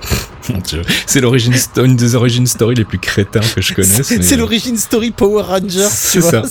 Mon 0.49 0.59
Dieu. 0.59 0.81
C'est 1.05 1.21
l'origine 1.21 1.53
une 1.77 1.95
des 1.95 2.15
origines 2.15 2.47
story 2.47 2.75
les 2.75 2.83
plus 2.85 2.99
crétins 2.99 3.39
que 3.55 3.61
je 3.61 3.73
connaisse. 3.73 4.01
C'est 4.03 4.17
mais- 4.31 4.35
l'origine 4.37 4.77
story 4.77 5.11
Power 5.11 5.43
Rangers, 5.43 5.87
C'est 5.91 6.11
tu 6.11 6.19
vois. 6.19 6.31
ça. 6.31 6.43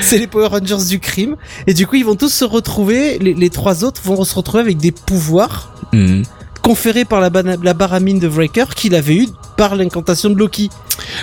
C'est 0.00 0.18
les 0.18 0.26
Power 0.26 0.46
Rangers 0.46 0.84
du 0.88 1.00
crime. 1.00 1.36
Et 1.66 1.74
du 1.74 1.86
coup, 1.86 1.96
ils 1.96 2.04
vont 2.04 2.16
tous 2.16 2.32
se 2.32 2.44
retrouver. 2.44 3.18
Les, 3.18 3.34
les 3.34 3.50
trois 3.50 3.84
autres 3.84 4.00
vont 4.04 4.22
se 4.24 4.34
retrouver 4.34 4.60
avec 4.62 4.76
des 4.78 4.92
pouvoirs 4.92 5.72
Mhm. 5.92 6.24
conférés 6.62 7.04
par 7.04 7.20
la, 7.20 7.30
baramine 7.30 8.18
de 8.18 8.26
Breaker 8.28 8.64
qu'il 8.74 8.94
avait 8.96 9.14
eu 9.16 9.28
par 9.56 9.76
l'incantation 9.76 10.30
de 10.30 10.34
Loki. 10.36 10.68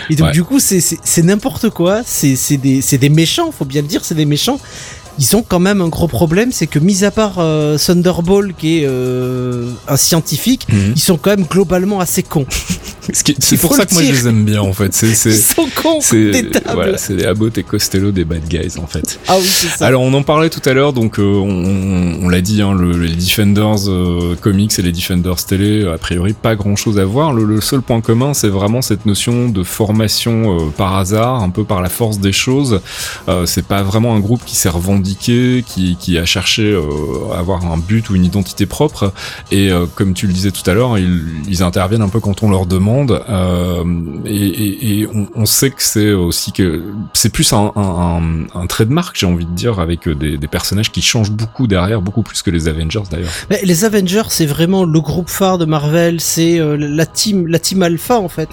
Et 0.10 0.16
donc 0.16 0.28
Ouais. 0.28 0.34
du 0.34 0.44
coup, 0.44 0.60
c'est 0.60 1.24
n'importe 1.24 1.70
quoi. 1.70 2.02
C'est 2.06 2.36
c'est 2.36 2.58
des 2.58 2.82
c'est 2.82 2.98
des 2.98 3.10
méchants, 3.10 3.52
faut 3.52 3.66
bien 3.66 3.82
le 3.82 3.88
dire, 3.88 4.06
c'est 4.06 4.16
des 4.16 4.26
méchants. 4.26 4.60
Ils 5.20 5.36
ont 5.36 5.44
quand 5.48 5.60
même 5.60 5.82
un 5.82 5.88
gros 5.90 6.08
problème, 6.08 6.52
c'est 6.52 6.68
que 6.68 6.80
mis 6.80 7.04
à 7.04 7.12
part 7.12 7.36
euh, 7.40 7.78
Thunderball 7.78 8.54
qui 8.58 8.80
est 8.80 8.86
euh, 8.88 9.70
un 9.88 9.98
scientifique, 9.98 10.68
Mhm. 10.72 10.94
ils 10.96 11.02
sont 11.02 11.18
quand 11.18 11.32
même 11.32 11.46
globalement 11.46 12.00
assez 12.00 12.24
cons. 12.24 12.46
C'est 13.40 13.58
pour 13.58 13.76
ça 13.76 13.86
que 13.86 13.94
moi 13.94 14.02
je 14.04 14.12
les 14.12 14.28
aime 14.30 14.46
bien 14.46 14.62
en 14.62 14.72
fait. 14.72 14.98
Ils 15.04 15.14
sont 15.36 15.68
cons, 15.76 16.00
c'est 16.00 16.42
voilà, 16.74 16.98
c'est 16.98 17.14
les 17.16 17.26
Abbott 17.26 17.58
et 17.58 17.64
Costello 17.64 18.12
des 18.12 18.24
bad 18.24 18.48
guys 18.48 18.78
en 18.82 18.88
fait. 18.88 19.20
Ah 19.28 19.36
oui, 19.38 19.46
c'est 19.46 19.68
ça. 19.68 19.88
Alors 19.88 20.04
on 20.04 20.14
en 20.14 20.24
parlait 20.24 20.50
tout 20.50 20.62
à 20.64 20.72
l'heure, 20.72 20.94
donc 20.94 21.20
euh, 21.20 21.24
on, 21.24 22.24
on 22.26 22.30
l'a 22.30 22.40
dit, 22.40 22.62
hein, 22.62 22.74
le, 22.74 22.92
les 22.98 23.14
Defenders 23.14 23.90
euh, 23.90 24.38
comics 24.40 24.72
et 24.80 24.82
les 24.82 24.94
Defenders 24.94 25.36
télé, 25.46 25.86
a 25.86 25.98
priori 25.98 26.32
pas 26.32 26.56
grand 26.56 26.78
chose 26.78 26.98
à 26.98 27.04
voir. 27.04 27.34
Le, 27.34 27.44
le 27.44 27.60
seul 27.60 27.82
point 27.82 28.00
commun, 28.00 28.34
c'est 28.34 28.48
vraiment 28.48 28.82
cette 28.82 29.06
notion 29.06 29.50
de 29.50 29.64
formation 29.64 30.72
par 30.78 30.96
hasard, 30.96 31.44
un 31.44 31.50
peu 31.50 31.66
par 31.66 31.82
la 31.82 31.90
force 31.90 32.20
des 32.20 32.32
choses. 32.32 32.80
C'est 33.46 33.66
pas 33.66 33.84
vraiment 33.84 34.16
un 34.16 34.20
groupe 34.22 34.44
qui 34.46 34.56
s'est 34.56 34.70
revendiqué, 35.04 35.64
qui, 35.68 35.96
qui 35.98 36.18
a 36.18 36.26
cherché 36.26 36.64
euh, 36.64 36.82
à 37.34 37.40
avoir 37.40 37.66
un 37.66 37.78
but 37.78 38.10
ou 38.10 38.16
une 38.16 38.26
identité 38.26 38.66
propre. 38.66 39.12
Et 39.52 39.70
euh, 39.70 39.86
comme 39.96 40.14
tu 40.14 40.28
le 40.28 40.34
disais 40.34 40.52
tout 40.52 40.68
à 40.70 40.74
l'heure, 40.74 40.98
ils, 40.98 41.22
ils 41.48 41.64
interviennent 41.64 42.02
un 42.02 42.10
peu 42.10 42.20
quand 42.20 42.44
on 42.44 42.50
leur 42.50 42.66
demande. 42.66 43.22
euh, 43.30 43.84
et 44.26 44.44
et, 44.54 45.00
et 45.00 45.08
on, 45.08 45.28
on 45.36 45.46
sait 45.46 45.72
que 45.72 45.82
c'est 45.82 46.12
aussi 46.12 46.52
que 46.52 46.84
c'est 47.14 47.30
plus 47.30 47.52
un, 47.54 47.72
un, 47.76 47.82
un, 47.82 48.62
un 48.62 48.68
trait 48.68 48.86
de 48.86 48.94
marque, 48.94 49.18
j'ai 49.18 49.26
envie 49.26 49.46
de 49.46 49.52
dire, 49.52 49.80
avec 49.80 50.08
des, 50.08 50.38
des 50.38 50.48
personnages 50.48 50.92
qui 50.92 51.02
changent 51.02 51.32
beaucoup 51.32 51.68
derrière, 51.68 52.02
beaucoup 52.02 52.24
plus 52.24 52.42
que 52.42 52.52
les 52.52 52.68
Avengers 52.68 53.04
d'ailleurs. 53.10 53.32
Mais 53.50 53.60
les 53.64 53.86
Avengers, 53.86 54.24
c'est 54.30 54.46
vraiment 54.46 54.86
le 54.86 55.02
groupe 55.02 55.30
phare 55.30 55.58
de 55.58 55.66
Marvel, 55.66 56.20
c'est 56.22 56.60
la 56.78 57.06
team, 57.06 57.48
la 57.48 57.60
team 57.60 57.82
alpha 57.84 58.20
en 58.20 58.30
fait. 58.30 58.50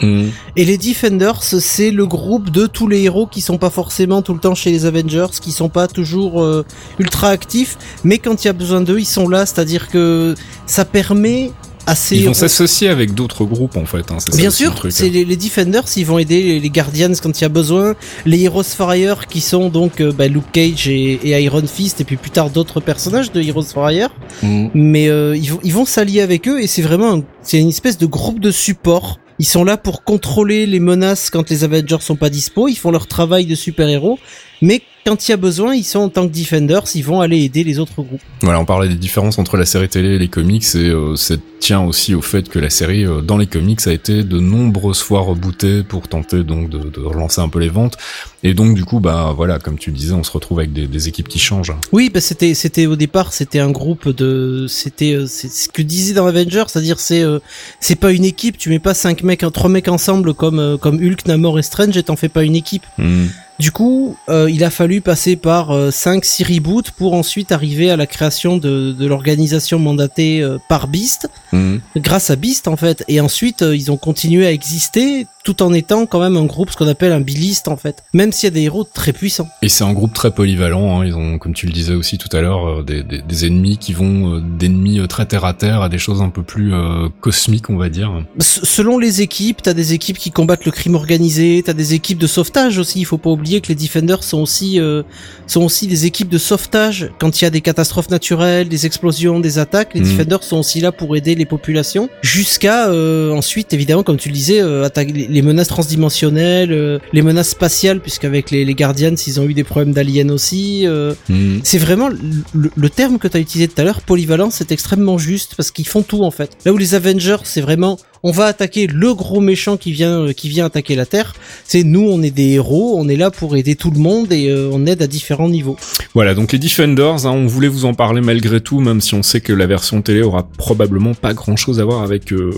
Et 0.56 0.64
les 0.64 0.78
Defenders, 0.78 1.42
c'est 1.42 1.90
le 1.90 2.06
groupe 2.06 2.50
de 2.50 2.66
tous 2.66 2.88
les 2.88 3.02
héros 3.02 3.26
qui 3.26 3.40
sont 3.40 3.58
pas 3.58 3.70
forcément 3.70 4.22
tout 4.22 4.34
le 4.34 4.40
temps 4.40 4.54
chez 4.54 4.70
les 4.70 4.86
Avengers, 4.86 5.26
qui 5.40 5.52
sont 5.52 5.68
pas 5.68 5.86
toujours 5.86 6.39
euh, 6.42 6.64
ultra 6.98 7.28
actifs, 7.28 7.76
mais 8.04 8.18
quand 8.18 8.44
il 8.44 8.46
y 8.46 8.50
a 8.50 8.52
besoin 8.54 8.80
d'eux, 8.80 8.98
ils 8.98 9.04
sont 9.04 9.28
là. 9.28 9.46
C'est-à-dire 9.46 9.88
que 9.88 10.34
ça 10.66 10.84
permet 10.84 11.50
à 11.86 11.94
ces 11.94 12.16
Ils 12.16 12.26
vont 12.26 12.34
s'associer 12.34 12.88
avec 12.88 13.14
d'autres 13.14 13.44
groupes 13.46 13.76
en 13.78 13.86
fait. 13.86 14.10
Hein, 14.12 14.18
ça 14.20 14.36
Bien 14.36 14.50
sûr, 14.50 14.86
c'est 14.90 15.08
les, 15.08 15.24
les 15.24 15.36
Defenders, 15.36 15.84
ils 15.96 16.04
vont 16.04 16.18
aider 16.18 16.42
les, 16.42 16.60
les 16.60 16.70
Guardians 16.70 17.12
quand 17.22 17.40
il 17.40 17.42
y 17.42 17.44
a 17.46 17.48
besoin, 17.48 17.94
les 18.26 18.42
Heroes 18.44 18.62
for 18.64 18.94
Hire 18.94 19.26
qui 19.28 19.40
sont 19.40 19.70
donc 19.70 20.00
euh, 20.00 20.12
bah, 20.12 20.28
Luke 20.28 20.52
Cage 20.52 20.88
et, 20.88 21.12
et 21.24 21.42
Iron 21.42 21.66
Fist, 21.66 22.00
et 22.00 22.04
puis 22.04 22.16
plus 22.16 22.30
tard 22.30 22.50
d'autres 22.50 22.80
personnages 22.80 23.32
de 23.32 23.40
Heroes 23.40 23.62
for 23.62 23.90
Hire. 23.90 24.10
Mm. 24.42 24.68
Mais 24.74 25.08
euh, 25.08 25.34
ils 25.36 25.50
vont, 25.52 25.60
ils 25.64 25.72
vont 25.72 25.86
s'allier 25.86 26.20
avec 26.20 26.46
eux 26.48 26.60
et 26.62 26.66
c'est 26.66 26.82
vraiment, 26.82 27.14
un- 27.14 27.22
c'est 27.42 27.58
une 27.58 27.70
espèce 27.70 27.96
de 27.96 28.06
groupe 28.06 28.40
de 28.40 28.50
support. 28.50 29.18
Ils 29.38 29.46
sont 29.46 29.64
là 29.64 29.78
pour 29.78 30.04
contrôler 30.04 30.66
les 30.66 30.80
menaces 30.80 31.30
quand 31.30 31.48
les 31.48 31.64
Avengers 31.64 31.96
sont 32.02 32.14
pas 32.16 32.28
dispo. 32.28 32.68
Ils 32.68 32.74
font 32.76 32.90
leur 32.90 33.06
travail 33.06 33.46
de 33.46 33.54
super-héros, 33.54 34.18
mais 34.60 34.82
quand 35.06 35.26
il 35.26 35.30
y 35.30 35.34
a 35.34 35.38
besoin, 35.38 35.74
ils 35.74 35.84
sont 35.84 36.00
en 36.00 36.08
tant 36.10 36.28
que 36.28 36.32
Defenders, 36.32 36.84
ils 36.94 37.02
vont 37.02 37.20
aller 37.20 37.42
aider 37.42 37.64
les 37.64 37.78
autres 37.78 38.02
groupes. 38.02 38.20
Voilà, 38.42 38.60
on 38.60 38.66
parlait 38.66 38.88
des 38.88 38.96
différences 38.96 39.38
entre 39.38 39.56
la 39.56 39.64
série 39.64 39.88
télé 39.88 40.10
et 40.10 40.18
les 40.18 40.28
comics, 40.28 40.64
et 40.74 40.90
euh, 40.90 41.16
ça 41.16 41.36
tient 41.58 41.80
aussi 41.80 42.14
au 42.14 42.22
fait 42.22 42.48
que 42.48 42.58
la 42.58 42.70
série, 42.70 43.06
euh, 43.06 43.22
dans 43.22 43.38
les 43.38 43.46
comics, 43.46 43.80
a 43.86 43.92
été 43.92 44.22
de 44.24 44.38
nombreuses 44.38 45.00
fois 45.00 45.20
rebootée 45.20 45.82
pour 45.82 46.08
tenter 46.08 46.42
donc 46.42 46.68
de, 46.68 46.78
de 46.78 47.00
relancer 47.00 47.40
un 47.40 47.48
peu 47.48 47.58
les 47.58 47.70
ventes. 47.70 47.96
Et 48.42 48.54
donc 48.54 48.74
du 48.74 48.84
coup, 48.84 49.00
bah 49.00 49.34
voilà, 49.36 49.58
comme 49.58 49.78
tu 49.78 49.90
le 49.90 49.96
disais, 49.96 50.14
on 50.14 50.22
se 50.22 50.30
retrouve 50.30 50.60
avec 50.60 50.72
des, 50.72 50.86
des 50.86 51.08
équipes 51.08 51.28
qui 51.28 51.38
changent. 51.38 51.74
Oui, 51.92 52.10
bah 52.12 52.20
c'était 52.20 52.54
c'était 52.54 52.86
au 52.86 52.96
départ 52.96 53.32
c'était 53.32 53.58
un 53.58 53.70
groupe 53.70 54.08
de 54.08 54.66
c'était 54.68 55.12
euh, 55.12 55.26
c'est 55.26 55.50
ce 55.50 55.68
que 55.68 55.82
disait 55.82 56.14
dans 56.14 56.26
Avengers, 56.26 56.64
c'est-à-dire 56.68 57.00
c'est 57.00 57.22
euh, 57.22 57.38
c'est 57.80 57.96
pas 57.96 58.12
une 58.12 58.24
équipe, 58.24 58.56
tu 58.56 58.70
mets 58.70 58.78
pas 58.78 58.94
cinq 58.94 59.22
mecs 59.22 59.44
trois 59.52 59.68
mecs 59.68 59.88
ensemble 59.88 60.32
comme 60.32 60.58
euh, 60.58 60.76
comme 60.78 60.96
Hulk, 60.96 61.26
Namor 61.26 61.58
et 61.58 61.62
Strange 61.62 61.96
et 61.96 62.02
t'en 62.02 62.16
fais 62.16 62.30
pas 62.30 62.44
une 62.44 62.56
équipe. 62.56 62.84
Mm. 62.96 63.26
Du 63.60 63.70
coup, 63.72 64.16
euh, 64.28 64.50
il 64.50 64.64
a 64.64 64.70
fallu 64.70 65.00
passer 65.00 65.36
par 65.36 65.92
5 65.92 66.24
6 66.24 66.44
reboots 66.44 66.90
pour 66.96 67.14
ensuite 67.14 67.52
arriver 67.52 67.90
à 67.90 67.96
la 67.96 68.06
création 68.06 68.56
de 68.56 68.92
de 68.92 69.06
l'organisation 69.06 69.78
mandatée 69.78 70.40
euh, 70.42 70.58
par 70.68 70.88
Beast 70.88 71.28
Mm. 71.52 71.78
grâce 71.96 72.30
à 72.30 72.36
Beast 72.36 72.68
en 72.68 72.76
fait 72.76 73.04
et 73.08 73.20
ensuite 73.20 73.62
euh, 73.62 73.74
ils 73.76 73.90
ont 73.90 73.96
continué 73.96 74.46
à 74.46 74.52
exister 74.52 75.26
tout 75.42 75.62
en 75.64 75.72
étant 75.72 76.06
quand 76.06 76.20
même 76.20 76.36
un 76.36 76.44
groupe 76.44 76.70
ce 76.70 76.76
qu'on 76.76 76.86
appelle 76.86 77.10
un 77.12 77.20
biliste 77.20 77.66
en 77.66 77.76
fait, 77.76 78.04
même 78.12 78.30
s'il 78.30 78.46
y 78.46 78.52
a 78.52 78.54
des 78.54 78.60
héros 78.62 78.84
très 78.84 79.12
puissants. 79.12 79.48
Et 79.62 79.68
c'est 79.68 79.82
un 79.82 79.92
groupe 79.92 80.12
très 80.12 80.30
polyvalent. 80.32 81.00
Hein. 81.00 81.06
Ils 81.06 81.14
ont, 81.16 81.38
comme 81.38 81.54
tu 81.54 81.66
le 81.66 81.72
disais 81.72 81.94
aussi 81.94 82.18
tout 82.18 82.28
à 82.36 82.40
l'heure, 82.40 82.68
euh, 82.68 82.82
des, 82.84 83.02
des, 83.02 83.20
des 83.22 83.46
ennemis 83.46 83.78
qui 83.78 83.92
vont 83.94 84.34
euh, 84.36 84.40
d'ennemis 84.40 85.00
euh, 85.00 85.06
très 85.08 85.26
terre 85.26 85.44
à 85.44 85.54
terre 85.54 85.80
à 85.82 85.88
des 85.88 85.98
choses 85.98 86.20
un 86.22 86.28
peu 86.28 86.42
plus 86.42 86.72
euh, 86.72 87.08
cosmiques, 87.20 87.68
on 87.70 87.76
va 87.76 87.88
dire. 87.88 88.12
S- 88.38 88.60
selon 88.62 88.96
les 88.98 89.22
équipes, 89.22 89.60
t'as 89.62 89.72
des 89.74 89.92
équipes 89.94 90.18
qui 90.18 90.30
combattent 90.30 90.66
le 90.66 90.72
crime 90.72 90.94
organisé, 90.94 91.62
t'as 91.66 91.72
des 91.72 91.94
équipes 91.94 92.18
de 92.18 92.26
sauvetage 92.28 92.78
aussi. 92.78 93.00
Il 93.00 93.04
faut 93.06 93.18
pas 93.18 93.30
oublier 93.30 93.49
que 93.58 93.66
les 93.68 93.74
Defenders 93.74 94.22
sont 94.22 94.38
aussi 94.40 94.78
euh, 94.78 95.02
sont 95.48 95.62
aussi 95.64 95.88
des 95.88 96.06
équipes 96.06 96.28
de 96.28 96.38
sauvetage 96.38 97.10
quand 97.18 97.40
il 97.40 97.44
y 97.44 97.46
a 97.46 97.50
des 97.50 97.60
catastrophes 97.62 98.10
naturelles, 98.10 98.68
des 98.68 98.86
explosions, 98.86 99.40
des 99.40 99.58
attaques. 99.58 99.94
Les 99.94 100.00
Mhm. 100.02 100.10
Defenders 100.12 100.44
sont 100.44 100.58
aussi 100.58 100.80
là 100.80 100.92
pour 100.92 101.16
aider 101.16 101.34
les 101.34 101.46
populations. 101.46 102.08
Jusqu'à 102.22 102.88
euh, 102.90 103.32
ensuite, 103.32 103.72
évidemment, 103.72 104.04
comme 104.04 104.16
tu 104.18 104.28
le 104.28 104.34
disais, 104.34 104.60
euh, 104.60 104.84
attaquer 104.84 105.12
les- 105.28 105.42
menaces 105.42 105.66
transdimensionnelles, 105.68 106.70
euh, 106.72 106.98
les 107.12 107.22
menaces 107.22 107.50
spatiales, 107.50 108.00
puisqu'avec 108.00 108.50
les, 108.50 108.64
les 108.64 108.74
Guardians, 108.74 109.14
ils 109.26 109.40
ont 109.40 109.48
eu 109.48 109.54
des 109.54 109.64
problèmes 109.64 109.92
d'aliens 109.92 110.28
aussi. 110.28 110.86
euh, 110.86 111.14
Mm. 111.28 111.60
c'est 111.64 111.78
vraiment 111.78 112.08
le, 112.08 112.18
le- 112.54 112.70
le 112.76 112.90
terme 112.90 113.18
que 113.18 113.26
tu 113.28 113.36
as 113.36 113.40
utilisé 113.40 113.68
tout 113.68 113.80
à 113.80 113.84
l'heure, 113.84 114.02
polyvalent, 114.02 114.50
c'est 114.50 114.70
extrêmement 114.72 115.18
juste 115.18 115.54
parce 115.56 115.70
qu'ils 115.70 115.88
font 115.88 116.02
tout 116.02 116.22
en 116.24 116.30
fait. 116.30 116.50
Là 116.64 116.72
où 116.72 116.76
les 116.78 116.94
Avengers, 116.94 117.36
c'est 117.44 117.60
vraiment 117.62 117.98
on 118.22 118.32
va 118.32 118.46
attaquer 118.46 118.86
le 118.86 119.14
gros 119.14 119.40
méchant 119.40 119.76
qui 119.76 119.92
vient 119.92 120.20
euh, 120.20 120.32
qui 120.32 120.48
vient 120.48 120.66
attaquer 120.66 120.94
la 120.94 121.06
Terre. 121.06 121.34
C'est 121.64 121.84
nous, 121.84 122.02
on 122.02 122.22
est 122.22 122.30
des 122.30 122.50
héros, 122.52 122.96
on 122.98 123.08
est 123.08 123.16
là 123.16 123.30
pour 123.30 123.56
aider 123.56 123.76
tout 123.76 123.90
le 123.90 123.98
monde 123.98 124.32
et 124.32 124.48
euh, 124.48 124.70
on 124.72 124.86
aide 124.86 125.02
à 125.02 125.06
différents 125.06 125.48
niveaux. 125.48 125.76
Voilà, 126.14 126.34
donc 126.34 126.52
les 126.52 126.58
Defenders, 126.58 127.26
hein, 127.26 127.30
on 127.30 127.46
voulait 127.46 127.68
vous 127.68 127.84
en 127.84 127.94
parler 127.94 128.20
malgré 128.20 128.60
tout, 128.60 128.80
même 128.80 129.00
si 129.00 129.14
on 129.14 129.22
sait 129.22 129.40
que 129.40 129.52
la 129.52 129.66
version 129.66 130.02
télé 130.02 130.22
aura 130.22 130.42
probablement 130.42 131.14
pas 131.14 131.34
grand-chose 131.34 131.80
à 131.80 131.84
voir 131.84 132.02
avec 132.02 132.32
euh, 132.32 132.52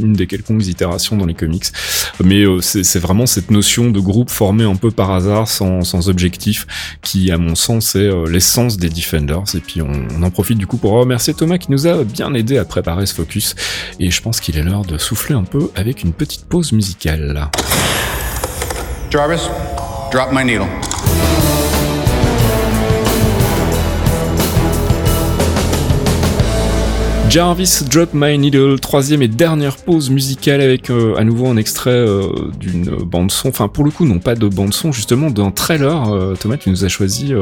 une 0.00 0.12
des 0.12 0.26
quelconques 0.26 0.66
itérations 0.66 1.16
dans 1.16 1.26
les 1.26 1.34
comics. 1.34 1.66
Mais 2.22 2.44
euh, 2.44 2.60
c'est 2.60 2.98
vraiment 2.98 3.26
cette 3.26 3.50
notion 3.50 3.90
de 3.90 4.00
groupe 4.00 4.30
formé 4.30 4.64
un 4.64 4.76
peu 4.76 4.90
par 4.90 5.10
hasard, 5.12 5.48
sans, 5.48 5.82
sans 5.82 6.08
objectif, 6.08 6.66
qui, 7.02 7.30
à 7.30 7.38
mon 7.38 7.54
sens, 7.54 7.94
est 7.94 8.00
euh, 8.00 8.26
l'essence 8.28 8.76
des 8.78 8.88
Defenders. 8.88 9.54
Et 9.54 9.60
puis 9.60 9.80
on, 9.80 9.92
on 10.16 10.22
en 10.22 10.30
profite 10.30 10.58
du 10.58 10.66
coup 10.66 10.76
pour 10.76 10.92
remercier 10.92 11.34
Thomas 11.34 11.58
qui 11.58 11.70
nous 11.70 11.86
a 11.86 12.04
bien 12.04 12.34
aidé 12.34 12.58
à 12.58 12.64
préparer 12.64 13.06
ce 13.06 13.14
focus. 13.14 13.54
Et 14.00 14.10
je 14.10 14.20
pense 14.20 14.40
qu'il 14.40 14.58
est 14.58 14.62
de 14.66 14.98
souffler 14.98 15.34
un 15.34 15.44
peu 15.44 15.70
avec 15.76 16.02
une 16.02 16.12
petite 16.12 16.44
pause 16.46 16.72
musicale. 16.72 17.48
Jarvis, 19.10 19.48
drop 20.10 20.32
my 20.32 20.44
needle. 20.44 20.66
Jarvis 27.28 27.82
Drop 27.90 28.10
My 28.14 28.38
Needle, 28.38 28.78
troisième 28.80 29.20
et 29.20 29.28
dernière 29.28 29.76
pause 29.76 30.10
musicale 30.10 30.60
avec 30.60 30.88
euh, 30.90 31.16
à 31.16 31.24
nouveau 31.24 31.48
un 31.48 31.56
extrait 31.56 31.90
euh, 31.90 32.28
d'une 32.58 32.84
bande 33.04 33.30
son, 33.30 33.48
enfin 33.48 33.68
pour 33.68 33.84
le 33.84 33.90
coup 33.90 34.06
non 34.06 34.20
pas 34.20 34.34
de 34.36 34.46
bande 34.48 34.72
son, 34.72 34.90
justement 34.92 35.28
d'un 35.30 35.50
trailer. 35.50 36.08
Euh, 36.14 36.34
Thomas, 36.34 36.56
tu 36.56 36.70
nous 36.70 36.84
as 36.84 36.88
choisi 36.88 37.34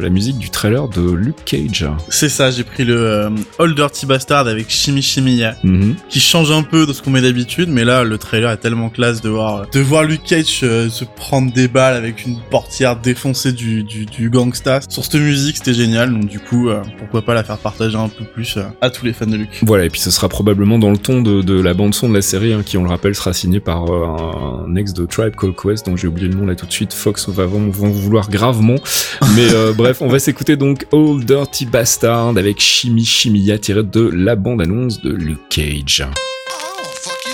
la 0.00 0.08
musique 0.10 0.38
du 0.38 0.50
trailer 0.50 0.88
de 0.88 1.10
Luke 1.12 1.44
Cage. 1.46 1.86
C'est 2.10 2.28
ça, 2.28 2.50
j'ai 2.50 2.64
pris 2.64 2.84
le 2.84 3.30
All 3.58 3.74
Dirty 3.74 4.06
Bastard 4.06 4.48
avec 4.48 4.68
Shimi 4.70 5.00
Shimiya, 5.02 5.54
Mhm. 5.62 5.94
qui 6.10 6.20
change 6.20 6.50
un 6.50 6.62
peu 6.62 6.84
de 6.86 6.92
ce 6.92 7.00
qu'on 7.00 7.10
met 7.10 7.22
d'habitude, 7.22 7.68
mais 7.70 7.84
là, 7.84 8.02
le 8.04 8.18
trailer 8.18 8.50
est 8.50 8.56
tellement 8.58 8.88
classe 8.90 9.20
de 9.22 9.28
voir, 9.30 9.66
de 9.70 9.80
voir 9.80 10.02
Luke 10.02 10.24
Cage 10.24 10.46
se 10.60 11.04
prendre 11.16 11.52
des 11.52 11.68
balles 11.68 11.94
avec 11.96 12.26
une 12.26 12.38
portière 12.50 12.96
défoncée 12.96 13.52
du, 13.52 13.84
du, 13.84 14.04
du 14.04 14.30
gangsta. 14.30 14.80
Sur 14.88 15.04
cette 15.04 15.14
musique, 15.14 15.56
c'était 15.58 15.74
génial, 15.74 16.10
donc 16.12 16.26
du 16.26 16.40
coup, 16.40 16.68
pourquoi 16.98 17.22
pas 17.22 17.34
la 17.34 17.44
faire 17.44 17.58
partager 17.58 17.96
un 17.96 18.08
peu 18.08 18.24
plus 18.24 18.58
à 18.82 18.90
tous 18.90 19.04
les 19.06 19.12
fans 19.12 19.27
Luke. 19.36 19.60
Voilà, 19.62 19.84
et 19.84 19.90
puis 19.90 20.00
ce 20.00 20.10
sera 20.10 20.28
probablement 20.28 20.78
dans 20.78 20.90
le 20.90 20.96
ton 20.96 21.22
de, 21.22 21.42
de 21.42 21.60
la 21.60 21.74
bande 21.74 21.94
son 21.94 22.08
de 22.08 22.14
la 22.14 22.22
série, 22.22 22.52
hein, 22.52 22.62
qui 22.64 22.76
on 22.76 22.82
le 22.82 22.88
rappelle 22.88 23.14
sera 23.14 23.32
signé 23.32 23.60
par 23.60 23.90
euh, 23.90 24.66
un, 24.66 24.76
ex 24.76 24.92
de 24.92 25.06
Tribe 25.06 25.34
Called 25.36 25.54
Quest, 25.56 25.86
dont 25.86 25.96
j'ai 25.96 26.08
oublié 26.08 26.28
le 26.28 26.34
nom 26.34 26.46
là 26.46 26.54
tout 26.54 26.66
de 26.66 26.72
suite. 26.72 26.92
Fox 26.92 27.28
va 27.28 27.46
vont, 27.46 27.68
vont 27.70 27.90
vouloir 27.90 28.30
gravement, 28.30 28.76
mais 29.36 29.52
euh, 29.52 29.72
bref, 29.72 30.00
on 30.00 30.08
va 30.08 30.18
s'écouter 30.18 30.56
donc 30.56 30.86
Old 30.92 31.24
Dirty 31.24 31.66
Bastard 31.66 32.36
avec 32.36 32.60
Shimi 32.60 33.04
Shimiya 33.04 33.58
tiré 33.58 33.82
de 33.82 34.08
la 34.08 34.36
bande 34.36 34.62
annonce 34.62 35.00
de 35.00 35.10
Luke 35.10 35.48
Cage. 35.50 36.04
Oh, 36.06 36.82
fuck 36.94 37.28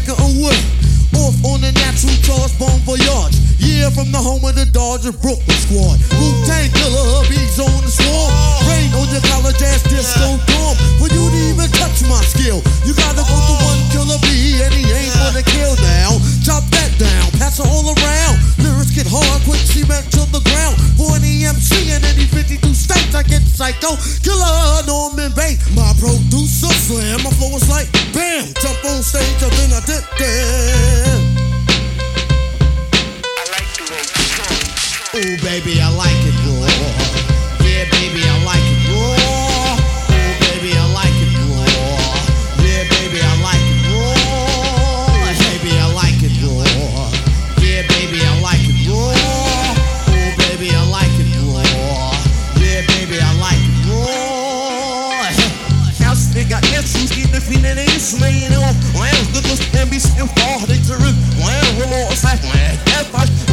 nigga 0.00 0.14
away. 0.18 0.79
Natural 2.30 2.48
bon 2.62 2.78
voyage. 2.86 3.34
Yeah, 3.58 3.90
from 3.90 4.12
the 4.14 4.22
home 4.22 4.44
of 4.46 4.54
the 4.54 4.62
Dodger 4.70 5.10
Brooklyn 5.10 5.58
squad. 5.66 5.98
Wu 6.14 6.30
Tang 6.46 6.70
killer, 6.70 7.06
hubby's 7.18 7.58
on 7.58 7.82
the 7.82 7.90
swarm. 7.90 8.30
Rain 8.70 8.86
on 8.94 9.10
your 9.10 9.24
college 9.26 9.58
ass 9.58 9.82
disco 9.82 10.38
dorm. 10.46 10.76
For 11.02 11.10
you 11.10 11.26
to 11.26 11.40
even 11.50 11.66
touch 11.74 12.06
my 12.06 12.22
skill, 12.22 12.62
you 12.86 12.94
gotta 12.94 13.26
go 13.26 13.34
to 13.34 13.54
one 13.66 13.82
killer 13.90 14.18
B, 14.22 14.62
and 14.62 14.70
he 14.70 14.86
ain't 14.94 15.10
for 17.60 17.66
all 17.66 17.92
around. 17.92 18.36
Lyrics 18.62 18.94
get 18.94 19.06
hard, 19.10 19.42
quick 19.42 19.60
cement 19.60 20.06
to 20.14 20.22
the 20.30 20.40
ground. 20.40 20.78
For 20.96 21.16
an 21.16 21.22
EMC 21.26 21.90
in 21.90 22.04
any 22.04 22.24
52 22.24 22.62
states, 22.72 23.14
I 23.14 23.22
get 23.22 23.42
psycho. 23.42 23.98
Killer 24.22 24.86
Norman 24.86 25.32
Bates, 25.34 25.66
my 25.74 25.92
producer 25.98 26.72
slam. 26.72 27.20
My 27.26 27.30
flow 27.36 27.56
is 27.56 27.68
like 27.68 27.90
bam, 28.14 28.54
jump 28.62 28.78
on 28.86 29.02
stage, 29.02 29.42
and 29.42 29.52
then 29.58 29.72
I 29.74 29.80
did 29.84 30.04
that. 30.22 31.29
Ooh, 35.12 35.36
baby, 35.42 35.74
I 35.82 35.90
like 35.90 36.22
it 36.22 36.38
raw. 36.46 36.70
Yeah, 37.66 37.82
baby, 37.90 38.22
I 38.22 38.38
like 38.46 38.62
it 38.62 38.78
raw. 38.94 39.18
Ooh, 40.06 40.38
baby, 40.38 40.70
I 40.78 40.86
like 40.94 41.10
it 41.18 41.34
raw. 41.34 41.66
Yeah, 42.62 42.86
baby, 42.86 43.18
I 43.18 43.34
like 43.42 43.58
it 43.58 43.90
raw. 43.90 44.06
Baby, 45.34 45.74
I 45.74 45.90
like 45.98 46.22
it 46.22 46.30
raw. 46.46 47.10
Yeah, 47.58 47.82
baby, 47.90 48.22
I 48.22 48.38
like 48.38 48.62
it 48.62 48.86
raw. 48.86 49.10
Ooh, 50.14 50.30
baby, 50.46 50.70
I 50.70 50.86
like 50.86 51.10
it 51.18 51.26
raw. 51.42 52.14
Yeah, 52.62 52.86
baby, 52.86 53.18
I 53.18 53.34
like 53.42 53.58
it 53.66 53.90
raw. 53.90 55.26
House 56.06 56.30
nigga, 56.30 56.62
essence, 56.70 57.10
get 57.10 57.34
the 57.34 57.40
feeling 57.40 57.74
they 57.74 57.90
slaying 57.98 58.46
it 58.46 58.62
off. 58.62 58.78
Wow, 58.94 59.10
good 59.34 59.42
looks 59.50 59.66
and 59.74 59.90
be 59.90 59.98
sitting 59.98 60.30
far, 60.38 60.62
they 60.70 60.78
terrific. 60.86 61.18
Wow, 61.42 61.82
remorse, 61.82 62.22
like, 62.22 62.44
wow, 62.46 62.78
that's 62.86 63.08
fine. 63.10 63.49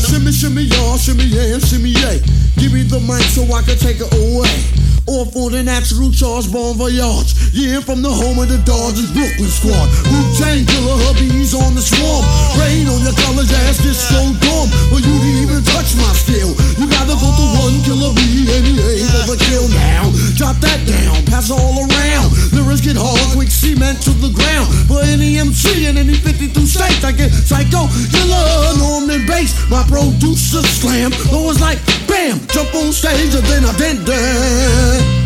Shimmy, 0.00 0.32
shimmy, 0.32 0.62
y'all, 0.62 0.96
shimmy, 0.96 1.24
yeah, 1.24 1.58
shimmy, 1.58 1.90
yeah. 1.90 2.18
Give 2.56 2.72
me 2.72 2.82
the 2.82 3.00
mic 3.00 3.22
so 3.28 3.42
I 3.52 3.62
can 3.62 3.76
take 3.78 4.00
it 4.00 4.12
away. 4.12 4.89
Off 5.10 5.34
on 5.34 5.50
the 5.50 5.58
natural 5.66 6.14
charge, 6.14 6.46
bon 6.54 6.78
voyage. 6.78 7.34
Yeah, 7.50 7.82
from 7.82 7.98
the 7.98 8.14
home 8.14 8.38
of 8.38 8.46
the 8.46 8.62
Dodgers, 8.62 9.10
Brooklyn 9.10 9.50
squad. 9.50 9.90
Wu-Tang 10.06 10.62
killer 10.62 10.94
hubbies 11.02 11.50
on 11.50 11.74
the 11.74 11.82
swarm. 11.82 12.22
Rain 12.54 12.86
on 12.86 13.02
your 13.02 13.16
college 13.26 13.50
ass, 13.66 13.82
this 13.82 13.98
so 13.98 14.22
dumb. 14.38 14.70
But 14.86 15.02
you 15.02 15.10
didn't 15.10 15.50
even 15.50 15.66
touch 15.66 15.98
my 15.98 16.14
skill. 16.14 16.54
You 16.78 16.86
gotta 16.86 17.18
go 17.18 17.26
to 17.26 17.46
one 17.58 17.82
killer 17.82 18.14
B, 18.14 18.54
and 18.54 18.62
he 18.62 18.78
ain't 18.78 19.10
overkill 19.26 19.66
now. 19.74 20.14
Drop 20.38 20.62
that 20.62 20.78
down, 20.86 21.26
pass 21.26 21.50
all 21.50 21.74
around. 21.74 22.30
Lyrics 22.54 22.78
get 22.78 22.94
hard, 22.94 23.18
quick 23.34 23.50
cement 23.50 23.98
to 24.06 24.14
the 24.14 24.30
ground. 24.30 24.70
For 24.86 25.02
any 25.02 25.42
MC 25.42 25.90
in 25.90 25.98
any 25.98 26.14
52 26.14 26.54
states, 26.70 27.02
I 27.02 27.10
get 27.10 27.34
psycho, 27.34 27.90
killer, 28.14 28.78
Norman 28.78 29.26
bass. 29.26 29.58
My 29.66 29.82
producer 29.90 30.62
slam, 30.62 31.10
though 31.34 31.50
it's 31.50 31.58
like 31.58 31.82
bam, 32.10 32.38
jump 32.48 32.74
on 32.74 32.92
stage 32.92 33.34
and 33.34 33.46
then 33.46 33.64
I 33.64 33.76
did 33.78 34.04
that. 34.06 35.19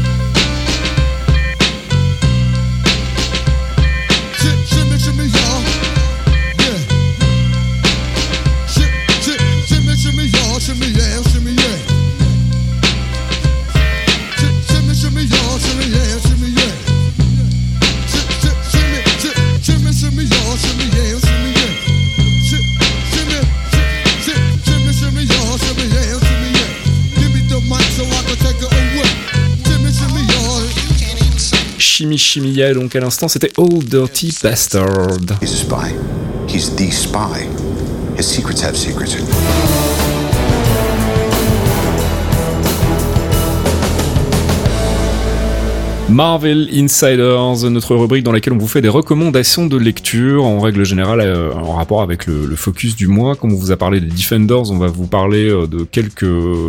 Chimie 32.34 32.52
Chimia, 32.52 32.74
donc 32.74 32.96
à 32.96 33.00
l'instant, 33.00 33.28
c'était 33.28 33.52
Old 33.56 33.88
Dirty 33.88 34.36
Bastard. 34.42 35.38
He's 35.40 35.52
a 35.52 35.56
spy. 35.56 35.94
He's 36.48 36.74
the 36.74 36.90
spy. 36.90 37.46
His 38.18 38.26
secrets 38.26 38.60
have 38.60 38.76
secrets. 38.76 39.14
Marvel 46.10 46.68
Insiders, 46.72 47.70
notre 47.70 47.96
rubrique 47.96 48.24
dans 48.24 48.30
laquelle 48.30 48.52
on 48.52 48.58
vous 48.58 48.68
fait 48.68 48.82
des 48.82 48.90
recommandations 48.90 49.66
de 49.66 49.76
lecture, 49.78 50.44
en 50.44 50.60
règle 50.60 50.84
générale 50.84 51.20
euh, 51.22 51.52
en 51.54 51.72
rapport 51.72 52.02
avec 52.02 52.26
le, 52.26 52.44
le 52.46 52.56
focus 52.56 52.94
du 52.94 53.06
mois. 53.08 53.34
Comme 53.36 53.52
on 53.52 53.56
vous 53.56 53.72
a 53.72 53.76
parlé 53.78 54.00
des 54.00 54.08
Defenders, 54.14 54.70
on 54.70 54.76
va 54.76 54.86
vous 54.88 55.06
parler 55.06 55.48
euh, 55.48 55.66
de 55.66 55.82
quelques 55.82 56.26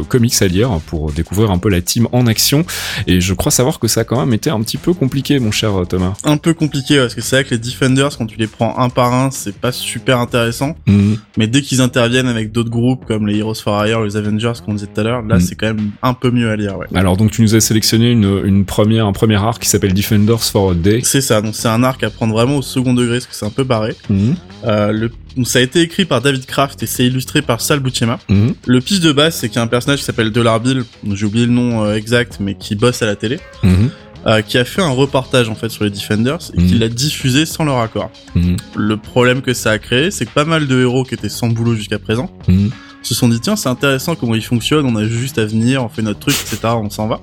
comics 0.08 0.42
à 0.42 0.48
lire 0.48 0.70
pour 0.88 1.12
découvrir 1.12 1.52
un 1.52 1.58
peu 1.58 1.70
la 1.70 1.82
team 1.82 2.08
en 2.14 2.28
action. 2.28 2.66
Et 3.08 3.20
je 3.20 3.34
crois 3.34 3.52
savoir 3.52 3.78
que 3.80 3.90
ça 3.90 4.02
a 4.02 4.04
quand 4.06 4.20
même 4.20 4.34
été 4.34 4.50
un 4.50 4.62
petit 4.62 4.78
peu 4.78 4.94
compliqué, 4.94 5.38
mon 5.40 5.52
cher 5.52 5.74
Thomas. 5.88 6.14
Un 6.24 6.38
peu 6.38 6.54
compliqué, 6.54 6.98
parce 6.98 7.14
que 7.14 7.22
c'est 7.22 7.36
vrai 7.36 7.44
que 7.44 7.52
les 7.52 7.60
Defenders, 7.60 8.18
quand 8.18 8.26
tu 8.28 8.38
les 8.38 8.48
prends 8.48 8.78
un 8.80 8.88
par 8.90 9.14
un, 9.14 9.32
c'est 9.32 9.56
pas 9.58 9.74
super 9.74 10.20
intéressant. 10.20 10.76
Mhm. 10.88 11.18
Mais 11.38 11.48
dès 11.48 11.62
qu'ils 11.62 11.82
interviennent 11.82 12.28
avec 12.30 12.54
d'autres 12.54 12.70
groupes, 12.72 13.04
comme 13.06 13.28
les 13.28 13.38
Heroes 13.40 13.56
for 13.56 13.86
Hire, 13.86 14.02
les 14.02 14.16
Avengers, 14.16 14.54
qu'on 14.66 14.74
disait 14.76 14.88
tout 14.88 15.02
à 15.02 15.04
l'heure, 15.04 15.22
là, 15.24 15.36
Mm. 15.36 15.40
c'est 15.42 15.56
quand 15.56 15.68
même 15.68 15.92
un 16.02 16.14
peu 16.14 16.32
mieux 16.32 16.50
à 16.50 16.56
lire, 16.56 16.78
ouais. 16.78 16.88
Alors 16.96 17.18
donc 17.18 17.32
tu 17.32 17.42
nous 17.42 17.54
as 17.54 17.60
sélectionné 17.60 18.10
une, 18.12 18.42
une 18.46 18.64
première, 18.64 19.06
un 19.06 19.12
premier 19.12 19.25
arc 19.34 19.62
qui 19.64 19.70
s'appelle 19.70 19.94
Defenders 19.94 20.44
for 20.44 20.72
a 20.72 20.74
Day. 20.76 21.02
C'est 21.04 21.22
ça, 21.22 21.42
donc 21.42 21.56
c'est 21.56 21.68
un 21.68 21.84
arc 21.84 22.04
à 22.04 22.10
prendre 22.10 22.34
vraiment 22.34 22.58
au 22.58 22.62
second 22.62 22.94
degré, 22.94 23.16
parce 23.18 23.26
que 23.26 23.34
c'est 23.36 23.46
un 23.46 23.50
peu 23.50 23.64
barré. 23.64 23.96
Mhm. 24.10 24.36
Euh, 24.66 24.92
le... 24.92 25.12
donc 25.36 25.48
ça 25.48 25.60
a 25.60 25.62
été 25.62 25.82
écrit 25.82 26.06
par 26.06 26.22
David 26.22 26.46
Kraft 26.46 26.82
et 26.84 26.86
c'est 26.86 27.06
illustré 27.06 27.42
par 27.42 27.62
Sal 27.62 27.80
Buscema. 27.80 28.20
Mhm. 28.30 28.54
Le 28.66 28.82
pitch 28.82 29.00
de 29.00 29.12
base, 29.12 29.36
c'est 29.36 29.48
qu'il 29.50 29.56
y 29.58 29.60
a 29.60 29.64
un 29.64 29.68
personnage 29.68 30.00
qui 30.00 30.06
s'appelle 30.06 30.32
Dollar 30.32 30.60
Bill, 30.60 30.84
j'ai 31.14 31.26
oublié 31.26 31.46
le 31.48 31.52
nom 31.52 31.84
euh, 31.84 31.96
exact, 31.96 32.38
mais 32.40 32.56
qui 32.56 32.76
bosse 32.76 33.02
à 33.02 33.06
la 33.06 33.16
télé, 33.16 33.40
Mhm. 33.64 33.90
euh, 34.28 34.42
qui 34.42 34.58
a 34.58 34.66
fait 34.66 34.82
un 34.82 34.90
reportage 34.90 35.50
en 35.50 35.56
fait 35.56 35.70
sur 35.70 35.84
les 35.84 35.90
Defenders 35.92 36.40
et 36.54 36.58
qui 36.64 36.74
Mhm. 36.76 36.80
l'a 36.80 36.90
diffusé 36.90 37.46
sans 37.46 37.64
leur 37.64 37.78
accord. 37.80 38.12
Mhm. 38.36 38.58
Le 38.76 38.98
problème 38.98 39.42
que 39.42 39.54
ça 39.54 39.72
a 39.72 39.78
créé, 39.80 40.10
c'est 40.12 40.26
que 40.26 40.32
pas 40.34 40.46
mal 40.46 40.68
de 40.68 40.82
héros 40.82 41.04
qui 41.04 41.14
étaient 41.14 41.30
sans 41.30 41.48
boulot 41.50 41.76
jusqu'à 41.76 42.00
présent 42.00 42.30
Mhm. 42.48 42.72
se 43.04 43.14
sont 43.14 43.30
dit 43.30 43.40
tiens 43.40 43.56
c'est 43.56 43.70
intéressant 43.70 44.16
comment 44.16 44.34
il 44.34 44.44
fonctionne, 44.44 44.84
on 44.88 44.96
a 44.96 45.06
juste 45.08 45.38
à 45.38 45.46
venir, 45.46 45.84
on 45.84 45.90
fait 45.90 46.02
notre 46.02 46.20
truc, 46.22 46.36
etc. 46.42 46.74
On 46.76 46.90
s'en 46.90 47.08
va. 47.08 47.22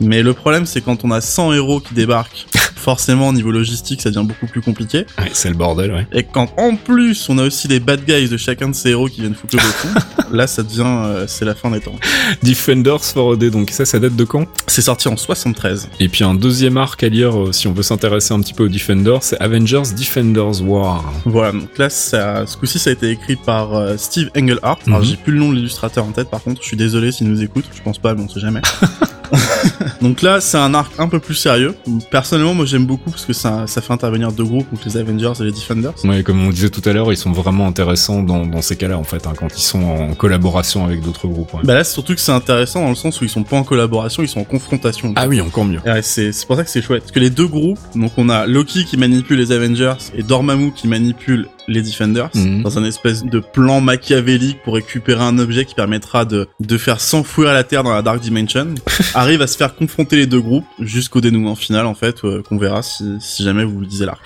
Mais 0.00 0.22
le 0.22 0.34
problème 0.34 0.66
c'est 0.66 0.80
quand 0.80 1.04
on 1.04 1.10
a 1.10 1.20
100 1.20 1.52
héros 1.54 1.80
qui 1.80 1.94
débarquent, 1.94 2.46
forcément 2.84 3.28
au 3.28 3.32
niveau 3.32 3.50
logistique 3.50 4.02
ça 4.02 4.10
devient 4.10 4.26
beaucoup 4.26 4.46
plus 4.46 4.60
compliqué. 4.60 5.06
Ouais, 5.18 5.30
c'est 5.32 5.48
le 5.48 5.54
bordel, 5.56 5.90
ouais. 5.92 6.06
Et 6.12 6.22
quand 6.22 6.52
en 6.58 6.76
plus 6.76 7.28
on 7.30 7.38
a 7.38 7.44
aussi 7.44 7.66
les 7.66 7.80
bad 7.80 8.04
guys 8.06 8.28
de 8.28 8.36
chacun 8.36 8.68
de 8.68 8.74
ces 8.74 8.90
héros 8.90 9.08
qui 9.08 9.22
viennent 9.22 9.34
foutre 9.34 9.56
le 9.56 9.62
bouton, 9.62 10.28
là 10.36 10.46
ça 10.46 10.62
devient 10.62 10.82
euh, 10.86 11.24
c'est 11.26 11.44
la 11.46 11.54
fin 11.54 11.70
des 11.70 11.80
temps. 11.80 11.94
Defenders 12.42 13.02
for 13.02 13.36
Day, 13.36 13.50
donc 13.50 13.70
ça, 13.70 13.84
ça 13.84 13.98
date 13.98 14.14
de 14.16 14.24
quand? 14.24 14.46
C'est 14.66 14.82
sorti 14.82 15.08
en 15.08 15.16
73. 15.16 15.88
Et 16.00 16.08
puis 16.08 16.24
un 16.24 16.34
deuxième 16.34 16.76
arc 16.76 17.02
à 17.02 17.08
lire 17.08 17.38
euh, 17.40 17.52
si 17.52 17.66
on 17.68 17.72
veut 17.72 17.82
s'intéresser 17.82 18.34
un 18.34 18.40
petit 18.40 18.52
peu 18.54 18.64
aux 18.64 18.68
Defenders, 18.68 19.22
c'est 19.22 19.40
Avengers 19.40 19.82
Defenders 19.96 20.60
War. 20.62 21.10
Voilà, 21.24 21.52
donc 21.52 21.76
là 21.78 21.88
ça, 21.88 22.46
ce 22.46 22.56
coup-ci 22.56 22.78
ça 22.78 22.90
a 22.90 22.92
été 22.92 23.10
écrit 23.10 23.36
par 23.36 23.74
euh, 23.74 23.96
Steve 23.96 24.28
Englehart. 24.36 24.78
Alors 24.86 24.98
Mhm. 25.00 25.04
j'ai 25.06 25.16
plus 25.16 25.32
le 25.32 25.38
nom 25.38 25.50
de 25.50 25.56
l'illustrateur 25.56 26.04
en 26.04 26.12
tête 26.12 26.28
par 26.28 26.42
contre, 26.42 26.60
je 26.60 26.66
suis 26.66 26.76
désolé 26.76 27.12
s'il 27.12 27.28
nous 27.28 27.42
écoute, 27.42 27.64
je 27.74 27.80
pense 27.82 27.98
pas 27.98 28.14
mais 28.14 28.22
on 28.22 28.28
sait 28.28 28.40
jamais. 28.40 28.60
donc 30.00 30.22
là 30.22 30.40
c'est 30.40 30.58
un 30.58 30.74
arc 30.74 30.92
un 30.98 31.08
peu 31.08 31.18
plus 31.18 31.34
sérieux. 31.34 31.74
Personnellement 32.10 32.54
moi 32.54 32.66
j'aime 32.74 32.86
beaucoup 32.86 33.10
parce 33.10 33.24
que 33.24 33.32
ça, 33.32 33.66
ça 33.68 33.80
fait 33.80 33.92
intervenir 33.92 34.32
deux 34.32 34.42
groupes, 34.44 34.66
donc 34.72 34.84
les 34.84 34.96
Avengers 34.96 35.32
et 35.40 35.44
les 35.44 35.52
Defenders. 35.52 35.92
Ouais, 36.04 36.24
comme 36.24 36.44
on 36.44 36.50
disait 36.50 36.70
tout 36.70 36.82
à 36.88 36.92
l'heure, 36.92 37.12
ils 37.12 37.16
sont 37.16 37.30
vraiment 37.30 37.68
intéressants 37.68 38.22
dans, 38.22 38.46
dans 38.46 38.62
ces 38.62 38.74
cas-là 38.74 38.98
en 38.98 39.04
fait, 39.04 39.26
hein, 39.28 39.32
quand 39.38 39.48
ils 39.56 39.62
sont 39.62 39.82
en 39.82 40.14
collaboration 40.14 40.84
avec 40.84 41.00
d'autres 41.00 41.28
groupes. 41.28 41.54
ouais. 41.54 41.60
Bah 41.62 41.74
là 41.74 41.84
c'est 41.84 41.92
surtout 41.92 42.14
que 42.14 42.20
c'est 42.20 42.32
intéressant 42.32 42.82
dans 42.82 42.88
le 42.88 42.94
sens 42.96 43.20
où 43.20 43.24
ils 43.24 43.30
sont 43.30 43.44
pas 43.44 43.56
en 43.56 43.62
collaboration, 43.64 44.22
ils 44.24 44.28
sont 44.28 44.40
en 44.40 44.44
confrontation. 44.44 45.12
Ah 45.16 45.28
oui, 45.28 45.40
encore 45.40 45.64
mieux. 45.64 45.78
Ouais, 45.86 46.02
c'est 46.02 46.32
c'est 46.32 46.46
pour 46.46 46.56
ça 46.56 46.64
que 46.64 46.70
c'est 46.70 46.82
chouette. 46.82 47.02
Parce 47.02 47.12
que 47.12 47.20
les 47.20 47.30
deux 47.30 47.46
groupes, 47.46 47.78
donc 47.94 48.12
on 48.16 48.28
a 48.28 48.46
Loki 48.46 48.84
qui 48.84 48.96
manipule 48.96 49.38
les 49.38 49.52
Avengers 49.52 49.94
et 50.16 50.22
Dormammu 50.24 50.72
qui 50.72 50.88
manipule 50.88 51.46
les 51.68 51.82
Defenders 51.82 52.30
Mhm. 52.34 52.62
dans 52.62 52.78
un 52.78 52.84
espèce 52.84 53.24
de 53.24 53.38
plan 53.40 53.80
machiavélique 53.80 54.58
pour 54.64 54.74
récupérer 54.74 55.22
un 55.22 55.38
objet 55.38 55.64
qui 55.64 55.74
permettra 55.74 56.24
de, 56.24 56.48
de 56.60 56.78
faire 56.78 57.00
s'enfouir 57.00 57.52
la 57.52 57.64
Terre 57.64 57.82
dans 57.82 57.92
la 57.94 58.02
Dark 58.02 58.20
Dimension, 58.20 58.74
arrive 59.14 59.42
à 59.42 59.46
se 59.46 59.56
faire 59.56 59.74
confronter 59.74 60.16
les 60.16 60.26
deux 60.26 60.40
groupes 60.40 60.64
jusqu'au 60.80 61.20
dénouement 61.20 61.54
final 61.56 61.86
en 61.86 61.94
fait, 61.94 62.16
euh, 62.24 62.42
qu'on 62.42 62.58
verra 62.58 62.82
si, 62.82 63.04
si 63.20 63.42
jamais 63.44 63.64
vous 63.64 63.80
le 63.80 63.86
lisez 63.86 64.06
là. 64.06 64.16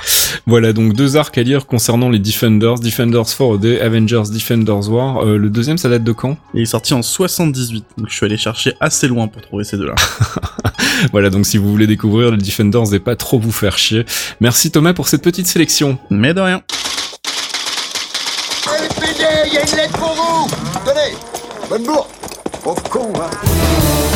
Voilà, 0.46 0.72
donc 0.72 0.94
deux 0.94 1.16
arcs 1.16 1.36
à 1.38 1.42
lire 1.42 1.66
concernant 1.66 2.10
les 2.10 2.18
Defenders, 2.18 2.78
Defenders 2.80 3.28
for 3.28 3.54
a 3.54 3.58
Day, 3.58 3.80
Avengers 3.80 4.24
Defenders 4.32 4.88
War. 4.90 5.24
Euh, 5.24 5.36
le 5.38 5.50
deuxième, 5.50 5.78
ça 5.78 5.88
date 5.88 6.04
de 6.04 6.12
quand? 6.12 6.36
Il 6.54 6.62
est 6.62 6.66
sorti 6.66 6.94
en 6.94 7.02
78, 7.02 7.84
donc 7.96 8.08
je 8.10 8.14
suis 8.14 8.26
allé 8.26 8.36
chercher 8.36 8.74
assez 8.80 9.08
loin 9.08 9.28
pour 9.28 9.42
trouver 9.42 9.64
ces 9.64 9.76
deux-là. 9.76 9.94
Voilà, 11.12 11.30
donc 11.30 11.46
si 11.46 11.58
vous 11.58 11.70
voulez 11.70 11.86
découvrir 11.86 12.32
les 12.32 12.36
Defenders 12.38 12.92
et 12.92 12.98
pas 12.98 13.14
trop 13.14 13.38
vous 13.38 13.52
faire 13.52 13.78
chier. 13.78 14.04
Merci 14.40 14.70
Thomas 14.72 14.92
pour 14.94 15.06
cette 15.08 15.22
petite 15.22 15.46
sélection. 15.46 15.96
Mais 16.10 16.34
de 16.34 16.40
rien. 16.40 16.62
Il 19.18 19.52
y 19.52 19.58
a 19.58 19.62
une 19.62 19.76
lettre 19.76 19.98
pour 19.98 20.14
vous. 20.14 20.48
Tenez, 20.84 21.16
bonne 21.68 21.82
bourre. 21.82 22.06
Pauvre 22.62 22.82
con, 22.88 23.12
hein 23.16 24.07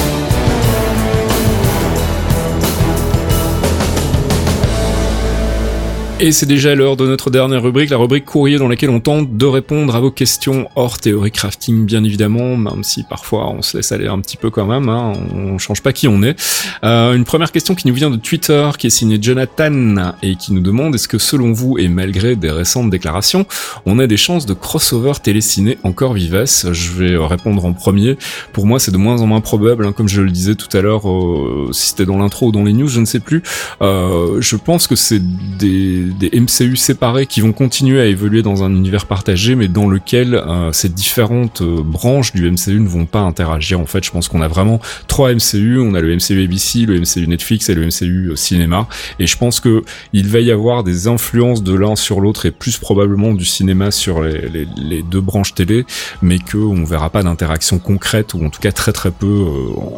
Et 6.24 6.30
c'est 6.30 6.46
déjà 6.46 6.76
l'heure 6.76 6.96
de 6.96 7.04
notre 7.04 7.30
dernière 7.30 7.64
rubrique, 7.64 7.90
la 7.90 7.96
rubrique 7.96 8.24
courrier 8.24 8.56
dans 8.56 8.68
laquelle 8.68 8.90
on 8.90 9.00
tente 9.00 9.36
de 9.36 9.44
répondre 9.44 9.96
à 9.96 9.98
vos 9.98 10.12
questions 10.12 10.68
hors 10.76 10.98
théorie 10.98 11.32
crafting, 11.32 11.84
bien 11.84 12.04
évidemment, 12.04 12.56
même 12.56 12.84
si 12.84 13.02
parfois 13.02 13.50
on 13.50 13.60
se 13.60 13.76
laisse 13.76 13.90
aller 13.90 14.06
un 14.06 14.20
petit 14.20 14.36
peu 14.36 14.48
quand 14.48 14.64
même, 14.64 14.88
hein, 14.88 15.14
on 15.34 15.58
change 15.58 15.82
pas 15.82 15.92
qui 15.92 16.06
on 16.06 16.22
est. 16.22 16.40
Euh, 16.84 17.14
une 17.14 17.24
première 17.24 17.50
question 17.50 17.74
qui 17.74 17.88
nous 17.88 17.94
vient 17.94 18.08
de 18.08 18.18
Twitter, 18.18 18.70
qui 18.78 18.86
est 18.86 18.90
signée 18.90 19.18
Jonathan, 19.20 20.12
et 20.22 20.36
qui 20.36 20.52
nous 20.52 20.60
demande 20.60 20.94
est-ce 20.94 21.08
que 21.08 21.18
selon 21.18 21.52
vous, 21.52 21.76
et 21.76 21.88
malgré 21.88 22.36
des 22.36 22.52
récentes 22.52 22.88
déclarations, 22.88 23.44
on 23.84 23.98
a 23.98 24.06
des 24.06 24.16
chances 24.16 24.46
de 24.46 24.54
crossover 24.54 25.14
téléciné 25.20 25.78
encore 25.82 26.12
vivaces 26.12 26.68
Je 26.70 26.92
vais 26.92 27.16
répondre 27.16 27.64
en 27.64 27.72
premier. 27.72 28.16
Pour 28.52 28.64
moi, 28.64 28.78
c'est 28.78 28.92
de 28.92 28.96
moins 28.96 29.20
en 29.22 29.26
moins 29.26 29.40
probable, 29.40 29.86
hein, 29.86 29.92
comme 29.92 30.08
je 30.08 30.20
le 30.20 30.30
disais 30.30 30.54
tout 30.54 30.68
à 30.76 30.82
l'heure, 30.82 31.10
euh, 31.10 31.70
si 31.72 31.88
c'était 31.88 32.06
dans 32.06 32.18
l'intro 32.18 32.46
ou 32.46 32.52
dans 32.52 32.62
les 32.62 32.74
news, 32.74 32.86
je 32.86 33.00
ne 33.00 33.06
sais 33.06 33.18
plus. 33.18 33.42
Euh, 33.80 34.40
je 34.40 34.54
pense 34.54 34.86
que 34.86 34.94
c'est 34.94 35.20
des 35.58 36.11
des 36.12 36.30
MCU 36.38 36.76
séparés 36.76 37.26
qui 37.26 37.40
vont 37.40 37.52
continuer 37.52 38.00
à 38.00 38.06
évoluer 38.06 38.42
dans 38.42 38.62
un 38.62 38.70
univers 38.70 39.06
partagé, 39.06 39.54
mais 39.54 39.68
dans 39.68 39.88
lequel 39.88 40.34
euh, 40.34 40.72
ces 40.72 40.88
différentes 40.88 41.62
euh, 41.62 41.82
branches 41.82 42.32
du 42.32 42.50
MCU 42.50 42.80
ne 42.80 42.88
vont 42.88 43.06
pas 43.06 43.20
interagir. 43.20 43.80
En 43.80 43.86
fait, 43.86 44.04
je 44.04 44.10
pense 44.10 44.28
qu'on 44.28 44.42
a 44.42 44.48
vraiment 44.48 44.80
trois 45.08 45.32
MCU. 45.32 45.78
On 45.80 45.94
a 45.94 46.00
le 46.00 46.14
MCU 46.16 46.42
ABC, 46.42 46.86
le 46.86 47.00
MCU 47.00 47.26
Netflix 47.26 47.68
et 47.68 47.74
le 47.74 47.86
MCU 47.86 48.30
euh, 48.30 48.36
cinéma. 48.36 48.88
Et 49.18 49.26
je 49.26 49.36
pense 49.36 49.60
que 49.60 49.84
il 50.12 50.28
va 50.28 50.40
y 50.40 50.50
avoir 50.50 50.84
des 50.84 51.08
influences 51.08 51.62
de 51.62 51.74
l'un 51.74 51.96
sur 51.96 52.20
l'autre 52.20 52.46
et 52.46 52.50
plus 52.50 52.78
probablement 52.78 53.34
du 53.34 53.44
cinéma 53.44 53.90
sur 53.90 54.22
les, 54.22 54.48
les, 54.48 54.66
les 54.76 55.02
deux 55.02 55.20
branches 55.20 55.54
télé, 55.54 55.84
mais 56.20 56.38
que 56.38 56.58
on 56.58 56.84
verra 56.84 57.10
pas 57.10 57.22
d'interaction 57.22 57.78
concrète 57.78 58.34
ou 58.34 58.44
en 58.44 58.50
tout 58.50 58.60
cas 58.60 58.72
très 58.72 58.92
très 58.92 59.10
peu 59.10 59.44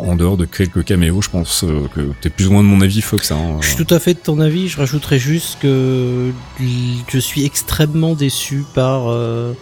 en 0.01 0.17
dehors 0.17 0.37
de 0.37 0.45
quelques 0.45 0.85
caméos. 0.85 1.23
Je 1.23 1.31
pense 1.31 1.65
que 1.95 2.01
t'es 2.21 2.31
plus 2.31 2.49
ou 2.49 2.53
moins 2.53 2.63
de 2.63 2.69
mon 2.69 2.81
avis, 2.81 3.01
Fox. 3.01 3.31
Hein. 3.31 3.59
Je 3.61 3.69
suis 3.69 3.85
tout 3.85 3.95
à 3.95 3.99
fait 3.99 4.15
de 4.15 4.19
ton 4.19 4.41
avis. 4.41 4.69
Je 4.69 4.77
rajouterais 4.77 5.19
juste 5.19 5.59
que 5.61 6.04
je 7.09 7.19
suis 7.19 7.45
extrêmement 7.45 8.15
déçu 8.15 8.65
par 8.75 9.09
euh, 9.09 9.53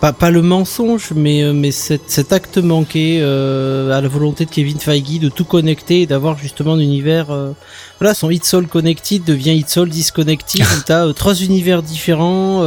pas, 0.00 0.12
pas 0.12 0.30
le 0.30 0.40
mensonge, 0.40 1.10
mais, 1.14 1.42
euh, 1.42 1.52
mais 1.52 1.70
cet, 1.70 2.10
cet 2.10 2.32
acte 2.32 2.56
manqué 2.56 3.18
euh, 3.20 3.96
à 3.96 4.00
la 4.00 4.08
volonté 4.08 4.46
de 4.46 4.50
Kevin 4.50 4.78
Feige 4.78 5.18
de 5.18 5.28
tout 5.28 5.44
connecter 5.44 6.02
et 6.02 6.06
d'avoir 6.06 6.38
justement 6.38 6.72
un 6.72 6.78
univers. 6.78 7.26
voilà, 7.98 8.14
son 8.14 8.30
It's 8.30 8.52
All 8.54 8.66
Connected 8.66 9.24
devient 9.24 9.56
It's 9.56 9.76
All 9.76 9.88
Disconnected. 9.88 10.64
tu 10.86 10.92
as 10.92 11.12
trois 11.14 11.34
univers 11.42 11.82
différents, 11.82 12.64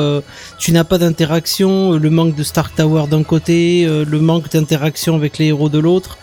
tu 0.59 0.71
n'as 0.71 0.83
pas 0.83 0.99
d'interaction, 0.99 1.93
le 1.93 2.09
manque 2.09 2.35
de 2.35 2.43
Stark 2.43 2.75
Tower 2.75 3.05
d'un 3.09 3.23
côté, 3.23 3.85
le 3.87 4.19
manque 4.19 4.51
d'interaction 4.51 5.15
avec 5.15 5.39
les 5.39 5.47
héros 5.47 5.69
de 5.69 5.79
l'autre. 5.79 6.17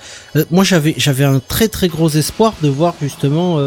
moi, 0.51 0.63
j'avais 0.63 0.95
j'avais 0.97 1.25
un 1.25 1.41
très 1.41 1.69
très 1.69 1.89
gros 1.89 2.11
espoir 2.11 2.55
de 2.63 2.69
voir 2.69 2.95
justement 3.03 3.59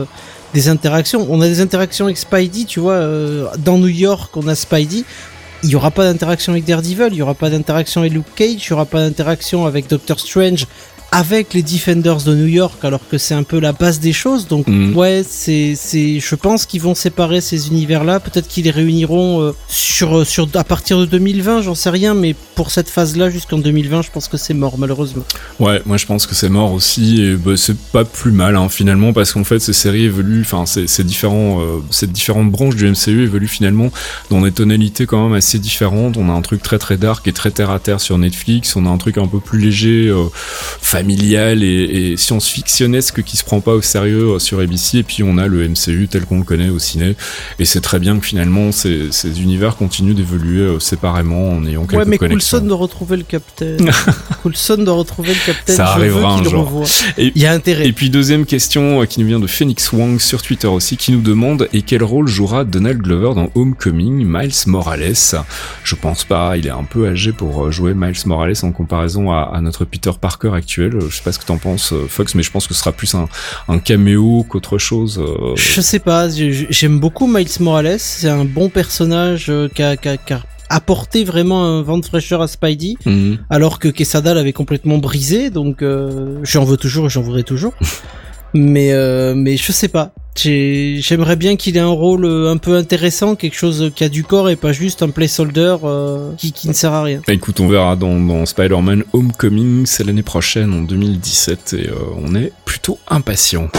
des 0.54 0.70
interactions. 0.70 1.26
On 1.30 1.42
a 1.42 1.48
des 1.48 1.62
interactions 1.62 2.06
avec 2.06 2.18
Spidey, 2.18 2.66
tu 2.66 2.80
vois. 2.80 2.94
Euh, 2.94 3.48
dans 3.58 3.78
New 3.78 3.88
York, 3.88 4.36
on 4.38 4.48
a 4.48 4.56
Spidey. 4.56 5.04
Il 5.64 5.70
n'y 5.70 5.76
aura 5.76 5.92
pas 5.92 6.04
d'interaction 6.04 6.52
avec 6.52 6.66
Daredevil, 6.66 7.08
il 7.12 7.16
n'y 7.16 7.22
aura 7.22 7.36
pas 7.36 7.50
d'interaction 7.50 8.02
avec 8.02 8.12
Luke 8.12 8.26
Cage, 8.36 8.50
il 8.50 8.68
n'y 8.70 8.74
aura 8.74 8.86
pas 8.86 9.00
d'interaction 9.00 9.66
avec 9.66 9.88
Doctor 9.88 10.20
Strange 10.20 10.68
avec 11.14 11.53
les 11.53 11.61
Defenders 11.61 12.23
de 12.23 12.35
New 12.35 12.48
York, 12.48 12.84
alors 12.84 13.07
que 13.07 13.18
c'est 13.19 13.35
un 13.35 13.44
peu 13.44 13.60
la 13.60 13.72
base 13.72 13.99
des 13.99 14.14
choses. 14.14 14.48
Donc 14.48 14.68
Mhm. 14.68 14.95
ouais, 14.98 15.23
c'est 15.27 15.76
c'est, 15.77 16.19
je 16.19 16.35
pense 16.35 16.65
qu'ils 16.65 16.81
vont 16.81 16.95
séparer 16.95 17.40
ces 17.40 17.68
univers-là. 17.68 18.19
Peut-être 18.19 18.48
qu'ils 18.48 18.64
les 18.65 18.72
réuniront 18.72 19.41
euh, 19.41 19.52
sur 19.69 20.26
sur 20.26 20.48
à 20.56 20.64
partir 20.64 20.99
de 20.99 21.06
2020, 21.06 21.61
j'en 21.61 21.76
sais 21.76 21.91
rien, 21.91 22.15
mais 22.15 22.35
pour 22.56 22.72
cette 22.72 22.90
phase-là 22.90 23.30
jusqu'en 23.30 23.60
2020, 23.60 24.02
je 24.02 24.11
pense 24.11 24.27
que 24.27 24.38
c'est 24.38 24.53
mort 24.56 24.77
malheureusement. 24.80 25.23
Ouais, 25.60 25.81
moi 25.85 25.98
je 25.98 26.06
pense 26.07 26.26
que 26.26 26.34
c'est 26.34 26.49
mort 26.49 26.73
aussi 26.73 27.22
et 27.22 27.35
bah, 27.35 27.53
c'est 27.57 27.77
pas 27.77 28.06
plus 28.06 28.31
mal 28.31 28.56
hein, 28.56 28.68
finalement 28.69 29.14
parce 29.14 29.34
qu'en 29.34 29.44
fait 29.44 29.60
ces 29.60 29.73
séries 29.73 30.06
évoluent, 30.06 30.41
enfin 30.41 30.65
ces, 30.65 30.88
ces 30.88 31.03
différents, 31.03 31.61
euh, 31.61 31.80
ces 31.91 32.07
différentes 32.07 32.52
branches 32.52 32.76
du 32.76 32.90
MCU 32.90 33.23
évoluent 33.23 33.48
finalement 33.48 33.91
dans 34.31 34.41
des 34.41 34.52
tonalités 34.52 35.06
quand 35.06 35.23
même 35.23 35.34
assez 35.38 35.60
différentes. 35.60 36.18
On 36.18 36.27
a 36.30 36.34
un 36.34 36.41
truc 36.41 36.64
très 36.64 36.80
très 36.80 36.98
dark 36.98 37.27
et 37.27 37.34
très 37.34 37.52
terre 37.52 37.69
à 37.69 37.80
terre 37.80 38.02
sur 38.02 38.18
Netflix, 38.18 38.76
on 38.76 38.85
a 38.88 38.90
un 38.90 38.98
truc 38.98 39.18
un 39.19 39.27
peu 39.27 39.40
plus 39.40 39.60
léger, 39.60 40.07
euh, 40.07 40.23
familial 41.04 41.64
et, 41.64 42.14
et 42.14 42.18
science-fictionnesque 42.18 43.24
qui 43.24 43.36
se 43.36 43.44
prend 43.44 43.60
pas 43.60 43.74
au 43.74 43.82
sérieux 43.82 44.36
euh, 44.36 44.40
sur 44.40 44.60
ABC 44.60 45.00
et 45.00 45.04
puis 45.04 45.22
on 45.22 45.38
a 45.38 45.48
le 45.48 45.68
MCU 45.68 46.08
tel 46.10 46.26
qu'on 46.26 46.38
le 46.38 46.46
connaît 46.46 46.70
au 46.70 46.80
ciné 46.80 47.18
et 47.60 47.66
c'est 47.66 47.82
très 47.82 48.00
bien 48.00 48.18
que 48.18 48.26
finalement 48.26 48.72
ces, 48.72 49.12
ces 49.12 49.42
univers 49.42 49.76
continuent 49.76 50.14
d'évoluer 50.14 50.62
euh, 50.62 50.80
séparément 50.80 51.52
en 51.52 51.66
ayant 51.66 51.86
quelques 51.86 52.00
Ouais, 52.00 52.06
mais 52.08 52.18
connexions. 52.18 52.60
Coulson 52.60 52.70
de 52.70 52.74
retrouver 52.74 53.18
le 53.18 53.24
capitaine. 53.24 53.92
Coulson 54.44 54.78
de 54.78 54.90
retrouver 54.90 55.34
le 55.34 55.46
capitaine. 55.46 55.76
Ça 55.76 55.86
je 55.86 56.00
arrivera 56.00 56.36
un 56.36 56.44
jour. 56.44 56.86
Il 57.18 57.38
y 57.38 57.46
a 57.46 57.52
intérêt. 57.52 57.86
Et 57.86 57.92
puis 57.92 58.10
deuxième 58.10 58.46
question 58.46 59.02
euh, 59.02 59.06
qui 59.06 59.20
nous 59.20 59.28
vient 59.28 59.42
de 59.42 59.48
Phoenix 59.48 59.92
Wang 59.92 60.20
sur 60.20 60.42
Twitter 60.42 60.68
aussi, 60.68 60.96
qui 60.96 61.12
nous 61.12 61.22
demande 61.22 61.68
et 61.74 61.82
quel 61.82 62.04
rôle 62.04 62.30
jouera 62.30 62.64
Donald 62.64 63.02
Glover 63.02 63.36
dans 63.36 63.50
Homecoming, 63.56 64.24
Miles 64.26 64.54
Morales? 64.68 65.36
Je 65.84 65.96
pense 65.96 66.24
pas, 66.24 66.56
il 66.56 66.68
est 66.68 66.72
un 66.72 66.86
peu 66.86 67.10
âgé 67.10 67.34
pour 67.34 67.70
jouer 67.74 67.94
Miles 67.94 68.16
Morales 68.26 68.56
en 68.64 68.72
comparaison 68.72 69.32
à, 69.32 69.52
à 69.54 69.60
notre 69.60 69.84
Peter 69.84 70.12
Parker 70.20 70.52
actuel. 70.54 70.93
Je 71.10 71.15
sais 71.15 71.24
pas 71.24 71.32
ce 71.32 71.40
que 71.40 71.45
t'en 71.45 71.57
penses 71.57 71.94
euh, 71.94 72.06
Fox, 72.07 72.36
mais 72.36 72.44
je 72.44 72.52
pense 72.52 72.68
que 72.68 72.74
ce 72.74 72.80
sera 72.80 72.91
plus 72.91 73.14
un, 73.15 73.28
un 73.68 73.80
caméo 73.80 74.45
qu'autre 74.48 74.78
chose. 74.78 75.20
euh. 75.20 75.53
Je 75.56 75.82
sais 75.82 75.99
pas, 75.99 76.28
j'aime 76.30 76.99
beaucoup 76.99 77.28
Miles 77.28 77.48
Morales, 77.60 77.99
c'est 77.99 78.30
un 78.30 78.45
bon 78.45 78.70
personnage 78.70 79.48
euh, 79.49 79.68
qui 79.74 79.82
a, 79.84 79.95
apporté 80.70 81.24
vraiment 81.24 81.64
un 81.65 81.82
vent 81.84 81.99
de 81.99 82.06
fraîcheur 82.06 82.41
à 82.41 82.48
Spidey, 82.48 82.95
Mhm. 83.06 83.38
alors 83.49 83.78
que 83.80 83.90
Quesada 83.90 84.34
l'avait 84.34 84.53
complètement 84.53 84.98
brisé, 84.98 85.49
donc 85.52 85.82
euh, 85.84 86.40
j'en 86.44 86.64
veux 86.64 86.78
toujours 86.78 87.06
et 87.06 87.10
j'en 87.10 87.22
voudrais 87.22 87.44
toujours. 87.44 87.74
mais 88.56 88.91
euh, 88.91 89.34
mais 89.36 89.57
je 89.57 89.72
sais 89.72 89.88
pas, 89.88 90.14
J'ai- 90.36 90.98
j'aimerais 91.00 91.36
bien 91.36 91.56
qu'il 91.56 91.78
ait 91.78 91.82
un 91.82 91.88
rôle 91.88 92.26
euh, 92.26 92.52
un 92.52 92.58
peu 92.58 92.76
intéressant, 92.76 93.36
quelque 93.36 93.56
chose 93.56 93.92
qui 93.96 94.04
a 94.04 94.10
du 94.10 94.24
corps 94.24 94.50
et 94.50 94.56
pas 94.56 94.74
juste 94.74 95.04
un 95.04 95.10
placeholder 95.10 95.78
euh, 95.84 96.32
qui, 96.38 96.68
ne 96.68 96.74
sert 96.74 96.92
à 96.92 97.04
rien. 97.04 97.22
Bah, 97.28 97.34
écoute, 97.34 97.60
on 97.60 97.68
verra 97.68 97.96
dans, 97.96 98.20
dans 98.20 98.46
Spider-Man 98.46 99.04
Homecoming, 99.14 99.86
c'est 99.86 100.04
l'année 100.04 100.24
prochaine, 100.24 100.74
en 100.74 100.82
2017, 100.82 101.76
et 101.80 101.90
euh, 101.90 101.94
on 102.18 102.36
est 102.36 102.52
plutôt 102.66 102.98
impatient. 103.08 103.70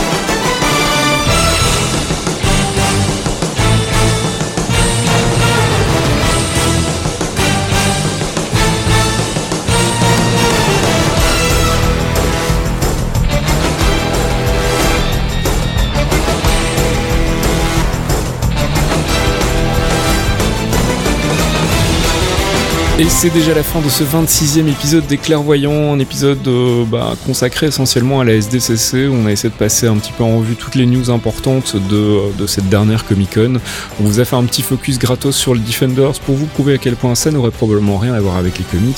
Et 22.97 23.09
c'est 23.09 23.31
déjà 23.31 23.53
la 23.55 23.65
fin 23.65 23.81
de 23.81 23.89
ce 23.89 24.05
26e 24.05 24.69
épisode 24.69 25.05
des 25.09 25.17
Clairvoyants, 25.17 25.93
un 25.93 25.99
épisode 25.99 26.47
euh, 26.47 26.85
bah, 26.85 27.15
consacré 27.27 27.67
essentiellement 27.67 28.21
à 28.21 28.25
la 28.25 28.35
SDCC. 28.35 29.09
On 29.11 29.27
a 29.27 29.33
essayé 29.33 29.51
de 29.53 29.59
passer 29.59 29.89
un 29.89 29.97
petit 29.97 30.13
peu 30.13 30.23
en 30.23 30.39
revue 30.39 30.55
toutes 30.55 30.77
les 30.77 30.87
news 30.87 31.11
importantes 31.11 31.75
de, 31.75 32.33
de 32.39 32.47
cette 32.47 32.69
dernière 32.69 33.05
Comic 33.05 33.35
Con. 33.35 33.55
On 34.01 34.05
vous 34.05 34.21
a 34.21 34.25
fait 34.25 34.37
un 34.37 34.45
petit 34.45 34.63
focus 34.63 35.01
gratos 35.01 35.35
sur 35.35 35.55
le 35.55 35.61
Defenders 35.61 36.21
pour 36.21 36.37
vous 36.37 36.47
prouver 36.47 36.75
à 36.75 36.79
quel 36.79 36.95
point 36.95 37.17
ça 37.17 37.33
n'aurait 37.33 37.51
probablement 37.51 37.99
rien 37.99 38.15
à 38.15 38.21
voir 38.21 38.37
avec 38.37 38.59
les 38.59 38.65
comics. 38.65 38.97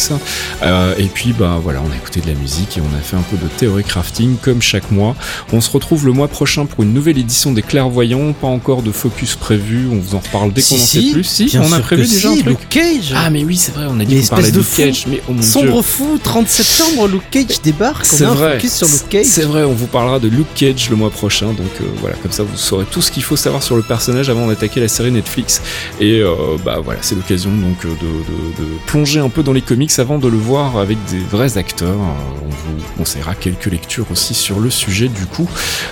Euh, 0.63 0.95
et 0.99 1.07
puis 1.07 1.33
bah 1.33 1.59
voilà, 1.63 1.81
on 1.81 1.91
a 1.91 1.97
écouté 1.97 2.21
de 2.21 2.27
la 2.27 2.35
musique 2.35 2.77
et 2.77 2.83
on 2.83 2.99
a 2.99 3.01
fait 3.01 3.17
un 3.17 3.25
peu 3.31 3.39
de 3.39 3.49
théorie 3.49 3.83
crafting 3.83 4.37
comme 4.37 4.61
chaque 4.61 4.91
mois. 4.91 5.17
On 5.55 5.63
se 5.63 5.71
retrouve 5.71 6.05
le 6.05 6.13
mois 6.13 6.29
prochain 6.29 6.67
pour 6.67 6.85
une 6.85 6.93
nouvelle 6.93 7.17
édition 7.17 7.51
des 7.51 7.63
Clairvoyants. 7.63 8.35
Pas 8.35 8.47
encore 8.47 8.83
de 8.83 8.93
focus 8.93 9.37
prévu, 9.37 9.89
on 9.91 9.99
vous 10.01 10.17
en 10.17 10.21
reparle 10.21 10.53
dès 10.53 10.61
qu'on 10.61 10.75
en 10.75 10.79
sait 10.79 11.13
plus. 11.13 11.25
Si, 11.25 11.47
bien 11.47 11.63
on 11.63 11.73
a 11.73 11.77
sûr 11.77 11.81
prévu 11.81 12.03
que 12.03 12.09
déjà 12.09 12.29
si, 12.29 12.41
un 12.41 12.43
truc. 12.43 12.59
Luke 12.61 12.69
Cage. 12.69 13.15
Ah 13.17 13.31
mais 13.31 13.43
oui, 13.43 13.57
c'est 13.57 13.73
vrai, 13.73 13.86
on 13.91 13.99
a 14.01 14.05
dit 14.05 14.21
qu'on 14.21 14.27
parlait 14.29 14.51
de 14.51 14.57
Luke 14.59 14.67
fou. 14.67 14.77
Cage, 14.83 15.07
mais 15.09 15.23
oh 15.29 15.33
mon 15.33 15.43
Sombre 15.43 15.73
dieu. 15.75 15.83
fou, 15.83 16.19
30 16.23 16.49
septembre, 16.49 17.09
Luke 17.09 17.31
Cage 17.31 17.61
débarque. 17.63 18.05
C'est 18.05 18.25
on 18.25 18.29
a 18.29 18.31
un 18.31 18.35
vrai. 18.35 18.53
focus 18.55 18.73
sur 18.73 18.87
Luke 18.87 19.09
Cage. 19.09 19.27
C'est 19.27 19.43
vrai, 19.45 19.65
on 19.65 19.73
vous 19.73 19.87
parlera 19.87 20.19
de 20.19 20.29
Luke 20.29 20.47
Cage 20.55 20.91
le 20.91 20.97
mois 20.97 21.11
prochain, 21.11 21.47
donc 21.47 21.71
euh, 21.81 21.85
voilà, 22.01 22.17
comme 22.17 22.33
ça 22.33 22.43
vous 22.43 22.57
saurez 22.57 22.85
tout 22.91 23.03
ce 23.03 23.11
qu'il 23.11 23.23
faut 23.23 23.37
savoir 23.37 23.63
sur 23.63 23.77
le 23.77 23.83
personnage 23.83 24.29
avant 24.31 24.47
d'attaquer 24.47 24.81
la 24.81 24.89
série 24.89 25.11
Netflix. 25.13 25.61
Et 26.01 26.21
euh, 26.21 26.35
bah 26.65 26.79
voilà, 26.85 27.01
c'est 27.03 27.15
l'occasion 27.15 27.51
donc 27.51 27.85
euh, 27.85 27.89
de, 27.89 28.63
de- 28.65 28.71
de 28.71 28.77
plonger 28.87 29.21
un 29.21 29.29
peu 29.29 29.43
dans 29.43 29.53
les 29.53 29.63
comics 29.63 29.93
avant 29.99 30.19
de 30.19 30.29
le 30.29 30.37
voir 30.39 30.77
avec 30.79 30.99
des 31.11 31.19
vrais 31.19 31.59
acteurs. 31.59 31.89
Euh, 31.89 32.45
on 32.45 32.49
vous 32.49 32.83
conseillera 32.99 33.35
quelques 33.35 33.67
lectures 33.67 34.07
aussi 34.11 34.35
sur 34.35 34.61
le 34.61 34.71
sujet 34.71 35.09
du 35.09 35.27
coup. 35.27 35.49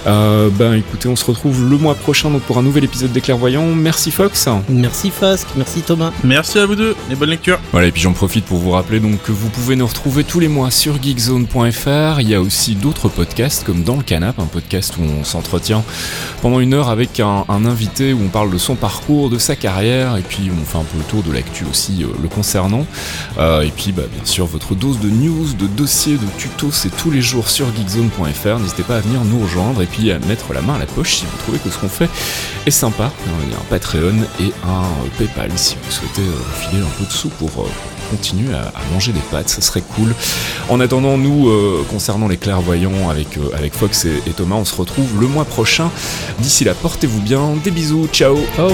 Euh, 0.06 0.48
ben 0.52 0.74
écoutez, 0.74 1.08
on 1.08 1.16
se 1.16 1.24
retrouve 1.24 1.68
le 1.68 1.76
mois 1.78 1.94
prochain 1.94 2.30
donc 2.30 2.42
pour 2.42 2.58
un 2.58 2.62
nouvel 2.62 2.84
épisode 2.84 3.12
des 3.12 3.20
Clairvoyants. 3.20 3.66
Merci 3.74 4.10
Fox. 4.10 4.48
Merci 4.68 5.10
Fask, 5.10 5.46
merci 5.56 5.80
Thomas. 5.80 6.12
Merci 6.22 6.58
à 6.58 6.66
vous 6.66 6.74
deux 6.76 6.94
et 7.10 7.14
bonne 7.14 7.30
lecture. 7.30 7.58
Voilà, 7.72 7.83
Et 7.84 7.92
puis 7.92 8.00
j'en 8.00 8.14
profite 8.14 8.46
pour 8.46 8.56
vous 8.56 8.70
rappeler 8.70 8.98
donc 8.98 9.22
que 9.22 9.32
vous 9.32 9.50
pouvez 9.50 9.76
nous 9.76 9.86
retrouver 9.86 10.24
tous 10.24 10.40
les 10.40 10.48
mois 10.48 10.70
sur 10.70 11.02
geekzone.fr. 11.02 12.18
Il 12.20 12.28
y 12.30 12.34
a 12.34 12.40
aussi 12.40 12.76
d'autres 12.76 13.10
podcasts 13.10 13.62
comme 13.62 13.82
Dans 13.82 13.96
le 13.96 14.02
Canap, 14.02 14.38
un 14.38 14.46
podcast 14.46 14.94
où 14.98 15.02
on 15.02 15.22
s'entretient 15.22 15.84
pendant 16.40 16.60
une 16.60 16.72
heure 16.72 16.88
avec 16.88 17.20
un, 17.20 17.44
invité 17.48 18.14
où 18.14 18.22
on 18.24 18.28
parle 18.28 18.50
de 18.50 18.56
son 18.56 18.74
parcours, 18.74 19.28
de 19.28 19.36
sa 19.36 19.54
carrière, 19.54 20.16
et 20.16 20.22
puis 20.22 20.50
on 20.50 20.64
fait 20.64 20.78
un 20.78 20.84
peu 20.84 20.96
le 20.96 21.04
tour 21.04 21.22
de 21.22 21.30
l'actu 21.30 21.66
aussi 21.66 22.04
euh, 22.04 22.06
le 22.22 22.28
concernant. 22.28 22.86
Euh, 23.38 23.60
et 23.60 23.70
puis 23.70 23.92
bah, 23.92 24.04
bien 24.10 24.24
sûr 24.24 24.46
votre 24.46 24.74
dose 24.74 24.98
de 24.98 25.10
news, 25.10 25.52
de 25.52 25.66
dossiers, 25.66 26.16
de 26.16 26.26
tutos, 26.38 26.72
c'est 26.72 26.96
tous 26.96 27.10
les 27.10 27.20
jours 27.20 27.50
sur 27.50 27.66
geekzone.fr. 27.76 28.60
N'hésitez 28.60 28.82
pas 28.82 28.96
à 28.96 29.00
venir 29.00 29.22
nous 29.24 29.40
rejoindre 29.40 29.82
et 29.82 29.86
puis 29.86 30.10
à 30.10 30.18
mettre 30.20 30.54
la 30.54 30.62
main 30.62 30.76
à 30.76 30.78
la 30.78 30.86
poche 30.86 31.16
si 31.16 31.26
vous 31.26 31.36
trouvez 31.38 31.58
que 31.58 31.68
ce 31.68 31.76
qu'on 31.76 31.88
fait 31.90 32.08
est 32.64 32.70
sympa. 32.70 33.12
Il 33.44 33.52
y 33.52 33.54
a 33.54 33.58
un 33.58 33.64
Patreon 33.68 34.22
et 34.40 34.52
un 34.66 34.84
euh, 34.84 35.08
PayPal 35.18 35.50
si 35.56 35.76
vous 35.82 35.90
souhaitez 35.90 36.22
filer 36.60 36.80
un 36.80 36.98
peu 36.98 37.04
de 37.04 37.12
sous 37.12 37.28
pour 37.28 37.50
continuer 38.10 38.54
à, 38.54 38.72
manger 38.92 39.12
des 39.12 39.20
pâtes, 39.30 39.48
ça 39.48 39.60
serait 39.60 39.82
cool. 39.94 40.14
En 40.68 40.80
attendant, 40.80 41.16
nous, 41.18 41.48
euh, 41.48 41.84
concernant 41.90 42.28
les 42.28 42.36
clairvoyants 42.36 43.08
avec, 43.10 43.36
euh, 43.38 43.68
Fox 43.72 44.04
et, 44.04 44.22
et 44.26 44.30
Thomas, 44.30 44.56
on 44.56 44.64
se 44.64 44.74
retrouve 44.74 45.20
le 45.20 45.26
mois 45.26 45.44
prochain. 45.44 45.90
D'ici 46.38 46.64
là, 46.64 46.74
portez-vous 46.74 47.20
bien, 47.20 47.54
des 47.62 47.70
bisous, 47.70 48.06
ciao 48.12 48.38
Oh 48.58 48.72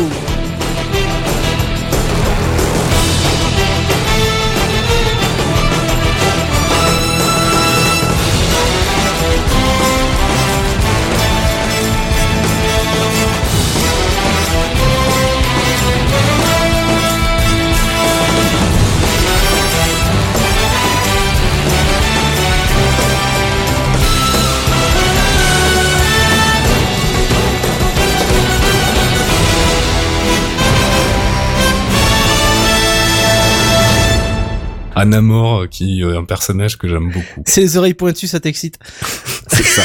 Anamor, 35.00 35.68
qui 35.68 36.02
est 36.02 36.16
un 36.16 36.24
personnage 36.24 36.76
que 36.76 36.86
j'aime 36.86 37.10
beaucoup. 37.10 37.42
C'est 37.46 37.62
les 37.62 37.76
oreilles 37.78 37.94
pointues, 37.94 38.26
ça 38.26 38.38
t'excite 38.38 38.78
C'est 39.48 39.64
ça. 39.64 39.82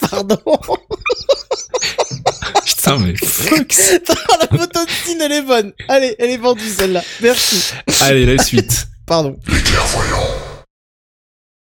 Pardon 0.08 0.38
Putain, 2.64 2.98
mais 2.98 3.14
Fox 3.16 3.92
La 4.40 4.46
photo 4.58 4.80
de 4.84 5.04
Tine, 5.04 5.20
elle 5.20 5.32
est 5.32 5.42
bonne 5.42 5.72
Allez, 5.88 6.14
elle 6.18 6.30
est 6.30 6.36
vendue 6.36 6.68
celle-là. 6.68 7.02
Merci. 7.20 7.72
Allez, 8.00 8.26
la 8.26 8.42
suite. 8.42 8.86
Pardon. 9.06 9.36
Les 9.48 9.60
clairvoyants. 9.60 10.53